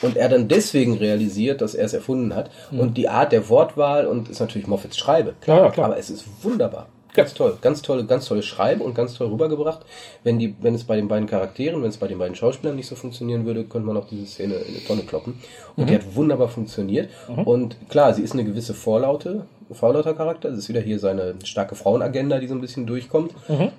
und 0.02 0.16
er 0.16 0.28
dann 0.28 0.48
deswegen 0.48 0.96
realisiert, 0.96 1.60
dass 1.60 1.74
er 1.74 1.84
es 1.84 1.94
erfunden 1.94 2.34
hat. 2.34 2.50
Und 2.72 2.96
die 2.96 3.08
Art 3.08 3.32
der 3.32 3.48
Wortwahl 3.48 4.06
und 4.06 4.28
ist 4.28 4.40
natürlich 4.40 4.66
Moffats 4.66 4.98
Schreibe. 4.98 5.34
Klar, 5.40 5.64
ja, 5.64 5.70
klar. 5.70 5.86
Aber 5.86 5.98
es 5.98 6.10
ist 6.10 6.24
wunderbar. 6.42 6.88
Ganz 7.14 7.34
toll, 7.34 7.58
ganz 7.60 7.82
tolle, 7.82 8.06
ganz 8.06 8.24
tolle 8.26 8.42
Schreibe 8.42 8.82
und 8.84 8.94
ganz 8.94 9.14
toll 9.14 9.28
rübergebracht. 9.28 9.80
Wenn 10.24 10.38
die, 10.38 10.54
wenn 10.62 10.74
es 10.74 10.84
bei 10.84 10.96
den 10.96 11.08
beiden 11.08 11.26
Charakteren, 11.28 11.82
wenn 11.82 11.90
es 11.90 11.98
bei 11.98 12.08
den 12.08 12.18
beiden 12.18 12.34
Schauspielern 12.34 12.74
nicht 12.74 12.86
so 12.86 12.94
funktionieren 12.94 13.44
würde, 13.44 13.64
könnte 13.64 13.86
man 13.86 13.98
auch 13.98 14.06
diese 14.08 14.24
Szene 14.24 14.54
in 14.54 14.74
eine 14.74 14.84
Tonne 14.84 15.02
kloppen. 15.02 15.34
Und 15.76 15.90
die 15.90 15.94
hat 15.94 16.16
wunderbar 16.16 16.48
funktioniert. 16.48 17.10
Und 17.44 17.76
klar, 17.90 18.14
sie 18.14 18.22
ist 18.22 18.32
eine 18.32 18.44
gewisse 18.44 18.72
Vorlaute, 18.72 19.44
vorlauter 19.70 20.14
Charakter. 20.14 20.48
Es 20.48 20.58
ist 20.58 20.68
wieder 20.70 20.80
hier 20.80 20.98
seine 20.98 21.34
starke 21.44 21.74
Frauenagenda, 21.74 22.38
die 22.38 22.46
so 22.46 22.54
ein 22.54 22.60
bisschen 22.62 22.86
durchkommt. 22.86 23.32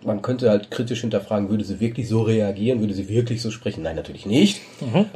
Man 0.05 0.21
könnte 0.21 0.51
halt 0.51 0.69
kritisch 0.69 1.01
hinterfragen, 1.01 1.49
würde 1.49 1.63
sie 1.63 1.79
wirklich 1.79 2.07
so 2.07 2.21
reagieren, 2.21 2.81
würde 2.81 2.93
sie 2.93 3.09
wirklich 3.09 3.41
so 3.41 3.49
sprechen? 3.49 3.81
Nein, 3.83 3.95
natürlich 3.95 4.27
nicht. 4.27 4.61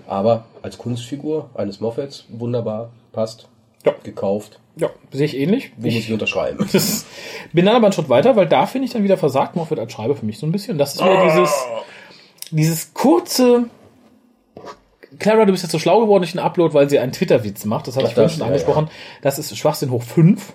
Aber 0.08 0.46
als 0.64 0.80
Kunstfigur 0.80 1.52
eines 1.54 1.80
Moffats 1.82 2.26
wunderbar, 2.30 2.90
passt, 3.12 3.48
Ja. 3.86 3.94
gekauft. 4.04 4.60
Ja, 4.78 4.90
sehe 5.12 5.26
ich 5.26 5.38
ähnlich. 5.38 5.72
Wo 5.78 5.86
muss 5.86 5.94
Ich 5.94 6.08
ich 6.08 6.14
unterschreiben? 6.14 6.68
das, 6.72 7.06
bin 7.52 7.66
dann 7.66 7.76
aber 7.76 7.88
einen 7.88 7.94
Schritt 7.94 8.10
weiter, 8.10 8.36
weil 8.36 8.48
da 8.48 8.66
finde 8.66 8.86
ich 8.86 8.94
dann 8.94 9.04
wieder 9.04 9.18
versagt 9.18 9.56
Moffat 9.56 9.80
als 9.80 9.92
Schreiber 9.92 10.16
für 10.16 10.26
mich 10.26 10.38
so 10.38 10.46
ein 10.46 10.52
bisschen. 10.52 10.78
Das 10.78 10.96
ist 10.96 11.04
wieder 11.04 11.24
dieses, 11.26 11.52
dieses 12.52 12.94
kurze, 12.94 13.66
Clara, 15.20 15.46
du 15.46 15.52
bist 15.52 15.64
jetzt 15.64 15.72
so 15.72 15.80
schlau 15.80 16.02
geworden 16.02 16.22
durch 16.22 16.34
den 16.34 16.40
Upload, 16.40 16.74
weil 16.74 16.90
sie 16.90 17.00
einen 17.00 17.12
Twitter-Witz 17.12 17.66
macht. 17.66 17.88
Das 17.88 17.96
hatte 17.96 18.06
Ach, 18.06 18.10
ich 18.10 18.16
vorhin 18.16 18.30
schon 18.30 18.40
ja, 18.42 18.48
angesprochen. 18.48 18.90
Das 19.22 19.40
ist 19.40 19.56
Schwachsinn 19.58 19.90
hoch 19.90 20.04
5. 20.04 20.54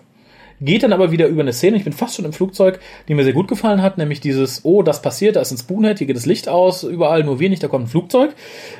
Geht 0.64 0.84
dann 0.84 0.92
aber 0.92 1.10
wieder 1.10 1.26
über 1.26 1.42
eine 1.42 1.52
Szene, 1.52 1.76
ich 1.76 1.82
bin 1.82 1.92
fast 1.92 2.14
schon 2.14 2.24
im 2.24 2.32
Flugzeug, 2.32 2.78
die 3.08 3.14
mir 3.14 3.24
sehr 3.24 3.32
gut 3.32 3.48
gefallen 3.48 3.82
hat, 3.82 3.98
nämlich 3.98 4.20
dieses, 4.20 4.64
oh, 4.64 4.82
das 4.82 5.02
passiert, 5.02 5.34
da 5.34 5.40
ist 5.40 5.50
ein 5.50 5.58
Spoonhead, 5.58 5.98
hier 5.98 6.06
geht 6.06 6.16
das 6.16 6.24
Licht 6.24 6.48
aus, 6.48 6.84
überall 6.84 7.24
nur 7.24 7.40
wir 7.40 7.50
nicht, 7.50 7.64
da 7.64 7.68
kommt 7.68 7.86
ein 7.86 7.88
Flugzeug. 7.88 8.30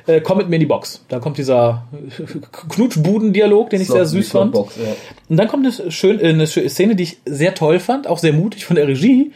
Äh, 0.06 0.20
komm 0.20 0.38
mit 0.38 0.48
mir 0.48 0.56
in 0.56 0.60
die 0.60 0.66
Box. 0.66 1.04
Da 1.08 1.18
kommt 1.18 1.38
dieser 1.38 1.88
Knutschbuden-Dialog, 2.68 3.70
den 3.70 3.80
ich 3.80 3.88
sehr 3.88 4.06
süß 4.06 4.30
fand. 4.30 4.52
Box, 4.52 4.76
ja. 4.76 4.94
Und 5.28 5.36
dann 5.36 5.48
kommt 5.48 5.66
eine, 5.66 5.90
schön, 5.90 6.20
äh, 6.20 6.28
eine 6.28 6.46
schöne 6.46 6.68
Szene, 6.68 6.94
die 6.94 7.02
ich 7.02 7.18
sehr 7.24 7.54
toll 7.56 7.80
fand, 7.80 8.06
auch 8.06 8.18
sehr 8.18 8.32
mutig 8.32 8.64
von 8.64 8.76
der 8.76 8.86
Regie, 8.86 9.32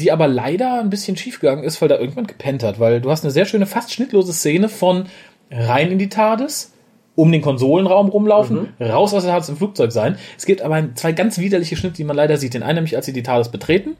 die 0.00 0.12
aber 0.12 0.28
leider 0.28 0.80
ein 0.80 0.88
bisschen 0.88 1.18
schief 1.18 1.40
gegangen 1.40 1.62
ist, 1.62 1.82
weil 1.82 1.88
da 1.88 1.98
irgendwann 1.98 2.26
gepennt 2.26 2.62
hat. 2.62 2.80
Weil 2.80 3.02
du 3.02 3.10
hast 3.10 3.22
eine 3.22 3.32
sehr 3.32 3.44
schöne, 3.44 3.66
fast 3.66 3.92
schnittlose 3.92 4.32
Szene 4.32 4.70
von 4.70 5.04
rein 5.50 5.90
in 5.90 5.98
die 5.98 6.08
TARDIS, 6.08 6.71
um 7.14 7.30
den 7.30 7.42
Konsolenraum 7.42 8.08
rumlaufen, 8.08 8.72
raus 8.80 9.12
aus 9.12 9.22
der 9.22 9.32
TARDIS 9.32 9.50
im 9.50 9.56
Flugzeug 9.56 9.92
sein. 9.92 10.16
Es 10.38 10.46
gibt 10.46 10.62
aber 10.62 10.94
zwei 10.94 11.12
ganz 11.12 11.38
widerliche 11.38 11.76
Schnitte, 11.76 11.96
die 11.96 12.04
man 12.04 12.16
leider 12.16 12.36
sieht. 12.36 12.54
Den 12.54 12.62
einen 12.62 12.76
nämlich, 12.76 12.96
als 12.96 13.06
sie 13.06 13.12
die 13.12 13.22
TARDIS 13.22 13.50
betreten. 13.50 13.96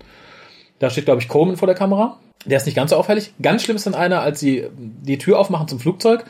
Da 0.78 0.90
steht, 0.90 1.04
glaube 1.04 1.20
ich, 1.20 1.28
Coleman 1.28 1.56
vor 1.56 1.66
der 1.66 1.76
Kamera. 1.76 2.18
Der 2.44 2.56
ist 2.56 2.66
nicht 2.66 2.74
ganz 2.74 2.90
so 2.90 2.96
auffällig. 2.96 3.34
Ganz 3.40 3.62
schlimm 3.62 3.76
ist 3.76 3.86
dann 3.86 3.94
einer, 3.94 4.20
als 4.20 4.40
sie 4.40 4.66
die 4.76 5.18
Tür 5.18 5.38
aufmachen 5.38 5.68
zum 5.68 5.78
Flugzeug. 5.78 6.24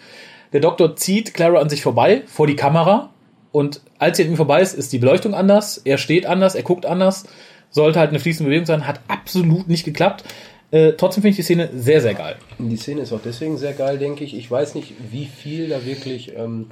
Der 0.53 0.61
Doktor 0.61 0.97
zieht 0.97 1.33
Clara 1.33 1.61
an 1.61 1.70
sich 1.70 1.83
vorbei, 1.83 2.22
vor 2.26 2.47
die 2.47 2.57
Kamera. 2.57 3.11
Und 3.53 3.80
als 3.99 4.16
sie 4.16 4.24
an 4.24 4.30
ihm 4.30 4.37
vorbei 4.37 4.61
ist, 4.61 4.74
ist 4.74 4.93
die 4.93 4.99
Beleuchtung 4.99 5.35
anders. 5.35 5.78
Er 5.78 5.99
steht 5.99 6.26
anders, 6.26 6.55
er 6.55 6.62
guckt 6.62 6.85
anders. 6.85 7.24
Sollte 7.70 7.99
halt 7.99 8.11
eine 8.11 8.18
fließende 8.18 8.49
Bewegung 8.49 8.66
sein. 8.66 8.87
Hat 8.87 9.01
absolut 9.09 9.68
nicht 9.68 9.85
geklappt. 9.85 10.24
Äh, 10.73 10.95
trotzdem 10.95 11.20
finde 11.20 11.31
ich 11.31 11.37
die 11.37 11.43
Szene 11.43 11.68
sehr, 11.75 12.01
sehr 12.01 12.14
geil. 12.14 12.37
Die 12.59 12.77
Szene 12.77 13.03
ist 13.03 13.12
auch 13.12 13.20
deswegen 13.23 13.59
sehr 13.59 13.75
geil, 13.75 13.99
denke 13.99 14.25
ich. 14.25 14.35
Ich 14.35 14.51
weiß 14.51 14.75
nicht, 14.75 14.95
wie 15.11 15.27
viel 15.27 15.68
da 15.68 15.85
wirklich 15.85 16.33
ähm, 16.35 16.66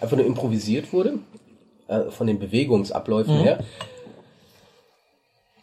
einfach 0.00 0.16
nur 0.16 0.26
improvisiert 0.26 0.92
wurde, 0.92 1.20
äh, 1.86 2.10
von 2.10 2.26
den 2.26 2.40
Bewegungsabläufen 2.40 3.38
her. 3.38 3.64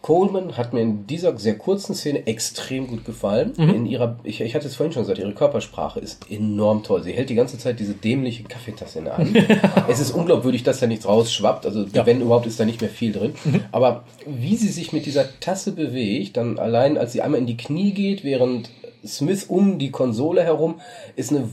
Coleman 0.04 0.58
hat 0.58 0.74
mir 0.74 0.82
in 0.82 1.08
dieser 1.08 1.38
sehr 1.38 1.58
kurzen 1.58 1.96
Szene 1.96 2.28
extrem 2.28 2.88
gut 2.88 3.06
gefallen. 3.06 3.54
In 3.56 3.86
ihrer, 3.86 4.20
ich, 4.24 4.42
ich 4.42 4.54
hatte 4.54 4.68
es 4.68 4.76
vorhin 4.76 4.92
schon 4.92 5.04
gesagt, 5.04 5.18
ihre 5.18 5.34
Körpersprache 5.34 6.02
ist 6.02 6.30
enorm 6.30 6.84
toll. 6.84 7.02
Sie 7.04 7.14
hält 7.14 7.30
die 7.30 7.36
ganze 7.36 7.58
Zeit 7.58 7.80
diese 7.80 7.94
dämliche 7.94 8.44
Kaffeetasse 8.44 9.00
in 9.00 9.06
der 9.06 9.18
Hand. 9.18 9.34
es 9.88 10.02
ist 10.02 10.12
unglaubwürdig, 10.12 10.64
dass 10.64 10.82
da 10.82 10.88
nichts 10.88 11.08
rausschwappt. 11.08 11.66
Also 11.66 11.86
wenn 11.94 12.20
überhaupt 12.20 12.46
ist 12.48 12.60
da 12.60 12.66
nicht 12.66 12.82
mehr 12.82 12.90
viel 12.90 13.14
drin. 13.14 13.34
Aber 13.72 14.04
wie 14.26 14.58
sie 14.58 14.68
sich 14.68 14.92
mit 14.92 15.06
dieser 15.06 15.40
Tasse 15.40 15.72
bewegt, 15.72 16.36
dann 16.36 16.60
allein 16.60 16.98
als 16.98 17.14
sie 17.14 17.22
einmal 17.22 17.40
in 17.40 17.48
die 17.48 17.58
Knie 17.58 17.94
geht, 17.94 18.26
während 18.26 18.72
Smith 19.08 19.46
um 19.48 19.80
die 19.80 19.92
Konsole 19.92 20.44
herum, 20.44 20.82
ist 21.16 21.32
eine 21.32 21.50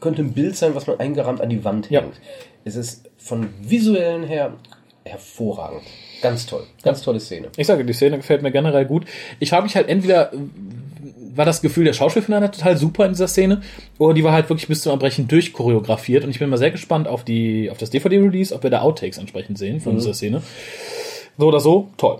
könnte 0.00 0.22
ein 0.22 0.32
Bild 0.32 0.56
sein, 0.56 0.74
was 0.74 0.86
man 0.88 0.98
eingerahmt 0.98 1.40
an 1.40 1.48
die 1.48 1.64
Wand 1.64 1.90
Ja. 1.90 2.00
hängt. 2.00 2.20
Es 2.64 2.74
ist 2.76 3.08
von 3.18 3.48
visuellen 3.62 4.24
her 4.24 4.54
hervorragend. 5.04 5.82
Ganz 6.28 6.46
toll. 6.46 6.64
Ganz 6.82 7.02
tolle 7.02 7.20
Szene. 7.20 7.48
Ich 7.56 7.66
sage, 7.66 7.84
die 7.84 7.92
Szene 7.92 8.16
gefällt 8.16 8.42
mir 8.42 8.50
generell 8.50 8.84
gut. 8.84 9.04
Ich 9.40 9.50
frage 9.50 9.64
mich 9.64 9.76
halt 9.76 9.88
entweder, 9.88 10.32
war 11.34 11.44
das 11.44 11.60
Gefühl, 11.62 11.84
der 11.84 11.92
Schauspielfinale 11.92 12.50
total 12.50 12.76
super 12.76 13.04
in 13.04 13.12
dieser 13.12 13.28
Szene, 13.28 13.62
oder 13.98 14.14
die 14.14 14.24
war 14.24 14.32
halt 14.32 14.48
wirklich 14.48 14.68
bis 14.68 14.82
zum 14.82 14.92
Erbrechen 14.92 15.28
durchchoreografiert 15.28 16.24
und 16.24 16.30
ich 16.30 16.38
bin 16.38 16.48
mal 16.48 16.56
sehr 16.56 16.70
gespannt 16.70 17.08
auf 17.08 17.24
die, 17.24 17.70
auf 17.70 17.78
das 17.78 17.90
DVD-Release, 17.90 18.54
ob 18.54 18.62
wir 18.62 18.70
da 18.70 18.80
Outtakes 18.80 19.18
entsprechend 19.18 19.58
sehen 19.58 19.80
von 19.80 19.96
dieser 19.96 20.14
Szene. 20.14 20.42
So 21.38 21.46
oder 21.46 21.60
so, 21.60 21.88
toll. 21.96 22.18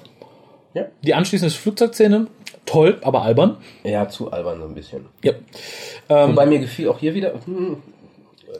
Ja. 0.74 0.86
Die 1.02 1.14
anschließende 1.14 1.54
Flugzeugszene, 1.54 2.26
toll, 2.66 2.98
aber 3.02 3.22
albern. 3.22 3.56
Ja, 3.82 4.08
zu 4.08 4.30
albern 4.30 4.60
so 4.60 4.66
ein 4.66 4.74
bisschen. 4.74 5.06
Ja. 5.24 5.32
Wobei 6.08 6.44
mir 6.46 6.58
gefiel 6.58 6.88
auch 6.88 6.98
hier 6.98 7.14
wieder. 7.14 7.32
Hm, 7.46 7.78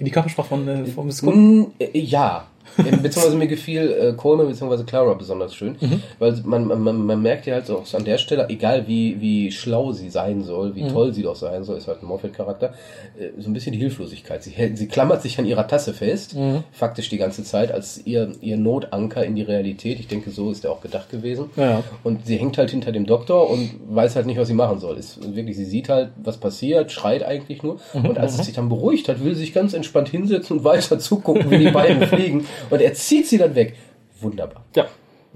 Die 0.01 0.11
Körpersprache 0.11 0.49
von, 0.49 0.69
äh, 0.69 0.87
von 0.87 1.07
Miss 1.07 1.21
hm, 1.23 1.73
äh, 1.79 1.99
ja. 1.99 2.49
Ähm, 2.79 3.03
beziehungsweise 3.03 3.37
mir 3.37 3.47
gefiel 3.47 3.91
äh, 3.93 4.13
Coleman 4.13 4.49
beziehungsweise 4.49 4.85
Clara 4.85 5.15
besonders 5.15 5.55
schön, 5.55 5.77
weil 6.19 6.35
man, 6.45 6.67
man, 6.67 7.05
man, 7.05 7.23
merkt 7.23 7.47
ja 7.47 7.55
halt 7.55 7.71
auch 7.71 7.93
an 7.95 8.05
der 8.05 8.19
Stelle, 8.19 8.47
egal 8.49 8.87
wie, 8.87 9.21
wie 9.21 9.51
schlau 9.51 9.93
sie 9.93 10.11
sein 10.11 10.43
soll, 10.43 10.75
wie 10.75 10.87
toll 10.89 11.13
sie 11.13 11.23
doch 11.23 11.37
sein 11.37 11.65
soll, 11.65 11.79
ist 11.79 11.89
halt 11.89 12.03
ein 12.03 12.07
Moffat-Charakter, 12.07 12.75
äh, 13.19 13.29
so 13.39 13.49
ein 13.51 13.53
bisschen 13.53 13.73
die 13.73 13.79
Hilflosigkeit. 13.79 14.43
Sie, 14.43 14.55
sie 14.75 14.89
klammert 14.89 15.23
sich 15.23 15.39
an 15.39 15.47
ihrer 15.47 15.67
Tasse 15.67 15.93
fest, 15.93 16.37
faktisch 16.73 17.09
die 17.09 17.19
ganze 17.19 17.45
Zeit, 17.45 17.73
als 17.73 18.01
ihr, 18.05 18.33
ihr 18.41 18.57
Notanker 18.57 19.25
in 19.25 19.35
die 19.35 19.43
Realität. 19.43 19.99
Ich 20.01 20.09
denke, 20.09 20.31
so 20.31 20.51
ist 20.51 20.65
er 20.65 20.73
auch 20.73 20.81
gedacht 20.81 21.11
gewesen. 21.11 21.51
Ja. 21.57 21.83
Und 22.05 22.27
sie 22.27 22.37
hängt 22.37 22.59
halt 22.59 22.71
hinter 22.71 22.93
dem 22.93 23.07
Doktor 23.07 23.49
und 23.51 23.71
weiß 23.89 24.17
halt 24.17 24.27
nicht, 24.27 24.39
was 24.39 24.49
sie 24.49 24.55
machen 24.55 24.79
soll. 24.79 24.97
Ist 24.99 25.35
wirklich, 25.35 25.57
sie 25.57 25.65
sieht 25.65 25.89
halt, 25.89 26.11
was 26.23 26.39
passiert, 26.39 26.93
schreit 26.93 27.25
eigentlich 27.25 27.63
nur. 27.63 27.79
Und 27.93 28.19
als 28.19 28.39
es 28.39 28.47
sich 28.47 28.55
dann 28.55 28.69
beruhigt 28.69 29.09
hat, 29.09 29.25
will 29.25 29.35
sie 29.35 29.43
sich 29.43 29.55
ganz 29.55 29.73
entspannt 29.75 30.09
hinsetzen 30.09 30.59
und 30.59 30.65
weiter 30.65 30.99
zugucken, 30.99 31.51
wie 31.51 31.59
die 31.59 31.71
beiden 31.71 32.03
fliegen. 32.09 32.47
Und 32.71 32.81
er 32.81 32.95
zieht 32.95 33.27
sie 33.27 33.39
dann 33.39 33.55
weg. 33.55 33.75
Wunderbar. 34.21 34.65
Ja. 34.75 34.87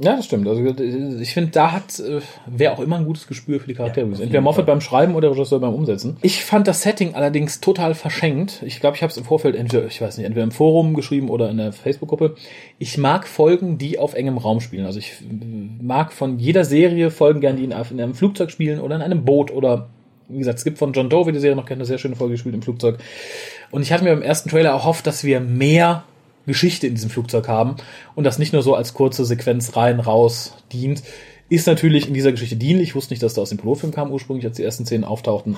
Ja, 0.03 0.17
das 0.17 0.25
stimmt. 0.25 0.49
Also 0.49 0.63
ich 0.63 1.35
finde, 1.35 1.51
da 1.51 1.73
hat 1.73 1.99
äh, 1.99 2.21
wer 2.47 2.73
auch 2.73 2.81
immer 2.81 2.97
ein 2.97 3.05
gutes 3.05 3.27
Gespür 3.27 3.61
für 3.61 3.67
die 3.67 3.75
Charaktere. 3.75 4.07
Ja, 4.07 4.13
Entweder 4.21 4.41
Moffat 4.41 4.65
beim 4.65 4.81
Schreiben 4.81 5.15
oder 5.15 5.31
Regisseur 5.31 5.61
beim 5.61 5.75
Umsetzen. 5.75 6.17
Ich 6.23 6.43
fand 6.43 6.67
das 6.67 6.81
Setting 6.83 7.15
allerdings 7.15 7.61
total 7.61 7.95
verschenkt. 7.95 8.63
Ich 8.65 8.81
glaube, 8.81 8.97
ich 8.97 9.03
habe 9.03 9.11
es 9.11 9.19
im 9.19 9.25
Vorfeld 9.25 9.57
entweder, 9.57 9.85
ich 9.85 10.01
weiß 10.01 10.17
nicht, 10.17 10.25
entweder 10.25 10.45
im 10.45 10.53
Forum 10.53 10.95
geschrieben 10.95 11.29
oder 11.29 11.51
in 11.51 11.59
der 11.59 11.73
Facebook-Gruppe. 11.73 12.35
Ich 12.79 12.97
mag 12.97 13.29
Folgen, 13.29 13.77
die 13.77 13.99
auf 13.99 14.15
engem 14.15 14.39
Raum 14.39 14.61
spielen. 14.61 14.87
Also 14.87 14.99
ich 14.99 15.21
äh, 15.21 15.83
mag 15.83 16.15
von 16.15 16.39
jeder 16.39 16.65
Serie 16.65 17.11
Folgen 17.11 17.41
gerne, 17.41 17.59
die 17.59 17.65
in, 17.65 17.73
in 17.73 18.01
einem 18.01 18.15
Flugzeug 18.15 18.51
spielen 18.51 18.81
oder 18.81 18.97
in 18.97 19.03
einem 19.03 19.27
Boot 19.27 19.51
oder 19.51 19.91
wie 20.29 20.39
gesagt, 20.39 20.59
es 20.59 20.65
gibt 20.65 20.79
von 20.79 20.93
John 20.93 21.11
Doe, 21.11 21.27
wie 21.27 21.33
die 21.33 21.41
Serie 21.41 21.57
noch 21.57 21.67
kennt, 21.67 21.79
eine 21.79 21.87
sehr 21.87 21.99
schöne 21.99 22.17
Folge 22.17 22.35
gespielt 22.35 22.55
im 22.55 22.63
Flugzeug. 22.63 22.99
Und 23.71 23.83
ich 23.83 23.93
hatte 23.93 24.05
mir 24.05 24.15
beim 24.15 24.23
ersten 24.23 24.49
Trailer 24.49 24.71
erhofft, 24.71 25.07
dass 25.07 25.25
wir 25.25 25.41
mehr 25.41 26.05
Geschichte 26.51 26.87
in 26.87 26.95
diesem 26.95 27.09
Flugzeug 27.11 27.49
haben 27.49 27.77
und 28.15 28.25
das 28.25 28.39
nicht 28.39 28.53
nur 28.53 28.63
so 28.63 28.75
als 28.75 28.93
kurze 28.93 29.25
Sequenz 29.25 29.77
rein, 29.77 30.01
raus 30.01 30.55
dient. 30.73 31.03
Ist 31.49 31.67
natürlich 31.67 32.07
in 32.07 32.15
dieser 32.15 32.31
Geschichte 32.31 32.55
dienlich. 32.55 32.91
Ich 32.91 32.95
wusste 32.95 33.13
nicht, 33.13 33.25
dass 33.25 33.35
da 33.35 33.43
aus 33.43 33.49
dem 33.49 33.59
Pilotfilm 33.59 33.93
kam 33.93 34.13
ursprünglich, 34.13 34.47
als 34.47 34.57
die 34.57 34.63
ersten 34.63 34.87
Szenen 34.87 35.03
auftauchten. 35.03 35.57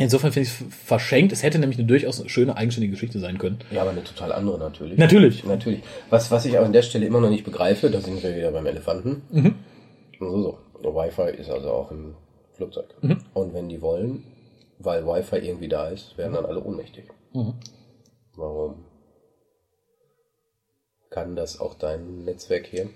Insofern 0.00 0.32
finde 0.32 0.48
ich 0.48 0.60
es 0.60 0.76
verschenkt. 0.84 1.32
Es 1.32 1.44
hätte 1.44 1.60
nämlich 1.60 1.78
eine 1.78 1.86
durchaus 1.86 2.20
schöne, 2.26 2.56
eigenständige 2.56 2.94
Geschichte 2.94 3.20
sein 3.20 3.38
können. 3.38 3.60
Ja, 3.70 3.82
aber 3.82 3.92
eine 3.92 4.02
total 4.02 4.32
andere 4.32 4.58
natürlich. 4.58 4.98
Natürlich. 4.98 5.44
Natürlich. 5.44 5.82
Was, 6.10 6.32
was 6.32 6.44
ich 6.46 6.58
auch 6.58 6.64
an 6.64 6.72
der 6.72 6.82
Stelle 6.82 7.06
immer 7.06 7.20
noch 7.20 7.30
nicht 7.30 7.44
begreife, 7.44 7.90
da 7.90 8.00
sind 8.00 8.24
wir 8.24 8.34
wieder 8.34 8.50
beim 8.50 8.66
Elefanten. 8.66 9.22
So, 10.18 10.58
so. 10.82 10.94
Wi-Fi 10.96 11.30
ist 11.40 11.48
also 11.48 11.70
auch 11.70 11.92
im 11.92 12.16
Flugzeug. 12.56 12.96
Und 13.34 13.54
wenn 13.54 13.68
die 13.68 13.80
wollen, 13.80 14.24
weil 14.80 15.06
Wi-Fi 15.06 15.36
irgendwie 15.36 15.68
da 15.68 15.90
ist, 15.90 16.18
werden 16.18 16.32
dann 16.34 16.44
alle 16.44 16.60
ohnmächtig. 16.60 17.04
Warum? 18.34 18.83
Kann 21.14 21.36
das 21.36 21.60
auch 21.60 21.74
dein 21.74 22.24
Netzwerk 22.24 22.66
hier? 22.66 22.88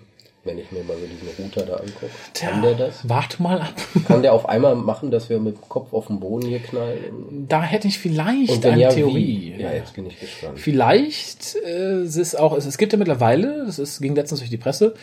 Wenn 0.43 0.57
ich 0.57 0.73
mir 0.73 0.83
mal 0.83 0.97
so 0.97 1.05
diesen 1.05 1.29
Router 1.37 1.65
da 1.65 1.75
angucke. 1.77 2.09
Kann 2.33 2.61
der 2.61 2.73
das? 2.73 3.07
Warte 3.07 3.41
mal 3.41 3.61
ab. 3.61 3.75
Kann 4.07 4.23
der 4.23 4.33
auf 4.33 4.49
einmal 4.49 4.75
machen, 4.75 5.09
dass 5.09 5.29
wir 5.29 5.39
mit 5.39 5.55
dem 5.55 5.69
Kopf 5.69 5.93
auf 5.93 6.07
den 6.07 6.19
Boden 6.19 6.45
hier 6.45 6.59
knallen? 6.59 7.45
Da 7.47 7.61
hätte 7.61 7.87
ich 7.87 7.97
vielleicht 7.97 8.65
eine 8.65 8.81
ja, 8.81 8.89
Theorie. 8.89 9.53
wie? 9.55 9.61
Ja, 9.61 9.71
jetzt 9.71 9.93
bin 9.93 10.05
ich 10.05 10.19
gespannt. 10.19 10.59
Vielleicht 10.59 11.55
äh, 11.55 12.01
es 12.01 12.17
ist 12.17 12.37
auch, 12.37 12.57
es, 12.57 12.65
es 12.65 12.77
gibt 12.77 12.91
ja 12.91 12.99
mittlerweile, 12.99 13.65
das 13.65 13.79
ist, 13.79 14.01
ging 14.01 14.15
letztens 14.15 14.41
durch 14.41 14.49
die 14.49 14.57
Presse, 14.57 14.95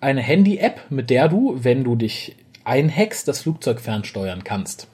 eine 0.00 0.20
Handy-App, 0.20 0.80
mit 0.90 1.10
der 1.10 1.26
du, 1.26 1.56
wenn 1.58 1.82
du 1.82 1.96
dich 1.96 2.36
einhackst, 2.62 3.26
das 3.26 3.40
Flugzeug 3.40 3.80
fernsteuern 3.80 4.44
kannst. 4.44 4.86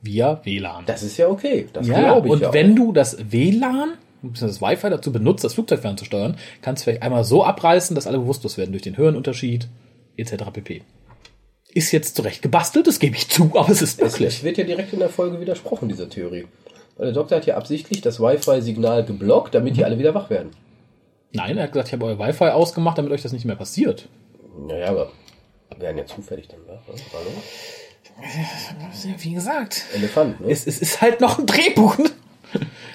Via 0.00 0.40
WLAN. 0.44 0.84
Das 0.86 1.02
ist 1.02 1.16
ja 1.16 1.26
okay. 1.26 1.66
Das 1.72 1.88
ja, 1.88 1.98
glaube 1.98 2.28
ich 2.28 2.32
und 2.32 2.42
ja 2.42 2.52
wenn 2.52 2.72
auch. 2.72 2.76
du 2.76 2.92
das 2.92 3.32
WLAN. 3.32 3.94
Das 4.22 4.60
Wi-Fi 4.60 4.90
dazu 4.90 5.12
benutzt, 5.12 5.44
das 5.44 5.54
Flugzeug 5.54 5.80
fernzusteuern, 5.80 6.36
kannst 6.62 6.82
du 6.82 6.84
vielleicht 6.84 7.02
einmal 7.02 7.24
so 7.24 7.44
abreißen, 7.44 7.94
dass 7.94 8.06
alle 8.06 8.18
bewusstlos 8.18 8.58
werden 8.58 8.72
durch 8.72 8.82
den 8.82 8.96
Höhenunterschied, 8.96 9.68
etc. 10.16 10.36
pp. 10.52 10.82
Ist 11.74 11.92
jetzt 11.92 12.16
zurecht 12.16 12.42
gebastelt, 12.42 12.86
das 12.86 12.98
gebe 12.98 13.16
ich 13.16 13.28
zu, 13.28 13.50
aber 13.54 13.70
es 13.70 13.82
ist 13.82 14.00
wirklich. 14.00 14.28
es 14.28 14.42
wird 14.42 14.58
ja 14.58 14.64
direkt 14.64 14.92
in 14.92 14.98
der 14.98 15.10
Folge 15.10 15.40
widersprochen, 15.40 15.88
dieser 15.88 16.08
Theorie. 16.08 16.46
Weil 16.96 17.06
der 17.06 17.14
Doktor 17.14 17.36
hat 17.36 17.46
ja 17.46 17.56
absichtlich 17.56 18.00
das 18.00 18.20
Wi-Fi-Signal 18.20 19.04
geblockt, 19.04 19.54
damit 19.54 19.76
die 19.76 19.84
alle 19.84 19.98
wieder 19.98 20.14
wach 20.14 20.30
werden. 20.30 20.50
Nein, 21.32 21.58
er 21.58 21.64
hat 21.64 21.72
gesagt, 21.72 21.88
ich 21.88 21.92
habe 21.92 22.06
euer 22.06 22.18
Wi-Fi 22.18 22.46
ausgemacht, 22.46 22.96
damit 22.96 23.12
euch 23.12 23.22
das 23.22 23.32
nicht 23.32 23.44
mehr 23.44 23.56
passiert. 23.56 24.08
Naja, 24.66 24.88
aber 24.88 25.12
werden 25.78 25.98
ja 25.98 26.06
zufällig 26.06 26.48
dann 26.48 26.60
wach. 26.66 26.80
Ne? 26.88 26.94
Hallo? 27.12 27.30
Wie 29.18 29.34
gesagt, 29.34 29.82
Elefant, 29.94 30.40
ne? 30.40 30.50
es, 30.50 30.66
es 30.66 30.78
ist 30.78 31.02
halt 31.02 31.20
noch 31.20 31.38
ein 31.38 31.44
Drehbuch. 31.44 31.98
ne? 31.98 32.10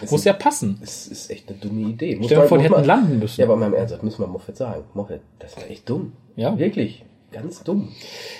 Muss 0.10 0.24
ja 0.24 0.34
passen. 0.34 0.80
Es 0.82 1.08
ist 1.08 1.30
echt 1.30 1.49
eine 1.49 1.58
dumme 1.60 1.89
Idee. 1.89 2.16
Muss 2.16 2.26
Stell 2.28 2.41
dir 2.41 2.47
vor, 2.47 2.58
die 2.58 2.64
hätten 2.64 2.84
landen 2.84 3.20
müssen. 3.20 3.39
Ja, 3.41 3.47
aber 3.47 3.56
meinem 3.58 3.74
Ernst, 3.74 3.93
das 3.93 4.02
müssen 4.02 4.20
wir 4.20 4.28
Moffat 4.28 4.58
sagen. 4.58 4.84
Moffat, 4.93 5.20
das 5.39 5.56
war 5.58 5.70
echt 5.70 5.88
dumm. 5.89 6.14
Ja. 6.36 6.58
Wirklich. 6.58 7.06
Ganz 7.32 7.64
dumm. 7.64 7.89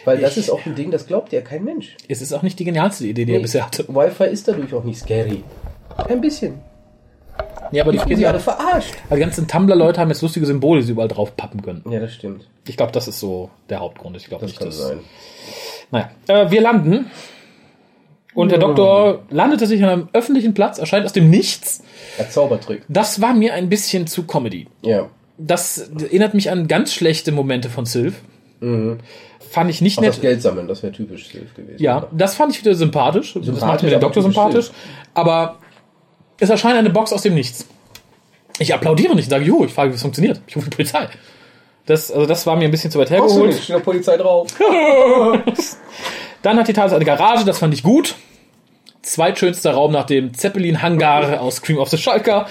Weil 0.05 0.18
das 0.20 0.32
Ich- 0.32 0.45
ist 0.45 0.49
auch 0.49 0.66
ein 0.66 0.76
Ding, 0.76 0.91
das 0.91 1.05
glaubt 1.07 1.32
ja 1.32 1.41
kein 1.41 1.64
Mensch. 1.64 1.95
Es 2.09 2.22
ist 2.22 2.34
auch 2.34 2.41
nicht 2.41 2.57
die 2.59 2.66
genialste 2.66 3.05
Idee, 3.07 3.26
die 3.26 3.34
er 3.34 3.39
bisher 3.39 3.66
hatte. 3.66 3.88
Wi-Fi 3.88 4.26
ist 4.26 4.47
dadurch 4.47 4.74
auch 4.74 4.84
nicht 4.84 4.99
scary. 4.99 5.43
Ein 5.95 6.20
bisschen. 6.22 6.59
Ja, 7.72 7.84
aber 7.84 7.93
die, 7.93 7.99
die, 7.99 8.16
sie 8.18 8.26
alle 8.26 8.39
verarscht. 8.41 8.95
die 9.14 9.18
ganzen 9.20 9.47
Tumblr-Leute 9.47 10.01
haben 10.01 10.09
jetzt 10.09 10.22
lustige 10.22 10.45
Symbole, 10.45 10.82
die 10.82 10.88
sie 10.88 10.91
überall 10.91 11.07
drauf 11.07 11.38
pappen 11.38 11.62
können. 11.62 11.84
Ja, 11.89 12.01
das 12.01 12.14
stimmt. 12.14 12.49
Ich 12.68 12.76
glaube, 12.76 12.91
das 12.91 13.07
ist 13.07 13.20
so 13.22 13.49
der 13.70 13.80
Hauptgrund. 13.80 14.18
Ich 14.18 14.26
glaube 14.28 14.41
Das 14.41 14.51
nicht, 14.51 14.59
kann 14.59 14.68
dass. 14.68 14.78
sein. 14.78 14.99
Naja, 15.91 16.09
äh, 16.28 16.51
wir 16.51 16.59
landen. 16.62 17.05
Und 18.34 18.51
der 18.51 18.59
Doktor 18.59 19.23
landete 19.29 19.67
sich 19.67 19.84
an 19.84 19.89
einem 19.89 20.09
öffentlichen 20.13 20.53
Platz, 20.53 20.77
erscheint 20.77 21.05
aus 21.05 21.13
dem 21.13 21.29
Nichts. 21.29 21.84
Ein 22.17 22.29
Zaubertrick. 22.29 22.84
Das 22.88 23.21
war 23.21 23.34
mir 23.34 23.53
ein 23.53 23.67
bisschen 23.69 24.07
zu 24.07 24.23
Comedy. 24.23 24.67
Ja. 24.84 25.09
Das 25.38 25.89
erinnert 25.99 26.34
mich 26.34 26.49
an 26.49 26.67
ganz 26.67 26.93
schlechte 26.93 27.32
Momente 27.32 27.69
von 27.69 27.86
Sylph. 27.86 28.15
Fand 28.61 29.69
ich 29.69 29.82
nicht 29.82 29.97
Auch 29.97 30.03
das 30.03 30.17
nett. 30.17 30.21
Geld 30.21 30.41
sammeln, 30.41 30.67
das 30.67 30.84
wäre 30.84 30.93
typisch 30.93 31.29
Sylph 31.29 31.53
gewesen. 31.55 31.82
Ja, 31.82 32.07
das 32.11 32.36
fand 32.36 32.53
ich 32.53 32.61
wieder 32.61 32.75
sympathisch. 32.75 33.34
das 33.34 33.59
macht 33.59 33.84
mir 33.84 33.89
den 33.89 33.99
Doktor 33.99 34.21
sympathisch. 34.21 34.65
Sylph. 34.65 34.77
Aber 35.13 35.57
es 36.39 36.49
erscheint 36.49 36.77
eine 36.77 36.89
Box 36.89 37.11
aus 37.11 37.23
dem 37.23 37.34
Nichts. 37.34 37.65
Ich 38.59 38.73
applaudiere 38.73 39.15
nicht 39.15 39.29
sage, 39.29 39.43
jo, 39.43 39.65
ich 39.65 39.73
frage, 39.73 39.91
wie 39.91 39.95
es 39.95 40.01
funktioniert. 40.01 40.41
Ich 40.47 40.55
rufe 40.55 40.69
die 40.69 40.75
Polizei. 40.75 41.09
Das, 41.86 42.11
also 42.11 42.27
das 42.27 42.45
war 42.45 42.55
mir 42.55 42.65
ein 42.65 42.71
bisschen 42.71 42.91
zu 42.91 42.99
weit 42.99 43.09
Brauchst 43.09 43.21
du 43.21 43.39
hergeholt. 43.39 43.47
nicht, 43.47 43.63
steht 43.63 43.75
der 43.75 43.82
Polizei 43.82 44.17
drauf. 44.17 44.47
Dann 46.41 46.57
hat 46.57 46.67
die 46.67 46.73
Tat 46.73 46.91
eine 46.91 47.05
Garage, 47.05 47.45
das 47.45 47.59
fand 47.59 47.73
ich 47.73 47.83
gut. 47.83 48.15
Zweitschönster 49.01 49.71
Raum 49.73 49.91
nach 49.91 50.05
dem 50.05 50.33
Zeppelin-Hangar 50.33 51.41
aus 51.41 51.61
Cream 51.61 51.77
of 51.79 51.89
the 51.89 51.97
Schalker. 51.97 52.47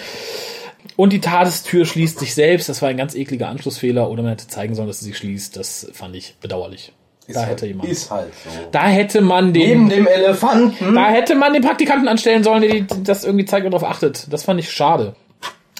Und 0.96 1.12
die 1.12 1.20
Tagestür 1.20 1.84
schließt 1.84 2.18
sich 2.18 2.34
selbst. 2.34 2.68
Das 2.68 2.82
war 2.82 2.88
ein 2.88 2.96
ganz 2.96 3.14
ekliger 3.14 3.48
Anschlussfehler. 3.48 4.10
Oder 4.10 4.22
man 4.22 4.32
hätte 4.32 4.48
zeigen 4.48 4.74
sollen, 4.74 4.88
dass 4.88 5.00
sie 5.00 5.06
sich 5.06 5.18
schließt. 5.18 5.56
Das 5.56 5.88
fand 5.92 6.16
ich 6.16 6.34
bedauerlich. 6.40 6.92
da 7.28 7.44
hätte 7.44 7.66
jemand. 7.66 7.88
Ist 7.88 8.10
halt 8.10 8.32
so. 8.44 8.50
Da 8.72 8.88
hätte 8.88 9.20
man 9.20 9.52
den. 9.52 9.86
Neben 9.86 9.88
dem 9.88 10.06
Elefanten. 10.06 10.94
Da 10.94 11.10
hätte 11.10 11.34
man 11.34 11.52
den 11.52 11.62
Praktikanten 11.62 12.08
anstellen 12.08 12.42
sollen, 12.42 12.62
der 12.62 12.82
das 13.04 13.24
irgendwie 13.24 13.44
zeigt 13.44 13.66
und 13.66 13.72
darauf 13.72 13.88
achtet. 13.88 14.32
Das 14.32 14.44
fand 14.44 14.58
ich 14.60 14.70
schade. 14.70 15.14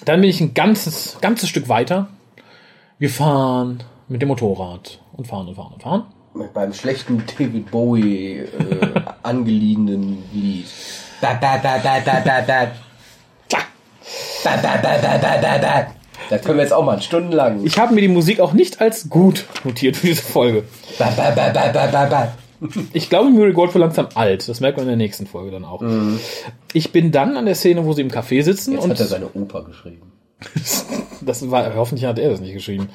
Dann 0.04 0.20
bin 0.20 0.30
ich 0.30 0.40
ein 0.40 0.54
ganzes, 0.54 1.18
ganzes 1.20 1.48
Stück 1.48 1.68
weiter. 1.68 2.08
Wir 2.98 3.10
fahren 3.10 3.82
mit 4.08 4.22
dem 4.22 4.28
Motorrad 4.28 5.00
und 5.12 5.26
fahren 5.26 5.48
und 5.48 5.54
fahren 5.54 5.72
und 5.74 5.82
fahren. 5.82 6.04
Beim 6.32 6.72
schlechten 6.72 7.22
David 7.26 7.70
Bowie 7.70 8.38
äh, 8.38 8.46
angeliehenen 9.22 10.22
Lied. 10.32 10.66
Ba, 11.20 11.34
ba, 11.34 11.58
ba, 11.58 11.78
ba, 11.78 12.00
ba, 12.04 12.40
ba. 12.46 12.66
Tja. 13.48 13.58
Ba, 14.44 14.56
ba, 14.56 14.76
ba, 14.80 14.98
ba, 15.02 15.18
ba, 15.18 15.38
ba, 15.40 15.58
ba. 15.58 15.86
Da 16.30 16.38
können 16.38 16.58
wir 16.58 16.62
jetzt 16.62 16.72
auch 16.72 16.84
mal 16.84 17.02
stundenlang. 17.02 17.64
Ich 17.64 17.78
habe 17.78 17.94
mir 17.94 18.00
die 18.00 18.08
Musik 18.08 18.38
auch 18.38 18.52
nicht 18.52 18.80
als 18.80 19.08
gut 19.10 19.46
notiert 19.64 19.96
für 19.96 20.06
diese 20.06 20.22
Folge. 20.22 20.64
Ba, 20.98 21.10
ba, 21.16 21.30
ba, 21.30 21.48
ba, 21.50 21.68
ba, 21.68 21.86
ba, 21.88 22.06
ba. 22.06 22.32
Ich 22.92 23.08
glaube, 23.10 23.30
Murray 23.30 23.52
Gold 23.52 23.74
wird 23.74 23.80
langsam 23.80 24.08
alt. 24.14 24.48
Das 24.48 24.60
merkt 24.60 24.76
man 24.76 24.84
in 24.84 24.90
der 24.90 24.96
nächsten 24.96 25.26
Folge 25.26 25.50
dann 25.50 25.64
auch. 25.64 25.82
Ich 26.72 26.92
bin 26.92 27.10
dann 27.10 27.36
an 27.36 27.46
der 27.46 27.54
Szene, 27.54 27.84
wo 27.84 27.92
sie 27.92 28.02
im 28.02 28.10
Café 28.10 28.42
sitzen 28.42 28.72
Jetzt 28.72 28.84
und 28.84 28.90
hat 28.90 29.00
er 29.00 29.06
seine 29.06 29.28
Oper 29.32 29.64
geschrieben. 29.64 30.12
das 31.20 31.50
war, 31.50 31.74
hoffentlich 31.74 32.04
hat 32.04 32.18
er 32.18 32.30
das 32.30 32.40
nicht 32.40 32.52
geschrieben. 32.52 32.88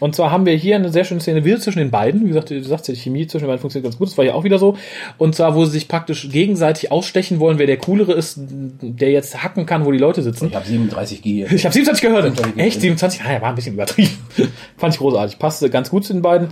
Und 0.00 0.14
zwar 0.14 0.30
haben 0.30 0.46
wir 0.46 0.54
hier 0.54 0.76
eine 0.76 0.90
sehr 0.90 1.04
schöne 1.04 1.20
Szene 1.20 1.44
wieder 1.44 1.58
zwischen 1.60 1.80
den 1.80 1.90
beiden. 1.90 2.22
Wie 2.24 2.28
gesagt, 2.28 2.50
du 2.50 2.62
sagst 2.62 2.86
ja, 2.88 2.94
die 2.94 3.00
Chemie 3.00 3.26
zwischen 3.26 3.44
den 3.44 3.48
beiden 3.48 3.60
funktioniert 3.60 3.84
ganz 3.84 3.98
gut. 3.98 4.08
Das 4.08 4.18
war 4.18 4.24
ja 4.24 4.34
auch 4.34 4.44
wieder 4.44 4.58
so. 4.58 4.76
Und 5.16 5.34
zwar, 5.34 5.54
wo 5.54 5.64
sie 5.64 5.72
sich 5.72 5.88
praktisch 5.88 6.28
gegenseitig 6.30 6.92
ausstechen 6.92 7.40
wollen, 7.40 7.58
wer 7.58 7.66
der 7.66 7.78
coolere 7.78 8.12
ist, 8.12 8.36
der 8.38 9.10
jetzt 9.10 9.42
hacken 9.42 9.66
kann, 9.66 9.84
wo 9.84 9.92
die 9.92 9.98
Leute 9.98 10.22
sitzen. 10.22 10.48
Ich 10.48 10.54
habe 10.54 10.66
37 10.66 11.22
G. 11.22 11.44
Ich 11.50 11.64
habe 11.64 11.72
27 11.72 12.02
gehört. 12.02 12.22
27 12.24 12.54
gehört. 12.54 12.66
Echt? 12.68 12.80
27? 12.80 13.24
Naja, 13.24 13.40
war 13.42 13.48
ein 13.48 13.54
bisschen 13.56 13.74
übertrieben. 13.74 14.10
Fand 14.76 14.94
ich 14.94 15.00
großartig. 15.00 15.38
Passte 15.38 15.68
ganz 15.70 15.90
gut 15.90 16.04
zu 16.04 16.12
den 16.12 16.22
beiden. 16.22 16.48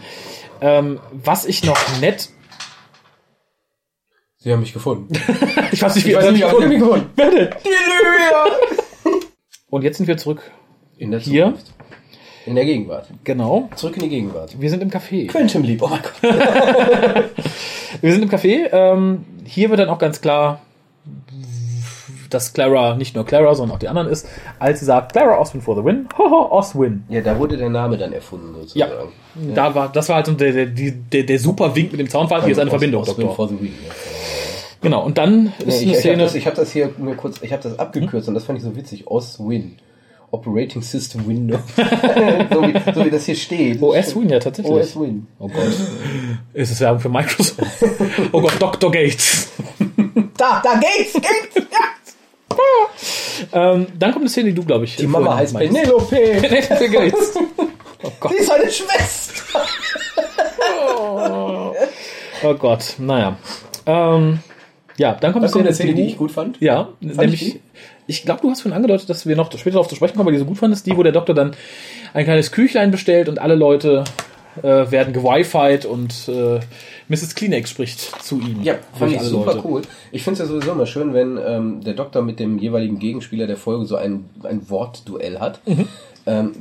Ähm, 0.60 0.98
was 1.12 1.44
ich 1.46 1.64
noch 1.64 1.78
nett 2.00 2.30
Sie 4.38 4.52
haben 4.52 4.60
mich 4.60 4.72
gefunden. 4.72 5.12
Ich 5.72 5.82
weiß 5.82 5.96
nicht, 5.96 6.06
wie 6.06 6.10
Ich 6.10 6.16
weiß 6.16 6.30
nicht, 6.30 6.42
mich 6.44 6.50
gefunden. 6.52 6.78
gefunden. 6.78 7.06
Wer 7.16 7.30
denn? 7.30 7.48
Und 9.68 9.82
jetzt 9.82 9.96
sind 9.98 10.06
wir 10.06 10.16
zurück. 10.16 10.42
In 10.96 11.10
der 11.10 11.18
Hier? 11.20 11.46
Zukunft. 11.46 11.72
In 12.46 12.54
der 12.54 12.64
Gegenwart. 12.64 13.06
Genau. 13.24 13.68
Zurück 13.74 13.96
in 13.96 14.04
die 14.04 14.08
Gegenwart. 14.08 14.58
Wir 14.60 14.70
sind 14.70 14.82
im 14.82 14.90
Café. 14.90 15.26
Quantum 15.26 15.62
Leap, 15.64 15.82
oh 15.82 15.88
mein 15.88 16.00
Gott. 16.00 16.14
Wir 18.00 18.12
sind 18.12 18.22
im 18.22 18.28
Café. 18.30 18.68
Ähm, 18.72 19.24
hier 19.44 19.68
wird 19.70 19.80
dann 19.80 19.88
auch 19.88 19.98
ganz 19.98 20.20
klar, 20.20 20.60
dass 22.30 22.52
Clara 22.52 22.96
nicht 22.96 23.14
nur 23.14 23.24
Clara, 23.24 23.54
sondern 23.54 23.76
auch 23.76 23.78
die 23.80 23.88
anderen 23.88 24.08
ist, 24.08 24.28
als 24.58 24.80
sie 24.80 24.86
sagt, 24.86 25.12
Clara 25.12 25.38
Oswin 25.38 25.60
for 25.62 25.76
the 25.76 25.84
win. 25.84 26.08
Hoho, 26.18 26.50
Oswin. 26.52 27.04
Ja, 27.08 27.20
da 27.20 27.38
wurde 27.38 27.56
der 27.56 27.68
Name 27.70 27.96
dann 27.96 28.12
erfunden, 28.12 28.54
Ja. 28.74 28.88
sozusagen. 28.88 29.54
Da 29.54 29.74
war, 29.74 29.90
das 29.92 30.08
war 30.08 30.16
halt 30.16 30.26
so 30.26 30.32
der, 30.32 30.52
der, 30.66 30.66
der, 30.66 31.22
der 31.24 31.38
super 31.38 31.74
Wink 31.74 31.92
mit 31.92 32.00
dem 32.00 32.08
Zaunpfahl. 32.08 32.42
Hier 32.42 32.52
ist 32.52 32.58
eine 32.58 32.70
Verbindung, 32.70 33.02
Oswin 33.02 33.26
Doktor. 33.26 33.34
for 33.36 33.48
the 33.48 33.60
win. 33.60 33.72
Ja. 33.84 33.92
Genau. 34.82 35.04
Und 35.04 35.18
dann 35.18 35.52
ist 35.58 35.66
Nee, 35.66 35.74
ich 35.74 35.82
eine 35.82 35.90
ich 35.90 35.96
habe 35.96 36.00
Szene. 36.00 36.22
das, 36.24 36.46
hab 36.46 36.54
das 36.54 36.72
hier 36.72 36.90
mir 36.98 37.14
kurz, 37.16 37.42
ich 37.42 37.52
habe 37.52 37.62
das 37.62 37.78
abgekürzt 37.78 38.28
und 38.28 38.34
das 38.34 38.44
fand 38.44 38.58
ich 38.58 38.64
so 38.64 38.76
witzig. 38.76 39.06
OS-Win. 39.06 39.78
Operating 40.30 40.82
System 40.82 41.26
Windows. 41.26 41.60
so, 41.76 41.82
wie, 41.82 42.92
so 42.94 43.04
wie 43.04 43.10
das 43.10 43.26
hier 43.26 43.36
steht. 43.36 43.80
OS 43.80 44.14
Win, 44.16 44.28
ja, 44.28 44.38
tatsächlich. 44.38 44.74
OS-Win. 44.74 45.26
Oh 45.38 45.48
Gott. 45.48 45.74
Ist 46.52 46.72
es 46.72 46.80
Werbung 46.80 47.00
für 47.00 47.08
Microsoft? 47.08 47.60
Oh 48.32 48.40
Gott, 48.40 48.54
Dr. 48.60 48.90
Gates. 48.90 49.50
Da, 50.36 50.60
da 50.62 50.80
geht's, 50.80 51.12
geht's! 51.14 51.56
Ja. 51.56 52.56
Ähm, 53.52 53.86
dann 53.98 54.12
kommt 54.12 54.22
eine 54.22 54.30
Szene, 54.30 54.48
die 54.48 54.54
du, 54.54 54.64
glaube 54.64 54.86
ich, 54.86 54.96
Die 54.96 55.06
Mama 55.06 55.36
heißt 55.36 55.52
meinst. 55.52 55.74
Penelope. 55.74 56.16
Penelope 56.16 56.88
Gates. 56.88 57.34
Oh 58.02 58.10
Gott. 58.18 58.32
Sie 58.32 58.38
ist 58.38 58.50
eine 58.50 58.70
Schwester. 58.70 59.60
Oh 62.42 62.54
Gott, 62.54 62.94
naja. 62.98 63.36
Ähm, 63.84 64.40
ja, 64.96 65.12
dann 65.14 65.32
kommt 65.32 65.54
eine 65.54 65.74
Szene, 65.74 65.94
die 65.94 66.06
ich 66.06 66.16
gut 66.16 66.32
fand. 66.32 66.60
Ja, 66.60 66.88
ich 67.00 67.16
nämlich? 67.16 67.60
Ich 68.06 68.22
glaube, 68.24 68.40
du 68.42 68.50
hast 68.50 68.62
schon 68.62 68.72
angedeutet, 68.72 69.08
dass 69.10 69.26
wir 69.26 69.36
noch 69.36 69.50
später 69.52 69.72
darauf 69.72 69.88
zu 69.88 69.96
sprechen 69.96 70.14
kommen, 70.16 70.26
weil 70.26 70.32
die 70.34 70.38
so 70.38 70.44
gut 70.44 70.58
fandest, 70.58 70.86
die, 70.86 70.96
wo 70.96 71.02
der 71.02 71.12
Doktor 71.12 71.34
dann 71.34 71.52
ein 72.14 72.24
kleines 72.24 72.52
Küchlein 72.52 72.90
bestellt 72.90 73.28
und 73.28 73.38
alle 73.38 73.54
Leute 73.54 74.04
äh, 74.62 74.90
werden 74.90 75.12
gewified 75.12 75.84
und 75.84 76.28
äh, 76.28 76.60
Mrs. 77.08 77.34
Kleenex 77.34 77.70
spricht 77.70 78.00
zu 78.22 78.40
ihm. 78.40 78.62
Ja, 78.62 78.74
fand 78.98 79.12
ich 79.12 79.20
super 79.22 79.54
Leute. 79.54 79.68
cool. 79.68 79.82
Ich 80.12 80.22
finde 80.22 80.42
es 80.42 80.48
ja 80.48 80.52
sowieso 80.54 80.72
immer 80.72 80.86
schön, 80.86 81.12
wenn 81.14 81.38
ähm, 81.44 81.80
der 81.84 81.94
Doktor 81.94 82.22
mit 82.22 82.40
dem 82.40 82.58
jeweiligen 82.58 82.98
Gegenspieler 82.98 83.46
der 83.46 83.56
Folge 83.56 83.84
so 83.86 83.96
ein, 83.96 84.30
ein 84.42 84.68
Wortduell 84.70 85.38
hat. 85.40 85.60
Mhm. 85.66 85.88
Ähm, 86.26 86.52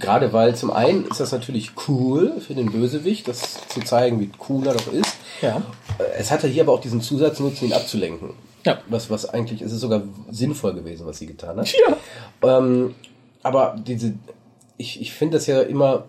Gerade 0.00 0.32
weil 0.34 0.54
zum 0.54 0.70
einen 0.70 1.06
ist 1.06 1.20
das 1.20 1.32
natürlich 1.32 1.70
cool 1.88 2.32
für 2.46 2.54
den 2.54 2.70
Bösewicht, 2.70 3.26
das 3.28 3.56
zu 3.68 3.80
zeigen, 3.80 4.20
wie 4.20 4.28
cool 4.48 4.66
er 4.66 4.74
doch 4.74 4.92
ist. 4.92 5.16
Ja. 5.40 5.62
Äh, 5.98 6.02
Es 6.18 6.30
hatte 6.30 6.46
hier 6.48 6.64
aber 6.64 6.72
auch 6.72 6.80
diesen 6.80 7.00
Zusatznutzen, 7.00 7.68
ihn 7.68 7.72
abzulenken. 7.72 8.30
Ja. 8.68 8.78
Was, 8.88 9.10
was 9.10 9.28
eigentlich, 9.28 9.62
es 9.62 9.72
ist 9.72 9.80
sogar 9.80 10.02
sinnvoll 10.30 10.74
gewesen, 10.74 11.06
was 11.06 11.18
sie 11.18 11.26
getan 11.26 11.56
hat. 11.58 11.72
Ja. 12.42 12.58
Ähm, 12.58 12.94
aber 13.42 13.76
diese, 13.86 14.14
ich, 14.76 15.00
ich 15.00 15.12
finde 15.12 15.36
das 15.38 15.46
ja 15.46 15.60
immer, 15.62 16.04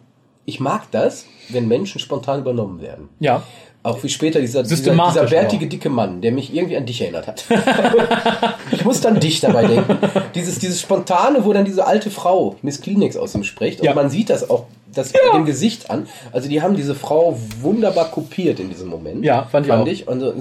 ich 0.46 0.60
mag 0.60 0.92
das, 0.92 1.26
wenn 1.50 1.68
Menschen 1.68 2.00
spontan 2.00 2.40
übernommen 2.42 2.82
werden. 2.82 3.10
Ja. 3.20 3.44
Auch 3.82 4.04
wie 4.04 4.10
später 4.10 4.42
dieser, 4.42 4.64
dieser, 4.64 4.92
dieser 4.92 5.26
bärtige, 5.26 5.66
auch. 5.66 5.70
dicke 5.70 5.90
Mann, 5.90 6.20
der 6.22 6.34
mich 6.34 6.54
irgendwie 6.54 6.76
an 6.76 6.86
dich 6.86 7.02
erinnert 7.02 7.28
hat. 7.28 7.46
ich 8.72 8.84
muss 8.84 9.00
dann 9.00 9.22
dich 9.22 9.40
dabei 9.40 9.66
denken. 9.68 9.98
Dieses, 10.36 10.60
dieses 10.60 10.82
Spontane, 10.82 11.46
wo 11.46 11.54
dann 11.54 11.64
diese 11.64 11.88
alte 11.88 12.12
Frau, 12.12 12.58
Miss 12.62 12.82
Kleenex, 12.82 13.16
aus 13.16 13.36
ihm 13.36 13.46
spricht. 13.46 13.80
Und 13.80 13.86
Ja. 13.86 13.94
man 13.94 14.10
sieht 14.10 14.30
das 14.30 14.50
auch 14.50 14.66
das 15.00 15.14
dem 15.34 15.46
Gesicht 15.46 15.90
an. 15.90 16.08
Also 16.32 16.50
die 16.50 16.62
haben 16.62 16.76
diese 16.76 16.96
Frau 16.96 17.38
wunderbar 17.62 18.12
kopiert 18.12 18.60
in 18.60 18.70
diesem 18.70 18.88
Moment. 18.88 19.24
Ja, 19.24 19.44
fand 19.46 19.66
ich 19.66 19.72
auch. 19.72 19.88
ich. 19.88 20.08
Und 20.08 20.20
so, 20.20 20.34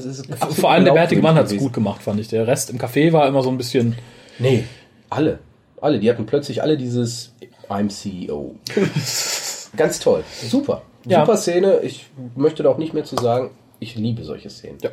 Vor 0.50 0.70
allem 0.70 0.84
der 0.84 0.92
bärtige 0.92 1.22
Mann 1.22 1.34
hat 1.34 1.46
es 1.46 1.56
gut 1.56 1.72
gemacht, 1.72 2.02
fand 2.02 2.20
ich. 2.20 2.28
Der 2.28 2.46
Rest 2.46 2.70
im 2.70 2.78
Café 2.78 3.12
war 3.12 3.26
immer 3.26 3.42
so 3.42 3.50
ein 3.50 3.56
bisschen. 3.56 3.96
Nee, 4.38 4.64
alle. 5.10 5.38
Alle. 5.80 5.98
Die 6.00 6.10
hatten 6.10 6.26
plötzlich 6.26 6.62
alle 6.62 6.76
dieses 6.76 7.32
I'm 7.68 7.88
CEO. 7.88 8.54
Ganz 9.76 10.00
toll. 10.00 10.24
Super. 10.48 10.82
Ja. 11.06 11.20
Super 11.20 11.36
Szene. 11.36 11.80
Ich 11.82 12.06
möchte 12.36 12.62
da 12.62 12.70
auch 12.70 12.78
nicht 12.78 12.94
mehr 12.94 13.04
zu 13.04 13.16
sagen. 13.16 13.50
Ich 13.80 13.94
liebe 13.94 14.24
solche 14.24 14.50
Szenen. 14.50 14.78
Ja, 14.82 14.90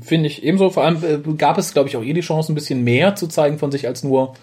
finde 0.00 0.28
ich 0.28 0.42
ebenso. 0.42 0.70
Vor 0.70 0.84
allem 0.84 1.02
äh, 1.04 1.32
gab 1.34 1.58
es, 1.58 1.72
glaube 1.72 1.88
ich, 1.88 1.96
auch 1.96 2.02
eh 2.02 2.12
die 2.12 2.20
Chance, 2.20 2.52
ein 2.52 2.54
bisschen 2.54 2.82
mehr 2.82 3.14
zu 3.14 3.28
zeigen 3.28 3.58
von 3.58 3.70
sich 3.70 3.86
als 3.86 4.02
nur 4.02 4.34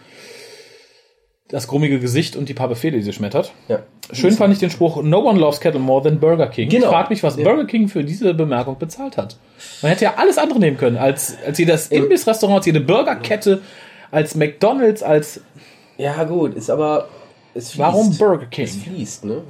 das 1.52 1.68
grummige 1.68 2.00
Gesicht 2.00 2.36
und 2.36 2.48
die 2.50 2.54
paar 2.54 2.70
Befehle, 2.70 2.98
die 2.98 3.04
sie 3.04 3.14
schmettert. 3.14 3.52
Ja. 3.68 3.84
Schön 4.14 4.32
fand 4.32 4.54
ich 4.54 4.60
den 4.60 4.70
Spruch, 4.72 5.04
no 5.04 5.20
one 5.20 5.38
loves 5.40 5.60
cattle 5.60 5.80
more 5.82 6.02
than 6.02 6.20
Burger 6.20 6.48
King. 6.48 6.70
Genau. 6.70 6.86
Ich 6.86 6.92
frage 6.92 7.10
mich, 7.10 7.22
was 7.24 7.36
Ja. 7.38 7.44
Burger 7.44 7.66
King 7.66 7.88
für 7.90 8.04
diese 8.04 8.34
Bemerkung 8.34 8.78
bezahlt 8.80 9.18
hat. 9.18 9.38
Man 9.82 9.92
hätte 9.92 10.06
ja 10.06 10.14
alles 10.18 10.38
andere 10.38 10.60
nehmen 10.60 10.78
können, 10.78 10.98
als, 10.98 11.36
als 11.46 11.58
jedes 11.60 11.88
Imbissrestaurant, 11.88 12.58
als 12.60 12.66
jede 12.66 12.80
Burgerkette, 12.80 13.62
als 14.12 14.34
McDonalds, 14.36 15.04
als 15.04 15.42
Ja, 15.98 16.24
gut, 16.24 16.56
ist 16.56 16.70
aber. 16.70 17.10
Es 17.54 17.72
fließt. 17.72 17.80
Warum 17.80 18.18
Burger 18.18 18.46
King? 18.46 18.66
Es 18.66 18.76
fließt, 18.78 19.26
ne? 19.26 19.44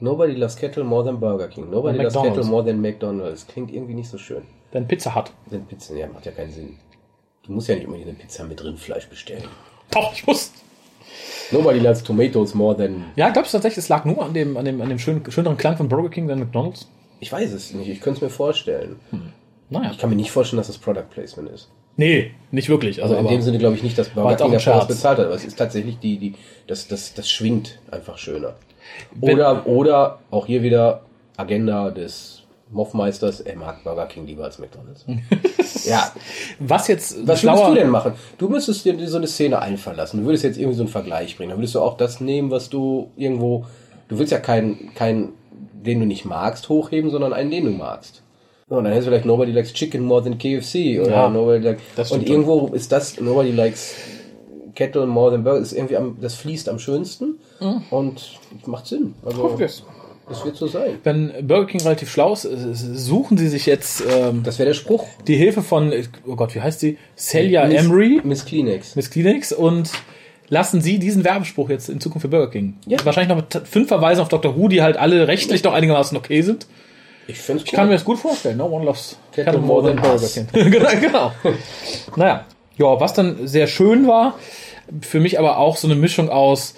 Nobody 0.00 0.34
loves 0.34 0.56
kettle 0.56 0.84
more 0.84 1.04
than 1.04 1.18
Burger 1.20 1.48
King. 1.48 1.70
Nobody 1.70 1.98
loves 1.98 2.14
kettle 2.20 2.44
more 2.44 2.64
than 2.64 2.80
McDonald's. 2.80 3.46
Klingt 3.46 3.72
irgendwie 3.72 3.94
nicht 3.94 4.08
so 4.10 4.18
schön. 4.18 4.42
dann 4.72 4.86
Pizza 4.86 5.14
Hut. 5.14 5.30
Denn 5.50 5.64
Pizza, 5.66 5.94
ja, 5.94 6.06
macht 6.08 6.26
ja 6.26 6.32
keinen 6.32 6.50
Sinn. 6.52 6.76
Du 7.44 7.52
musst 7.52 7.68
ja 7.68 7.76
nicht 7.76 7.86
unbedingt 7.86 8.08
eine 8.10 8.18
Pizza 8.18 8.44
mit 8.44 8.62
Rindfleisch 8.62 9.08
bestellen. 9.08 9.44
Doch, 9.90 10.12
ich 10.12 10.26
muss. 10.26 10.52
Nobody 11.50 11.78
loves 11.78 12.02
tomatoes 12.02 12.54
more 12.54 12.76
than. 12.76 13.04
Ja, 13.16 13.30
glaubst 13.30 13.52
du 13.52 13.56
tatsächlich, 13.58 13.78
es 13.84 13.88
lag 13.88 14.04
nur 14.04 14.22
an 14.24 14.34
dem, 14.34 14.56
an 14.56 14.64
dem, 14.64 14.80
an 14.80 14.88
dem 14.88 14.98
schönen, 14.98 15.22
schöneren 15.30 15.56
Klang 15.56 15.76
von 15.76 15.88
Burger 15.88 16.10
King 16.10 16.28
than 16.28 16.38
McDonalds? 16.40 16.88
Ich 17.20 17.32
weiß 17.32 17.52
es 17.52 17.72
nicht. 17.74 17.88
Ich 17.88 18.00
könnte 18.00 18.18
es 18.18 18.22
mir 18.22 18.30
vorstellen. 18.30 18.96
Naja. 19.70 19.90
Ich 19.90 19.98
kann 19.98 20.10
mir 20.10 20.16
nicht 20.16 20.30
vorstellen, 20.30 20.58
dass 20.58 20.66
das 20.68 20.78
Product 20.78 21.04
Placement 21.10 21.50
ist. 21.50 21.68
Nee, 21.96 22.30
nicht 22.52 22.68
wirklich. 22.68 23.02
Also, 23.02 23.16
Also 23.16 23.26
in 23.28 23.34
dem 23.34 23.42
Sinne 23.42 23.58
glaube 23.58 23.74
ich 23.76 23.82
nicht, 23.82 23.98
dass 23.98 24.08
Burger 24.10 24.36
King 24.36 24.52
dafür 24.52 24.74
was 24.76 24.86
bezahlt 24.86 25.18
hat, 25.18 25.26
aber 25.26 25.34
es 25.34 25.44
ist 25.44 25.56
tatsächlich 25.58 25.98
die, 25.98 26.16
die, 26.18 26.34
das, 26.66 26.86
das, 26.86 27.12
das 27.14 27.28
schwingt 27.30 27.78
einfach 27.90 28.18
schöner. 28.18 28.54
Wenn- 29.14 29.34
Oder, 29.34 29.66
oder 29.66 30.18
auch 30.30 30.46
hier 30.46 30.62
wieder 30.62 31.02
Agenda 31.36 31.90
des 31.90 32.37
Moffmeisters, 32.70 33.40
er 33.40 33.56
mag 33.56 33.82
Burger 33.84 34.06
King 34.06 34.26
lieber 34.26 34.44
als 34.44 34.58
McDonalds. 34.58 35.04
ja, 35.86 36.12
was 36.58 36.88
jetzt 36.88 37.26
was 37.26 37.40
schlauer- 37.40 37.56
würdest 37.56 37.70
du 37.70 37.74
denn 37.80 37.90
machen? 37.90 38.12
Du 38.36 38.48
müsstest 38.48 38.84
dir 38.84 39.08
so 39.08 39.16
eine 39.16 39.26
Szene 39.26 39.60
einfallen 39.60 39.96
lassen. 39.96 40.18
Du 40.20 40.24
würdest 40.26 40.44
jetzt 40.44 40.58
irgendwie 40.58 40.76
so 40.76 40.82
einen 40.82 40.90
Vergleich 40.90 41.36
bringen. 41.36 41.50
Dann 41.50 41.58
würdest 41.58 41.74
du 41.74 41.80
auch 41.80 41.96
das 41.96 42.20
nehmen, 42.20 42.50
was 42.50 42.68
du 42.68 43.10
irgendwo, 43.16 43.64
du 44.08 44.18
willst 44.18 44.32
ja 44.32 44.38
keinen, 44.38 44.94
keinen, 44.94 45.30
den 45.72 46.00
du 46.00 46.06
nicht 46.06 46.24
magst, 46.24 46.68
hochheben, 46.68 47.10
sondern 47.10 47.32
einen, 47.32 47.50
den 47.50 47.64
du 47.64 47.70
magst. 47.70 48.22
So, 48.68 48.76
und 48.76 48.84
dann 48.84 48.92
hättest 48.92 49.06
du 49.06 49.12
vielleicht 49.12 49.24
Nobody 49.24 49.52
Likes 49.52 49.72
Chicken 49.72 50.02
More 50.04 50.22
Than 50.22 50.36
KFC 50.36 51.00
oder 51.00 51.10
Ja, 51.10 51.28
Nobody 51.30 51.64
Likes, 51.64 52.12
und 52.12 52.28
irgendwo 52.28 52.66
ist 52.68 52.92
das 52.92 53.18
Nobody 53.18 53.50
Likes 53.52 53.94
Kettle 54.74 55.06
More 55.06 55.30
Than 55.32 55.42
Burger, 55.42 55.58
ist 55.60 55.72
irgendwie 55.72 55.96
am, 55.96 56.18
das 56.20 56.34
fließt 56.34 56.68
am 56.68 56.78
schönsten 56.78 57.38
und 57.90 58.38
macht 58.66 58.86
Sinn. 58.86 59.14
Also, 59.24 59.56
es. 59.58 59.82
Das 60.28 60.44
wird 60.44 60.56
so 60.56 60.66
sein. 60.66 60.98
Wenn 61.04 61.32
Burger 61.46 61.66
King 61.66 61.80
relativ 61.82 62.10
schlau 62.10 62.32
ist, 62.32 62.42
suchen 62.42 63.38
sie 63.38 63.48
sich 63.48 63.66
jetzt 63.66 64.02
ähm, 64.10 64.42
Das 64.42 64.58
wäre 64.58 64.68
der 64.68 64.74
Spruch. 64.74 65.06
die 65.26 65.36
Hilfe 65.36 65.62
von, 65.62 65.92
oh 66.26 66.36
Gott, 66.36 66.54
wie 66.54 66.60
heißt 66.60 66.80
sie? 66.80 66.98
Celia 67.16 67.66
Miss- 67.66 67.84
Emery, 67.84 68.20
Miss 68.24 68.44
Kleenex. 68.44 68.94
Miss 68.96 69.10
Kleenex 69.10 69.52
und 69.52 69.90
lassen 70.48 70.80
sie 70.80 70.98
diesen 70.98 71.24
Werbespruch 71.24 71.68
jetzt 71.70 71.88
in 71.88 72.00
Zukunft 72.00 72.22
für 72.22 72.28
Burger 72.28 72.50
King. 72.50 72.76
Ja. 72.86 72.98
Wahrscheinlich 73.04 73.28
noch 73.28 73.36
mit 73.36 73.68
fünf 73.68 73.88
Verweisen 73.88 74.20
auf 74.22 74.28
Dr. 74.28 74.56
Who, 74.56 74.68
die 74.68 74.82
halt 74.82 74.96
alle 74.96 75.28
rechtlich 75.28 75.62
doch 75.62 75.72
einigermaßen 75.74 76.16
okay 76.16 76.40
sind. 76.42 76.66
Ich 77.26 77.38
finde 77.38 77.62
Ich 77.66 77.72
kann 77.72 77.88
mir 77.88 77.92
das 77.94 78.04
gut 78.06 78.18
vorstellen. 78.18 78.56
No 78.56 78.66
one 78.66 78.84
loves 78.86 79.18
cattle 79.32 79.60
more 79.60 79.86
than 79.86 80.00
Burger. 80.00 80.26
King. 80.26 80.46
genau, 80.70 80.88
genau. 81.00 81.32
naja. 82.16 82.46
Ja, 82.78 83.00
was 83.00 83.12
dann 83.12 83.46
sehr 83.46 83.66
schön 83.66 84.06
war, 84.06 84.38
für 85.02 85.20
mich 85.20 85.38
aber 85.38 85.58
auch 85.58 85.76
so 85.76 85.86
eine 85.88 85.96
Mischung 85.96 86.30
aus 86.30 86.74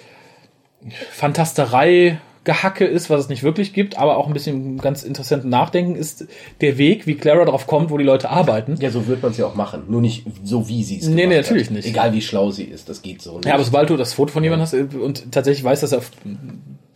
Fantasterei, 1.11 2.19
Gehacke 2.43 2.85
ist, 2.85 3.09
was 3.11 3.21
es 3.21 3.29
nicht 3.29 3.43
wirklich 3.43 3.71
gibt, 3.71 3.99
aber 3.99 4.17
auch 4.17 4.25
ein 4.25 4.33
bisschen 4.33 4.79
ganz 4.79 5.03
interessanten 5.03 5.49
Nachdenken 5.49 5.95
ist 5.95 6.25
der 6.59 6.79
Weg, 6.79 7.05
wie 7.05 7.13
Clara 7.13 7.45
darauf 7.45 7.67
kommt, 7.67 7.91
wo 7.91 7.99
die 7.99 8.03
Leute 8.03 8.31
arbeiten. 8.31 8.77
Ja, 8.79 8.89
so 8.89 9.05
wird 9.07 9.21
man 9.21 9.31
es 9.31 9.37
ja 9.37 9.45
auch 9.45 9.53
machen. 9.53 9.83
Nur 9.87 10.01
nicht 10.01 10.25
so, 10.43 10.67
wie 10.67 10.83
sie 10.83 10.97
es 10.97 11.07
Nee, 11.07 11.27
nee, 11.27 11.37
hat. 11.37 11.43
natürlich 11.43 11.69
nicht. 11.69 11.87
Egal, 11.87 12.13
wie 12.13 12.21
schlau 12.21 12.49
sie 12.49 12.63
ist, 12.63 12.89
das 12.89 13.03
geht 13.03 13.21
so 13.21 13.35
nicht. 13.35 13.45
Ja, 13.45 13.53
aber 13.53 13.63
sobald 13.63 13.91
du 13.91 13.97
das 13.97 14.13
Foto 14.13 14.33
von 14.33 14.43
jemandem 14.43 14.63
hast 14.63 14.73
äh, 14.73 14.97
und 14.97 15.31
tatsächlich 15.31 15.63
weißt, 15.63 15.83
dass 15.83 15.91
er 15.91 15.99
auf 15.99 16.11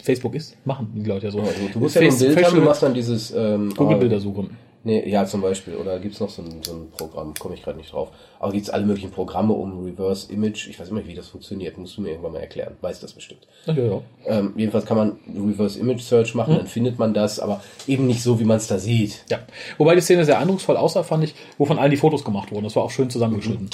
Facebook 0.02 0.34
ist, 0.34 0.56
machen 0.66 0.92
die 0.96 1.08
Leute 1.08 1.28
ja 1.28 1.32
so. 1.32 1.40
Ja, 1.40 1.46
du, 1.72 1.80
musst 1.80 1.96
ja 1.96 2.02
ein 2.02 2.18
Bild 2.18 2.44
haben, 2.44 2.56
du 2.56 2.62
machst 2.62 2.82
dann 2.82 2.96
dieses 2.96 3.32
ähm, 3.32 3.72
Google-Bilder 3.76 4.18
ah, 4.18 4.20
suchen. 4.20 4.50
Nee, 4.88 5.04
ja, 5.10 5.26
zum 5.26 5.42
Beispiel. 5.42 5.76
Oder 5.76 5.98
gibt's 6.00 6.20
noch 6.20 6.30
so 6.30 6.44
ein, 6.44 6.62
so 6.64 6.74
ein 6.74 6.92
Programm, 6.96 7.34
komme 7.34 7.56
ich 7.56 7.64
gerade 7.64 7.78
nicht 7.78 7.92
drauf. 7.92 8.10
Aber 8.40 8.52
gibt's 8.52 8.70
alle 8.70 8.86
möglichen 8.86 9.10
Programme 9.10 9.52
um 9.54 9.84
Reverse 9.84 10.32
Image. 10.32 10.68
Ich 10.70 10.80
weiß 10.80 10.90
immer 10.90 11.00
nicht, 11.00 11.10
wie 11.10 11.16
das 11.16 11.28
funktioniert. 11.28 11.76
Musst 11.80 11.98
du 11.98 12.02
mir 12.02 12.10
irgendwann 12.12 12.34
mal 12.34 12.40
erklären. 12.42 12.76
Weiß 12.82 13.00
das 13.00 13.14
bestimmt. 13.14 13.48
Ja, 13.66 13.74
ja. 13.74 14.02
Ähm, 14.28 14.54
jedenfalls 14.56 14.86
kann 14.86 14.96
man 14.98 15.18
Reverse 15.36 15.80
Image 15.80 16.02
Search 16.02 16.36
machen, 16.36 16.52
Hm. 16.54 16.58
dann 16.60 16.68
findet 16.68 17.00
man 17.00 17.16
das, 17.16 17.40
aber 17.40 17.64
eben 17.88 18.06
nicht 18.06 18.22
so, 18.22 18.40
wie 18.40 18.44
man 18.44 18.58
es 18.58 18.68
da 18.68 18.78
sieht. 18.78 19.24
ja. 19.32 19.40
Wobei 19.80 19.96
die 19.96 20.02
Szene 20.02 20.24
sehr 20.24 20.38
eindrucksvoll 20.40 20.78
aussah, 20.78 21.02
fand 21.02 21.24
ich, 21.24 21.34
wo 21.58 21.66
von 21.66 21.80
allen 21.80 21.90
die 21.92 21.98
Fotos 21.98 22.24
gemacht 22.24 22.52
wurden. 22.52 22.66
Das 22.66 22.76
war 22.76 22.84
auch 22.84 22.92
schön 22.92 23.10
zusammengeschnitten. 23.10 23.70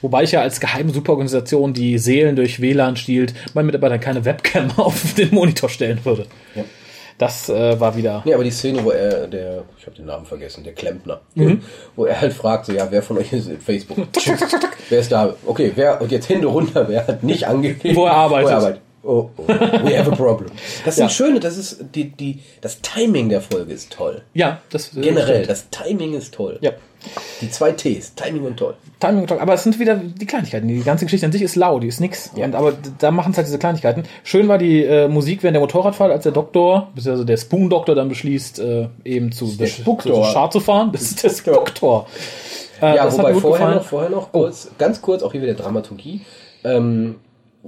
Wobei 0.00 0.22
ich 0.22 0.30
ja 0.32 0.40
als 0.42 0.60
geheime 0.60 0.92
Superorganisation, 0.92 1.72
die 1.72 1.98
Seelen 1.98 2.36
durch 2.36 2.60
WLAN 2.60 2.96
stiehlt, 2.96 3.34
meinen 3.54 3.66
Mitarbeitern 3.66 3.98
keine 3.98 4.24
Webcam 4.24 4.70
auf 4.76 5.14
den 5.14 5.34
Monitor 5.34 5.68
stellen 5.68 5.98
würde. 6.04 6.26
Ja. 6.54 6.64
Das 7.18 7.48
äh, 7.48 7.78
war 7.80 7.96
wieder. 7.96 8.22
Nee, 8.24 8.32
aber 8.34 8.44
die 8.44 8.50
Szene, 8.52 8.84
wo 8.84 8.90
er, 8.90 9.26
der, 9.26 9.64
ich 9.78 9.86
habe 9.86 9.96
den 9.96 10.06
Namen 10.06 10.24
vergessen, 10.24 10.62
der 10.64 10.72
Klempner, 10.72 11.20
Mhm. 11.34 11.62
wo 11.96 12.04
er 12.06 12.20
halt 12.20 12.32
fragt, 12.32 12.66
so, 12.66 12.72
ja, 12.72 12.86
wer 12.90 13.02
von 13.02 13.18
euch 13.18 13.32
ist 13.32 13.48
in 13.48 13.60
Facebook? 13.60 13.98
wer 14.88 15.00
ist 15.00 15.10
da? 15.10 15.34
Okay, 15.44 15.72
wer, 15.74 16.00
und 16.00 16.12
jetzt 16.12 16.28
Hände 16.28 16.46
runter, 16.46 16.88
wer 16.88 17.06
hat 17.06 17.22
nicht 17.24 17.46
angegeben? 17.46 17.96
Wo 17.96 18.06
er 18.06 18.12
arbeitet. 18.12 18.80
Oh, 19.02 19.30
oh, 19.36 19.48
we 19.48 19.96
have 19.98 20.10
a 20.10 20.14
problem. 20.14 20.50
Das 20.84 20.94
ist 20.94 21.00
Ja. 21.00 21.08
schöne, 21.08 21.40
das 21.40 21.56
ist, 21.56 21.84
die, 21.94 22.10
die, 22.10 22.40
das 22.60 22.80
Timing 22.82 23.28
der 23.28 23.40
Folge 23.40 23.72
ist 23.72 23.92
toll. 23.92 24.22
Ja, 24.34 24.60
das 24.70 24.96
äh, 24.96 25.00
Generell, 25.00 25.46
das 25.46 25.70
Timing 25.70 26.14
ist 26.14 26.34
toll. 26.34 26.58
Ja. 26.60 26.72
Die 27.40 27.50
zwei 27.50 27.72
Ts, 27.72 28.14
Timing 28.14 28.42
und 28.42 28.56
toll. 28.56 28.74
Timing 28.98 29.22
und 29.22 29.28
Talk. 29.28 29.40
Aber 29.40 29.54
es 29.54 29.62
sind 29.62 29.78
wieder 29.78 29.94
die 29.96 30.26
Kleinigkeiten. 30.26 30.66
Die 30.66 30.80
ganze 30.82 31.04
Geschichte 31.04 31.26
an 31.26 31.32
sich 31.32 31.42
ist 31.42 31.54
lau, 31.54 31.78
die 31.78 31.86
ist 31.86 32.00
nix. 32.00 32.32
Ja. 32.34 32.44
Und, 32.44 32.54
aber 32.54 32.72
da 32.98 33.10
machen 33.10 33.30
es 33.30 33.36
halt 33.36 33.46
diese 33.46 33.58
Kleinigkeiten. 33.58 34.02
Schön 34.24 34.48
war 34.48 34.58
die 34.58 34.82
äh, 34.82 35.08
Musik 35.08 35.42
während 35.42 35.54
der 35.54 35.60
Motorradfahrt, 35.60 36.10
als 36.10 36.24
der 36.24 36.32
Doktor, 36.32 36.88
beziehungsweise 36.94 37.26
der 37.26 37.36
Spoon-Doktor 37.36 37.94
dann 37.94 38.08
beschließt, 38.08 38.58
äh, 38.58 38.88
eben 39.04 39.30
zu, 39.30 39.46
der 39.56 39.68
zu 39.68 40.24
Schar 40.24 40.50
zu 40.50 40.60
fahren. 40.60 40.90
Das 40.92 41.02
ist 41.02 41.22
der 41.22 41.30
Spooktor. 41.30 42.06
Äh, 42.82 42.96
Ja, 42.96 43.12
wobei 43.12 43.34
vorher 43.34 43.66
gefallen. 43.66 43.72
Oh. 43.72 43.76
noch, 43.78 43.84
vorher 43.84 44.10
noch 44.10 44.32
kurz, 44.32 44.70
ganz 44.78 45.00
kurz, 45.02 45.22
auch 45.22 45.32
hier 45.32 45.42
wieder 45.42 45.54
Dramaturgie. 45.54 46.22
Ähm, 46.64 47.16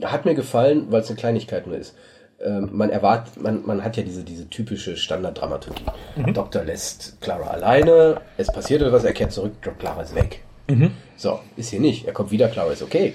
hat 0.02 0.24
mir 0.24 0.34
gefallen, 0.34 0.86
weil 0.90 1.02
es 1.02 1.08
eine 1.08 1.16
Kleinigkeit 1.16 1.66
nur 1.66 1.76
ist. 1.76 1.94
Ähm, 2.42 2.70
man 2.72 2.88
erwartet, 2.90 3.42
man, 3.42 3.66
man 3.66 3.84
hat 3.84 3.96
ja 3.98 4.02
diese, 4.02 4.24
diese 4.24 4.48
typische 4.48 4.96
Standarddramaturgie. 4.96 5.84
Mhm. 6.16 6.32
Doktor 6.32 6.64
lässt 6.64 7.20
Clara 7.20 7.48
alleine, 7.48 8.20
es 8.38 8.50
passiert 8.50 8.80
etwas, 8.80 9.04
er 9.04 9.12
kehrt 9.12 9.32
zurück, 9.32 9.52
Clara 9.78 10.02
ist 10.02 10.14
weg. 10.14 10.42
Mhm. 10.68 10.92
So, 11.16 11.40
ist 11.56 11.68
hier 11.70 11.80
nicht. 11.80 12.06
Er 12.06 12.12
kommt 12.14 12.30
wieder, 12.30 12.48
Clara 12.48 12.72
ist 12.72 12.82
okay. 12.82 13.14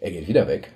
Er 0.00 0.10
geht 0.10 0.26
wieder 0.26 0.48
weg. 0.48 0.72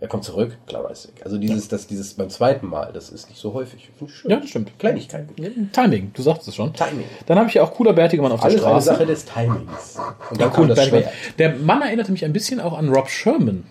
Er 0.00 0.06
kommt 0.08 0.22
zurück, 0.24 0.56
Clara 0.66 0.90
ist 0.90 1.08
weg. 1.08 1.22
Also 1.24 1.38
dieses, 1.38 1.68
das, 1.68 1.86
dieses 1.86 2.14
beim 2.14 2.28
zweiten 2.30 2.68
Mal, 2.68 2.92
das 2.92 3.08
ist 3.10 3.28
nicht 3.30 3.40
so 3.40 3.54
häufig. 3.54 3.90
Schön. 4.06 4.30
Ja, 4.30 4.36
das 4.38 4.50
stimmt. 4.50 4.78
Kleinigkeiten. 4.78 5.70
Timing, 5.72 6.12
du 6.14 6.22
sagst 6.22 6.46
es 6.46 6.54
schon. 6.54 6.72
Timing. 6.74 7.06
Dann 7.26 7.38
habe 7.38 7.48
ich 7.48 7.54
ja 7.54 7.62
auch 7.64 7.72
cooler 7.72 7.94
Bärtigemann 7.94 8.30
auf 8.30 8.40
der 8.40 8.50
Alles 8.50 8.62
eine 8.62 8.70
Straße. 8.74 8.86
Sache 8.90 9.06
des 9.06 9.24
Timings. 9.24 9.98
Und 10.30 10.40
dann 10.40 10.48
Cool, 10.50 10.54
kommt 10.54 10.70
das. 10.78 10.86
Schwert. 10.86 11.08
Der 11.38 11.56
Mann 11.56 11.82
erinnerte 11.82 12.12
mich 12.12 12.24
ein 12.24 12.32
bisschen 12.32 12.60
auch 12.60 12.76
an 12.78 12.90
Rob 12.90 13.08
Sherman 13.08 13.64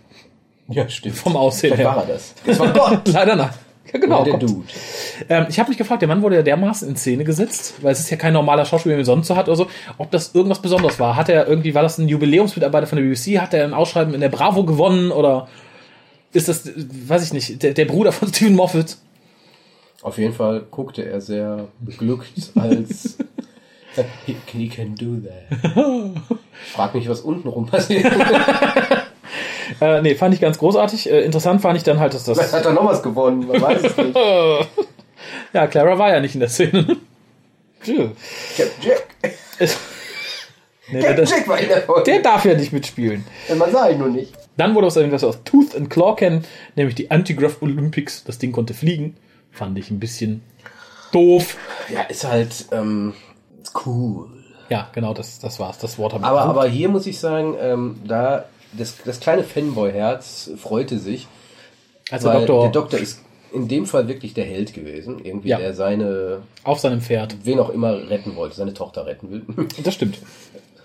Ja, 0.70 0.88
stimmt. 0.90 1.16
vom 1.16 1.36
Aussehen 1.36 1.74
Vielleicht 1.74 1.90
her. 1.90 1.96
war 1.96 2.08
er 2.08 2.14
das. 2.14 2.34
Das 2.46 2.60
war 2.60 2.74
Gott. 2.74 3.08
Leider 3.12 3.36
nein. 3.36 3.50
Ja, 3.94 4.00
genau. 4.00 4.22
Oder 4.22 4.32
der. 4.32 4.40
Dude. 4.40 4.68
Ähm, 5.30 5.46
ich 5.50 5.60
habe 5.60 5.70
mich 5.70 5.78
gefragt, 5.78 6.02
der 6.02 6.10
Mann 6.10 6.22
wurde 6.22 6.36
ja 6.36 6.42
dermaßen 6.42 6.90
in 6.90 6.96
Szene 6.98 7.24
gesetzt, 7.24 7.76
weil 7.82 7.94
es 7.94 8.00
ist 8.02 8.10
ja 8.10 8.18
kein 8.18 8.34
normaler 8.34 8.66
Schauspieler, 8.66 8.96
wie 8.96 9.00
man 9.00 9.06
sonst 9.06 9.28
so 9.28 9.36
hat 9.36 9.48
oder 9.48 9.56
so, 9.56 9.68
ob 9.98 10.12
das 10.12 10.36
irgendwas 10.36 10.62
Besonderes 10.62 11.00
war. 11.00 11.16
Hat 11.16 11.30
er 11.30 11.48
irgendwie, 11.48 11.74
war 11.74 11.84
das 11.84 11.98
ein 11.98 12.08
Jubiläumsmitarbeiter 12.10 12.88
von 12.88 12.98
der 12.98 13.06
BBC? 13.06 13.40
Hat 13.40 13.54
er 13.54 13.64
ein 13.64 13.74
Ausschreiben 13.74 14.14
in 14.14 14.22
der 14.22 14.30
Bravo 14.30 14.66
gewonnen 14.66 15.12
oder 15.12 15.48
ist 16.34 16.50
das, 16.50 16.70
weiß 16.76 17.24
ich 17.24 17.34
nicht, 17.34 17.64
der, 17.64 17.74
der 17.74 17.86
Bruder 17.86 18.12
von 18.12 18.28
Stephen 18.28 18.56
Moffat? 18.56 18.98
Auf 20.02 20.18
jeden 20.18 20.34
Fall 20.34 20.66
guckte 20.70 21.06
er 21.06 21.22
sehr 21.22 21.70
beglückt 21.80 22.52
als 22.56 23.18
he, 24.26 24.36
he 24.52 24.68
can 24.68 24.96
do 24.96 25.18
that. 25.18 26.22
Frag 26.74 26.94
mich, 26.94 27.10
was 27.10 27.22
untenrum 27.22 27.66
passiert. 27.66 28.06
Äh, 29.82 30.02
nee, 30.02 30.16
fand 30.16 30.34
ich 30.34 30.42
ganz 30.42 30.58
großartig. 30.58 31.10
Äh, 31.10 31.22
interessant 31.22 31.62
fand 31.62 31.78
ich 31.78 31.84
dann 31.84 32.00
halt, 32.00 32.14
dass 32.14 32.24
Vielleicht 32.24 32.40
das. 32.40 32.54
hat 32.54 32.66
er 32.66 32.74
noch 32.74 32.86
was 32.86 33.02
gewonnen, 33.04 33.48
man 33.48 33.62
weiß 33.62 33.84
es 33.84 33.98
nicht. 33.98 34.18
Ja, 35.52 35.68
Clara 35.68 35.98
war 35.98 36.10
ja 36.14 36.20
nicht 36.20 36.36
in 36.36 36.40
der 36.42 36.50
Szene. 36.50 36.98
Captain 37.80 38.12
Jack. 38.82 39.08
Nee, 40.90 41.02
Captain 41.02 41.26
der, 41.26 41.26
Jack 41.26 41.48
war 41.50 41.60
in 41.60 41.68
der 41.68 41.82
Folge. 41.82 42.04
der 42.04 42.22
darf 42.22 42.46
ja 42.46 42.54
nicht 42.54 42.72
mitspielen. 42.72 43.26
Man 43.58 43.72
sah 43.74 43.90
ihn 43.90 43.98
nur 43.98 44.08
nicht. 44.08 44.32
Dann 44.56 44.74
wurde 44.74 44.88
aus 44.88 44.96
irgendwas 44.96 45.24
aus 45.26 45.44
Tooth 45.44 45.76
and 45.76 45.90
Claw 45.90 46.16
kennen, 46.16 46.46
nämlich 46.76 46.96
die 46.96 47.12
Antigraph 47.12 47.62
Olympics. 47.62 48.24
Das 48.24 48.38
Ding 48.38 48.54
konnte 48.54 48.74
fliegen. 48.74 49.18
Fand 49.52 49.78
ich 49.78 49.92
ein 49.92 50.00
bisschen 50.00 50.44
doof. 51.12 51.58
Ja, 51.94 52.04
ist 52.04 52.26
halt 52.26 52.68
ähm, 52.72 53.14
cool. 53.86 54.28
Ja, 54.70 54.88
genau, 54.94 55.14
das, 55.14 55.40
das 55.40 55.60
war's. 55.60 55.78
Das 55.80 55.98
Wort 55.98 56.14
habe 56.14 56.24
ich 56.24 56.28
Aber, 56.30 56.42
aber 56.44 56.68
hier 56.68 56.88
muss 56.88 57.06
ich 57.06 57.20
sagen, 57.20 57.56
ähm, 57.60 58.00
da 58.06 58.46
das, 58.74 58.98
das 59.04 59.20
kleine 59.20 59.44
Fanboy-Herz 59.44 60.52
freute 60.58 60.98
sich, 61.00 61.28
also 62.12 62.28
weil 62.30 62.40
Doktor, 62.46 62.62
der 62.64 62.72
Doktor 62.72 63.00
ist 63.00 63.22
in 63.54 63.68
dem 63.68 63.86
Fall 63.86 64.08
wirklich 64.08 64.34
der 64.34 64.46
Held 64.46 64.74
gewesen. 64.74 65.20
Irgendwie, 65.24 65.50
Ja. 65.50 65.58
der 65.58 65.74
seine, 65.74 66.42
auf 66.64 66.80
seinem 66.80 67.02
Pferd. 67.02 67.38
wen 67.46 67.60
auch 67.60 67.70
immer 67.70 68.10
retten 68.10 68.36
wollte, 68.36 68.56
seine 68.56 68.74
Tochter 68.74 69.06
retten 69.06 69.32
will. 69.32 69.46
Das 69.84 69.94
stimmt. 69.94 70.18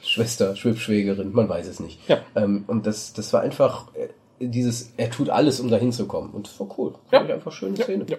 Schwester, 0.00 0.56
Schwibschwägerin, 0.56 1.32
man 1.32 1.48
weiß 1.48 1.66
es 1.68 1.80
nicht. 1.80 1.98
Ja. 2.08 2.18
Ähm, 2.34 2.64
und 2.66 2.86
das, 2.86 3.12
das 3.12 3.32
war 3.32 3.40
einfach 3.40 3.86
äh, 3.94 4.08
dieses, 4.40 4.92
er 4.96 5.10
tut 5.10 5.28
alles, 5.30 5.60
um 5.60 5.70
dahin 5.70 5.92
zu 5.92 6.06
kommen. 6.06 6.30
Und 6.30 6.48
das 6.48 6.58
war 6.58 6.68
cool. 6.76 6.94
Ja. 7.12 7.24
Ich 7.24 7.32
einfach 7.32 7.52
schöne 7.52 7.76
Szene. 7.76 8.04
Ja. 8.08 8.16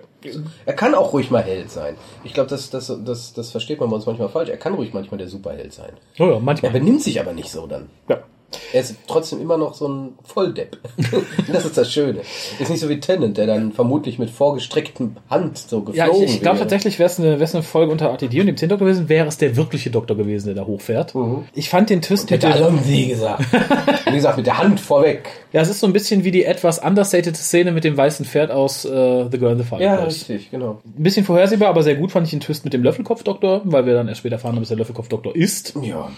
Er 0.66 0.74
kann 0.74 0.96
auch 0.96 1.12
ruhig 1.14 1.30
mal 1.30 1.44
Held 1.44 1.70
sein. 1.72 1.96
Ich 2.24 2.34
glaube, 2.34 2.50
das, 2.50 2.70
das, 2.70 2.92
das, 3.04 3.34
das 3.34 3.52
versteht 3.52 3.80
man 3.82 3.90
bei 3.90 3.96
uns 3.98 4.06
manchmal 4.06 4.30
falsch. 4.30 4.50
Er 4.50 4.58
kann 4.58 4.74
ruhig 4.76 4.94
manchmal 4.94 5.18
der 5.18 5.28
Superheld 5.28 5.74
sein. 5.74 5.92
Oh 6.20 6.24
ja, 6.26 6.34
Er 6.36 6.40
manchmal. 6.40 6.72
benimmt 6.72 7.02
sich 7.02 7.20
aber 7.20 7.34
nicht 7.34 7.50
so 7.52 7.68
dann. 7.68 7.90
Ja. 8.08 8.24
Er 8.72 8.82
ist 8.82 8.96
trotzdem 9.08 9.42
immer 9.42 9.58
noch 9.58 9.74
so 9.74 9.88
ein 9.88 10.14
Volldepp. 10.24 10.78
das 11.52 11.66
ist 11.66 11.78
das 11.78 11.92
Schöne. 11.92 12.22
Ist 12.60 12.70
nicht 12.70 12.80
so 12.80 12.90
wie 12.90 13.00
Tennant, 13.00 13.38
der 13.38 13.48
dann 13.48 13.72
vermutlich 13.72 14.20
mit 14.20 14.30
vorgestrecktem 14.30 15.18
Hand 15.30 15.58
so 15.58 15.82
geflogen 15.82 15.96
Ja, 15.96 16.26
ich, 16.26 16.36
ich 16.36 16.42
glaube 16.42 16.60
tatsächlich, 16.60 17.00
wäre 17.00 17.08
es 17.08 17.20
eine, 17.20 17.40
wär's 17.40 17.56
eine 17.56 17.64
Folge 17.64 17.92
unter 17.92 18.08
RTD 18.08 18.40
und 18.40 18.48
dem 18.48 18.58
10 18.58 18.70
Doktor 18.70 18.86
gewesen, 18.86 19.10
wäre 19.10 19.28
es 19.28 19.38
der 19.38 19.56
wirkliche 19.56 19.90
Doktor 19.90 20.16
gewesen, 20.16 20.48
der 20.48 20.56
da 20.56 20.66
hochfährt. 20.66 21.14
Ich 21.54 21.70
fand 21.70 21.90
den 21.90 22.02
Twist 22.02 22.30
mit 22.30 22.44
Hätte 22.44 22.58
der, 22.58 22.66
Alonzi 22.66 23.06
gesagt. 23.08 23.46
Wie 24.06 24.16
gesagt, 24.16 24.38
mit 24.38 24.46
der 24.46 24.58
Hand 24.58 24.80
vorweg. 24.80 25.30
Ja, 25.54 25.62
es 25.62 25.70
ist 25.70 25.80
so 25.80 25.88
ein 25.88 25.94
bisschen 25.94 26.24
wie 26.24 26.32
die 26.32 26.44
etwas 26.44 26.80
understated 26.80 27.38
Szene 27.38 27.72
mit 27.72 27.84
dem 27.86 27.96
weißen 27.96 28.26
Pferd 28.26 28.52
aus 28.52 28.84
äh, 28.86 28.90
The 29.32 29.38
Girl 29.38 29.54
in 29.54 29.60
the 29.60 29.64
Ja, 29.64 29.68
Fireplace. 29.96 30.06
richtig, 30.30 30.52
genau. 30.52 30.82
ein 30.84 31.04
bisschen 31.04 31.24
vorhersehbar, 31.26 31.70
aber 31.70 31.84
sehr 31.84 31.96
gut 31.96 32.12
fand 32.12 32.26
ich 32.28 32.32
den 32.32 32.40
Twist 32.42 32.66
mit 32.66 32.74
dem 32.74 32.84
Löffelkopf-Doktor, 32.84 33.62
weil 33.64 33.86
wir 33.86 33.94
dann 33.94 34.08
erst 34.08 34.20
später 34.20 34.34
erfahren 34.36 34.56
haben, 34.56 34.62
dass 34.64 34.70
der 34.70 34.78
Löffelkopf-Doktor 34.78 35.36
ist. 35.36 35.76
Ja. 35.84 36.10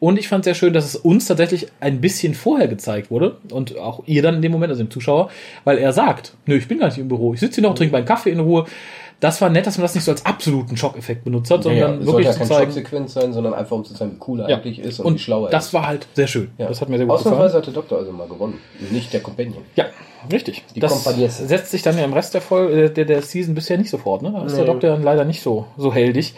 Und 0.00 0.18
ich 0.18 0.28
fand 0.28 0.44
sehr 0.44 0.54
schön, 0.54 0.72
dass 0.72 0.84
es 0.84 0.96
uns 0.96 1.26
tatsächlich 1.26 1.68
ein 1.80 2.00
bisschen 2.00 2.34
vorher 2.34 2.68
gezeigt 2.68 3.10
wurde 3.10 3.36
und 3.52 3.78
auch 3.78 4.02
ihr 4.06 4.22
dann 4.22 4.34
in 4.36 4.42
dem 4.42 4.52
Moment, 4.52 4.70
also 4.70 4.82
dem 4.82 4.90
Zuschauer, 4.90 5.30
weil 5.64 5.78
er 5.78 5.92
sagt, 5.92 6.34
nö, 6.46 6.56
ich 6.56 6.66
bin 6.68 6.78
gar 6.80 6.86
nicht 6.88 6.98
im 6.98 7.08
Büro, 7.08 7.32
ich 7.32 7.40
sitze 7.40 7.60
hier 7.60 7.68
noch, 7.68 7.74
trinke 7.76 7.92
meinen 7.92 8.04
Kaffee 8.06 8.30
in 8.30 8.40
Ruhe. 8.40 8.66
Das 9.20 9.40
war 9.42 9.50
nett, 9.50 9.66
dass 9.66 9.76
man 9.76 9.82
das 9.84 9.94
nicht 9.94 10.04
so 10.04 10.10
als 10.12 10.24
absoluten 10.24 10.76
Schockeffekt 10.78 11.24
benutzt 11.24 11.50
hat, 11.50 11.62
Ja, 11.66 11.72
ja. 11.72 11.80
sondern 11.88 12.00
Es 12.00 12.04
sollte 12.06 12.16
wirklich 12.18 12.26
ja 12.26 12.32
zu 12.32 12.38
keine 12.38 12.48
zeigen. 12.48 12.72
Schocksequenz 12.72 13.12
sein, 13.12 13.32
sondern 13.34 13.52
einfach 13.54 13.76
um 13.76 13.84
zu 13.84 13.92
zeigen, 13.94 14.12
wie 14.16 14.20
cool 14.26 14.40
er 14.40 14.48
Ja. 14.48 14.56
eigentlich 14.56 14.78
ist 14.78 14.98
und, 15.00 15.06
Und 15.06 15.14
wie 15.16 15.18
schlau 15.18 15.44
er 15.44 15.50
das 15.50 15.66
ist. 15.66 15.74
war 15.74 15.86
halt 15.86 16.06
sehr 16.14 16.26
schön. 16.26 16.50
Ja. 16.56 16.68
Das 16.68 16.80
hat 16.80 16.88
mir 16.88 16.96
sehr 16.96 17.06
gut 17.06 17.16
Ausnahmsweise 17.16 17.46
gefallen. 17.48 17.62
hat 17.62 17.66
der 17.66 17.74
Doktor 17.74 17.98
also 17.98 18.12
mal 18.12 18.28
gewonnen. 18.28 18.58
Nicht 18.90 19.12
der 19.12 19.20
Companion. 19.20 19.62
Ja, 19.76 19.84
richtig. 20.32 20.64
Die 20.74 20.80
das 20.80 20.92
Kompaniesse. 20.92 21.46
setzt 21.46 21.70
sich 21.70 21.82
dann 21.82 21.98
ja 21.98 22.04
im 22.04 22.12
Rest 22.14 22.32
der 22.32 22.40
Folge, 22.40 22.84
äh, 22.84 22.90
der, 22.90 23.04
der 23.04 23.20
Season 23.22 23.54
bisher 23.54 23.76
nicht 23.76 23.90
sofort, 23.90 24.22
ne? 24.22 24.32
Da 24.32 24.44
ist 24.44 24.56
der 24.56 24.64
Nee. 24.64 24.70
Doktor 24.70 24.88
dann 24.90 25.02
leider 25.02 25.24
nicht 25.26 25.42
so, 25.42 25.66
so 25.76 25.92
heldig. 25.92 26.34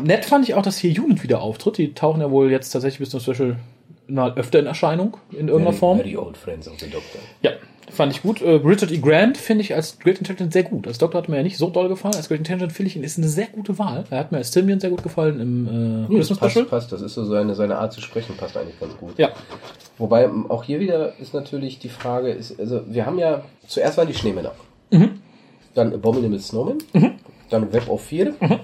Nett 0.00 0.24
fand 0.24 0.48
ich 0.48 0.54
auch, 0.54 0.62
dass 0.62 0.78
hier 0.78 1.02
Unit 1.02 1.22
wieder 1.24 1.42
auftritt. 1.42 1.78
Die 1.78 1.94
tauchen 1.94 2.20
ja 2.20 2.30
wohl 2.30 2.50
jetzt 2.52 2.70
tatsächlich 2.70 3.00
bis 3.00 3.10
zum 3.10 3.20
Special 3.20 3.56
mal 4.06 4.34
öfter 4.34 4.58
in 4.60 4.66
Erscheinung, 4.66 5.16
in 5.32 5.48
irgendeiner 5.48 5.70
Very- 5.70 5.78
Form. 5.78 5.98
Very 5.98 6.16
old 6.16 6.36
friends 6.36 6.68
of 6.68 6.74
the 6.78 6.88
Doctor. 6.88 7.20
Ja, 7.42 7.50
fand 7.92 8.12
ich 8.12 8.22
gut. 8.22 8.40
Äh, 8.42 8.50
Richard 8.50 8.90
E. 8.90 8.98
Grant 8.98 9.36
finde 9.36 9.62
ich 9.62 9.74
als 9.74 9.98
Great 9.98 10.18
Intelligent 10.18 10.52
sehr 10.52 10.62
gut. 10.64 10.86
Als 10.86 10.98
Doktor 10.98 11.18
hat 11.18 11.28
mir 11.28 11.36
ja 11.36 11.42
nicht 11.42 11.58
so 11.58 11.70
doll 11.70 11.88
gefallen. 11.88 12.14
Als 12.14 12.28
Great 12.28 12.40
Intelligent 12.40 12.72
finde 12.72 12.88
ich 12.88 12.96
ihn 12.96 13.04
ist 13.04 13.18
eine 13.18 13.28
sehr 13.28 13.46
gute 13.46 13.78
Wahl. 13.78 14.04
Er 14.10 14.18
hat 14.18 14.32
mir 14.32 14.38
als 14.38 14.52
Simian 14.52 14.80
sehr 14.80 14.90
gut 14.90 15.02
gefallen 15.02 15.40
im 15.40 15.66
äh, 15.66 16.18
Das 16.18 16.28
Christmas 16.28 16.52
Special. 16.52 16.64
passt, 16.66 16.90
passt. 16.90 16.92
Das 16.92 17.02
ist 17.02 17.14
so 17.14 17.24
seine, 17.24 17.54
seine 17.54 17.78
Art 17.78 17.92
zu 17.92 18.00
sprechen, 18.00 18.36
passt 18.36 18.56
eigentlich 18.56 18.78
ganz 18.80 18.96
gut. 18.96 19.18
Ja, 19.18 19.30
Wobei 20.00 20.30
auch 20.48 20.64
hier 20.64 20.80
wieder 20.80 21.18
ist 21.18 21.34
natürlich 21.34 21.78
die 21.78 21.90
Frage, 21.90 22.30
ist, 22.30 22.58
also 22.58 22.80
wir 22.86 23.04
haben 23.04 23.18
ja, 23.18 23.42
zuerst 23.66 23.98
waren 23.98 24.08
die 24.08 24.14
Schneemänner. 24.14 24.52
Mhm. 24.90 25.20
Dann 25.74 25.92
Abominable 25.92 26.38
Snowman. 26.40 26.78
Dann 27.50 27.70
Web 27.70 27.86
of 27.90 28.00
Fear. 28.02 28.32
Mhm. 28.40 28.60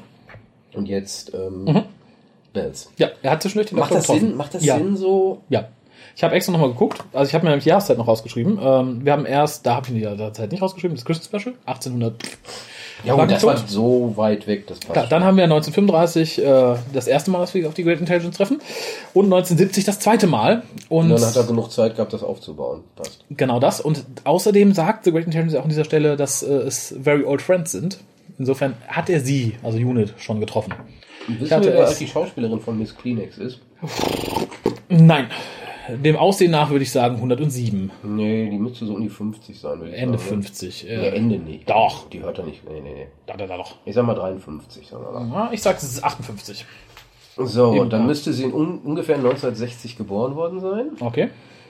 Und 0.73 0.89
jetzt 0.89 1.35
ähm, 1.35 1.85
Bells. 2.55 2.91
ja, 2.97 3.09
er 3.23 3.33
hat 3.33 3.43
zwischendurch 3.43 3.69
den 3.69 3.79
Macht 3.79 3.91
Doktor 3.91 3.97
das 3.99 4.07
getroffen. 4.07 4.29
Sinn? 4.29 4.37
Macht 4.37 4.55
das 4.55 4.65
ja. 4.65 4.79
Sinn 4.79 4.97
so? 4.97 5.43
Ja. 5.51 5.69
Ich 6.17 6.25
habe 6.25 6.35
extra 6.35 6.51
nochmal 6.51 6.71
geguckt. 6.71 7.05
Also 7.13 7.29
ich 7.29 7.35
habe 7.35 7.45
mir 7.45 7.51
nämlich 7.51 7.65
die 7.65 7.69
Jahreszeit 7.69 7.99
noch 7.99 8.09
rausgeschrieben. 8.09 8.59
Ähm, 8.61 9.05
wir 9.05 9.13
haben 9.13 9.27
erst, 9.27 9.67
da 9.67 9.77
habe 9.77 9.89
ich 9.89 9.93
die 9.93 10.01
Jahreszeit 10.01 10.51
nicht 10.51 10.63
rausgeschrieben, 10.63 10.97
das 10.97 11.05
Christmas 11.05 11.27
Special, 11.27 11.55
1800. 11.67 12.15
Ja, 13.05 13.13
und 13.13 13.31
das 13.31 13.45
war 13.45 13.59
so 13.59 14.17
weit 14.17 14.47
weg, 14.47 14.67
das 14.67 14.79
passt. 14.79 14.93
Klar, 14.93 15.07
dann 15.09 15.25
haben 15.25 15.37
wir 15.37 15.45
1935 15.45 16.43
äh, 16.43 16.77
das 16.95 17.07
erste 17.07 17.31
Mal, 17.31 17.41
dass 17.41 17.53
wir 17.53 17.69
auf 17.69 17.75
die 17.75 17.85
Great 17.85 18.01
Intelligence 18.01 18.35
treffen 18.35 18.63
und 19.13 19.27
1970 19.27 19.85
das 19.85 19.99
zweite 19.99 20.27
Mal. 20.27 20.63
Und, 20.89 21.11
und 21.13 21.21
dann 21.21 21.29
hat 21.29 21.37
er 21.37 21.45
genug 21.45 21.71
Zeit 21.71 21.97
gehabt, 21.97 22.15
das 22.15 22.23
aufzubauen. 22.23 22.85
Passt. 22.97 23.23
genau 23.29 23.61
das. 23.61 23.83
Und 23.83 24.03
außerdem 24.25 24.73
sagt 24.73 25.05
The 25.05 25.13
Great 25.13 25.27
Intelligence 25.27 25.55
auch 25.55 25.65
an 25.65 25.69
dieser 25.69 25.85
Stelle, 25.85 26.17
dass 26.17 26.43
äh, 26.43 26.51
es 26.51 26.95
very 26.99 27.25
old 27.25 27.43
friends 27.43 27.73
sind. 27.73 27.99
Insofern 28.39 28.73
hat 28.89 29.11
er 29.11 29.21
sie, 29.21 29.57
also 29.63 29.77
Unit, 29.77 30.15
schon 30.17 30.41
getroffen. 30.41 30.73
Wissen 31.29 31.55
hatte 31.55 31.69
wir, 31.69 31.75
wer 31.75 31.93
die 31.93 32.07
Schauspielerin 32.07 32.61
von 32.61 32.79
Miss 32.79 32.97
Kleenex 32.97 33.37
ist? 33.37 33.61
Nein. 34.89 35.29
Dem 35.89 36.17
Aussehen 36.17 36.51
nach 36.51 36.71
würde 36.71 36.83
ich 36.83 36.91
sagen 36.91 37.17
107. 37.17 37.91
Nee, 38.03 38.51
die 38.51 38.59
müsste 38.59 38.87
so 38.87 38.95
um 38.95 39.03
die 39.03 39.09
50 39.09 39.59
sein, 39.61 39.79
würde 39.81 39.93
ich 39.95 40.01
Ende 40.01 40.19
sagen. 40.19 40.31
50. 40.43 40.83
Ja, 40.85 40.89
Äh, 40.91 41.09
Ende 41.17 41.39
nicht. 41.39 41.69
Doch. 41.69 42.09
Die 42.11 42.23
hört 42.23 42.39
er 42.39 42.45
nicht. 42.45 42.65
Nee, 42.69 42.81
nee, 42.81 42.93
nee. 42.95 43.07
da, 43.27 43.37
da, 43.37 43.47
da 43.47 43.57
doch. 43.57 43.77
Ich 43.85 43.95
sag 43.95 44.05
mal 44.07 44.15
53, 44.15 44.87
sagen 44.87 45.05
wir 45.05 45.21
mal. 45.21 45.47
Ja, 45.47 45.53
ich 45.53 45.63
sag, 45.63 45.77
es 45.77 45.85
ist 45.85 46.03
58. 46.05 46.65
So, 47.39 47.73
Eben, 47.73 47.81
und 47.83 47.93
dann 47.93 48.03
ja. 48.03 48.07
müsste 48.07 48.33
sie 48.33 48.45
in 48.45 48.53
un 48.55 48.79
ungefähr 48.79 49.17
1960 49.17 49.97
geboren 49.99 50.35
worden 50.37 50.61
sein. 50.61 50.91
Okay. 51.01 51.29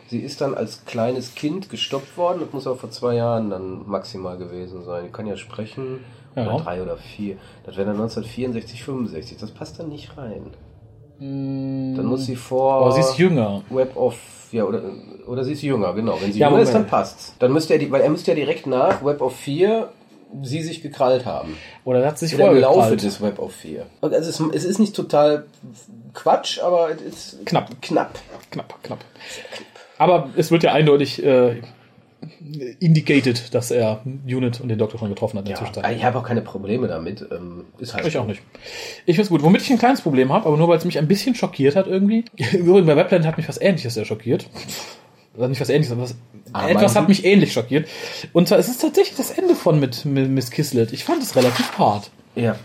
Sie 0.08 0.20
ist 0.20 0.40
dann 0.40 0.54
als 0.54 0.84
kleines 0.84 1.34
Kind 1.34 1.68
gestoppt 1.68 2.16
worden. 2.16 2.38
Das 2.40 2.52
muss 2.52 2.66
aber 2.68 2.76
vor 2.76 2.90
zwei 2.90 3.16
Jahren 3.16 3.50
dann 3.50 3.86
maximal 3.88 4.36
gewesen 4.38 4.84
sein. 4.84 5.04
Die 5.06 5.10
kann 5.10 5.26
ja 5.26 5.36
sprechen 5.36 6.04
Ja. 6.36 6.46
Oder 6.54 6.62
drei 6.64 6.82
oder 6.82 6.96
vier. 6.96 7.36
Das 7.64 7.76
wäre 7.76 7.86
dann 7.86 7.96
1964, 7.96 8.84
65. 8.84 9.38
Das 9.38 9.50
passt 9.50 9.80
dann 9.80 9.88
nicht 9.88 10.16
rein. 10.16 10.52
Dann 11.18 12.04
muss 12.04 12.26
sie 12.26 12.36
vor. 12.36 12.74
Aber 12.74 12.86
Oh, 12.88 12.90
sie 12.90 13.00
ist 13.00 13.16
jünger. 13.18 13.62
Web 13.70 13.96
of. 13.96 14.16
Ja, 14.52 14.64
oder, 14.64 14.80
oder 15.26 15.44
sie 15.44 15.52
ist 15.52 15.62
jünger, 15.62 15.92
genau. 15.94 16.16
Wenn 16.20 16.32
sie 16.32 16.38
Ja, 16.38 16.48
jünger 16.48 16.62
ist, 16.62 16.72
dann 16.74 16.86
passt's. 16.86 17.34
Dann 17.38 17.52
müsste 17.52 17.72
er 17.74 17.78
die, 17.78 17.90
weil 17.90 18.02
er 18.02 18.10
müsste 18.10 18.30
ja 18.30 18.34
direkt 18.34 18.66
nach 18.66 19.04
Web 19.04 19.20
of 19.20 19.34
4 19.34 19.88
sie 20.42 20.62
sich 20.62 20.82
gekrallt 20.82 21.24
haben. 21.24 21.56
Oder 21.84 22.04
hat 22.06 22.18
sich 22.18 22.34
Oder 22.34 22.44
im 22.44 22.46
vorher 22.48 22.62
Laufe 22.62 22.80
gekrallt. 22.80 23.02
des 23.02 23.22
Web 23.22 23.38
of 23.38 23.52
4. 23.52 23.86
Und 24.00 24.12
also 24.14 24.28
es, 24.28 24.54
es 24.54 24.64
ist 24.64 24.78
nicht 24.78 24.94
total 24.94 25.46
Quatsch, 26.14 26.60
aber 26.60 26.90
es 26.90 27.32
ist 27.34 27.46
Knapp. 27.46 27.70
Knapp. 27.80 28.10
Knapp, 28.50 28.74
knapp. 28.82 28.98
Aber 29.98 30.28
es 30.36 30.50
wird 30.50 30.62
ja 30.62 30.72
eindeutig 30.72 31.22
äh, 31.24 31.62
indicated, 32.80 33.54
dass 33.54 33.70
er 33.70 34.02
Unit 34.26 34.60
und 34.60 34.68
den 34.68 34.78
Doktor 34.78 34.98
schon 34.98 35.08
getroffen 35.08 35.38
hat 35.38 35.44
in 35.44 35.50
der 35.50 35.54
Ja, 35.54 35.58
Zwischenzeit. 35.64 35.96
ich 35.96 36.04
habe 36.04 36.18
auch 36.18 36.22
keine 36.24 36.42
Probleme 36.42 36.88
damit. 36.88 37.24
Ähm, 37.30 37.64
ist 37.78 37.94
halt 37.94 38.06
Ich 38.06 38.12
so. 38.14 38.20
auch 38.20 38.26
nicht. 38.26 38.42
Ich 39.06 39.16
find's 39.16 39.30
gut. 39.30 39.42
Womit 39.42 39.62
ich 39.62 39.70
ein 39.70 39.78
kleines 39.78 40.00
Problem 40.00 40.32
habe, 40.32 40.46
aber 40.46 40.56
nur 40.56 40.68
weil 40.68 40.78
es 40.78 40.84
mich 40.84 40.98
ein 40.98 41.08
bisschen 41.08 41.34
schockiert 41.34 41.76
hat 41.76 41.86
irgendwie. 41.86 42.24
Übrigens, 42.52 42.86
bei 42.86 42.96
Webland 42.96 43.26
hat 43.26 43.36
mich 43.36 43.48
was 43.48 43.60
ähnliches 43.60 43.94
sehr 43.94 44.04
schockiert. 44.04 44.46
Also 45.34 45.48
nicht 45.48 45.60
was 45.60 45.68
ähnliches, 45.68 45.92
aber 45.92 46.02
was, 46.02 46.14
Ameisen? 46.52 46.76
etwas 46.76 46.96
hat 46.96 47.08
mich 47.08 47.24
ähnlich 47.24 47.52
schockiert. 47.52 47.88
Und 48.32 48.48
zwar, 48.48 48.58
es 48.58 48.68
ist 48.68 48.80
tatsächlich 48.80 49.16
das 49.16 49.30
Ende 49.30 49.54
von 49.54 49.78
mit, 49.78 50.04
mit 50.04 50.30
Miss 50.30 50.50
Kislet. 50.50 50.92
Ich 50.92 51.04
fand 51.04 51.22
es 51.22 51.36
relativ 51.36 51.78
hart. 51.78 52.10
Ja. 52.34 52.56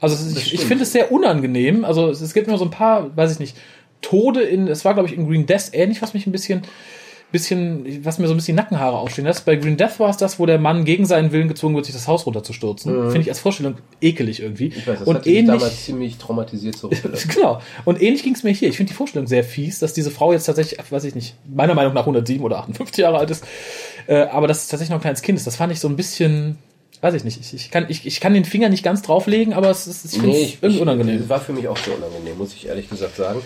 Also 0.00 0.14
ist, 0.14 0.36
ich, 0.36 0.54
ich 0.54 0.60
finde 0.64 0.84
es 0.84 0.92
sehr 0.92 1.10
unangenehm. 1.12 1.84
Also 1.84 2.08
es, 2.10 2.20
es 2.20 2.34
gibt 2.34 2.48
immer 2.48 2.58
so 2.58 2.64
ein 2.64 2.70
paar, 2.70 3.16
weiß 3.16 3.32
ich 3.32 3.38
nicht, 3.38 3.56
Tode 4.02 4.42
in, 4.42 4.66
es 4.68 4.84
war 4.84 4.94
glaube 4.94 5.08
ich 5.08 5.16
in 5.16 5.26
Green 5.28 5.46
Death 5.46 5.70
ähnlich, 5.72 6.02
was 6.02 6.12
mich 6.14 6.26
ein 6.26 6.32
bisschen, 6.32 6.62
bisschen, 7.32 8.04
was 8.04 8.18
mir 8.18 8.28
so 8.28 8.34
ein 8.34 8.36
bisschen 8.36 8.54
Nackenhaare 8.54 8.96
aufstehen 8.98 9.24
lässt. 9.24 9.44
Bei 9.44 9.56
Green 9.56 9.76
Death 9.76 9.98
war 9.98 10.10
es 10.10 10.18
das, 10.18 10.38
wo 10.38 10.46
der 10.46 10.58
Mann 10.58 10.84
gegen 10.84 11.06
seinen 11.06 11.32
Willen 11.32 11.48
gezwungen 11.48 11.74
wird, 11.74 11.86
sich 11.86 11.94
das 11.94 12.06
Haus 12.06 12.26
runterzustürzen. 12.26 12.92
Finde 13.10 13.22
ich 13.22 13.28
als 13.28 13.40
Vorstellung 13.40 13.76
ekelig 14.00 14.40
irgendwie. 14.40 14.66
Mhm. 14.66 14.74
Ich 14.76 14.86
weiß, 14.86 14.98
das 15.00 15.08
Und 15.08 15.16
hat 15.16 15.26
mich 15.26 15.34
ähnlich, 15.34 15.58
damals 15.58 15.84
ziemlich 15.84 16.18
traumatisiert 16.18 16.76
zurückgelassen. 16.76 17.30
Genau. 17.34 17.60
Und 17.84 18.00
ähnlich 18.02 18.22
ging 18.22 18.34
es 18.34 18.42
mir 18.42 18.50
hier. 18.50 18.68
Ich 18.68 18.76
finde 18.76 18.90
die 18.90 18.96
Vorstellung 18.96 19.26
sehr 19.26 19.42
fies, 19.42 19.78
dass 19.78 19.94
diese 19.94 20.10
Frau 20.10 20.32
jetzt 20.32 20.44
tatsächlich, 20.44 20.78
weiß 20.90 21.04
ich 21.04 21.14
nicht, 21.14 21.34
meiner 21.48 21.74
Meinung 21.74 21.94
nach 21.94 22.02
107 22.02 22.44
oder 22.44 22.58
58 22.58 22.98
Jahre 22.98 23.18
alt 23.18 23.30
ist, 23.30 23.44
äh, 24.06 24.16
aber 24.24 24.46
dass 24.46 24.62
es 24.62 24.68
tatsächlich 24.68 24.90
noch 24.90 24.98
ein 24.98 25.02
kleines 25.02 25.22
Kind 25.22 25.38
ist. 25.38 25.46
Das 25.46 25.56
fand 25.56 25.72
ich 25.72 25.80
so 25.80 25.88
ein 25.88 25.96
bisschen, 25.96 26.58
weiß 27.00 27.14
ich 27.14 27.24
nicht. 27.24 27.40
Ich, 27.40 27.54
ich, 27.54 27.70
kann, 27.70 27.86
ich, 27.88 28.06
ich 28.06 28.20
kann 28.20 28.34
den 28.34 28.44
Finger 28.44 28.68
nicht 28.68 28.82
ganz 28.82 29.02
drauflegen, 29.02 29.54
aber 29.54 29.70
es 29.70 29.86
ist 29.86 30.20
Nee, 30.22 30.42
ich, 30.42 30.58
irgendwie 30.62 30.82
unangenehm. 30.82 31.28
War 31.28 31.40
für 31.40 31.52
mich 31.52 31.66
auch 31.68 31.78
sehr 31.78 31.96
unangenehm, 31.96 32.36
muss 32.36 32.52
ich 32.54 32.66
ehrlich 32.66 32.90
gesagt 32.90 33.16
sagen. 33.16 33.40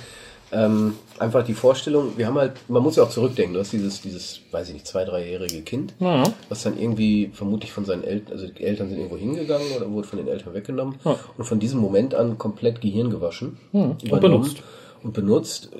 Ähm, 0.52 0.94
einfach 1.18 1.42
die 1.44 1.54
Vorstellung, 1.54 2.12
wir 2.16 2.26
haben 2.28 2.38
halt, 2.38 2.52
man 2.68 2.82
muss 2.82 2.94
ja 2.96 3.02
auch 3.02 3.08
zurückdenken, 3.10 3.54
du 3.54 3.60
hast 3.60 3.72
dieses, 3.72 4.00
dieses, 4.00 4.40
weiß 4.52 4.68
ich 4.68 4.74
nicht, 4.74 4.86
zwei, 4.86 5.04
dreijährige 5.04 5.62
Kind, 5.62 5.94
Ja. 5.98 6.22
was 6.48 6.62
dann 6.62 6.78
irgendwie 6.78 7.30
vermutlich 7.32 7.72
von 7.72 7.84
seinen 7.84 8.04
Eltern, 8.04 8.32
also 8.32 8.46
die 8.46 8.62
Eltern 8.62 8.88
sind 8.88 8.98
irgendwo 8.98 9.16
hingegangen 9.16 9.66
oder 9.76 9.90
wurde 9.90 10.06
von 10.06 10.18
den 10.18 10.28
Eltern 10.28 10.54
weggenommen 10.54 10.96
Ja. 11.04 11.18
und 11.36 11.44
von 11.44 11.58
diesem 11.58 11.80
Moment 11.80 12.14
an 12.14 12.38
komplett 12.38 12.80
Gehirn 12.80 13.10
gewaschen 13.10 13.56
und 13.72 14.04
übernommen 14.04 14.42
benutzt. 14.42 14.62
und 15.02 15.14
benutzt, 15.14 15.70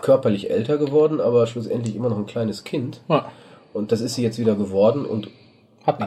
körperlich 0.00 0.50
älter 0.50 0.76
geworden, 0.76 1.20
aber 1.20 1.46
schlussendlich 1.46 1.94
immer 1.94 2.08
noch 2.08 2.18
ein 2.18 2.26
kleines 2.26 2.64
Kind. 2.64 3.00
Ja. 3.08 3.30
Und 3.72 3.92
das 3.92 4.00
ist 4.00 4.14
sie 4.16 4.22
jetzt 4.22 4.38
wieder 4.38 4.56
geworden 4.56 5.04
und 5.06 5.28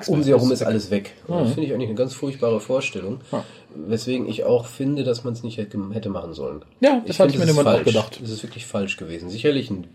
um 0.07 0.23
sie 0.23 0.31
herum 0.31 0.51
ist 0.51 0.61
alles 0.61 0.91
weg. 0.91 1.13
Und 1.27 1.37
Das 1.39 1.49
finde 1.53 1.67
ich 1.67 1.73
eigentlich 1.73 1.87
eine 1.87 1.97
ganz 1.97 2.13
furchtbare 2.13 2.59
Vorstellung. 2.59 3.21
Ja. 3.31 3.45
Weswegen 3.75 4.27
ich 4.27 4.43
auch 4.45 4.65
finde, 4.65 5.03
dass 5.03 5.23
man 5.23 5.33
es 5.33 5.43
nicht 5.43 5.57
hätte, 5.57 5.77
machen 6.09 6.33
sollen. 6.33 6.61
Ja, 6.79 7.01
das 7.05 7.19
hatte 7.19 7.31
ich 7.31 7.37
mir 7.39 7.45
finde, 7.45 7.47
in 7.47 7.47
dem 7.47 7.49
es 7.49 7.55
Moment 7.55 7.67
auch 7.67 7.73
falsch. 7.73 7.85
gedacht. 7.85 8.19
Es 8.23 8.31
ist 8.31 8.43
wirklich 8.43 8.65
falsch 8.65 8.97
gewesen. 8.97 9.29
Sicherlich 9.29 9.69
ein, 9.69 9.87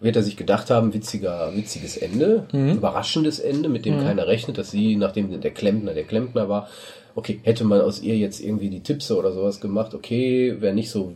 wird 0.00 0.16
er 0.16 0.22
sich 0.22 0.36
gedacht 0.36 0.70
haben, 0.70 0.92
witziger, 0.94 1.52
witziges 1.56 1.96
Ende, 1.96 2.46
Mhm. 2.52 2.72
überraschendes 2.76 3.38
Ende, 3.40 3.68
mit 3.68 3.84
dem 3.86 4.00
keiner 4.00 4.26
rechnet, 4.26 4.58
dass 4.58 4.70
sie, 4.70 4.96
nachdem 4.96 5.40
der 5.40 5.50
Klempner 5.50 5.92
der 5.94 6.04
Klempner 6.04 6.48
war, 6.48 6.68
okay, 7.14 7.40
hätte 7.42 7.64
man 7.64 7.80
aus 7.80 8.00
ihr 8.02 8.16
jetzt 8.16 8.40
irgendwie 8.40 8.70
die 8.70 8.82
Tipse 8.82 9.16
oder 9.16 9.32
sowas 9.32 9.60
gemacht, 9.60 9.94
okay, 9.94 10.56
wäre 10.60 10.74
nicht 10.74 10.90
so 10.90 11.14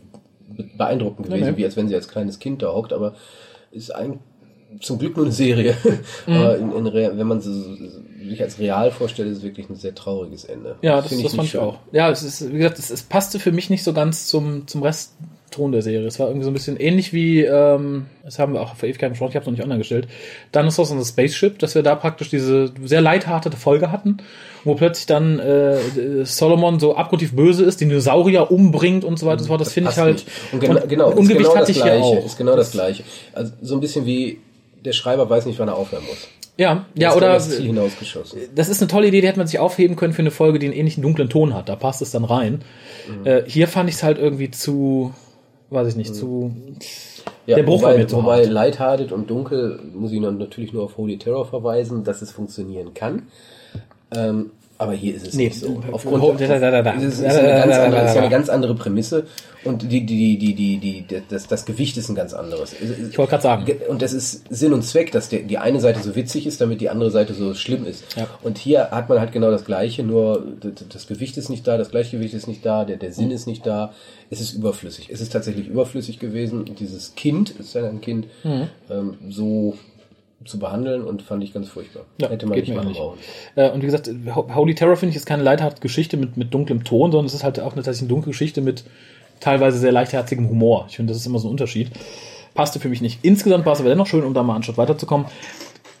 beeindruckend 0.77 1.27
gewesen, 1.27 1.51
nee. 1.51 1.57
wie 1.57 1.65
als 1.65 1.75
wenn 1.75 1.87
sie 1.87 1.95
als 1.95 2.07
kleines 2.07 2.39
Kind 2.39 2.61
da 2.61 2.73
hockt, 2.73 2.93
aber 2.93 3.15
ist 3.71 3.93
ein, 3.93 4.19
zum 4.81 4.99
Glück 4.99 5.15
nur 5.17 5.25
eine 5.25 5.33
Serie. 5.33 5.75
Mhm. 6.27 6.33
Aber 6.33 6.57
in, 6.57 6.71
in, 6.73 6.85
wenn 6.93 7.27
man 7.27 7.41
so- 7.41 7.51
sich 8.29 8.41
als 8.41 8.59
real 8.59 8.91
vorstellt, 8.91 9.29
ist 9.29 9.37
es 9.39 9.43
wirklich 9.43 9.69
ein 9.69 9.75
sehr 9.75 9.95
trauriges 9.95 10.45
Ende. 10.45 10.75
Ja, 10.81 10.97
das, 10.97 11.07
Finde 11.07 11.23
das 11.23 11.33
fand 11.33 11.43
nicht 11.43 11.53
ich 11.55 11.59
auch. 11.59 11.77
Ja, 11.91 12.09
es 12.09 12.23
ist, 12.23 12.51
wie 12.51 12.57
gesagt, 12.57 12.79
es, 12.79 12.89
es 12.89 13.03
passte 13.03 13.39
für 13.39 13.51
mich 13.51 13.69
nicht 13.69 13.83
so 13.83 13.93
ganz 13.93 14.27
zum, 14.27 14.67
zum 14.67 14.83
Restton 14.83 15.71
der 15.71 15.81
Serie. 15.81 16.07
Es 16.07 16.19
war 16.19 16.27
irgendwie 16.27 16.43
so 16.43 16.51
ein 16.51 16.53
bisschen 16.53 16.77
ähnlich 16.77 17.13
wie, 17.13 17.41
ähm, 17.41 18.07
das 18.23 18.39
haben 18.39 18.53
wir 18.53 18.61
auch 18.61 18.75
vor 18.75 18.87
Ewigkeiten 18.89 19.13
besprochen, 19.13 19.31
ich 19.31 19.35
habe 19.35 19.43
es 19.43 19.47
noch 19.47 19.53
nicht 19.53 19.63
online 19.63 19.79
gestellt, 19.79 20.07
Dinosaurs 20.53 20.91
on 20.91 21.01
the 21.01 21.09
Spaceship, 21.09 21.59
dass 21.59 21.75
wir 21.75 21.83
da 21.83 21.95
praktisch 21.95 22.29
diese 22.29 22.71
sehr 22.83 23.01
leidhartete 23.01 23.57
Folge 23.57 23.91
hatten, 23.91 24.17
wo 24.63 24.75
plötzlich 24.75 25.05
dann 25.05 25.39
äh, 25.39 26.25
Solomon 26.25 26.79
so 26.79 26.95
abgrundtief 26.95 27.35
böse 27.35 27.63
ist, 27.63 27.81
den 27.81 27.89
Dinosaurier 27.89 28.51
umbringt 28.51 29.03
und 29.03 29.17
so 29.19 29.25
weiter 29.25 29.37
und 29.37 29.43
so 29.43 29.47
fort. 29.47 29.61
Das, 29.61 29.73
finde 29.73 29.91
ich 29.91 29.97
halt. 29.97 30.25
Und 30.51 30.59
genau, 30.59 30.81
und 30.81 30.89
genau, 30.89 31.09
ist 31.09 31.17
Ungewicht 31.17 31.39
genau 31.39 31.55
hatte 31.55 31.59
das 31.61 31.69
ich 31.69 31.75
hier 31.75 31.83
Gleiche. 31.85 32.03
auch. 32.03 32.25
Ist 32.25 32.37
genau 32.37 32.55
das 32.55 32.71
Gleiche. 32.71 33.03
Also 33.33 33.51
so 33.61 33.75
ein 33.75 33.81
bisschen 33.81 34.05
wie 34.05 34.39
der 34.85 34.93
Schreiber 34.93 35.29
weiß 35.29 35.45
nicht, 35.45 35.59
wann 35.59 35.67
er 35.67 35.75
aufhören 35.75 36.03
muss. 36.05 36.27
Ja, 36.57 36.85
ja, 36.95 37.13
oder 37.13 37.33
das 37.33 37.49
das 38.55 38.69
ist 38.69 38.81
eine 38.81 38.87
tolle 38.87 39.07
Idee, 39.07 39.21
die 39.21 39.27
hätte 39.27 39.39
man 39.39 39.47
sich 39.47 39.59
aufheben 39.59 39.95
können 39.97 40.13
für 40.13 40.21
eine 40.21 40.31
Folge, 40.31 40.57
die 40.57 40.67
einen 40.67 40.75
ähnlichen 40.75 41.03
dunklen 41.03 41.29
Ton 41.29 41.53
hat. 41.53 41.67
Da 41.67 41.75
passt 41.75 42.01
es 42.01 42.11
dann 42.11 42.23
rein. 42.23 42.61
Mhm. 43.09 43.25
Äh, 43.25 43.43
hier 43.45 43.67
fand 43.67 43.89
ich 43.89 43.95
es 43.95 44.03
halt 44.03 44.17
irgendwie 44.17 44.51
zu, 44.51 45.13
weiß 45.69 45.89
ich 45.89 45.95
nicht, 45.97 46.15
zu. 46.15 46.55
Ja, 47.45 47.57
Der 47.57 47.63
Bruch 47.63 47.81
war 47.83 47.91
wobei, 47.91 47.99
mir 47.99 48.07
zu 48.07 48.15
wobei 48.17 48.37
hart. 48.43 48.49
Lighthearted 48.49 49.11
und 49.11 49.29
Dunkel 49.29 49.79
muss 49.93 50.11
ich 50.11 50.19
natürlich 50.19 50.71
nur 50.71 50.83
auf 50.83 50.97
Holy 50.97 51.17
Terror 51.17 51.45
verweisen, 51.45 52.03
dass 52.03 52.21
es 52.21 52.31
funktionieren 52.31 52.93
kann. 52.93 53.23
Ähm, 54.11 54.51
aber 54.77 54.93
hier 54.93 55.15
ist 55.15 55.27
es 55.27 55.33
Nee, 55.35 55.45
nicht 55.45 55.59
so. 55.59 55.81
äh, 55.87 55.91
Aufgrund 55.93 56.41
da, 56.41 56.59
da, 56.59 56.81
da, 56.81 56.91
ist, 56.91 57.23
eine 57.23 57.47
ganz 57.47 57.75
andere, 57.77 57.91
da, 58.01 58.07
ist 58.07 58.15
ja 58.15 58.21
eine 58.21 58.21
da. 58.21 58.27
ganz 58.29 58.49
andere 58.49 58.75
Prämisse 58.75 59.25
und 59.63 59.83
die, 59.83 60.05
die, 60.05 60.37
die, 60.37 60.53
die, 60.53 60.53
die, 60.79 61.01
die, 61.01 61.21
das, 61.29 61.47
das 61.47 61.65
Gewicht 61.65 61.95
ist 61.97 62.09
ein 62.09 62.15
ganz 62.15 62.33
anderes. 62.33 62.73
Ich 63.09 63.17
wollte 63.17 63.29
gerade 63.31 63.43
sagen. 63.43 63.65
Ge- 63.65 63.87
Und 63.87 64.01
das 64.01 64.11
ist 64.13 64.43
Sinn 64.49 64.73
und 64.73 64.83
Zweck, 64.83 65.11
dass 65.11 65.29
der, 65.29 65.39
die 65.43 65.57
eine 65.57 65.79
Seite 65.79 66.01
so 66.01 66.15
witzig 66.15 66.45
ist, 66.45 66.59
damit 66.61 66.81
die 66.81 66.89
andere 66.89 67.09
Seite 67.09 67.33
so 67.33 67.53
schlimm 67.53 67.85
ist. 67.85 68.03
Ja. 68.17 68.27
Und 68.43 68.57
hier 68.57 68.91
hat 68.91 69.07
man 69.09 69.19
halt 69.19 69.31
genau 69.31 69.49
das 69.49 69.63
Gleiche, 69.65 70.03
nur 70.03 70.43
das 70.89 71.07
Gewicht 71.07 71.37
ist 71.37 71.49
nicht 71.49 71.65
da, 71.65 71.77
das 71.77 71.89
Gleichgewicht 71.89 72.33
ist 72.33 72.47
nicht 72.47 72.65
da, 72.65 72.83
der, 72.85 72.97
der 72.97 73.09
Mhm. 73.09 73.13
Sinn 73.13 73.31
ist 73.31 73.47
nicht 73.47 73.65
da. 73.65 73.93
Es 74.29 74.41
ist 74.41 74.53
überflüssig. 74.53 75.09
Es 75.11 75.21
ist 75.21 75.31
tatsächlich 75.31 75.67
überflüssig 75.67 76.19
gewesen. 76.19 76.65
Dieses 76.79 77.15
Kind, 77.15 77.51
ist 77.51 77.73
ja 77.75 77.87
ein 77.87 78.01
Kind, 78.01 78.27
Mhm. 78.43 78.67
ähm, 78.91 79.13
so 79.29 79.77
zu 80.45 80.59
behandeln 80.59 81.03
und 81.03 81.21
fand 81.21 81.43
ich 81.43 81.53
ganz 81.53 81.67
furchtbar. 81.69 82.03
Ja, 82.19 82.29
Hätte 82.29 82.45
man 82.45 82.55
geht 82.55 82.63
nicht 82.65 82.69
mir 82.69 82.75
machen 82.75 82.87
ähnlich. 82.87 82.99
brauchen. 82.99 83.19
Äh, 83.55 83.71
und 83.71 83.81
wie 83.81 83.85
gesagt, 83.87 84.09
Ho- 84.35 84.47
Holy 84.55 84.75
Terror 84.75 84.95
finde 84.95 85.11
ich 85.11 85.15
ist 85.17 85.25
keine 85.25 85.43
leidharte 85.43 85.81
Geschichte 85.81 86.17
mit, 86.17 86.37
mit 86.37 86.53
dunklem 86.53 86.83
Ton, 86.83 87.11
sondern 87.11 87.25
es 87.25 87.33
ist 87.33 87.43
halt 87.43 87.59
auch 87.59 87.73
eine 87.73 87.81
tatsächlich 87.83 88.01
eine 88.03 88.09
dunkle 88.09 88.31
Geschichte 88.31 88.61
mit 88.61 88.83
teilweise 89.39 89.77
sehr 89.79 89.91
leichtherzigem 89.91 90.47
Humor. 90.49 90.85
Ich 90.89 90.95
finde, 90.97 91.11
das 91.11 91.21
ist 91.21 91.27
immer 91.27 91.39
so 91.39 91.47
ein 91.47 91.51
Unterschied. 91.51 91.89
Passte 92.53 92.79
für 92.79 92.87
mich 92.87 93.01
nicht. 93.01 93.19
Insgesamt 93.23 93.65
war 93.65 93.73
es 93.73 93.79
aber 93.81 93.89
dennoch 93.89 94.07
schön, 94.07 94.23
um 94.23 94.33
da 94.33 94.41
mal 94.43 94.55
anstatt 94.55 94.77
weiterzukommen, 94.77 95.25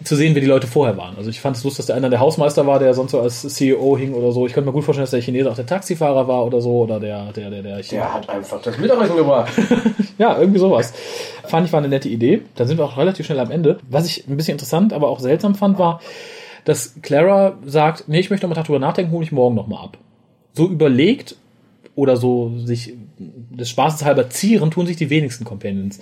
zu 0.03 0.15
sehen, 0.15 0.35
wie 0.35 0.41
die 0.41 0.47
Leute 0.47 0.67
vorher 0.67 0.97
waren. 0.97 1.15
Also 1.17 1.29
ich 1.29 1.39
fand 1.39 1.55
es 1.55 1.63
lustig, 1.63 1.77
dass 1.77 1.85
der 1.87 1.95
einer 1.95 2.09
der 2.09 2.19
Hausmeister 2.19 2.67
war, 2.67 2.79
der 2.79 2.93
sonst 2.93 3.11
so 3.11 3.21
als 3.21 3.41
CEO 3.41 3.97
hing 3.97 4.13
oder 4.13 4.31
so. 4.31 4.45
Ich 4.45 4.53
könnte 4.53 4.67
mir 4.67 4.73
gut 4.73 4.83
vorstellen, 4.83 5.03
dass 5.03 5.11
der 5.11 5.21
Chinese 5.21 5.49
auch 5.49 5.55
der 5.55 5.65
Taxifahrer 5.65 6.27
war 6.27 6.45
oder 6.45 6.61
so 6.61 6.79
oder 6.79 6.99
der, 6.99 7.31
der, 7.31 7.49
der, 7.49 7.63
der, 7.63 7.81
Der 7.81 8.13
hat 8.13 8.29
einfach 8.29 8.61
das 8.61 8.77
Mittagessen 8.77 9.15
gebracht. 9.15 9.53
Ja, 10.17 10.39
irgendwie 10.39 10.59
sowas. 10.59 10.93
Fand 11.45 11.67
ich 11.67 11.73
war 11.73 11.79
eine 11.79 11.89
nette 11.89 12.07
Idee. 12.07 12.43
Dann 12.55 12.67
sind 12.67 12.77
wir 12.77 12.85
auch 12.85 12.95
relativ 12.95 13.25
schnell 13.25 13.39
am 13.41 13.51
Ende. 13.51 13.79
Was 13.89 14.05
ich 14.05 14.25
ein 14.29 14.37
bisschen 14.37 14.53
interessant, 14.53 14.93
aber 14.93 15.09
auch 15.09 15.19
seltsam 15.19 15.55
fand, 15.55 15.77
war, 15.77 15.99
dass 16.63 16.95
Clara 17.01 17.57
sagt, 17.65 18.07
nee, 18.07 18.19
ich 18.19 18.29
möchte 18.29 18.47
noch 18.47 18.55
mal 18.55 18.63
drüber 18.63 18.79
nachdenken, 18.79 19.11
hole 19.11 19.25
ich 19.25 19.33
morgen 19.33 19.55
noch 19.55 19.67
mal 19.67 19.83
ab. 19.83 19.97
So 20.53 20.67
überlegt 20.69 21.35
oder 21.95 22.17
so 22.17 22.51
sich 22.65 22.93
des 23.17 23.69
Spaßes 23.69 24.03
halber 24.03 24.29
zieren, 24.29 24.71
tun 24.71 24.85
sich 24.85 24.97
die 24.97 25.09
wenigsten 25.09 25.45
Companions. 25.45 25.99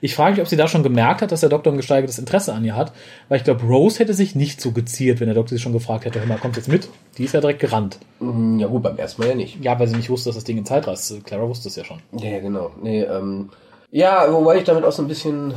Ich 0.00 0.14
frage 0.14 0.32
mich, 0.32 0.40
ob 0.40 0.48
sie 0.48 0.56
da 0.56 0.66
schon 0.68 0.82
gemerkt 0.82 1.22
hat, 1.22 1.30
dass 1.32 1.40
der 1.40 1.48
Doktor 1.48 1.72
ein 1.72 1.76
gesteigertes 1.76 2.18
Interesse 2.18 2.52
an 2.54 2.64
ihr 2.64 2.74
hat, 2.76 2.92
weil 3.28 3.38
ich 3.38 3.44
glaube, 3.44 3.64
Rose 3.64 3.98
hätte 4.00 4.14
sich 4.14 4.34
nicht 4.34 4.60
so 4.60 4.72
geziert, 4.72 5.20
wenn 5.20 5.26
der 5.26 5.34
Doktor 5.34 5.56
sie 5.56 5.62
schon 5.62 5.72
gefragt 5.72 6.04
hätte, 6.04 6.18
hör 6.20 6.26
mal, 6.26 6.38
kommt 6.38 6.56
jetzt 6.56 6.68
mit? 6.68 6.88
Die 7.18 7.24
ist 7.24 7.34
ja 7.34 7.40
direkt 7.40 7.60
gerannt. 7.60 7.98
Mm, 8.20 8.58
Ja 8.58 8.66
gut, 8.66 8.82
beim 8.82 8.96
ersten 8.96 9.22
Mal 9.22 9.28
ja 9.30 9.34
nicht. 9.36 9.62
Ja, 9.64 9.78
weil 9.78 9.86
sie 9.88 9.96
nicht 9.96 10.10
wusste, 10.10 10.28
dass 10.30 10.36
das 10.36 10.44
Ding 10.44 10.58
in 10.58 10.64
Zeit 10.64 10.86
reist. 10.86 11.24
Clara 11.24 11.48
wusste 11.48 11.68
es 11.68 11.76
ja 11.76 11.84
schon. 11.84 11.98
Ja, 12.16 12.38
genau. 12.40 12.70
Nee, 12.82 13.02
ähm, 13.02 13.50
ja, 13.90 14.32
wobei 14.32 14.58
ich 14.58 14.64
damit 14.64 14.84
auch 14.84 14.92
so 14.92 15.02
ein 15.02 15.08
bisschen, 15.08 15.54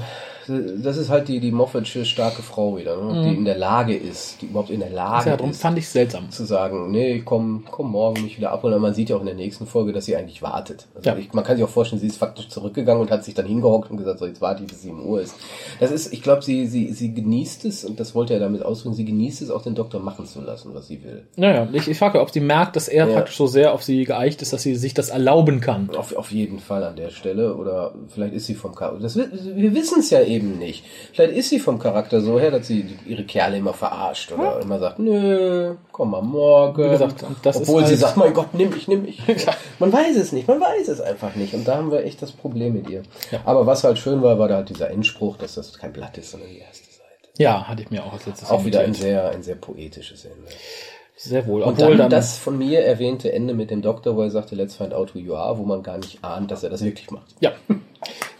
das 0.48 0.98
ist 0.98 1.10
halt 1.10 1.28
die, 1.28 1.40
die 1.40 1.52
Moffatsche 1.52 2.06
starke 2.06 2.42
Frau 2.42 2.78
wieder, 2.78 2.96
ne? 3.02 3.22
die 3.24 3.36
in 3.36 3.46
der 3.46 3.58
Lage 3.58 3.96
ist, 3.96 4.42
die 4.42 4.48
überhaupt 4.48 4.70
in 4.70 4.80
der 4.80 4.90
Lage 4.90 5.26
Mhm. 5.26 5.32
Ja, 5.32 5.38
darum 5.38 5.52
ist, 5.52 5.62
fand 5.62 5.78
ich 5.78 5.88
seltsam. 5.90 6.30
zu 6.30 6.46
sagen, 6.46 6.92
nee, 6.92 7.14
ich 7.14 7.26
komm, 7.26 7.64
komm 7.72 7.92
morgen 7.92 8.22
mich 8.24 8.38
wieder 8.38 8.52
abholen. 8.52 8.76
Und 8.76 8.82
man 8.82 8.94
sieht 8.94 9.10
ja 9.10 9.16
auch 9.16 9.22
in 9.22 9.26
der 9.26 9.36
nächsten 9.36 9.66
Folge, 9.66 9.94
dass 9.94 10.06
sie 10.06 10.16
eigentlich 10.16 10.42
wartet. 10.42 10.88
Also 10.96 11.10
Ja. 11.10 11.18
ich, 11.18 11.32
man 11.34 11.44
kann 11.44 11.56
sich 11.58 11.66
auch 11.66 11.70
vorstellen, 11.70 12.00
sie 12.02 12.08
ist 12.08 12.18
faktisch 12.18 12.50
zurückgegangen 12.50 13.02
und 13.02 13.12
hat 13.12 13.24
sich 13.24 13.34
dann 13.34 13.46
hingehockt 13.46 13.90
und 13.92 13.98
gesagt, 13.98 14.20
so 14.20 14.26
jetzt 14.26 14.42
warte 14.42 14.64
ich, 14.64 14.70
bis 14.70 14.82
7 14.82 15.06
Uhr 15.06 15.22
ist. 15.22 15.36
Das 15.80 15.92
ist, 15.92 16.12
ich 16.14 16.22
glaube, 16.22 16.42
sie, 16.44 16.68
sie, 16.68 16.92
sie 16.92 17.14
genießt 17.14 17.66
es, 17.66 17.86
und 17.86 18.00
das 18.00 18.14
wollte 18.16 18.34
er 18.34 18.40
damit 18.40 18.64
ausdrücken, 18.64 18.96
sie 18.96 19.06
genießt 19.06 19.42
es 19.42 19.50
auch 19.50 19.62
den 19.64 19.76
Doktor 19.76 20.00
machen 20.02 20.26
zu 20.26 20.42
lassen, 20.42 20.72
was 20.74 20.88
sie 20.88 21.04
will. 21.04 21.24
Naja, 21.38 21.68
ich, 21.74 21.88
ich 21.88 21.98
frage, 21.98 22.20
ob 22.22 22.30
sie 22.32 22.40
merkt, 22.42 22.76
dass 22.76 22.88
er 22.88 23.08
Ja. 23.08 23.14
praktisch 23.14 23.38
so 23.38 23.48
sehr 23.48 23.74
auf 23.74 23.84
sie 23.84 24.04
geeicht 24.04 24.42
ist, 24.42 24.54
dass 24.54 24.62
sie 24.64 24.76
sich 24.76 24.94
das 24.94 25.10
erlauben 25.10 25.60
kann. 25.62 25.90
Auf, 25.96 26.16
auf 26.16 26.32
jeden 26.32 26.60
Fall 26.60 26.84
an 26.84 26.96
der 26.96 27.10
Stelle. 27.10 27.56
Oder 27.56 27.94
vielleicht 28.10 28.34
ist 28.34 28.46
sie 28.48 28.56
vom 28.56 28.76
Chaos. 28.76 29.02
Das, 29.02 29.16
wir 29.16 29.74
wissen 29.74 30.00
es 30.00 30.10
ja 30.10 30.22
eben 30.22 30.35
eben 30.36 30.57
nicht. 30.60 30.84
Vielleicht 31.14 31.34
ist 31.34 31.49
sie 31.49 31.60
vom 31.60 31.80
Charakter 31.80 32.22
so 32.22 32.40
her, 32.40 32.52
dass 32.52 32.68
sie 32.68 32.86
ihre 33.06 33.24
Kerle 33.24 33.57
immer 33.57 33.74
verarscht 33.74 34.32
oder 34.32 34.60
immer 34.62 34.80
sagt, 34.80 34.99
nö, 34.99 35.76
komm 35.91 36.12
mal 36.12 36.22
morgen. 36.22 36.84
Wie 36.84 36.90
gesagt, 36.90 37.24
das 37.44 37.57
Obwohl 37.57 37.82
ist 37.84 37.88
sie 37.90 37.94
halt- 37.95 38.02
sagt, 38.02 38.18
mein 38.18 38.34
Gott, 38.34 38.53
nimm 38.53 38.70
mich, 38.70 38.88
nimm 38.88 39.03
mich. 39.03 39.22
man 39.80 39.91
weiß 39.91 40.16
es 40.18 40.32
nicht, 40.32 40.48
man 40.48 40.60
weiß 40.60 40.88
es 40.88 41.02
einfach 41.02 41.36
nicht. 41.36 41.53
Und 41.53 41.68
da 41.68 41.78
haben 41.78 41.91
wir 41.91 42.03
echt 42.03 42.22
das 42.22 42.32
Problem 42.32 42.74
mit 42.74 42.90
ihr. 42.90 43.03
Ja. 43.32 43.40
Aber 43.45 43.66
was 43.66 43.84
halt 43.84 43.98
schön 43.98 44.22
war, 44.22 44.38
war 44.40 44.48
da 44.48 44.56
halt 44.57 44.70
dieser 44.70 44.91
Endspruch, 44.91 45.38
dass 45.38 45.56
das 45.56 45.78
kein 45.78 45.94
Blatt 45.94 46.18
ist, 46.18 46.32
sondern 46.32 46.49
die 46.49 46.60
erste 46.60 46.86
Seite. 46.86 47.30
Ja, 47.38 47.68
hatte 47.68 47.82
ich 47.84 47.91
mir 47.91 48.03
auch 48.03 48.14
als 48.14 48.26
letztes 48.26 48.49
Auch 48.49 48.64
wieder 48.66 48.82
ein 48.82 48.94
sehr, 48.94 49.30
ein 49.30 49.44
sehr 49.44 49.56
poetisches 49.56 50.26
Ende. 50.26 50.48
Sehr 51.18 51.48
wohl. 51.48 51.62
Und 51.64 51.80
dann, 51.80 51.98
dann, 51.98 52.10
das 52.10 52.38
von 52.38 52.57
mir 52.57 52.82
erwähnte 52.84 53.32
Ende 53.32 53.53
mit 53.53 53.72
dem 53.72 53.82
Doktor, 53.82 54.16
wo 54.18 54.22
er 54.22 54.30
sagte, 54.30 54.53
let's 54.56 54.76
find 54.76 54.94
out 54.94 55.16
who 55.16 55.20
you 55.20 55.34
are, 55.36 55.57
wo 55.57 55.64
man 55.64 55.82
gar 55.82 55.98
nicht 55.98 56.24
ahnt, 56.24 56.52
dass 56.52 56.64
er 56.64 56.70
das 56.70 56.84
wirklich 56.84 57.10
macht. 57.10 57.28
Ja, 57.40 57.53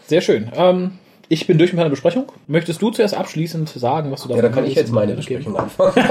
sehr 0.06 0.20
schön. 0.20 0.50
Ähm, 0.54 0.98
ich 1.28 1.46
bin 1.46 1.58
durch 1.58 1.72
mit 1.72 1.78
meiner 1.78 1.90
Besprechung. 1.90 2.26
Möchtest 2.46 2.80
du 2.82 2.90
zuerst 2.90 3.14
abschließend 3.14 3.68
sagen, 3.68 4.10
was 4.10 4.22
du 4.22 4.34
Ja, 4.34 4.42
da 4.42 4.48
kann 4.48 4.64
ich 4.64 4.74
jetzt 4.74 4.92
meine. 4.92 5.14
Besprechung 5.14 5.56
anfangen. 5.56 5.92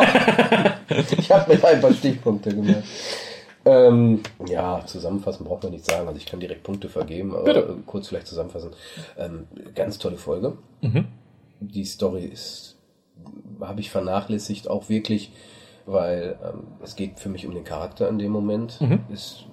ich 1.18 1.32
habe 1.32 1.54
mir 1.54 1.64
ein 1.64 1.82
paar 1.82 1.94
Stichpunkte 1.94 2.54
gemacht. 2.54 2.84
Ähm, 3.66 4.22
ja, 4.48 4.84
zusammenfassen 4.86 5.46
braucht 5.46 5.64
man 5.64 5.72
nicht 5.72 5.86
sagen. 5.86 6.08
Also 6.08 6.20
ich 6.20 6.28
kann 6.28 6.40
direkt 6.40 6.64
Punkte 6.64 6.88
vergeben, 6.88 7.34
aber 7.34 7.46
Bitte. 7.46 7.78
kurz 7.86 8.08
vielleicht 8.08 8.28
zusammenfassen. 8.28 8.72
Ähm, 9.18 9.48
ganz 9.74 9.98
tolle 9.98 10.18
Folge. 10.18 10.58
Mhm. 10.82 11.06
Die 11.60 11.86
Story 11.86 12.26
ist, 12.26 12.78
habe 13.60 13.80
ich 13.80 13.90
vernachlässigt, 13.90 14.70
auch 14.70 14.90
wirklich, 14.90 15.32
weil 15.88 16.38
ähm, 16.44 16.68
es 16.84 16.96
geht 16.96 17.20
für 17.20 17.30
mich 17.30 17.48
um 17.48 17.56
den 17.56 17.64
Charakter 17.64 18.08
in 18.08 18.20
dem 18.20 18.32
Moment. 18.32 18.80
Mhm. 18.82 19.00
Es 19.12 19.46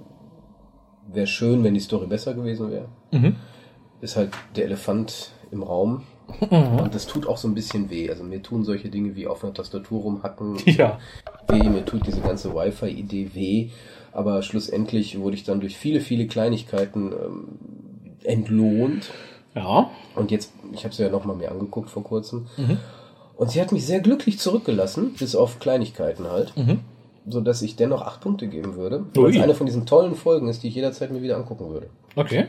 wäre 1.10 1.26
schön, 1.26 1.64
wenn 1.64 1.74
die 1.74 1.80
Story 1.80 2.06
besser 2.06 2.34
gewesen 2.34 2.70
wäre. 2.70 2.89
Mhm. 3.12 3.36
Ist 4.02 4.16
halt 4.16 4.30
der 4.56 4.66
Elefant 4.66 5.30
im 5.52 5.62
Raum. 5.62 6.02
Und 6.50 6.94
das 6.94 7.06
tut 7.06 7.26
auch 7.26 7.36
so 7.36 7.46
ein 7.46 7.54
bisschen 7.54 7.90
weh. 7.90 8.08
Also 8.08 8.24
mir 8.24 8.42
tun 8.42 8.64
solche 8.64 8.88
Dinge 8.88 9.14
wie 9.14 9.26
auf 9.26 9.44
einer 9.44 9.52
Tastatur 9.54 10.00
rumhacken 10.02 10.56
Ja. 10.64 10.98
weh, 11.48 11.62
mir 11.68 11.84
tut 11.84 12.06
diese 12.06 12.20
ganze 12.20 12.54
Wi-Fi-Idee 12.54 13.30
weh, 13.34 13.68
aber 14.12 14.42
schlussendlich 14.42 15.18
wurde 15.20 15.36
ich 15.36 15.44
dann 15.44 15.60
durch 15.60 15.76
viele, 15.76 16.00
viele 16.00 16.26
Kleinigkeiten 16.26 17.12
ähm, 17.12 17.48
entlohnt. 18.24 19.10
Ja. 19.54 19.90
Und 20.16 20.30
jetzt, 20.30 20.52
ich 20.72 20.84
habe 20.84 20.94
sie 20.94 21.02
ja 21.02 21.10
noch 21.10 21.24
mal 21.24 21.36
mir 21.36 21.50
angeguckt 21.50 21.90
vor 21.90 22.02
kurzem. 22.02 22.46
Und 23.36 23.50
sie 23.50 23.60
hat 23.60 23.72
mich 23.72 23.84
sehr 23.86 24.00
glücklich 24.00 24.38
zurückgelassen, 24.38 25.14
bis 25.18 25.34
auf 25.34 25.58
Kleinigkeiten 25.58 26.30
halt. 26.30 26.54
So 27.26 27.40
dass 27.40 27.60
ich 27.62 27.76
dennoch 27.76 28.02
acht 28.02 28.20
Punkte 28.20 28.48
geben 28.48 28.76
würde. 28.76 29.04
Weil 29.14 29.30
es 29.36 29.42
eine 29.42 29.54
von 29.54 29.66
diesen 29.66 29.84
tollen 29.86 30.14
Folgen 30.14 30.48
ist, 30.48 30.62
die 30.62 30.68
ich 30.68 30.74
jederzeit 30.74 31.10
mir 31.12 31.22
wieder 31.22 31.36
angucken 31.36 31.68
würde. 31.68 31.88
Okay. 32.16 32.46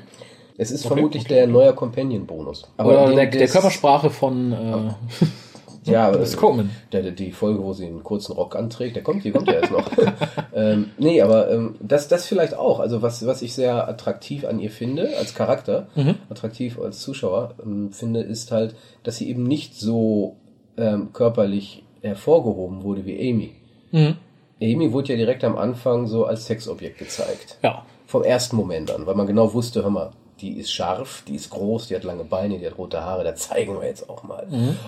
Es 0.58 0.72
ist 0.72 0.86
vermutlich 0.86 1.26
der 1.26 1.48
neue 1.48 1.74
Companion-Bonus. 1.74 2.64
Oder 2.78 3.08
den- 3.08 3.16
der, 3.16 3.26
der 3.28 3.48
Körpersprache 3.48 4.10
von 4.10 4.52
äh, 4.54 5.26
Ja, 5.86 6.12
des 6.12 6.36
äh, 6.36 6.38
Coleman. 6.38 6.70
Der, 6.94 7.12
die 7.12 7.32
Folge, 7.34 7.62
wo 7.62 7.74
sie 7.74 7.86
einen 7.88 8.04
kurzen 8.04 8.32
Rock 8.34 8.56
anträgt, 8.56 8.96
der 8.96 9.04
kommt, 9.04 9.26
die 9.26 9.32
kommt 9.32 9.48
ja 9.48 9.56
erst 9.56 9.72
noch. 9.72 9.86
ähm, 10.56 10.92
nee, 10.98 11.22
aber 11.22 11.52
ähm, 11.52 11.76
das, 11.82 12.08
das 12.08 12.26
vielleicht 12.26 12.54
auch. 12.56 12.80
Also 12.80 13.02
was, 13.02 13.26
was 13.26 13.42
ich 13.42 13.54
sehr 13.54 13.88
attraktiv 13.90 14.46
an 14.46 14.60
ihr 14.60 14.72
finde, 14.72 15.18
als 15.18 15.36
Charakter, 15.36 15.88
attraktiv 16.30 16.80
als 16.80 17.02
Zuschauer 17.02 17.56
ähm, 17.66 17.92
finde, 17.92 18.22
ist 18.22 18.52
halt, 18.54 18.76
dass 19.04 19.18
sie 19.18 19.30
eben 19.30 19.44
nicht 19.44 19.76
so 19.76 20.38
ähm, 20.78 21.12
körperlich 21.12 21.84
hervorgehoben 22.02 22.84
wurde 22.84 23.06
wie 23.06 23.20
Amy. 23.30 23.52
Mhm. 23.92 24.16
Amy 24.62 24.94
wurde 24.94 25.12
ja 25.14 25.18
direkt 25.18 25.44
am 25.44 25.58
Anfang 25.58 26.08
so 26.08 26.24
als 26.26 26.46
Sexobjekt 26.46 26.98
gezeigt. 26.98 27.58
Ja. 27.62 27.86
Vom 28.06 28.24
ersten 28.24 28.56
Moment 28.56 28.90
an, 28.92 29.06
weil 29.06 29.16
man 29.16 29.28
genau 29.28 29.54
wusste, 29.54 29.84
hör 29.84 29.90
mal, 29.90 30.12
die 30.42 30.60
ist 30.60 30.72
scharf, 30.72 31.24
die 31.28 31.36
ist 31.36 31.50
groß, 31.50 31.88
die 31.88 31.96
hat 31.96 32.04
lange 32.04 32.24
Beine, 32.24 32.60
die 32.60 32.66
hat 32.66 32.78
rote 32.78 33.02
Haare, 33.02 33.24
da 33.24 33.36
zeigen 33.36 33.80
wir 33.80 33.88
jetzt 33.88 34.10
auch 34.10 34.24
mal. 34.24 34.48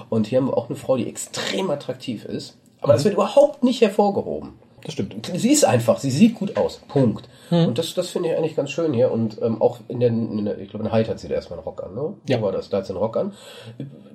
Und 0.09 0.27
hier 0.27 0.39
haben 0.39 0.47
wir 0.47 0.57
auch 0.57 0.69
eine 0.69 0.75
Frau, 0.75 0.97
die 0.97 1.07
extrem 1.07 1.69
attraktiv 1.69 2.25
ist, 2.25 2.57
aber 2.81 2.93
das 2.93 3.03
wird 3.03 3.13
überhaupt 3.15 3.63
nicht 3.63 3.81
hervorgehoben. 3.81 4.53
Das 4.83 4.93
stimmt. 4.93 5.31
Sie 5.33 5.51
ist 5.51 5.65
einfach, 5.65 5.97
sie 5.97 6.11
sieht 6.11 6.35
gut 6.35 6.57
aus. 6.57 6.79
Punkt. 6.87 7.27
Und 7.65 7.79
das, 7.79 7.95
das 7.95 8.11
finde 8.11 8.29
ich 8.29 8.37
eigentlich 8.37 8.55
ganz 8.55 8.69
schön 8.69 8.93
hier. 8.93 9.11
Und 9.11 9.41
ähm, 9.41 9.59
auch 9.59 9.79
in 9.87 9.99
der, 9.99 10.09
in 10.09 10.45
der 10.45 10.59
ich 10.59 10.69
glaube, 10.69 10.85
in 10.85 10.93
Hyde 10.93 11.09
hat 11.09 11.19
sie 11.19 11.27
da 11.27 11.33
erstmal 11.33 11.57
einen 11.57 11.65
Rock 11.67 11.83
an, 11.83 11.95
ne? 11.95 12.13
Ja. 12.29 12.39
War 12.39 12.51
das? 12.51 12.69
Da 12.69 12.77
hat 12.77 12.85
sie 12.85 12.93
einen 12.93 12.99
Rock 12.99 13.17
an. 13.17 13.33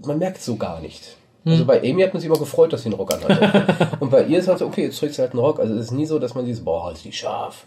Man 0.06 0.18
merkt 0.18 0.40
so 0.40 0.54
gar 0.54 0.80
nicht. 0.80 1.16
Also 1.44 1.64
bei 1.64 1.80
Amy 1.80 2.02
hat 2.02 2.12
man 2.12 2.20
sich 2.20 2.28
immer 2.28 2.38
gefreut, 2.38 2.72
dass 2.72 2.82
sie 2.82 2.90
einen 2.90 2.98
Rock 2.98 3.14
an 3.14 3.24
hatte. 3.24 3.96
Und 4.00 4.10
bei 4.10 4.24
ihr 4.24 4.38
ist 4.38 4.46
halt 4.46 4.58
so, 4.58 4.66
okay, 4.66 4.84
jetzt 4.84 4.98
trägt 5.00 5.14
sie 5.14 5.22
halt 5.22 5.32
einen 5.32 5.40
Rock. 5.40 5.58
Also 5.58 5.74
es 5.74 5.86
ist 5.86 5.90
nie 5.90 6.06
so, 6.06 6.18
dass 6.20 6.34
man 6.34 6.44
dieses, 6.44 6.64
boah, 6.64 6.92
ist 6.92 7.04
die 7.04 7.12
scharf. 7.12 7.66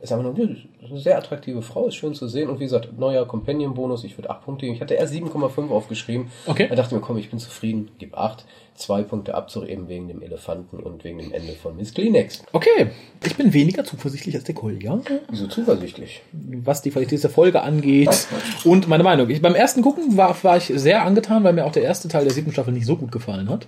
Ist 0.00 0.12
nö, 0.12 0.54
ist 0.80 0.90
eine 0.90 1.00
sehr 1.00 1.18
attraktive 1.18 1.60
Frau, 1.60 1.88
ist 1.88 1.96
schön 1.96 2.14
zu 2.14 2.28
sehen. 2.28 2.48
Und 2.48 2.60
wie 2.60 2.64
gesagt, 2.64 2.96
neuer 2.96 3.26
Companion-Bonus, 3.26 4.04
ich 4.04 4.16
würde 4.16 4.30
8 4.30 4.44
Punkte 4.44 4.66
geben. 4.66 4.76
Ich 4.76 4.80
hatte 4.80 4.94
erst 4.94 5.12
7,5 5.12 5.70
aufgeschrieben. 5.70 6.30
Okay. 6.46 6.68
Da 6.68 6.76
dachte 6.76 6.94
ich 6.94 7.00
mir, 7.00 7.04
komm, 7.04 7.18
ich 7.18 7.30
bin 7.30 7.40
zufrieden, 7.40 7.90
gib 7.98 8.16
8. 8.16 8.44
Zwei 8.76 9.02
Punkte 9.02 9.34
Abzug 9.34 9.68
eben 9.68 9.88
wegen 9.88 10.06
dem 10.06 10.22
Elefanten 10.22 10.78
und 10.78 11.02
wegen 11.02 11.18
dem 11.18 11.32
Ende 11.32 11.52
von 11.54 11.76
Miss 11.76 11.92
Kleenex. 11.94 12.44
Okay. 12.52 12.92
Ich 13.26 13.34
bin 13.34 13.52
weniger 13.52 13.82
zuversichtlich 13.82 14.36
als 14.36 14.44
der 14.44 14.54
Kolja, 14.54 15.00
Wieso 15.30 15.48
zuversichtlich? 15.48 16.22
was 16.32 16.80
die 16.82 16.90
Qualität 16.90 17.20
der 17.20 17.30
Folge 17.30 17.62
angeht. 17.62 18.28
Und 18.62 18.86
meine 18.86 19.02
Meinung. 19.02 19.28
Ich, 19.30 19.42
beim 19.42 19.56
ersten 19.56 19.82
Gucken 19.82 20.16
war, 20.16 20.36
war 20.44 20.58
ich 20.58 20.70
sehr 20.76 21.02
angetan, 21.04 21.42
weil 21.42 21.54
mir 21.54 21.64
auch 21.66 21.72
der 21.72 21.82
erste 21.82 22.06
Teil 22.06 22.22
der 22.22 22.32
siebten 22.32 22.52
Staffel 22.52 22.72
nicht 22.72 22.86
so 22.86 22.94
gut 22.94 23.10
gefallen 23.10 23.50
hat. 23.50 23.66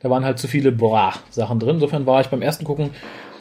Da 0.00 0.10
waren 0.10 0.26
halt 0.26 0.38
zu 0.38 0.48
viele 0.48 0.70
Boah-Sachen 0.70 1.58
drin. 1.58 1.76
Insofern 1.76 2.04
war 2.04 2.20
ich 2.20 2.26
beim 2.26 2.42
ersten 2.42 2.64
Gucken 2.64 2.90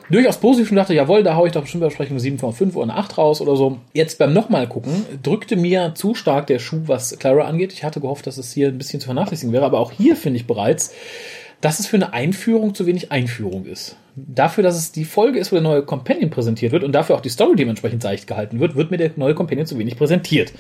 durchaus 0.10 0.38
positiv 0.38 0.72
und 0.72 0.78
dachte, 0.78 0.94
jawohl, 0.94 1.24
da 1.24 1.36
hau 1.36 1.46
ich 1.46 1.52
doch 1.52 1.62
bestimmt 1.62 1.82
bei 1.82 1.88
Besprechung 1.88 2.18
7,5 2.18 2.74
oder 2.74 2.84
eine 2.84 2.96
8 2.96 3.18
raus 3.18 3.42
oder 3.42 3.56
so. 3.56 3.80
Jetzt 3.94 4.20
beim 4.20 4.34
nochmal 4.34 4.68
gucken, 4.68 5.06
drückte 5.24 5.56
mir 5.56 5.94
zu 5.96 6.16
stark 6.16 6.48
der 6.48 6.60
Schuh, 6.60 6.82
was 6.86 7.18
Clara 7.20 7.46
angeht. 7.46 7.74
Ich 7.74 7.84
hatte 7.84 8.02
gehofft, 8.02 8.28
dass 8.28 8.38
es 8.38 8.54
hier 8.54 8.68
ein 8.68 8.78
bisschen 8.78 9.00
zu 9.00 9.06
vernachlässigen 9.06 9.54
wäre, 9.54 9.66
aber 9.66 9.80
auch 9.80 9.92
hier 9.92 10.16
finde 10.16 10.38
ich 10.38 10.48
bereits, 10.48 10.94
dass 11.66 11.80
es 11.80 11.88
für 11.88 11.96
eine 11.96 12.14
Einführung 12.14 12.76
zu 12.76 12.86
wenig 12.86 13.12
Einführung 13.12 13.66
ist. 13.66 13.96
Dafür, 14.16 14.64
dass 14.64 14.78
es 14.78 14.92
die 14.92 15.04
Folge 15.04 15.40
ist, 15.40 15.52
wo 15.52 15.56
der 15.56 15.64
neue 15.64 15.82
Companion 15.82 16.30
präsentiert 16.30 16.72
wird 16.72 16.84
und 16.84 16.92
dafür 16.92 17.16
auch 17.16 17.22
die 17.22 17.30
Story 17.30 17.56
dementsprechend 17.56 18.04
seicht 18.04 18.28
gehalten 18.28 18.60
wird, 18.60 18.76
wird 18.76 18.92
mir 18.92 18.98
der 18.98 19.10
neue 19.16 19.34
Companion 19.34 19.66
zu 19.66 19.80
wenig 19.80 19.98
präsentiert. 19.98 20.54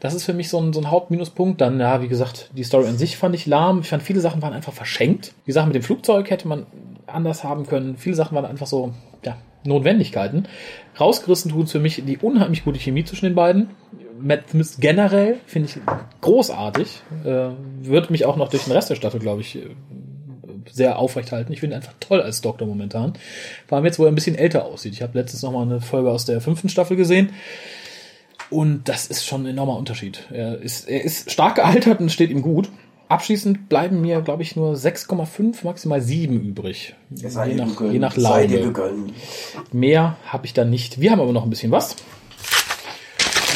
Das 0.00 0.14
ist 0.14 0.24
für 0.24 0.34
mich 0.34 0.48
so 0.48 0.60
ein, 0.60 0.72
so 0.72 0.80
ein 0.80 0.90
Hauptminuspunkt. 0.90 1.60
Dann, 1.60 1.78
ja, 1.78 2.02
wie 2.02 2.08
gesagt, 2.08 2.50
die 2.56 2.64
Story 2.64 2.88
an 2.88 2.98
sich 2.98 3.16
fand 3.16 3.36
ich 3.36 3.46
lahm. 3.46 3.82
Ich 3.82 3.88
fand, 3.88 4.02
viele 4.02 4.18
Sachen 4.18 4.42
waren 4.42 4.52
einfach 4.52 4.72
verschenkt. 4.72 5.32
Die 5.46 5.52
Sachen 5.52 5.68
mit 5.68 5.76
dem 5.76 5.84
Flugzeug 5.84 6.28
hätte 6.28 6.48
man 6.48 6.66
anders 7.06 7.44
haben 7.44 7.64
können. 7.64 7.96
Viele 7.96 8.16
Sachen 8.16 8.34
waren 8.34 8.44
einfach 8.44 8.66
so, 8.66 8.92
ja, 9.24 9.36
Notwendigkeiten. 9.62 10.48
Rausgerissen 10.98 11.52
tut 11.52 11.70
für 11.70 11.78
mich 11.78 12.02
die 12.04 12.18
unheimlich 12.18 12.64
gute 12.64 12.80
Chemie 12.80 13.04
zwischen 13.04 13.26
den 13.26 13.36
beiden. 13.36 13.70
Matt 14.20 14.50
Smith 14.50 14.78
generell 14.80 15.36
finde 15.46 15.68
ich 15.68 15.76
großartig. 16.20 17.00
Äh, 17.24 17.50
wird 17.82 18.10
mich 18.10 18.24
auch 18.24 18.34
noch 18.34 18.48
durch 18.48 18.64
den 18.64 18.72
Rest 18.72 18.90
der 18.90 18.96
Staffel, 18.96 19.20
glaube 19.20 19.42
ich, 19.42 19.56
sehr 20.72 20.98
aufrecht 20.98 21.32
halten. 21.32 21.52
Ich 21.52 21.60
finde 21.60 21.74
ihn 21.74 21.78
einfach 21.78 21.94
toll 22.00 22.20
als 22.20 22.40
Doktor 22.40 22.66
momentan. 22.66 23.14
Vor 23.66 23.76
allem 23.76 23.84
jetzt, 23.84 23.98
wo 23.98 24.04
er 24.04 24.12
ein 24.12 24.14
bisschen 24.14 24.36
älter 24.36 24.64
aussieht. 24.64 24.92
Ich 24.92 25.02
habe 25.02 25.18
letztens 25.18 25.42
noch 25.42 25.52
mal 25.52 25.62
eine 25.62 25.80
Folge 25.80 26.10
aus 26.10 26.24
der 26.24 26.40
fünften 26.40 26.68
Staffel 26.68 26.96
gesehen. 26.96 27.30
Und 28.50 28.88
das 28.88 29.06
ist 29.06 29.26
schon 29.26 29.42
ein 29.42 29.50
enormer 29.50 29.76
Unterschied. 29.76 30.24
Er 30.30 30.58
ist, 30.58 30.88
er 30.88 31.04
ist 31.04 31.30
stark 31.30 31.56
gealtert 31.56 32.00
und 32.00 32.10
steht 32.10 32.30
ihm 32.30 32.42
gut. 32.42 32.70
Abschließend 33.08 33.70
bleiben 33.70 34.02
mir, 34.02 34.20
glaube 34.20 34.42
ich, 34.42 34.54
nur 34.54 34.74
6,5, 34.74 35.64
maximal 35.64 36.00
7 36.00 36.40
übrig. 36.40 36.94
Je 37.10 37.28
nach, 37.54 37.80
je 37.80 37.98
nach 37.98 38.16
Laune. 38.16 38.48
gegönnt. 38.48 39.12
Mehr 39.72 40.16
habe 40.26 40.44
ich 40.44 40.52
da 40.52 40.64
nicht. 40.64 41.00
Wir 41.00 41.10
haben 41.10 41.20
aber 41.20 41.32
noch 41.32 41.44
ein 41.44 41.50
bisschen 41.50 41.70
was. 41.70 41.96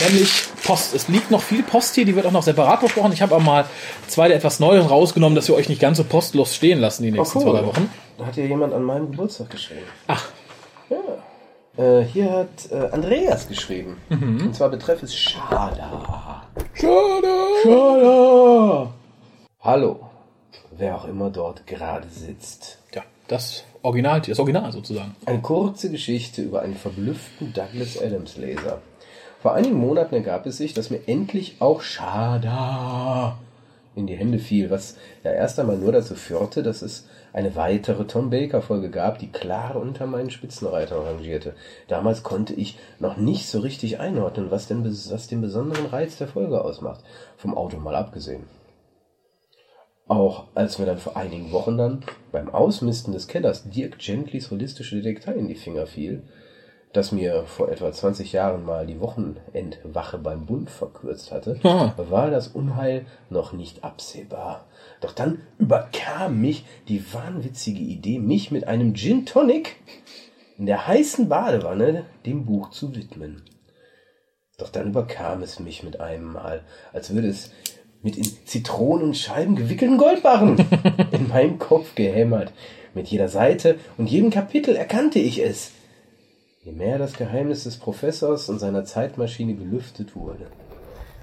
Nämlich 0.06 0.44
Post. 0.64 0.94
Es 0.94 1.08
liegt 1.08 1.30
noch 1.30 1.42
viel 1.42 1.62
Post 1.62 1.94
hier, 1.94 2.04
die 2.04 2.14
wird 2.16 2.26
auch 2.26 2.32
noch 2.32 2.42
separat 2.42 2.80
besprochen. 2.80 3.12
Ich 3.12 3.22
habe 3.22 3.34
aber 3.34 3.44
mal 3.44 3.64
zwei 4.08 4.28
der 4.28 4.36
etwas 4.36 4.60
Neueren 4.60 4.86
rausgenommen, 4.86 5.34
dass 5.36 5.48
wir 5.48 5.54
euch 5.54 5.68
nicht 5.68 5.80
ganz 5.80 5.96
so 5.98 6.04
postlos 6.04 6.54
stehen 6.54 6.78
lassen 6.80 7.02
die 7.02 7.10
nächsten 7.10 7.40
zwei, 7.40 7.50
drei 7.50 7.66
Wochen. 7.66 7.90
Da 8.18 8.26
hat 8.26 8.36
ja 8.36 8.44
jemand 8.44 8.72
an 8.72 8.82
meinem 8.84 9.10
Geburtstag 9.10 9.50
geschrieben. 9.50 9.86
Ach, 10.06 10.28
Ja. 10.90 10.96
Äh, 11.82 12.04
hier 12.04 12.30
hat 12.30 12.70
äh, 12.70 12.90
Andreas 12.92 13.48
geschrieben. 13.48 13.96
Mhm. 14.10 14.42
Und 14.46 14.54
zwar 14.54 14.68
betreff 14.68 15.02
es 15.02 15.16
Schada. 15.16 16.46
schade. 16.74 17.28
Schada! 17.62 18.92
Hallo. 19.60 20.00
Wer 20.76 20.96
auch 20.96 21.06
immer 21.06 21.30
dort 21.30 21.66
gerade 21.66 22.08
sitzt. 22.08 22.78
Ja, 22.94 23.02
das 23.28 23.64
Original, 23.82 24.20
das 24.20 24.38
Original 24.38 24.70
sozusagen. 24.72 25.14
Eine 25.24 25.40
kurze 25.40 25.90
Geschichte 25.90 26.42
über 26.42 26.60
einen 26.62 26.76
verblüfften 26.76 27.52
Douglas 27.52 28.00
Adams 28.00 28.36
Leser. 28.36 28.80
Vor 29.42 29.54
einigen 29.54 29.74
Monaten 29.74 30.14
ergab 30.14 30.46
es 30.46 30.56
sich, 30.56 30.72
dass 30.72 30.90
mir 30.90 31.00
endlich 31.08 31.56
auch 31.58 31.80
Schada 31.80 33.40
in 33.96 34.06
die 34.06 34.14
Hände 34.14 34.38
fiel, 34.38 34.70
was 34.70 34.96
ja 35.24 35.32
erst 35.32 35.58
einmal 35.58 35.78
nur 35.78 35.90
dazu 35.90 36.14
führte, 36.14 36.62
dass 36.62 36.80
es 36.80 37.08
eine 37.32 37.56
weitere 37.56 38.06
Tom 38.06 38.30
Baker 38.30 38.62
Folge 38.62 38.88
gab, 38.88 39.18
die 39.18 39.32
klar 39.32 39.74
unter 39.74 40.06
meinen 40.06 40.30
Spitzenreitern 40.30 41.04
rangierte. 41.04 41.54
Damals 41.88 42.22
konnte 42.22 42.54
ich 42.54 42.78
noch 43.00 43.16
nicht 43.16 43.48
so 43.48 43.58
richtig 43.58 43.98
einordnen, 43.98 44.52
was 44.52 44.68
denn 44.68 44.84
was 44.84 45.26
den 45.26 45.40
besonderen 45.40 45.86
Reiz 45.86 46.18
der 46.18 46.28
Folge 46.28 46.62
ausmacht, 46.64 47.02
vom 47.36 47.56
Auto 47.56 47.78
mal 47.78 47.96
abgesehen. 47.96 48.44
Auch 50.06 50.44
als 50.54 50.78
mir 50.78 50.86
dann 50.86 50.98
vor 50.98 51.16
einigen 51.16 51.50
Wochen 51.50 51.76
dann 51.76 52.04
beim 52.30 52.48
Ausmisten 52.48 53.12
des 53.12 53.26
Kellers 53.26 53.68
Dirk 53.68 53.98
Gentlys 53.98 54.52
holistische 54.52 55.02
Detektei 55.02 55.32
in 55.32 55.48
die 55.48 55.56
Finger 55.56 55.88
fiel, 55.88 56.22
das 56.92 57.10
mir 57.10 57.44
vor 57.44 57.70
etwa 57.70 57.90
20 57.90 58.32
Jahren 58.32 58.64
mal 58.64 58.86
die 58.86 59.00
Wochenendwache 59.00 60.18
beim 60.18 60.44
Bund 60.44 60.70
verkürzt 60.70 61.32
hatte, 61.32 61.58
Aha. 61.62 61.94
war 61.96 62.30
das 62.30 62.48
Unheil 62.48 63.06
noch 63.30 63.52
nicht 63.52 63.82
absehbar. 63.82 64.66
Doch 65.00 65.12
dann 65.12 65.40
überkam 65.58 66.40
mich 66.40 66.66
die 66.88 67.02
wahnwitzige 67.12 67.80
Idee, 67.80 68.18
mich 68.18 68.50
mit 68.50 68.68
einem 68.68 68.94
Gin 68.94 69.24
Tonic 69.24 69.76
in 70.58 70.66
der 70.66 70.86
heißen 70.86 71.28
Badewanne 71.28 72.04
dem 72.26 72.44
Buch 72.44 72.70
zu 72.70 72.94
widmen. 72.94 73.42
Doch 74.58 74.68
dann 74.68 74.88
überkam 74.88 75.42
es 75.42 75.58
mich 75.58 75.82
mit 75.82 75.98
einem 75.98 76.34
Mal, 76.34 76.62
als 76.92 77.14
würde 77.14 77.28
es 77.28 77.52
mit 78.02 78.16
in 78.16 78.24
Zitronenscheiben 78.24 79.56
gewickelten 79.56 79.96
Goldbarren 79.96 80.58
in 81.12 81.28
meinem 81.28 81.58
Kopf 81.58 81.94
gehämmert. 81.94 82.52
Mit 82.94 83.08
jeder 83.08 83.28
Seite 83.28 83.78
und 83.96 84.10
jedem 84.10 84.30
Kapitel 84.30 84.76
erkannte 84.76 85.18
ich 85.18 85.42
es. 85.42 85.72
Je 86.64 86.70
mehr 86.70 86.96
das 86.96 87.14
Geheimnis 87.14 87.64
des 87.64 87.76
Professors 87.76 88.48
und 88.48 88.60
seiner 88.60 88.84
Zeitmaschine 88.84 89.54
gelüftet 89.54 90.14
wurde. 90.14 90.46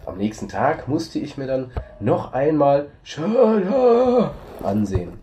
Am 0.06 0.18
nächsten 0.18 0.50
Tag 0.50 0.90
musste 0.90 1.18
ich 1.18 1.38
mir 1.38 1.48
dann 1.48 1.72
noch 2.02 2.34
einmal 2.34 2.90
Schala 3.04 4.34
ansehen 4.62 5.14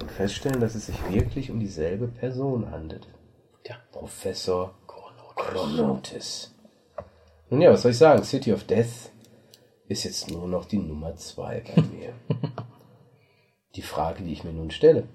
und 0.00 0.12
feststellen, 0.12 0.60
dass 0.60 0.76
es 0.76 0.86
sich 0.86 1.10
wirklich 1.10 1.50
um 1.50 1.58
dieselbe 1.58 2.06
Person 2.06 2.70
handelt. 2.70 3.08
Ja. 3.66 3.74
Professor 3.90 4.74
Chronotis. 4.86 6.54
Nun 7.50 7.62
ja, 7.62 7.72
was 7.72 7.82
soll 7.82 7.90
ich 7.90 7.98
sagen? 7.98 8.22
City 8.22 8.52
of 8.52 8.62
Death 8.62 9.10
ist 9.88 10.04
jetzt 10.04 10.30
nur 10.30 10.46
noch 10.46 10.66
die 10.66 10.78
Nummer 10.78 11.16
zwei 11.16 11.64
bei 11.66 11.82
mir. 11.92 12.12
die 13.74 13.82
Frage, 13.82 14.22
die 14.22 14.34
ich 14.34 14.44
mir 14.44 14.52
nun 14.52 14.70
stelle. 14.70 15.08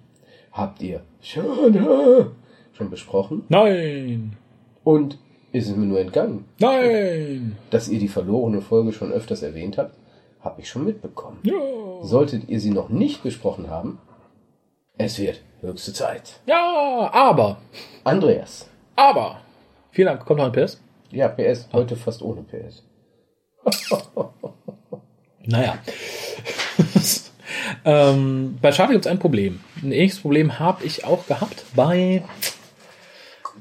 Habt 0.51 0.81
ihr 0.81 1.05
Schala 1.21 2.31
schon 2.77 2.89
besprochen? 2.89 3.43
Nein. 3.49 4.37
Und 4.83 5.17
ist 5.51 5.69
es 5.69 5.75
mir 5.75 5.85
nur 5.85 5.99
entgangen? 5.99 6.45
Nein. 6.59 7.57
Dass 7.71 7.89
ihr 7.89 7.99
die 7.99 8.07
verlorene 8.07 8.61
Folge 8.61 8.93
schon 8.93 9.11
öfters 9.11 9.41
erwähnt 9.41 9.77
habt, 9.77 9.95
habe 10.41 10.61
ich 10.61 10.69
schon 10.69 10.85
mitbekommen. 10.85 11.39
Ja. 11.43 11.53
Solltet 12.03 12.47
ihr 12.47 12.59
sie 12.59 12.71
noch 12.71 12.89
nicht 12.89 13.23
besprochen 13.23 13.69
haben, 13.69 13.99
es 14.97 15.19
wird 15.19 15.41
höchste 15.61 15.93
Zeit. 15.93 16.39
Ja, 16.45 17.09
aber. 17.11 17.57
Andreas. 18.03 18.67
Aber. 18.95 19.41
Vielen 19.91 20.07
Dank. 20.07 20.25
Kommt 20.25 20.39
noch 20.39 20.45
ein 20.45 20.51
PS? 20.51 20.81
Ja, 21.11 21.27
PS, 21.27 21.67
heute 21.71 21.95
fast 21.95 22.21
ohne 22.21 22.43
PS. 22.43 22.83
Naja. 25.49 25.77
ähm, 27.85 28.57
bei 28.61 28.73
Schade 28.73 28.91
gibt 28.91 29.05
es 29.05 29.11
ein 29.11 29.17
Problem. 29.17 29.61
Ein 29.81 29.93
ähnliches 29.93 30.19
Problem 30.19 30.59
habe 30.59 30.83
ich 30.83 31.05
auch 31.05 31.25
gehabt 31.25 31.63
bei 31.73 32.21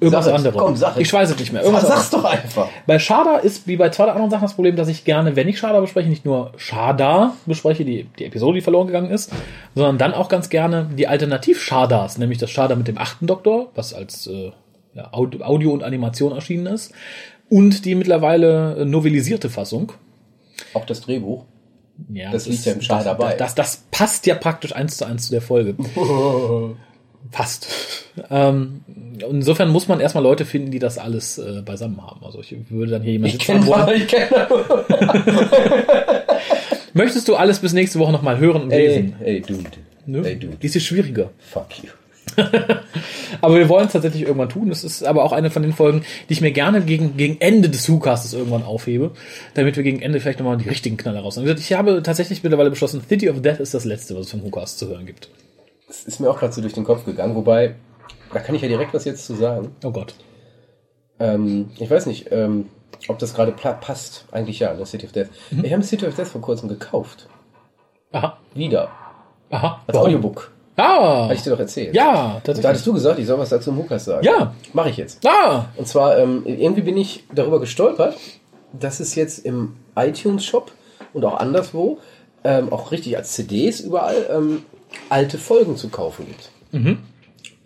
irgendwas 0.00 0.24
Sag 0.26 0.32
es, 0.34 0.38
anderem. 0.38 0.58
komm, 0.58 0.76
sag 0.76 0.98
ich 0.98 1.12
weiß 1.12 1.30
es 1.30 1.38
nicht 1.38 1.52
mehr. 1.52 1.62
Irgendwas 1.62 1.86
Sag's 1.88 2.10
doch 2.10 2.24
einfach. 2.24 2.68
Bei 2.86 2.98
Schada 2.98 3.36
ist 3.36 3.66
wie 3.66 3.76
bei 3.76 3.90
zwei 3.90 4.04
anderen 4.04 4.30
Sachen 4.30 4.42
das 4.42 4.54
Problem, 4.54 4.76
dass 4.76 4.88
ich 4.88 5.04
gerne, 5.04 5.36
wenn 5.36 5.48
ich 5.48 5.58
Schada 5.58 5.80
bespreche, 5.80 6.08
nicht 6.08 6.24
nur 6.24 6.52
Schada 6.56 7.34
bespreche, 7.46 7.84
die, 7.84 8.04
die 8.18 8.24
Episode, 8.24 8.56
die 8.56 8.60
verloren 8.62 8.86
gegangen 8.86 9.10
ist, 9.10 9.32
sondern 9.74 9.98
dann 9.98 10.14
auch 10.14 10.28
ganz 10.28 10.48
gerne 10.48 10.88
die 10.96 11.08
Alternativ-Schadas, 11.08 12.18
nämlich 12.18 12.38
das 12.38 12.50
Schada 12.50 12.74
mit 12.76 12.88
dem 12.88 12.98
achten 12.98 13.26
Doktor, 13.26 13.68
was 13.74 13.94
als 13.94 14.26
äh, 14.26 14.52
ja, 14.94 15.12
Aud- 15.12 15.42
Audio 15.42 15.72
und 15.72 15.82
Animation 15.82 16.32
erschienen 16.32 16.66
ist, 16.66 16.92
und 17.48 17.84
die 17.84 17.94
mittlerweile 17.94 18.76
äh, 18.78 18.84
novellisierte 18.84 19.50
Fassung. 19.50 19.92
Auch 20.74 20.84
das 20.86 21.00
Drehbuch. 21.02 21.44
Ja, 22.12 22.30
Das 22.30 22.46
liegt 22.46 22.64
ja 22.66 22.72
im 22.72 22.82
Schal 22.82 22.98
das, 22.98 23.04
dabei. 23.06 23.34
Das, 23.36 23.54
das 23.54 23.84
passt 23.90 24.26
ja 24.26 24.34
praktisch 24.34 24.74
eins 24.74 24.98
zu 24.98 25.06
eins 25.06 25.26
zu 25.26 25.32
der 25.32 25.40
Folge. 25.42 25.74
Passt. 27.32 27.66
Ähm, 28.30 28.82
insofern 29.30 29.70
muss 29.70 29.88
man 29.88 30.00
erstmal 30.00 30.24
Leute 30.24 30.44
finden, 30.44 30.70
die 30.70 30.78
das 30.78 30.98
alles 30.98 31.38
äh, 31.38 31.62
beisammen 31.64 32.00
haben. 32.00 32.24
Also 32.24 32.40
ich 32.40 32.54
würde 32.68 32.92
dann 32.92 33.02
hier 33.02 33.12
jemanden 33.12 33.36
Ich 33.36 33.46
sitzen 33.46 33.66
wollen. 33.66 33.88
ich 33.96 34.08
kenne. 34.08 34.48
Möchtest 36.94 37.28
du 37.28 37.36
alles 37.36 37.58
bis 37.58 37.72
nächste 37.72 37.98
Woche 37.98 38.12
nochmal 38.12 38.38
hören 38.38 38.62
und 38.62 38.70
Ey, 38.72 38.86
lesen? 38.86 39.16
ey, 39.22 39.40
dude. 39.40 39.70
Ne? 40.06 40.22
Ey, 40.24 40.36
dude. 40.36 40.56
Die 40.56 40.66
ist 40.66 40.82
schwieriger. 40.82 41.30
Fuck 41.38 41.66
you. 41.82 41.90
Aber 43.40 43.58
wir 43.58 43.68
wollen 43.68 43.86
es 43.86 43.92
tatsächlich 43.92 44.22
irgendwann 44.22 44.48
tun. 44.48 44.68
Das 44.68 44.84
ist 44.84 45.04
aber 45.04 45.24
auch 45.24 45.32
eine 45.32 45.50
von 45.50 45.62
den 45.62 45.72
Folgen, 45.72 46.02
die 46.28 46.32
ich 46.32 46.40
mir 46.40 46.52
gerne 46.52 46.82
gegen, 46.82 47.16
gegen 47.16 47.40
Ende 47.40 47.68
des 47.68 47.88
WhoCastes 47.90 48.34
irgendwann 48.34 48.62
aufhebe, 48.62 49.12
damit 49.54 49.76
wir 49.76 49.82
gegen 49.82 50.02
Ende 50.02 50.20
vielleicht 50.20 50.38
nochmal 50.38 50.56
die 50.56 50.68
richtigen 50.68 50.96
Knaller 50.96 51.20
raus. 51.20 51.36
Ich 51.38 51.72
habe 51.72 52.02
tatsächlich 52.02 52.42
mittlerweile 52.42 52.70
beschlossen, 52.70 53.02
City 53.08 53.30
of 53.30 53.42
Death 53.42 53.60
ist 53.60 53.74
das 53.74 53.84
letzte, 53.84 54.14
was 54.14 54.26
es 54.26 54.30
vom 54.30 54.42
WhoCast 54.44 54.78
zu 54.78 54.88
hören 54.88 55.06
gibt. 55.06 55.28
Das 55.86 56.04
ist 56.04 56.20
mir 56.20 56.28
auch 56.28 56.38
gerade 56.38 56.52
so 56.52 56.60
durch 56.60 56.74
den 56.74 56.84
Kopf 56.84 57.04
gegangen, 57.04 57.34
wobei, 57.36 57.74
da 58.32 58.40
kann 58.40 58.54
ich 58.54 58.62
ja 58.62 58.68
direkt 58.68 58.94
was 58.94 59.04
jetzt 59.04 59.26
zu 59.26 59.34
sagen. 59.34 59.74
Oh 59.84 59.90
Gott. 59.90 60.14
Ähm, 61.18 61.70
ich 61.78 61.90
weiß 61.90 62.06
nicht, 62.06 62.30
ähm, 62.30 62.66
ob 63.08 63.18
das 63.18 63.34
gerade 63.34 63.52
passt. 63.52 64.26
Eigentlich 64.32 64.58
ja, 64.60 64.74
das 64.74 64.90
City 64.90 65.06
of 65.06 65.12
Death. 65.12 65.28
Mhm. 65.50 65.64
Ich 65.64 65.72
habe 65.72 65.82
City 65.82 66.06
of 66.06 66.14
Death 66.14 66.28
vor 66.28 66.40
kurzem 66.40 66.68
gekauft. 66.68 67.28
Aha. 68.12 68.38
Wieder. 68.54 68.90
Aha. 69.50 69.80
Als 69.86 69.96
Audiobook. 69.96 70.50
Ah. 70.76 71.24
Habe 71.24 71.34
ich 71.34 71.42
dir 71.42 71.50
doch 71.50 71.58
erzählt. 71.60 71.94
Ja, 71.94 72.10
Und 72.10 72.16
da 72.16 72.32
tatsächlich. 72.40 72.66
hattest 72.66 72.86
du 72.86 72.92
gesagt, 72.92 73.18
ich 73.18 73.26
soll 73.26 73.38
was 73.38 73.48
dazu 73.48 73.70
im 73.70 73.78
Hukas 73.78 74.04
sagen. 74.04 74.24
Ja. 74.26 74.54
Mache 74.74 74.90
ich 74.90 74.98
jetzt. 74.98 75.26
Ah. 75.26 75.66
Und 75.76 75.88
zwar, 75.88 76.18
ähm, 76.18 76.42
irgendwie 76.44 76.82
bin 76.82 76.96
ich 76.98 77.24
darüber 77.32 77.60
gestolpert, 77.60 78.16
dass 78.74 79.00
es 79.00 79.14
jetzt 79.14 79.38
im 79.38 79.76
iTunes-Shop 79.96 80.70
und 81.14 81.24
auch 81.24 81.38
anderswo, 81.38 81.98
ähm, 82.44 82.70
auch 82.72 82.92
richtig 82.92 83.16
als 83.16 83.32
CDs 83.32 83.80
überall, 83.80 84.26
ähm, 84.30 84.64
alte 85.08 85.38
Folgen 85.38 85.76
zu 85.76 85.88
kaufen 85.88 86.26
gibt. 86.26 86.50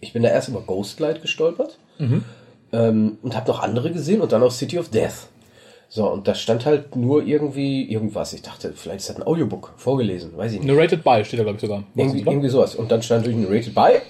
Ich 0.00 0.12
bin 0.12 0.22
da 0.22 0.28
erst 0.30 0.48
über 0.48 0.60
Ghostlight 0.60 1.22
gestolpert 1.22 1.78
ähm, 2.72 3.18
und 3.22 3.36
habe 3.36 3.50
noch 3.50 3.60
andere 3.60 3.90
gesehen 3.92 4.20
und 4.20 4.32
dann 4.32 4.42
auch 4.42 4.50
City 4.50 4.78
of 4.78 4.88
Death. 4.88 5.28
So, 5.92 6.08
und 6.08 6.28
da 6.28 6.36
stand 6.36 6.66
halt 6.66 6.94
nur 6.94 7.24
irgendwie 7.24 7.90
irgendwas. 7.90 8.32
Ich 8.32 8.42
dachte, 8.42 8.72
vielleicht 8.76 9.00
ist 9.00 9.10
das 9.10 9.16
ein 9.16 9.24
Audiobook, 9.24 9.72
vorgelesen, 9.76 10.36
weiß 10.36 10.52
ich 10.52 10.60
nicht. 10.60 10.68
Narrated 10.68 11.02
by 11.02 11.24
steht 11.24 11.40
da, 11.40 11.42
glaube 11.42 11.56
ich, 11.56 11.62
sogar. 11.62 11.82
Irgendwie, 11.96 12.20
irgendwie 12.20 12.48
sowas. 12.48 12.76
Und 12.76 12.92
dann 12.92 13.02
stand 13.02 13.26
natürlich 13.26 13.44
ein 13.44 13.52
Rated 13.52 13.74
by 13.74 14.00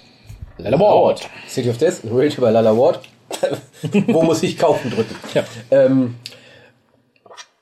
Lala 0.59 0.79
Ward. 0.79 1.27
City 1.49 1.71
of 1.71 1.79
Death, 1.79 2.05
ein 2.05 2.11
Rated 2.13 2.37
by 2.37 2.51
Lala 2.51 2.77
Ward. 2.77 3.01
Wo 4.09 4.23
muss 4.23 4.43
ich 4.43 4.59
kaufen 4.59 4.91
drücken? 4.91 5.15
Ja. 5.33 5.45
Ähm, 5.71 6.17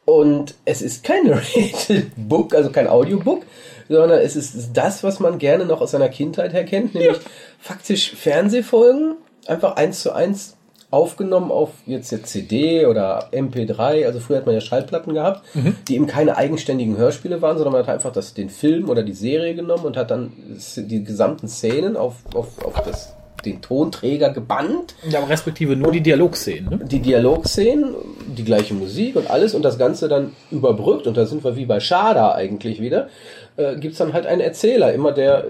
und 0.04 0.54
es 0.64 0.82
ist 0.82 1.04
kein 1.04 1.28
Rated 1.30 2.10
Book, 2.16 2.54
also 2.54 2.70
kein 2.70 2.88
Audiobook, 2.88 3.44
sondern 3.88 4.20
es 4.20 4.36
ist 4.36 4.70
das, 4.74 5.02
was 5.02 5.20
man 5.20 5.38
gerne 5.38 5.64
noch 5.64 5.80
aus 5.80 5.92
seiner 5.92 6.08
Kindheit 6.08 6.52
her 6.52 6.64
kennt, 6.64 6.94
nämlich 6.94 7.18
faktisch 7.58 8.14
Fernsehfolgen, 8.14 9.16
einfach 9.46 9.76
eins 9.76 10.00
zu 10.02 10.12
eins 10.12 10.56
aufgenommen 10.90 11.50
auf 11.50 11.70
jetzt 11.84 12.10
jetzt 12.10 12.30
CD 12.32 12.86
oder 12.86 13.30
MP3, 13.32 14.06
also 14.06 14.20
früher 14.20 14.38
hat 14.38 14.46
man 14.46 14.54
ja 14.54 14.60
Schallplatten 14.60 15.12
gehabt, 15.12 15.42
die 15.86 15.96
eben 15.96 16.06
keine 16.06 16.36
eigenständigen 16.36 16.96
Hörspiele 16.96 17.42
waren, 17.42 17.58
sondern 17.58 17.74
man 17.74 17.82
hat 17.82 17.94
einfach 17.94 18.12
das, 18.12 18.32
den 18.32 18.48
Film 18.48 18.88
oder 18.88 19.02
die 19.02 19.12
Serie 19.12 19.54
genommen 19.54 19.84
und 19.84 19.96
hat 19.96 20.10
dann 20.10 20.32
die 20.76 21.04
gesamten 21.04 21.48
Szenen 21.48 21.96
auf, 21.96 22.14
auf, 22.34 22.64
auf 22.64 22.82
das, 22.84 23.14
den 23.48 23.62
Tonträger 23.62 24.30
gebannt 24.30 24.94
Ja, 25.08 25.18
aber 25.20 25.28
respektive 25.28 25.76
nur 25.76 25.92
die 25.92 26.00
Dialogszenen. 26.00 26.70
Ne? 26.70 26.80
die 26.84 27.00
Dialogszenen, 27.00 27.94
die 28.26 28.44
gleiche 28.44 28.74
Musik 28.74 29.16
und 29.16 29.30
alles 29.30 29.54
und 29.54 29.62
das 29.62 29.78
Ganze 29.78 30.08
dann 30.08 30.32
überbrückt, 30.50 31.06
und 31.06 31.16
da 31.16 31.26
sind 31.26 31.44
wir 31.44 31.56
wie 31.56 31.66
bei 31.66 31.80
Schada 31.80 32.34
eigentlich 32.34 32.80
wieder, 32.80 33.08
äh, 33.56 33.76
gibt's 33.76 33.98
dann 33.98 34.12
halt 34.12 34.26
einen 34.26 34.40
Erzähler, 34.40 34.92
immer 34.92 35.12
der 35.12 35.46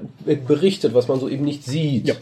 berichtet, 0.46 0.94
was 0.94 1.08
man 1.08 1.20
so 1.20 1.28
eben 1.28 1.44
nicht 1.44 1.64
sieht. 1.64 2.08
Ja. 2.08 2.14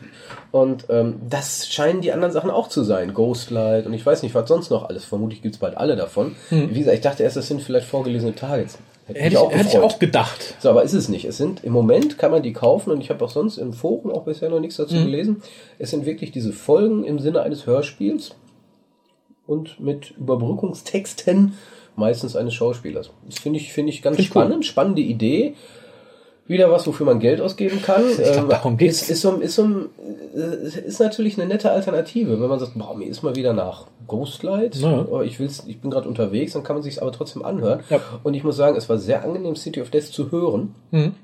Und 0.53 0.87
ähm, 0.89 1.17
das 1.29 1.69
scheinen 1.69 2.01
die 2.01 2.13
anderen 2.13 2.33
Sachen 2.33 2.51
auch 2.51 2.69
zu 2.69 2.83
sein. 2.83 3.15
Ghostlight 3.15 3.87
und 3.87 3.93
ich 3.93 4.05
weiß 4.05 4.23
nicht, 4.23 4.35
was 4.35 4.49
sonst 4.49 4.71
noch 4.71 4.89
alles. 4.89 5.05
Vermutlich 5.05 5.43
gibt's 5.43 5.59
bald 5.59 5.77
alle 5.77 5.97
davon. 5.97 6.37
Wie 6.51 6.79
gesagt, 6.79 6.97
ich 6.97 7.03
dachte 7.03 7.23
erst, 7.23 7.37
das 7.37 7.49
sind 7.49 7.63
vielleicht 7.63 7.87
vorgelesene 7.87 8.35
Targets. 8.35 8.79
Hätte, 9.07 9.21
Hätte 9.21 9.37
ich, 9.37 9.57
hätte 9.57 9.69
ich 9.69 9.79
auch 9.79 9.99
gedacht. 10.01 10.57
so, 10.59 10.69
aber 10.69 10.83
ist 10.83 10.93
es 10.93 11.09
nicht. 11.09 11.25
Es 11.27 11.37
sind 11.37 11.63
im 11.63 11.73
Moment 11.73 12.19
kann 12.19 12.33
man 12.33 12.43
die 12.43 12.53
kaufen 12.53 12.91
und 12.91 13.01
ich 13.01 13.11
habe 13.11 13.25
auch 13.25 13.31
sonst 13.31 13.57
im 13.57 13.73
Forum 13.73 14.11
auch 14.11 14.25
bisher 14.25 14.49
noch 14.51 14.59
nichts 14.59 14.77
dazu 14.77 14.95
gelesen. 14.97 15.43
Es 15.79 15.91
sind 15.91 16.07
wirklich 16.07 16.33
diese 16.33 16.53
Folgen 16.53 17.05
im 17.05 17.21
Sinne 17.21 17.43
eines 17.43 17.67
Hörspiels 17.67 18.35
und 19.47 19.79
mit 19.79 20.11
Überbrückungstexten 20.19 21.53
meistens 21.95 22.35
eines 22.37 22.55
Schauspielers. 22.55 23.11
Das 23.29 23.39
finde 23.39 23.59
ich 23.61 23.73
finde 23.73 23.91
ich 23.93 24.03
ganz 24.03 24.17
Find 24.17 24.29
ich 24.29 24.35
cool. 24.35 24.43
spannend, 24.43 24.67
spannende 24.67 25.03
Idee. 25.03 25.55
Wieder 26.49 26.71
was, 26.71 26.87
wofür 26.87 27.07
man 27.07 27.19
Geld 27.19 27.41
ausgeben 27.41 27.83
kann. 27.83 28.05
glaub, 28.17 28.49
darum 28.49 28.77
geht's. 28.77 29.03
Ist, 29.03 29.11
ist, 29.11 29.21
so, 29.23 29.33
ist, 29.37 29.57
so, 29.57 29.65
äh, 30.35 30.87
ist 30.87 31.01
natürlich 31.01 31.39
eine 31.39 31.49
nette 31.49 31.73
Alternative, 31.73 32.41
wenn 32.41 32.49
man 32.49 32.61
sagt, 32.61 32.73
boah, 32.77 32.97
mir 32.97 33.07
ist 33.09 33.23
mal 33.23 33.35
wieder 33.35 33.53
nach 33.53 33.87
Ghostlight, 34.07 34.77
Ja. 34.77 35.05
oh, 35.11 35.23
ich 35.23 35.41
will's, 35.41 35.65
ich 35.67 35.81
bin 35.81 35.91
gerade 35.91 36.09
unterwegs, 36.09 36.53
dann 36.53 36.63
kann 36.63 36.77
man 36.77 36.83
sich 36.85 37.03
aber 37.03 37.11
trotzdem 37.11 37.45
anhören. 37.45 37.81
Ja. 37.91 38.01
Und 38.23 38.35
ich 38.35 38.45
muss 38.45 38.57
sagen, 38.57 38.77
es 38.77 38.89
war 38.89 38.99
sehr 38.99 39.25
angenehm, 39.25 39.57
City 39.57 39.81
of 39.83 39.91
Death 39.91 40.05
zu 40.13 40.31
hören. 40.31 40.75
Mhm. 40.93 41.15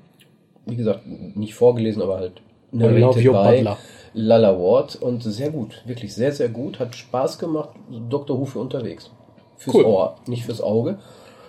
Wie 0.65 0.75
gesagt, 0.75 1.01
nicht 1.05 1.55
vorgelesen, 1.55 2.01
aber 2.01 2.17
halt 2.17 2.41
narrated 2.71 3.23
by. 3.23 3.67
Lala 4.15 4.59
Ward 4.59 4.95
und 4.97 5.23
sehr 5.23 5.49
gut, 5.49 5.81
wirklich 5.85 6.13
sehr, 6.13 6.31
sehr 6.31 6.49
gut, 6.49 6.79
hat 6.79 6.95
Spaß 6.95 7.39
gemacht, 7.39 7.69
Dr. 8.09 8.39
Who 8.39 8.45
für 8.45 8.59
unterwegs. 8.59 9.09
Fürs 9.57 9.75
Cool. 9.75 9.85
Ohr, 9.85 10.15
nicht 10.27 10.45
fürs 10.45 10.61
Auge. 10.61 10.97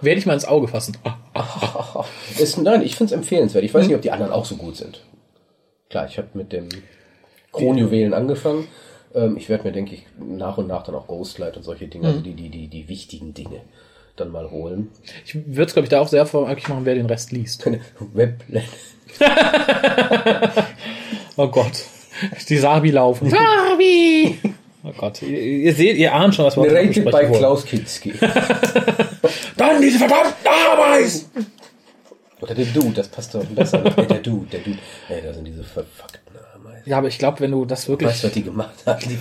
Werde 0.05 0.19
ich 0.19 0.27
mal 0.27 0.35
ins 0.35 0.45
Auge 0.45 0.69
fassen. 0.69 0.97
Ist, 2.39 2.59
nein, 2.59 2.83
ich 2.83 2.97
finde 2.97 3.13
es 3.15 3.19
empfehlenswert. 3.19 3.65
Ich 3.65 3.73
weiß 3.75 3.87
nicht, 3.87 3.97
ob 3.97 4.03
die 4.03 4.11
anderen 4.11 4.33
auch 4.33 4.45
so 4.45 4.57
gut 4.57 4.77
sind. 4.77 5.03
Klar, 5.91 6.07
ich 6.07 6.19
habe 6.19 6.29
mit 6.35 6.53
dem 6.53 6.69
Kronjuwelen 7.53 8.15
angefangen. 8.15 8.69
Ähm, 9.15 9.37
ich 9.37 9.49
werde 9.49 9.65
mir, 9.65 9.73
denke 9.73 9.95
ich, 9.95 10.07
nach 10.19 10.59
und 10.59 10.67
nach 10.67 10.83
dann 10.83 10.95
auch 10.95 11.07
Ghostlight 11.07 11.57
und 11.57 11.63
solche 11.63 11.87
Dinge, 11.87 12.09
also 12.09 12.21
die, 12.21 12.35
die, 12.35 12.49
die, 12.49 12.69
die 12.69 12.89
wichtigen 12.89 13.35
Dinge 13.35 13.61
dann 14.17 14.31
mal 14.31 14.51
holen. 14.51 14.91
Ich 15.25 15.35
würde 15.35 15.65
es, 15.65 15.73
glaube 15.73 15.87
ich, 15.87 15.91
da 15.91 16.01
auch 16.01 16.09
sehr 16.09 16.27
vorrangig 16.27 16.69
machen, 16.69 16.85
wer 16.85 16.95
den 16.95 17.07
Rest 17.07 17.33
liest. 17.33 17.69
Weblet. 18.13 18.65
Oh 21.37 21.49
Gott. 21.49 21.85
Die 22.49 22.57
Sabi 22.57 22.91
laufen. 22.91 23.29
Sabi! 23.29 24.39
Oh 24.85 24.93
Gott. 24.97 25.21
Ihr, 25.23 25.41
ihr 25.41 25.75
seht, 25.75 25.97
ihr 25.97 26.15
ahnt 26.15 26.35
schon, 26.35 26.45
was 26.45 26.57
wir 26.57 26.71
Narrated 26.71 27.05
by. 27.05 27.27
Klaus 27.37 27.65
Kinski. 27.65 28.13
Dann 29.57 29.81
diese 29.81 29.99
verdammten 29.99 30.35
Ameisen! 30.73 31.27
Oder 32.41 32.55
der 32.55 32.67
Dude, 32.67 32.91
das 32.95 33.09
passt 33.09 33.35
doch 33.35 33.45
besser. 33.45 33.85
Äh, 33.99 34.07
der 34.07 34.19
Dude, 34.19 34.47
der 34.51 34.61
Dude. 34.61 34.79
Ey, 35.09 35.23
da 35.23 35.33
sind 35.33 35.45
diese 35.45 35.65
verfuckten 35.65 36.37
Ameisen. 36.55 36.83
Ja, 36.89 36.99
aber 36.99 37.09
ich 37.09 37.19
glaube, 37.19 37.41
wenn 37.41 37.53
du 37.53 37.65
das 37.65 37.89
wirklich... 37.89 38.11
Weißt 38.11 38.25
du, 38.25 38.27
was 38.29 38.35
die 38.35 38.43
gemacht 38.43 38.75
haben? 38.87 39.01
Die. 39.09 39.19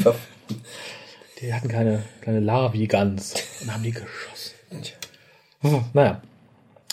Die 1.41 1.53
hatten 1.53 1.67
keine, 1.67 2.03
keine 2.21 2.39
Larvi 2.39 2.87
ganz. 2.87 3.33
Und 3.61 3.73
haben 3.73 3.83
die 3.83 3.91
geschossen. 3.91 4.53
Hm, 5.61 5.85
Naja. 5.93 6.21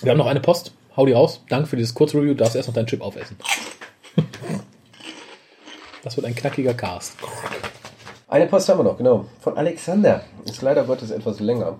Wir 0.02 0.10
haben 0.12 0.18
noch 0.18 0.26
eine 0.26 0.40
Post. 0.40 0.72
Hau 0.96 1.06
die 1.06 1.12
raus. 1.12 1.42
Danke 1.48 1.68
für 1.68 1.76
dieses 1.76 1.94
Kurzreview. 1.94 2.28
Du 2.28 2.34
darfst 2.36 2.56
erst 2.56 2.68
noch 2.68 2.74
deinen 2.74 2.86
Chip 2.86 3.00
aufessen. 3.00 3.36
Das 6.02 6.16
wird 6.16 6.26
ein 6.26 6.34
knackiger 6.34 6.74
Cast. 6.74 7.14
Eine 8.28 8.46
Post 8.46 8.68
haben 8.68 8.78
wir 8.78 8.84
noch, 8.84 8.96
genau. 8.96 9.26
Von 9.40 9.56
Alexander. 9.58 10.24
Ist 10.44 10.62
leider 10.62 10.84
Gottes 10.84 11.10
etwas 11.10 11.40
länger. 11.40 11.78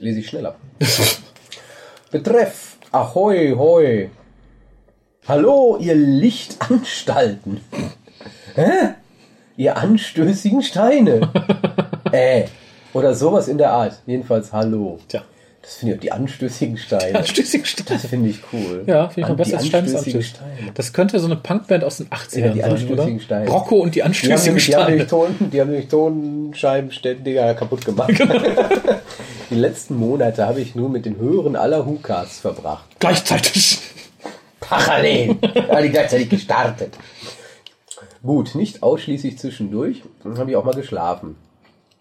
Lese 0.00 0.20
ich 0.20 0.28
schneller. 0.28 0.56
Betreff. 2.10 2.76
Ahoi, 2.90 3.54
hoi. 3.56 4.10
Hallo, 5.28 5.76
ihr 5.78 5.94
Lichtanstalten. 5.94 7.60
Hä? 8.54 8.94
Ihr 9.56 9.76
anstößigen 9.76 10.62
Steine. 10.62 11.20
äh. 12.12 12.44
Oder 12.94 13.14
sowas 13.14 13.46
in 13.46 13.58
der 13.58 13.72
Art. 13.72 14.00
Jedenfalls 14.06 14.52
hallo. 14.52 14.98
Tja. 15.06 15.22
Das 15.62 15.74
finde 15.74 15.92
ich 15.92 15.98
auch 15.98 16.02
die 16.02 16.12
anstößigen 16.12 16.78
Steine. 16.78 17.18
Anstößigen 17.18 17.66
Stein. 17.66 17.86
Das 17.86 18.06
finde 18.06 18.30
ich 18.30 18.40
cool. 18.54 18.82
Ja, 18.86 19.10
finde 19.10 19.30
ich 19.30 19.36
besser 19.36 19.50
die 19.50 19.56
als 19.56 19.66
Stein. 19.66 20.22
Steine. 20.22 20.72
Das 20.72 20.92
könnte 20.94 21.20
so 21.20 21.26
eine 21.26 21.36
Punkband 21.36 21.84
aus 21.84 21.98
den 21.98 22.08
80ern 22.08 22.38
Ja, 22.40 22.48
die 22.52 22.60
sein, 22.60 22.70
anstößigen 22.70 23.14
oder? 23.14 23.20
Steine. 23.20 23.50
Rocco 23.50 23.76
und 23.76 23.94
die 23.94 23.98
Die 23.98 24.02
haben, 24.02 24.08
anstößigen 24.08 24.42
die, 24.42 24.48
haben 24.50 24.58
Steine. 24.60 24.90
nämlich 24.90 25.08
Ton, 25.08 25.36
die 25.52 25.60
haben 25.60 25.70
nämlich 25.70 25.88
Tonscheibenständiger 25.88 27.54
kaputt 27.54 27.84
gemacht. 27.84 28.10
Die 29.50 29.56
letzten 29.56 29.96
Monate 29.96 30.46
habe 30.46 30.60
ich 30.60 30.74
nur 30.74 30.88
mit 30.88 31.04
den 31.04 31.18
Hören 31.18 31.56
aller 31.56 31.84
Hukas 31.84 32.38
verbracht. 32.38 32.86
Gleichzeitig. 32.98 33.78
Parallel. 34.60 35.34
Die 35.82 35.88
gleichzeitig 35.88 36.28
gestartet. 36.28 36.96
Gut, 38.22 38.54
nicht 38.54 38.82
ausschließlich 38.82 39.38
zwischendurch. 39.38 40.02
Dann 40.22 40.38
habe 40.38 40.50
ich 40.50 40.56
auch 40.56 40.64
mal 40.64 40.74
geschlafen 40.74 41.36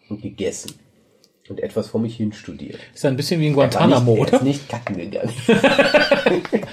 und 0.09 0.21
gegessen 0.21 0.73
und 1.49 1.59
etwas 1.61 1.87
vor 1.87 1.99
mich 1.99 2.15
hin 2.15 2.31
studiert. 2.33 2.79
Ist 2.93 3.05
ein 3.05 3.15
bisschen 3.15 3.41
wie 3.41 3.47
in 3.47 3.55
War 3.55 3.67
Guantanamo, 3.67 4.11
nicht, 4.11 4.19
er 4.19 4.27
oder? 4.27 4.37
ist 4.37 4.43
nicht 4.43 4.69
kacken 4.69 4.97
gegangen. 4.97 5.33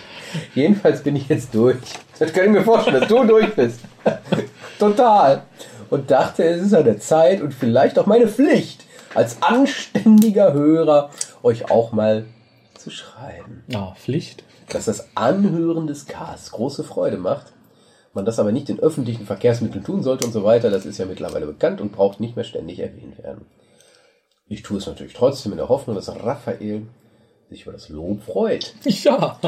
Jedenfalls 0.55 1.03
bin 1.03 1.17
ich 1.17 1.29
jetzt 1.29 1.55
durch. 1.55 1.79
Das 2.19 2.33
kann 2.33 2.47
ich 2.47 2.51
mir 2.51 2.63
vorstellen, 2.63 3.01
dass 3.01 3.09
du 3.09 3.25
durch 3.25 3.55
bist. 3.55 3.81
Total. 4.79 5.43
Und 5.89 6.11
dachte, 6.11 6.45
es 6.45 6.63
ist 6.63 6.75
an 6.75 6.85
der 6.85 6.99
Zeit 6.99 7.41
und 7.41 7.55
vielleicht 7.55 7.99
auch 7.99 8.07
meine 8.07 8.29
Pflicht, 8.29 8.85
als 9.17 9.43
anständiger 9.43 10.53
Hörer 10.53 11.11
euch 11.43 11.71
auch 11.71 11.93
mal 11.93 12.27
zu 12.75 12.91
schreiben. 12.91 13.65
Ja, 13.69 13.95
Pflicht. 13.95 14.45
Dass 14.69 14.85
das 14.85 15.09
Anhören 15.17 15.87
des 15.87 16.07
Casts 16.07 16.51
große 16.51 16.85
Freude 16.85 17.17
macht, 17.17 17.53
man 18.13 18.25
das 18.25 18.39
aber 18.39 18.53
nicht 18.53 18.69
in 18.69 18.81
öffentlichen 18.81 19.27
Verkehrsmitteln 19.27 19.85
tun 19.85 20.03
sollte 20.03 20.25
und 20.25 20.33
so 20.33 20.45
weiter, 20.45 20.71
das 20.71 20.87
ist 20.87 20.99
ja 20.99 21.07
mittlerweile 21.07 21.47
bekannt 21.47 21.81
und 21.81 21.93
braucht 21.93 22.21
nicht 22.21 22.37
mehr 22.37 22.45
ständig 22.45 22.79
erwähnt 22.81 23.19
werden. 23.23 23.47
Ich 24.49 24.63
tue 24.63 24.79
es 24.79 24.87
natürlich 24.87 25.15
trotzdem 25.15 25.53
in 25.53 25.59
der 25.59 25.69
Hoffnung, 25.69 25.97
dass 25.97 26.09
Raphael 26.09 26.87
sich 27.49 27.63
über 27.63 27.73
das 27.73 27.89
Lob 27.89 28.23
freut. 28.23 28.75
Ja. 28.85 29.39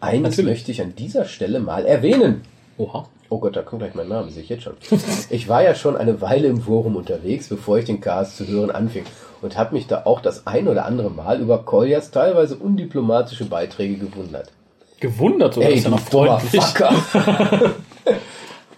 Eines 0.00 0.36
Natürlich. 0.36 0.50
möchte 0.50 0.72
ich 0.72 0.82
an 0.82 0.94
dieser 0.94 1.24
Stelle 1.24 1.60
mal 1.60 1.86
erwähnen. 1.86 2.42
Oha. 2.76 3.08
Oh 3.34 3.40
Gott, 3.40 3.56
da 3.56 3.62
kommt 3.62 3.82
gleich 3.82 3.96
mein 3.96 4.06
Name, 4.06 4.30
sehe 4.30 4.44
ich 4.44 4.48
jetzt 4.48 4.62
schon. 4.62 4.74
Ich 5.28 5.48
war 5.48 5.60
ja 5.60 5.74
schon 5.74 5.96
eine 5.96 6.20
Weile 6.20 6.46
im 6.46 6.60
Forum 6.60 6.94
unterwegs, 6.94 7.48
bevor 7.48 7.78
ich 7.78 7.84
den 7.84 8.00
Cast 8.00 8.36
zu 8.36 8.46
hören 8.46 8.70
anfing 8.70 9.02
und 9.42 9.58
habe 9.58 9.74
mich 9.74 9.88
da 9.88 10.02
auch 10.04 10.20
das 10.20 10.46
ein 10.46 10.68
oder 10.68 10.84
andere 10.84 11.10
Mal 11.10 11.40
über 11.40 11.64
Koljas 11.64 12.12
teilweise 12.12 12.54
undiplomatische 12.54 13.46
Beiträge 13.46 13.96
gewundert. 13.96 14.52
Gewundert 15.00 15.54
sogar, 15.54 15.70
Ey, 15.70 15.78
ist 15.78 15.84
ja 15.84 15.90
noch 15.90 15.98
freundlich. 15.98 16.62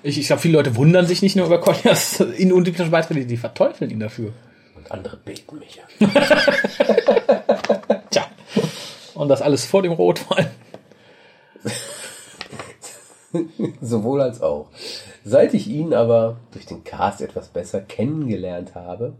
Ich, 0.02 0.20
ich 0.20 0.26
glaube, 0.28 0.40
viele 0.40 0.58
Leute 0.58 0.76
wundern 0.76 1.04
sich 1.04 1.20
nicht 1.20 1.34
nur 1.34 1.46
über 1.46 1.58
Koljas 1.58 2.20
in 2.20 2.52
undiplomatischen 2.52 2.92
Beiträge, 2.92 3.26
die 3.26 3.36
verteufeln 3.36 3.90
ihn 3.90 3.98
dafür. 3.98 4.30
Und 4.76 4.92
andere 4.92 5.16
beten 5.16 5.58
mich 5.58 5.80
an. 5.82 5.88
Tja. 8.10 8.24
Und 9.14 9.28
das 9.28 9.42
alles 9.42 9.66
vor 9.66 9.82
dem 9.82 9.90
Rotwein. 9.90 10.46
Sowohl 13.80 14.20
als 14.20 14.42
auch. 14.42 14.66
Seit 15.24 15.54
ich 15.54 15.68
ihn 15.68 15.94
aber 15.94 16.36
durch 16.52 16.66
den 16.66 16.84
Cast 16.84 17.20
etwas 17.20 17.48
besser 17.48 17.80
kennengelernt 17.80 18.74
habe, 18.74 19.14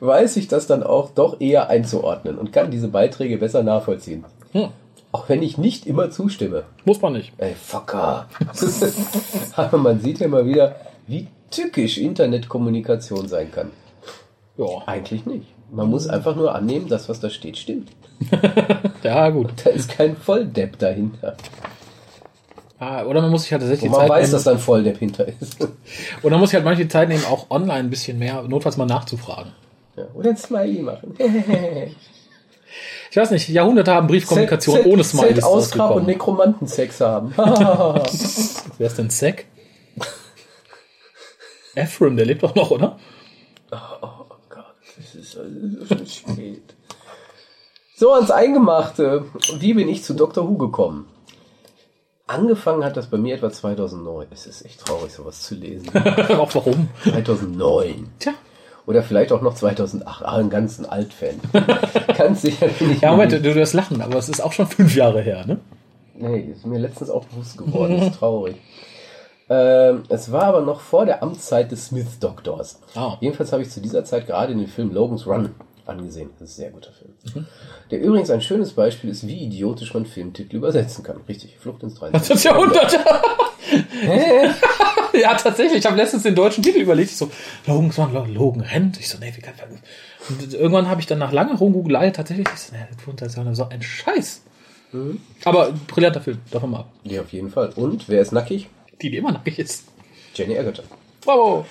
weiß 0.00 0.36
ich 0.36 0.48
das 0.48 0.66
dann 0.66 0.82
auch 0.82 1.10
doch 1.10 1.40
eher 1.40 1.68
einzuordnen 1.68 2.38
und 2.38 2.52
kann 2.52 2.70
diese 2.70 2.88
Beiträge 2.88 3.38
besser 3.38 3.62
nachvollziehen. 3.62 4.24
Hm. 4.52 4.68
Auch 5.12 5.28
wenn 5.28 5.42
ich 5.42 5.58
nicht 5.58 5.86
immer 5.86 6.10
zustimme. 6.10 6.64
Muss 6.84 7.00
man 7.00 7.12
nicht. 7.12 7.32
Ey, 7.38 7.54
Fucker. 7.54 8.28
Aber 9.56 9.78
man 9.78 10.00
sieht 10.00 10.18
ja 10.18 10.28
mal 10.28 10.46
wieder, 10.46 10.76
wie 11.06 11.28
tückisch 11.50 11.98
Internetkommunikation 11.98 13.28
sein 13.28 13.52
kann. 13.52 13.70
Ja. 14.56 14.66
Eigentlich 14.86 15.24
nicht. 15.26 15.46
Man 15.70 15.88
muss 15.90 16.08
einfach 16.08 16.36
nur 16.36 16.54
annehmen, 16.54 16.88
dass 16.88 17.08
was 17.08 17.20
da 17.20 17.30
steht, 17.30 17.58
stimmt. 17.58 17.90
Ja, 19.04 19.28
gut. 19.28 19.52
Da 19.62 19.70
ist 19.70 19.90
kein 19.90 20.16
Volldepp 20.16 20.78
dahinter. 20.78 21.36
Ah, 22.86 23.04
oder 23.06 23.22
man 23.22 23.30
muss 23.30 23.42
sich 23.44 23.52
halt 23.52 23.62
tatsächlich 23.62 23.86
Und 23.90 23.92
man 23.92 24.00
Zeit 24.02 24.10
weiß, 24.10 24.22
nehmen. 24.26 24.32
dass 24.32 24.44
da 24.44 24.50
ein 24.52 24.58
Volldepp 24.58 24.98
hinter 24.98 25.26
ist. 25.28 25.60
Und 26.22 26.30
dann 26.30 26.38
muss 26.40 26.50
ich 26.50 26.54
halt 26.54 26.64
manche 26.64 26.86
Zeit 26.88 27.08
nehmen, 27.08 27.24
auch 27.24 27.50
online 27.50 27.78
ein 27.80 27.90
bisschen 27.90 28.18
mehr, 28.18 28.42
notfalls 28.42 28.76
mal 28.76 28.84
nachzufragen. 28.86 29.52
Ja, 29.96 30.04
oder 30.14 30.30
ein 30.30 30.36
Smiley 30.36 30.82
machen. 30.82 31.14
Ich 33.10 33.16
weiß 33.16 33.30
nicht, 33.30 33.48
Jahrhunderte 33.48 33.94
haben 33.94 34.08
Briefkommunikation 34.08 34.78
Z- 34.78 34.86
ohne 34.86 35.02
Z- 35.04 35.12
Smileys 35.12 35.34
Z-Ausgrab 35.36 35.90
und 35.90 35.92
ausgekommen. 35.98 36.06
Nekromantensex 36.06 37.00
haben. 37.00 37.32
Wer 37.36 38.86
ist 38.88 38.98
denn 38.98 39.08
Zack? 39.10 39.44
Ephraim, 41.76 42.16
der 42.16 42.26
lebt 42.26 42.42
doch 42.42 42.56
noch, 42.56 42.72
oder? 42.72 42.98
oh 43.70 44.08
Gott, 44.48 44.64
es 44.98 45.14
ist, 45.14 45.34
ist 45.36 45.88
schon 45.88 46.06
spät. 46.06 46.74
So 47.96 48.12
ans 48.12 48.32
Eingemachte. 48.32 49.24
Wie 49.58 49.74
bin 49.74 49.88
ich 49.88 50.02
zu 50.02 50.14
Dr. 50.14 50.48
Who 50.48 50.54
gekommen? 50.56 51.06
Angefangen 52.26 52.84
hat 52.84 52.96
das 52.96 53.08
bei 53.08 53.18
mir 53.18 53.34
etwa 53.34 53.50
2009. 53.50 54.28
Es 54.32 54.46
ist 54.46 54.64
echt 54.64 54.80
traurig, 54.84 55.12
sowas 55.12 55.42
zu 55.42 55.54
lesen. 55.54 55.88
auch 56.38 56.54
warum? 56.54 56.88
2009. 57.02 58.08
Tja. 58.18 58.32
Oder 58.86 59.02
vielleicht 59.02 59.30
auch 59.32 59.42
noch 59.42 59.54
2008. 59.54 60.24
Ah, 60.24 60.36
einen 60.36 60.50
ganzen 60.50 60.86
Altfan. 60.86 61.40
Ganz 62.18 62.42
sicher 62.42 62.68
bin 62.68 62.92
ich 62.92 63.00
Ja, 63.00 63.12
Moment, 63.12 63.32
nicht. 63.32 63.44
du 63.44 63.54
wirst 63.54 63.74
lachen, 63.74 64.00
aber 64.02 64.16
es 64.16 64.28
ist 64.28 64.42
auch 64.42 64.52
schon 64.52 64.66
fünf 64.66 64.94
Jahre 64.94 65.20
her, 65.22 65.46
ne? 65.46 65.58
Nee, 66.16 66.50
ist 66.52 66.64
mir 66.66 66.78
letztens 66.78 67.10
auch 67.10 67.24
bewusst 67.26 67.56
geworden. 67.58 67.94
ist 68.02 68.14
traurig. 68.18 68.56
Ähm, 69.50 70.02
es 70.08 70.32
war 70.32 70.44
aber 70.44 70.60
noch 70.62 70.80
vor 70.80 71.04
der 71.06 71.22
Amtszeit 71.22 71.70
des 71.72 71.86
Smith-Doktors. 71.86 72.80
Ah. 72.94 73.16
Jedenfalls 73.20 73.52
habe 73.52 73.62
ich 73.62 73.70
zu 73.70 73.80
dieser 73.80 74.04
Zeit 74.04 74.26
gerade 74.26 74.54
den 74.54 74.66
Film 74.66 74.92
Logan's 74.92 75.26
Run 75.26 75.50
angesehen. 75.86 76.30
Das 76.38 76.50
ist 76.50 76.56
ein 76.56 76.62
sehr 76.62 76.70
guter 76.70 76.90
Film. 76.92 77.12
Mhm. 77.34 77.46
Der 77.90 78.00
übrigens 78.00 78.30
ein 78.30 78.40
schönes 78.40 78.72
Beispiel 78.72 79.10
ist, 79.10 79.26
wie 79.26 79.44
idiotisch 79.44 79.92
man 79.94 80.06
Filmtitel 80.06 80.56
übersetzen 80.56 81.04
kann. 81.04 81.20
Richtig, 81.28 81.56
Flucht 81.58 81.82
ins 81.82 81.94
23. 81.94 82.28
Das 82.28 82.44
Jahrhundert. 82.44 82.92
ja, 85.14 85.34
tatsächlich. 85.34 85.78
Ich 85.78 85.86
habe 85.86 85.96
letztens 85.96 86.22
den 86.22 86.34
deutschen 86.34 86.62
Titel 86.62 86.78
überlegt. 86.78 87.10
Ich 87.10 87.16
so, 87.16 87.30
Logan 87.66 88.34
Logan 88.34 88.60
rennt. 88.60 88.98
Ich 89.00 89.08
so, 89.08 89.18
nee, 89.18 89.32
wie 89.34 89.40
kann 89.40 89.54
Und 90.28 90.54
irgendwann 90.54 90.88
habe 90.88 91.00
ich 91.00 91.06
dann 91.06 91.18
nach 91.18 91.32
langer 91.32 91.56
Rumgugelei 91.56 92.10
tatsächlich, 92.10 92.48
ich 92.54 92.60
so, 93.30 93.54
so 93.54 93.68
ein 93.68 93.82
Scheiß. 93.82 94.42
Aber 95.44 95.72
brillanter 95.88 96.20
Film, 96.20 96.38
davon 96.50 96.70
mal 96.70 96.80
ab. 96.80 96.92
Ja, 97.02 97.22
auf 97.22 97.32
jeden 97.32 97.50
Fall. 97.50 97.70
Und 97.74 98.08
wer 98.08 98.22
ist 98.22 98.32
nackig? 98.32 98.68
Die, 99.02 99.10
die 99.10 99.16
immer 99.16 99.32
nackig 99.32 99.58
ist. 99.58 99.84
Jenny 100.34 100.56
Agutter. 100.56 100.84
Bravo. 101.24 101.66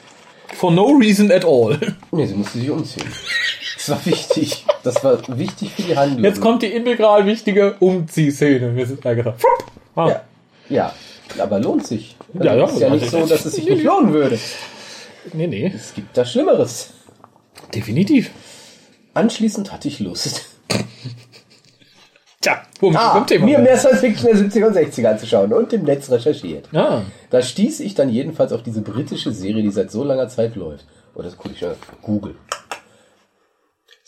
For 0.56 0.72
no 0.72 0.88
reason 0.88 1.31
at 1.31 1.45
all. 1.45 1.80
Nee, 2.11 2.26
sie 2.26 2.35
musste 2.35 2.60
sich 2.60 2.69
umziehen. 2.69 3.07
Das 3.85 3.89
war 3.89 4.05
wichtig. 4.05 4.65
Das 4.84 5.03
war 5.03 5.19
wichtig 5.38 5.72
für 5.76 5.81
die 5.81 5.97
Handlung. 5.97 6.23
Jetzt 6.23 6.39
kommt 6.41 6.61
die 6.64 6.68
integral 6.68 7.26
wichtige 7.26 7.76
Umziehszene. 7.80 8.76
Wir 8.76 8.85
sind 8.85 9.01
gesagt. 9.01 9.41
Frupp. 9.41 9.72
Ah. 9.95 10.07
Ja, 10.10 10.22
ja. 10.69 10.93
Aber 11.39 11.60
lohnt 11.60 11.85
sich. 11.85 12.15
Also 12.34 12.45
Ja, 12.47 12.55
ja. 12.55 12.65
ist 12.65 12.80
ja 12.80 12.89
nicht 12.89 13.10
so, 13.10 13.26
dass 13.26 13.45
es 13.45 13.53
sich 13.55 13.65
nicht 13.68 13.84
lohnen 13.84 14.14
würde. 14.14 14.39
Nee, 15.34 15.47
nee. 15.47 15.72
Es 15.76 15.93
gibt 15.93 16.15
da 16.18 16.23
Schlimmeres. 16.26 16.91
Definitiv. 17.73 18.31
Anschließend 19.14 19.72
hatte 19.72 19.88
ich 19.88 19.99
Lust. 19.99 20.45
Tja, 22.41 22.61
womit 22.80 22.99
Ah, 22.99 23.14
beim 23.14 23.27
Thema 23.27 23.45
mir 23.45 23.60
mehr 23.60 23.77
Science 23.77 23.99
Fiction 24.01 24.26
der 24.27 24.35
70er 24.35 24.68
und 24.68 24.76
60er 24.76 25.07
anzuschauen 25.07 25.53
und 25.53 25.72
im 25.72 25.84
Netz 25.84 26.10
recherchiert. 26.11 26.68
Ah, 26.73 27.01
Da 27.30 27.41
stieß 27.41 27.80
ich 27.80 27.95
dann 27.95 28.10
jedenfalls 28.10 28.51
auf 28.51 28.64
diese 28.64 28.81
britische 28.81 29.31
Serie, 29.31 29.64
die 29.64 29.72
seit 29.72 29.91
so 29.91 30.03
langer 30.03 30.27
Zeit 30.27 30.55
läuft. 30.55 30.85
Oh, 31.15 31.22
das 31.22 31.38
gucke 31.38 31.53
ich 31.53 31.60
schon. 31.60 31.73
Google. 32.01 32.35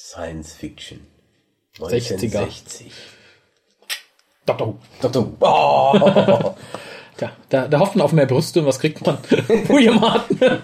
Science 0.05 0.53
Fiction. 0.53 0.99
60er. 1.79 2.13
1960. 2.13 2.91
Dr. 4.45 4.67
Who. 4.67 4.75
Dr. 5.01 5.31
Oh. 5.39 6.53
Tja, 7.17 7.31
da, 7.49 7.67
da 7.67 7.79
hofft 7.79 7.95
man 7.95 8.05
auf 8.05 8.13
mehr 8.13 8.27
Brüste 8.27 8.59
und 8.59 8.67
was 8.67 8.79
kriegt 8.79 9.03
man? 9.03 9.17
Hartnell. 10.01 10.61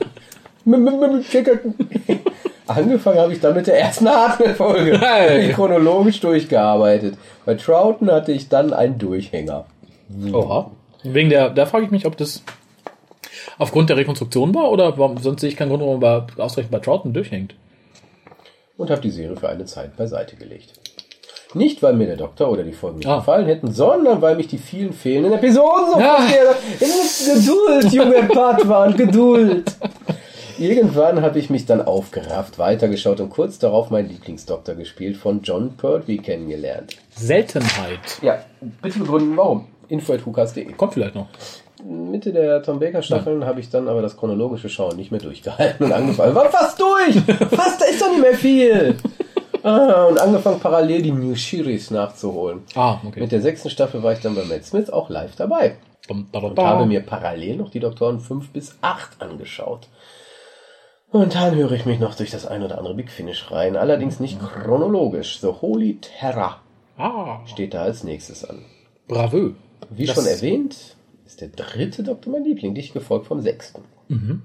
Angefangen 2.67 3.19
habe 3.19 3.33
ich 3.33 3.39
dann 3.39 3.55
mit 3.55 3.65
der 3.65 3.79
ersten 3.79 4.07
Hardware-Folge. 4.07 4.99
Hey. 4.99 5.53
Chronologisch 5.53 6.19
durchgearbeitet. 6.19 7.17
Bei 7.43 7.55
Troughton 7.55 8.11
hatte 8.11 8.31
ich 8.33 8.47
dann 8.47 8.73
einen 8.73 8.99
Durchhänger. 8.99 9.65
Oha. 10.31 10.69
Wegen 11.01 11.29
der, 11.29 11.49
da 11.49 11.65
frage 11.65 11.85
ich 11.85 11.91
mich, 11.91 12.05
ob 12.05 12.15
das 12.15 12.43
aufgrund 13.57 13.89
der 13.89 13.97
Rekonstruktion 13.97 14.53
war 14.53 14.69
oder 14.69 14.99
warum, 14.99 15.17
sonst 15.17 15.41
sehe 15.41 15.49
ich 15.49 15.55
keinen 15.55 15.69
Grund, 15.69 15.81
warum 15.81 15.99
man 15.99 16.27
bei, 16.27 16.43
ausgerechnet 16.43 16.71
bei 16.71 16.79
Troughton 16.79 17.13
durchhängt. 17.13 17.55
Und 18.81 18.89
habe 18.89 19.01
die 19.01 19.11
Serie 19.11 19.35
für 19.37 19.47
eine 19.49 19.65
Zeit 19.65 19.95
beiseite 19.95 20.35
gelegt. 20.35 20.73
Nicht, 21.53 21.83
weil 21.83 21.93
mir 21.93 22.07
der 22.07 22.15
Doktor 22.17 22.49
oder 22.49 22.63
die 22.63 22.71
Folgen 22.71 22.97
nicht 22.99 23.07
Ah. 23.07 23.17
gefallen 23.17 23.45
hätten, 23.45 23.71
sondern 23.71 24.21
weil 24.21 24.35
mich 24.35 24.47
die 24.47 24.57
vielen 24.57 24.93
fehlenden 24.93 25.33
Episoden 25.33 25.91
so 25.91 26.01
haben. 26.01 26.25
Geduld, 26.79 27.93
junger 27.93 28.23
Patwan, 28.33 28.95
Geduld. 28.97 29.71
Irgendwann 30.57 31.21
habe 31.21 31.39
ich 31.39 31.49
mich 31.49 31.65
dann 31.65 31.81
aufgerafft, 31.81 32.57
weitergeschaut 32.59 33.19
und 33.19 33.29
kurz 33.29 33.59
darauf 33.59 33.89
meinen 33.89 34.09
Lieblingsdoktor 34.09 34.75
gespielt, 34.75 35.17
von 35.17 35.41
John 35.43 35.75
Pertwee 35.77 36.17
kennengelernt. 36.17 36.95
Seltenheit. 37.15 37.99
Ja, 38.21 38.39
bitte 38.81 38.99
begründen, 38.99 39.35
warum. 39.37 39.67
info.hukas.de 39.89 40.71
Kommt 40.73 40.93
vielleicht 40.93 41.15
noch. 41.15 41.27
Mitte 41.83 42.31
der 42.33 42.61
Tom 42.63 42.79
Baker 42.79 43.01
Staffeln 43.01 43.45
habe 43.45 43.59
ich 43.59 43.69
dann 43.69 43.87
aber 43.87 44.01
das 44.01 44.17
chronologische 44.17 44.69
Schauen 44.69 44.95
nicht 44.97 45.11
mehr 45.11 45.19
durchgehalten 45.21 45.85
und 45.85 45.91
angefangen. 45.93 46.35
War 46.35 46.49
fast 46.49 46.79
durch! 46.79 47.15
Fast, 47.49 47.81
da 47.81 47.85
ist 47.85 48.01
doch 48.01 48.09
nicht 48.11 48.21
mehr 48.21 48.35
viel! 48.35 48.95
Ah, 49.63 50.05
und 50.05 50.19
angefangen 50.19 50.59
parallel 50.59 51.03
die 51.03 51.11
New 51.11 51.35
Series 51.35 51.91
nachzuholen. 51.91 52.63
Ah, 52.73 52.97
okay. 53.05 53.19
Mit 53.19 53.31
der 53.31 53.41
sechsten 53.41 53.69
Staffel 53.69 54.01
war 54.01 54.11
ich 54.11 54.19
dann 54.19 54.33
bei 54.33 54.43
Matt 54.43 54.65
Smith 54.65 54.89
auch 54.89 55.11
live 55.11 55.35
dabei 55.35 55.75
und 56.09 56.29
habe 56.57 56.87
mir 56.87 57.01
parallel 57.01 57.57
noch 57.57 57.69
die 57.69 57.79
Doktoren 57.79 58.19
5 58.19 58.49
bis 58.49 58.75
8 58.81 59.21
angeschaut. 59.21 59.87
Momentan 61.11 61.53
höre 61.53 61.73
ich 61.73 61.85
mich 61.85 61.99
noch 61.99 62.15
durch 62.15 62.31
das 62.31 62.47
ein 62.47 62.63
oder 62.63 62.79
andere 62.79 62.95
Big 62.95 63.11
Finish 63.11 63.51
rein, 63.51 63.75
allerdings 63.75 64.19
nicht 64.19 64.39
chronologisch. 64.39 65.39
The 65.41 65.49
Holy 65.61 65.99
Terror 66.01 66.57
Ah, 66.97 67.41
steht 67.45 67.75
da 67.75 67.83
als 67.83 68.03
nächstes 68.03 68.43
an. 68.43 68.65
bravo. 69.07 69.51
Wie 69.91 70.07
Das- 70.07 70.15
schon 70.15 70.25
erwähnt, 70.25 70.95
der 71.41 71.49
dritte 71.49 72.03
Doktor 72.03 72.31
mein 72.31 72.43
Liebling, 72.43 72.75
dicht 72.75 72.93
gefolgt 72.93 73.27
vom 73.27 73.41
sechsten. 73.41 73.83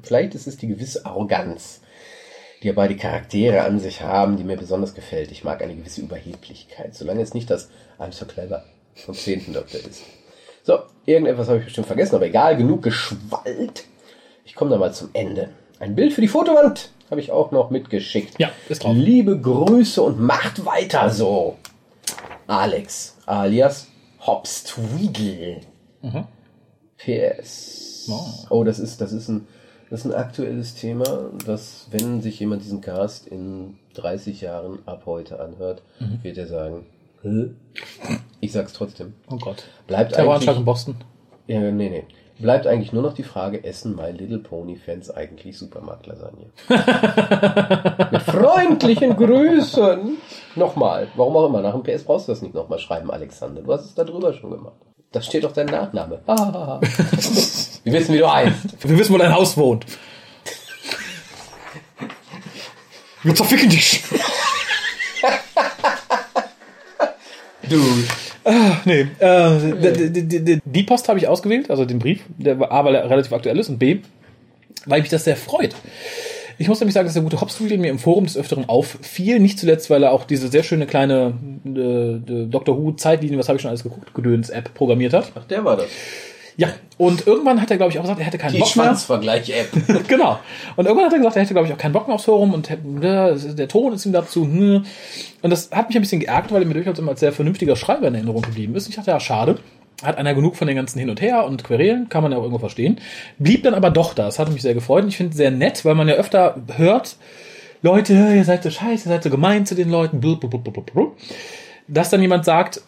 Vielleicht 0.02 0.34
ist 0.34 0.46
es 0.46 0.56
die 0.56 0.68
gewisse 0.68 1.04
Arroganz, 1.06 1.80
die 2.62 2.68
ja 2.68 2.72
beide 2.72 2.96
Charaktere 2.96 3.62
an 3.62 3.80
sich 3.80 4.02
haben, 4.02 4.36
die 4.36 4.44
mir 4.44 4.56
besonders 4.56 4.94
gefällt. 4.94 5.32
Ich 5.32 5.44
mag 5.44 5.62
eine 5.62 5.74
gewisse 5.74 6.02
Überheblichkeit, 6.02 6.94
solange 6.94 7.20
es 7.20 7.34
nicht 7.34 7.50
das 7.50 7.68
I'm 7.98 8.12
so 8.12 8.26
clever 8.26 8.64
vom 8.94 9.14
zehnten 9.14 9.52
Doktor 9.52 9.80
ist. 9.80 10.02
So, 10.62 10.78
irgendetwas 11.04 11.48
habe 11.48 11.58
ich 11.58 11.64
bestimmt 11.64 11.86
vergessen, 11.86 12.14
aber 12.14 12.26
egal, 12.26 12.56
genug 12.56 12.82
geschwallt. 12.82 13.84
Ich 14.44 14.54
komme 14.54 14.70
da 14.70 14.78
mal 14.78 14.94
zum 14.94 15.10
Ende. 15.12 15.50
Ein 15.80 15.94
Bild 15.94 16.12
für 16.12 16.20
die 16.20 16.28
Fotowand 16.28 16.90
habe 17.10 17.20
ich 17.20 17.30
auch 17.30 17.50
noch 17.50 17.70
mitgeschickt. 17.70 18.38
Ja, 18.38 18.50
ist 18.68 18.84
drauf. 18.84 18.94
Liebe 18.96 19.40
Grüße 19.40 20.00
und 20.02 20.20
macht 20.20 20.64
weiter 20.64 21.10
so. 21.10 21.56
Alex, 22.46 23.16
alias 23.26 23.88
Hobbs 24.20 24.64
Tweedle. 24.64 25.60
PS. 26.98 28.10
Oh, 28.50 28.64
das 28.64 28.78
ist, 28.78 29.00
das 29.00 29.12
ist 29.12 29.28
ein, 29.28 29.46
das 29.90 30.00
ist 30.00 30.06
ein 30.06 30.14
aktuelles 30.14 30.74
Thema, 30.74 31.30
das, 31.44 31.86
wenn 31.90 32.20
sich 32.20 32.38
jemand 32.40 32.62
diesen 32.62 32.80
Cast 32.80 33.26
in 33.26 33.78
30 33.94 34.40
Jahren 34.40 34.78
ab 34.86 35.02
heute 35.06 35.40
anhört, 35.40 35.82
wird 36.22 36.38
er 36.38 36.46
sagen, 36.46 36.86
ich 38.40 38.52
sag's 38.52 38.72
trotzdem. 38.72 39.14
Oh 39.30 39.36
Gott. 39.36 39.64
Bleibt 39.86 40.12
Terroranschlag 40.14 40.56
in 40.56 40.64
Boston. 40.64 40.96
ja, 41.46 41.60
nee, 41.70 41.88
nee. 41.88 42.04
Bleibt 42.38 42.66
eigentlich 42.66 42.92
nur 42.92 43.02
noch 43.02 43.14
die 43.14 43.22
Frage, 43.22 43.64
essen 43.64 43.96
My 43.96 44.10
Little 44.10 44.38
Pony 44.38 44.76
Fans 44.76 45.10
eigentlich 45.10 45.56
Supermarktlasagne? 45.56 46.50
Mit 48.10 48.22
freundlichen 48.22 49.16
Grüßen. 49.16 50.18
Nochmal. 50.54 51.08
Warum 51.16 51.36
auch 51.36 51.46
immer. 51.46 51.62
Nach 51.62 51.72
dem 51.72 51.82
PS 51.82 52.04
brauchst 52.04 52.28
du 52.28 52.32
das 52.32 52.42
nicht 52.42 52.54
nochmal 52.54 52.78
schreiben, 52.78 53.10
Alexander. 53.10 53.62
Du 53.62 53.72
hast 53.72 53.86
es 53.86 53.94
da 53.94 54.04
drüber 54.04 54.34
schon 54.34 54.50
gemacht. 54.50 54.76
Da 55.12 55.22
steht 55.22 55.44
doch 55.44 55.52
dein 55.52 55.66
Nachname. 55.66 56.20
Ah. 56.26 56.78
Wir 57.84 57.92
wissen, 57.92 58.14
wie 58.14 58.18
du 58.18 58.30
heißt. 58.30 58.86
Wir 58.86 58.98
wissen, 58.98 59.14
wo 59.14 59.18
dein 59.18 59.34
Haus 59.34 59.56
wohnt. 59.56 59.86
Wir 63.22 63.34
zerficken 63.34 63.70
dich. 63.70 64.02
Du. 67.68 67.82
Nee, 68.84 69.06
äh, 69.18 70.10
die, 70.12 70.60
die, 70.64 70.82
Post 70.84 71.08
habe 71.08 71.18
ich 71.18 71.26
ausgewählt, 71.26 71.68
also 71.68 71.84
den 71.84 71.98
Brief, 71.98 72.20
der 72.38 72.60
A, 72.70 72.84
weil 72.84 72.94
er 72.94 73.10
relativ 73.10 73.32
aktuell 73.32 73.58
ist 73.58 73.68
und 73.68 73.78
B, 73.78 73.98
weil 74.84 75.00
mich 75.00 75.10
das 75.10 75.24
sehr 75.24 75.36
freut. 75.36 75.74
Ich 76.58 76.68
muss 76.68 76.80
nämlich 76.80 76.94
sagen, 76.94 77.06
dass 77.06 77.14
der 77.14 77.22
gute 77.22 77.40
Hopsfield 77.40 77.78
mir 77.80 77.90
im 77.90 77.98
Forum 77.98 78.24
des 78.24 78.36
Öfteren 78.36 78.68
auffiel, 78.68 79.40
nicht 79.40 79.58
zuletzt, 79.58 79.90
weil 79.90 80.02
er 80.04 80.12
auch 80.12 80.24
diese 80.24 80.48
sehr 80.48 80.62
schöne 80.62 80.86
kleine 80.86 81.34
äh, 81.64 82.46
Doctor 82.46 82.78
Who 82.78 82.92
Zeitlinie, 82.92 83.38
was 83.38 83.48
habe 83.48 83.56
ich 83.56 83.62
schon 83.62 83.70
alles 83.70 83.82
geguckt, 83.82 84.14
Gedöns 84.14 84.48
App 84.48 84.72
programmiert 84.74 85.12
hat. 85.12 85.32
Ach, 85.34 85.44
der 85.44 85.64
war 85.64 85.76
das. 85.76 85.88
Ja, 86.58 86.68
und 86.96 87.26
irgendwann 87.26 87.60
hat 87.60 87.70
er, 87.70 87.76
glaube 87.76 87.92
ich, 87.92 87.98
auch 87.98 88.02
gesagt, 88.02 88.18
er 88.18 88.24
hätte 88.26 88.38
keinen 88.38 88.54
Die 88.54 88.60
Bock 88.60 88.74
mehr. 88.76 88.86
Schwanzvergleich-App. 88.86 89.68
genau. 90.08 90.38
Und 90.76 90.86
irgendwann 90.86 91.06
hat 91.06 91.12
er 91.12 91.18
gesagt, 91.18 91.36
er 91.36 91.42
hätte, 91.42 91.52
glaube 91.52 91.68
ich, 91.68 91.74
auch 91.74 91.78
keinen 91.78 91.92
Bock 91.92 92.06
mehr 92.06 92.14
aufs 92.14 92.24
Forum 92.24 92.54
und 92.54 92.70
äh, 92.70 92.76
der 93.36 93.68
Ton 93.68 93.92
ist 93.92 94.06
ihm 94.06 94.12
dazu. 94.12 94.44
hm. 94.44 94.86
Und 95.42 95.50
das 95.50 95.70
hat 95.70 95.88
mich 95.88 95.96
ein 95.96 96.02
bisschen 96.02 96.20
geärgert, 96.20 96.52
weil 96.52 96.62
er 96.62 96.68
mir 96.68 96.74
durchaus 96.74 96.98
immer 96.98 97.10
als 97.10 97.20
sehr 97.20 97.32
vernünftiger 97.32 97.76
Schreiber 97.76 98.08
in 98.08 98.14
Erinnerung 98.14 98.42
geblieben 98.42 98.74
ist. 98.74 98.88
Ich 98.88 98.96
dachte, 98.96 99.10
ja, 99.10 99.20
schade. 99.20 99.58
Hat 100.02 100.18
einer 100.18 100.34
genug 100.34 100.56
von 100.56 100.66
den 100.66 100.76
ganzen 100.76 100.98
Hin 100.98 101.08
und 101.08 101.20
Her 101.20 101.46
und 101.46 101.64
Querelen, 101.64 102.08
kann 102.08 102.22
man 102.22 102.32
ja 102.32 102.38
auch 102.38 102.42
irgendwo 102.42 102.58
verstehen. 102.58 103.00
Blieb 103.38 103.62
dann 103.62 103.74
aber 103.74 103.90
doch 103.90 104.14
da. 104.14 104.24
Das 104.26 104.38
hat 104.38 104.50
mich 104.50 104.62
sehr 104.62 104.74
gefreut. 104.74 105.04
Und 105.04 105.08
ich 105.08 105.16
finde 105.16 105.30
es 105.30 105.36
sehr 105.36 105.50
nett, 105.50 105.84
weil 105.84 105.94
man 105.94 106.08
ja 106.08 106.14
öfter 106.14 106.56
hört, 106.76 107.16
Leute, 107.82 108.12
ihr 108.12 108.44
seid 108.44 108.62
so 108.62 108.70
scheiße, 108.70 109.08
ihr 109.08 109.12
seid 109.12 109.22
so 109.22 109.30
gemein 109.30 109.64
zu 109.66 109.74
den 109.74 109.90
Leuten, 109.90 110.20
dass 111.88 112.10
dann 112.10 112.20
jemand 112.20 112.44
sagt, 112.44 112.80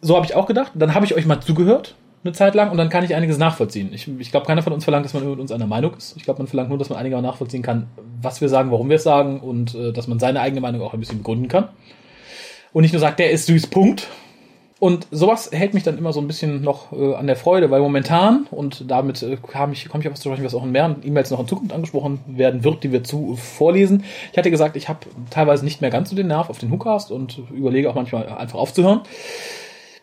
so 0.00 0.16
habe 0.16 0.26
ich 0.26 0.34
auch 0.34 0.46
gedacht, 0.46 0.72
dann 0.74 0.94
habe 0.94 1.06
ich 1.06 1.14
euch 1.14 1.26
mal 1.26 1.40
zugehört, 1.40 1.94
eine 2.24 2.32
Zeit 2.32 2.54
lang, 2.54 2.70
und 2.70 2.76
dann 2.76 2.88
kann 2.88 3.04
ich 3.04 3.14
einiges 3.14 3.38
nachvollziehen. 3.38 3.90
Ich, 3.92 4.08
ich 4.18 4.30
glaube, 4.30 4.46
keiner 4.46 4.62
von 4.62 4.72
uns 4.72 4.84
verlangt, 4.84 5.04
dass 5.04 5.14
man 5.14 5.28
mit 5.28 5.40
uns 5.40 5.50
einer 5.50 5.66
Meinung 5.66 5.94
ist. 5.96 6.16
Ich 6.16 6.22
glaube, 6.22 6.38
man 6.38 6.46
verlangt 6.46 6.68
nur, 6.68 6.78
dass 6.78 6.88
man 6.88 6.98
einigermaßen 6.98 7.26
nachvollziehen 7.26 7.62
kann, 7.62 7.88
was 8.20 8.40
wir 8.40 8.48
sagen, 8.48 8.70
warum 8.70 8.88
wir 8.88 8.96
es 8.96 9.02
sagen 9.02 9.40
und 9.40 9.74
äh, 9.74 9.92
dass 9.92 10.06
man 10.06 10.18
seine 10.18 10.40
eigene 10.40 10.60
Meinung 10.60 10.82
auch 10.82 10.94
ein 10.94 11.00
bisschen 11.00 11.18
begründen 11.18 11.48
kann. 11.48 11.68
Und 12.72 12.82
nicht 12.82 12.92
nur 12.92 13.00
sagt, 13.00 13.18
der 13.18 13.30
ist 13.30 13.46
süß, 13.46 13.66
Punkt. 13.66 14.08
Und 14.82 15.06
sowas 15.12 15.50
hält 15.52 15.74
mich 15.74 15.84
dann 15.84 15.96
immer 15.96 16.12
so 16.12 16.20
ein 16.20 16.26
bisschen 16.26 16.62
noch 16.62 16.92
äh, 16.92 17.14
an 17.14 17.28
der 17.28 17.36
Freude, 17.36 17.70
weil 17.70 17.80
momentan, 17.80 18.48
und 18.50 18.90
damit 18.90 19.22
äh, 19.22 19.36
kam 19.36 19.70
ich, 19.70 19.88
komme 19.88 20.02
ich 20.02 20.08
auf 20.08 20.14
was 20.14 20.20
zu 20.20 20.28
sprechen, 20.28 20.44
was 20.44 20.56
auch 20.56 20.64
in 20.64 20.72
mehreren 20.72 20.96
E-Mails 21.04 21.30
noch 21.30 21.38
in 21.38 21.46
Zukunft 21.46 21.72
angesprochen 21.72 22.18
werden 22.26 22.64
wird, 22.64 22.82
die 22.82 22.90
wir 22.90 23.04
zu 23.04 23.36
vorlesen. 23.36 24.02
Ich 24.32 24.38
hatte 24.38 24.50
gesagt, 24.50 24.74
ich 24.74 24.88
habe 24.88 24.98
teilweise 25.30 25.64
nicht 25.64 25.82
mehr 25.82 25.90
ganz 25.90 26.10
so 26.10 26.16
den 26.16 26.26
Nerv 26.26 26.50
auf 26.50 26.58
den 26.58 26.72
Hookast 26.72 27.12
und 27.12 27.42
überlege 27.52 27.90
auch 27.90 27.94
manchmal 27.94 28.28
einfach 28.28 28.58
aufzuhören. 28.58 29.02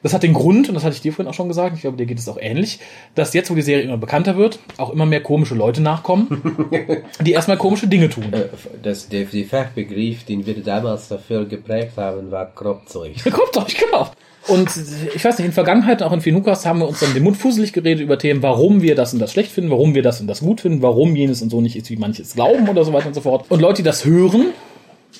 Das 0.01 0.13
hat 0.13 0.23
den 0.23 0.34
Grund, 0.34 0.69
und 0.69 0.76
das 0.76 0.84
hatte 0.84 0.95
ich 0.95 1.01
dir 1.01 1.11
vorhin 1.11 1.30
auch 1.30 1.34
schon 1.35 1.49
gesagt, 1.49 1.76
ich 1.76 1.81
glaube, 1.81 1.97
dir 1.97 2.05
geht 2.05 2.19
es 2.19 2.30
auch 2.30 2.38
ähnlich, 2.39 2.80
dass 3.15 3.34
jetzt, 3.34 3.51
wo 3.51 3.55
die 3.55 3.61
Serie 3.61 3.84
immer 3.84 3.97
bekannter 3.97 4.38
wird, 4.38 4.59
auch 4.77 4.91
immer 4.91 5.05
mehr 5.05 5.21
komische 5.21 5.55
Leute 5.55 5.81
nachkommen, 5.81 6.69
die 7.21 7.34
erstmal 7.34 7.57
komische 7.57 7.88
Dinge 7.88 8.09
tun. 8.09 8.31
Äh, 8.31 8.45
Das, 8.81 9.09
der, 9.09 9.26
der 9.26 9.45
Fachbegriff, 9.45 10.23
den 10.23 10.45
wir 10.45 10.55
damals 10.63 11.09
dafür 11.09 11.45
geprägt 11.45 11.97
haben, 11.97 12.31
war 12.31 12.53
Kropfzeug. 12.53 13.15
Doch, 13.53 13.67
genau. 13.67 14.09
Und 14.47 14.69
ich 15.13 15.23
weiß 15.23 15.38
nicht, 15.38 15.47
in 15.47 15.51
Vergangenheit, 15.51 16.01
auch 16.01 16.13
in 16.13 16.21
Finukas, 16.21 16.65
haben 16.65 16.80
wir 16.80 16.88
uns 16.88 17.01
dann 17.01 17.13
den 17.13 17.23
Mund 17.23 17.35
fusselig 17.38 17.73
geredet 17.73 18.01
über 18.01 18.17
Themen, 18.17 18.41
warum 18.41 18.81
wir 18.81 18.95
das 18.95 19.13
und 19.13 19.19
das 19.19 19.34
schlecht 19.34 19.51
finden, 19.51 19.69
warum 19.69 19.95
wir 19.95 20.01
das 20.01 20.21
und 20.21 20.27
das 20.27 20.39
gut 20.39 20.61
finden, 20.61 20.81
warum 20.81 21.15
jenes 21.15 21.41
und 21.41 21.49
so 21.49 21.61
nicht 21.61 21.76
ist, 21.76 21.89
wie 21.89 21.97
manche 21.97 22.21
es 22.21 22.35
glauben 22.35 22.67
oder 22.69 22.85
so 22.85 22.93
weiter 22.93 23.07
und 23.07 23.13
so 23.13 23.21
fort. 23.21 23.45
Und 23.49 23.59
Leute, 23.59 23.81
die 23.81 23.85
das 23.85 24.05
hören, 24.05 24.47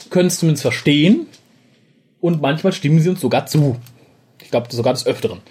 können 0.10 0.28
es 0.28 0.40
zumindest 0.40 0.62
verstehen 0.62 1.28
und 2.22 2.42
manchmal 2.42 2.72
stimmen 2.74 3.00
sie 3.02 3.10
uns 3.10 3.20
sogar 3.20 3.46
zu. 3.46 3.76
Ich 4.50 4.52
glaube, 4.52 4.66
sogar 4.72 4.94
des 4.94 5.06
Öfteren. 5.06 5.42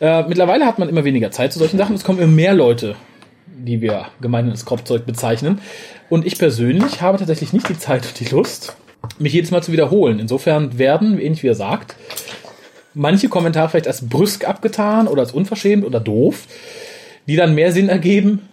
Äh, 0.00 0.22
mittlerweile 0.22 0.64
hat 0.64 0.78
man 0.78 0.88
immer 0.88 1.04
weniger 1.04 1.30
Zeit 1.30 1.52
zu 1.52 1.58
solchen 1.58 1.76
Sachen. 1.76 1.94
Es 1.94 2.04
kommen 2.04 2.20
immer 2.20 2.32
mehr 2.32 2.54
Leute, 2.54 2.96
die 3.46 3.82
wir 3.82 4.06
gemeinhin 4.22 4.50
als 4.50 4.64
Kropfzeug 4.64 5.04
bezeichnen. 5.04 5.60
Und 6.08 6.24
ich 6.24 6.38
persönlich 6.38 7.02
habe 7.02 7.18
tatsächlich 7.18 7.52
nicht 7.52 7.68
die 7.68 7.78
Zeit 7.78 8.06
und 8.06 8.18
die 8.18 8.34
Lust, 8.34 8.76
mich 9.18 9.34
jedes 9.34 9.50
Mal 9.50 9.62
zu 9.62 9.72
wiederholen. 9.72 10.20
Insofern 10.20 10.78
werden, 10.78 11.20
ähnlich 11.20 11.42
wie 11.42 11.48
er 11.48 11.54
sagt, 11.54 11.96
manche 12.94 13.28
Kommentare 13.28 13.68
vielleicht 13.68 13.88
als 13.88 14.08
brüsk 14.08 14.48
abgetan 14.48 15.06
oder 15.06 15.20
als 15.20 15.32
unverschämt 15.32 15.84
oder 15.84 16.00
doof, 16.00 16.46
die 17.26 17.36
dann 17.36 17.54
mehr 17.54 17.72
Sinn 17.72 17.90
ergeben, 17.90 18.48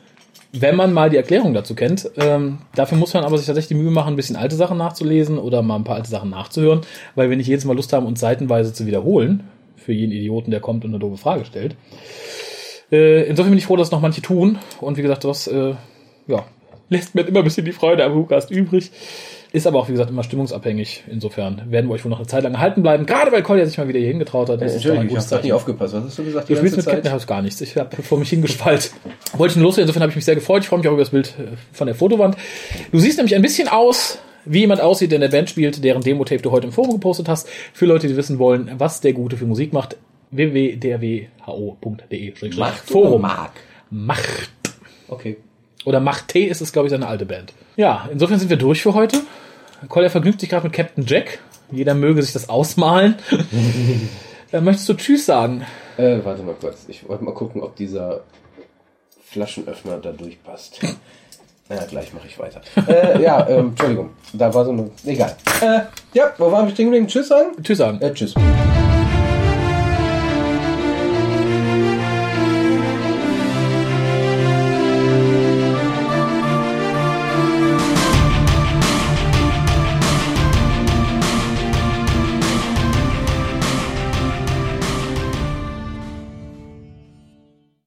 wenn 0.62 0.76
man 0.76 0.94
mal 0.94 1.10
die 1.10 1.18
Erklärung 1.18 1.54
dazu 1.54 1.76
kennt. 1.76 2.10
Ähm, 2.18 2.60
dafür 2.76 2.98
muss 2.98 3.14
man 3.14 3.24
aber 3.24 3.38
sich 3.38 3.48
tatsächlich 3.48 3.78
die 3.78 3.84
Mühe 3.84 3.92
machen, 3.92 4.14
ein 4.14 4.16
bisschen 4.16 4.36
alte 4.36 4.56
Sachen 4.56 4.78
nachzulesen 4.78 5.38
oder 5.38 5.62
mal 5.62 5.76
ein 5.76 5.84
paar 5.84 5.96
alte 5.96 6.10
Sachen 6.10 6.30
nachzuhören, 6.30 6.82
weil 7.16 7.30
wir 7.30 7.38
nicht 7.38 7.48
jedes 7.48 7.66
Mal 7.66 7.76
Lust 7.76 7.94
haben, 7.94 8.06
uns 8.06 8.20
seitenweise 8.20 8.74
zu 8.74 8.86
wiederholen, 8.86 9.44
für 9.76 9.94
jeden 9.94 10.12
Idioten, 10.12 10.52
der 10.52 10.60
kommt 10.60 10.84
und 10.86 10.92
eine 10.92 11.00
doofe 11.00 11.18
Frage 11.18 11.46
stellt. 11.46 11.76
Äh, 12.92 13.24
insofern 13.24 13.52
bin 13.52 13.58
ich 13.58 13.66
froh, 13.66 13.76
dass 13.76 13.92
noch 13.92 14.02
manche 14.02 14.22
tun. 14.22 14.60
Und 14.82 14.98
wie 14.98 15.02
gesagt, 15.02 15.24
das 15.24 15.48
äh, 15.48 15.74
ja, 16.28 16.46
lässt 16.90 17.16
mir 17.16 17.22
immer 17.22 17.40
ein 17.40 17.44
bisschen 17.44 17.66
die 17.66 17.72
Freude 17.72 18.04
am 18.04 18.16
Hookast 18.16 18.52
übrig. 18.52 18.92
Ist 19.56 19.68
aber 19.68 19.80
auch, 19.80 19.88
wie 19.88 19.94
gesagt, 19.94 20.10
immer 20.10 20.22
stimmungsabhängig. 20.22 21.06
Insofern 21.10 21.72
werden 21.72 21.88
wir 21.88 21.94
euch 21.94 22.04
wohl 22.04 22.10
noch 22.10 22.18
eine 22.18 22.28
Zeit 22.28 22.44
lang 22.44 22.56
erhalten 22.56 22.82
bleiben. 22.82 23.06
Gerade 23.06 23.32
weil 23.32 23.42
Collier 23.42 23.66
sich 23.66 23.78
mal 23.78 23.88
wieder 23.88 24.00
hier 24.00 24.10
hingetraut 24.10 24.50
hat. 24.50 24.60
Das 24.60 24.76
ist 24.76 24.84
doch 24.84 24.92
ein 24.92 24.98
Entschuldigung, 24.98 25.06
ich 25.06 25.10
gutes 25.14 25.32
habe 25.32 25.44
nicht 25.44 25.54
aufgepasst. 25.54 25.94
Was 25.94 26.04
hast 26.04 26.20
du 26.20 26.26
gesagt? 26.26 26.50
Du 26.50 26.58
spielst 26.58 26.76
mit 26.76 26.86
Captain 26.86 27.14
House 27.14 27.26
gar 27.26 27.42
nichts. 27.42 27.62
Ich 27.62 27.78
habe 27.78 28.04
vor 28.04 28.20
mich 28.20 28.30
hingespalt. 28.32 28.92
Wollte 29.38 29.54
ich 29.54 29.56
nur 29.56 29.68
loswerden. 29.68 29.88
Insofern 29.88 30.02
habe 30.02 30.10
ich 30.10 30.18
mich 30.18 30.26
sehr 30.26 30.36
gefreut. 30.36 30.64
Ich 30.64 30.68
freue 30.68 30.80
mich 30.80 30.90
auch 30.90 30.92
über 30.92 31.04
das 31.04 31.12
Bild 31.12 31.36
äh, 31.40 31.56
von 31.72 31.88
der 31.88 31.96
Fotowand. 31.96 32.36
Du 32.92 33.00
siehst 33.00 33.16
nämlich 33.16 33.34
ein 33.34 33.42
bisschen 33.42 33.70
aus, 33.70 34.20
wie 34.44 34.60
jemand 34.60 34.82
aussieht, 34.82 35.12
der 35.12 35.20
in 35.20 35.22
der 35.22 35.30
Band 35.30 35.50
spielt, 35.50 35.82
deren 35.86 36.02
Demo-Tape 36.02 36.42
du 36.42 36.52
heute 36.52 36.68
im 36.68 36.74
Forum 36.74 36.92
gepostet 36.92 37.30
hast. 37.30 37.48
Für 37.72 37.86
Leute, 37.86 38.10
die 38.10 38.18
wissen 38.18 38.40
wollen, 38.40 38.72
was 38.78 39.00
der 39.00 39.14
Gute 39.14 39.38
für 39.38 39.46
Musik 39.46 39.72
macht, 39.72 39.96
www.drwho.de 40.32 42.34
Macht 42.58 42.90
Forum. 42.90 43.22
mag? 43.22 43.52
Macht. 43.90 44.50
Okay. 45.08 45.38
Oder 45.86 46.02
Macht 46.02 46.28
T 46.28 46.44
ist 46.44 46.60
es, 46.60 46.74
glaube 46.74 46.88
ich, 46.88 46.92
seine 46.92 47.08
alte 47.08 47.26
Band. 47.26 47.54
Ja, 47.78 48.10
insofern 48.12 48.38
sind 48.38 48.50
wir 48.50 48.58
durch 48.58 48.82
für 48.82 48.94
heute. 48.94 49.22
Collier 49.90 50.10
vergnügt 50.10 50.40
sich 50.40 50.50
gerade 50.50 50.66
mit 50.66 50.74
Captain 50.74 51.06
Jack. 51.06 51.40
Jeder 51.72 51.94
möge 51.94 52.22
sich 52.22 52.34
das 52.34 52.50
ausmalen. 52.50 53.16
Dann 54.52 54.64
möchtest 54.64 54.88
du 54.90 54.94
Tschüss 54.94 55.26
sagen. 55.26 55.66
Äh, 55.98 56.20
warte 56.24 56.44
mal 56.44 56.56
kurz. 56.60 56.86
Ich 56.88 57.08
wollte 57.08 57.24
mal 57.24 57.34
gucken, 57.34 57.62
ob 57.62 57.76
dieser 57.76 58.22
Flaschenöffner 59.24 59.98
da 59.98 60.12
durchpasst. 60.12 60.80
Ja, 61.68 61.84
gleich 61.86 62.14
mache 62.14 62.28
ich 62.28 62.38
weiter. 62.38 62.62
äh, 62.88 63.20
ja, 63.24 63.50
ähm, 63.50 63.70
Entschuldigung. 63.70 64.12
Da 64.34 64.54
war 64.54 64.66
so 64.66 64.70
eine. 64.70 64.92
Egal. 65.04 65.36
Äh, 65.62 65.80
ja, 66.14 66.32
wo 66.38 66.52
waren 66.52 66.68
wir 66.68 66.74
stehen 66.76 66.86
geblieben? 66.92 67.08
Tschüss 67.08 67.28
sagen? 67.30 67.54
Tschüss 67.64 67.80
sagen. 67.80 68.00
Äh, 68.02 68.14
tschüss. 68.14 68.36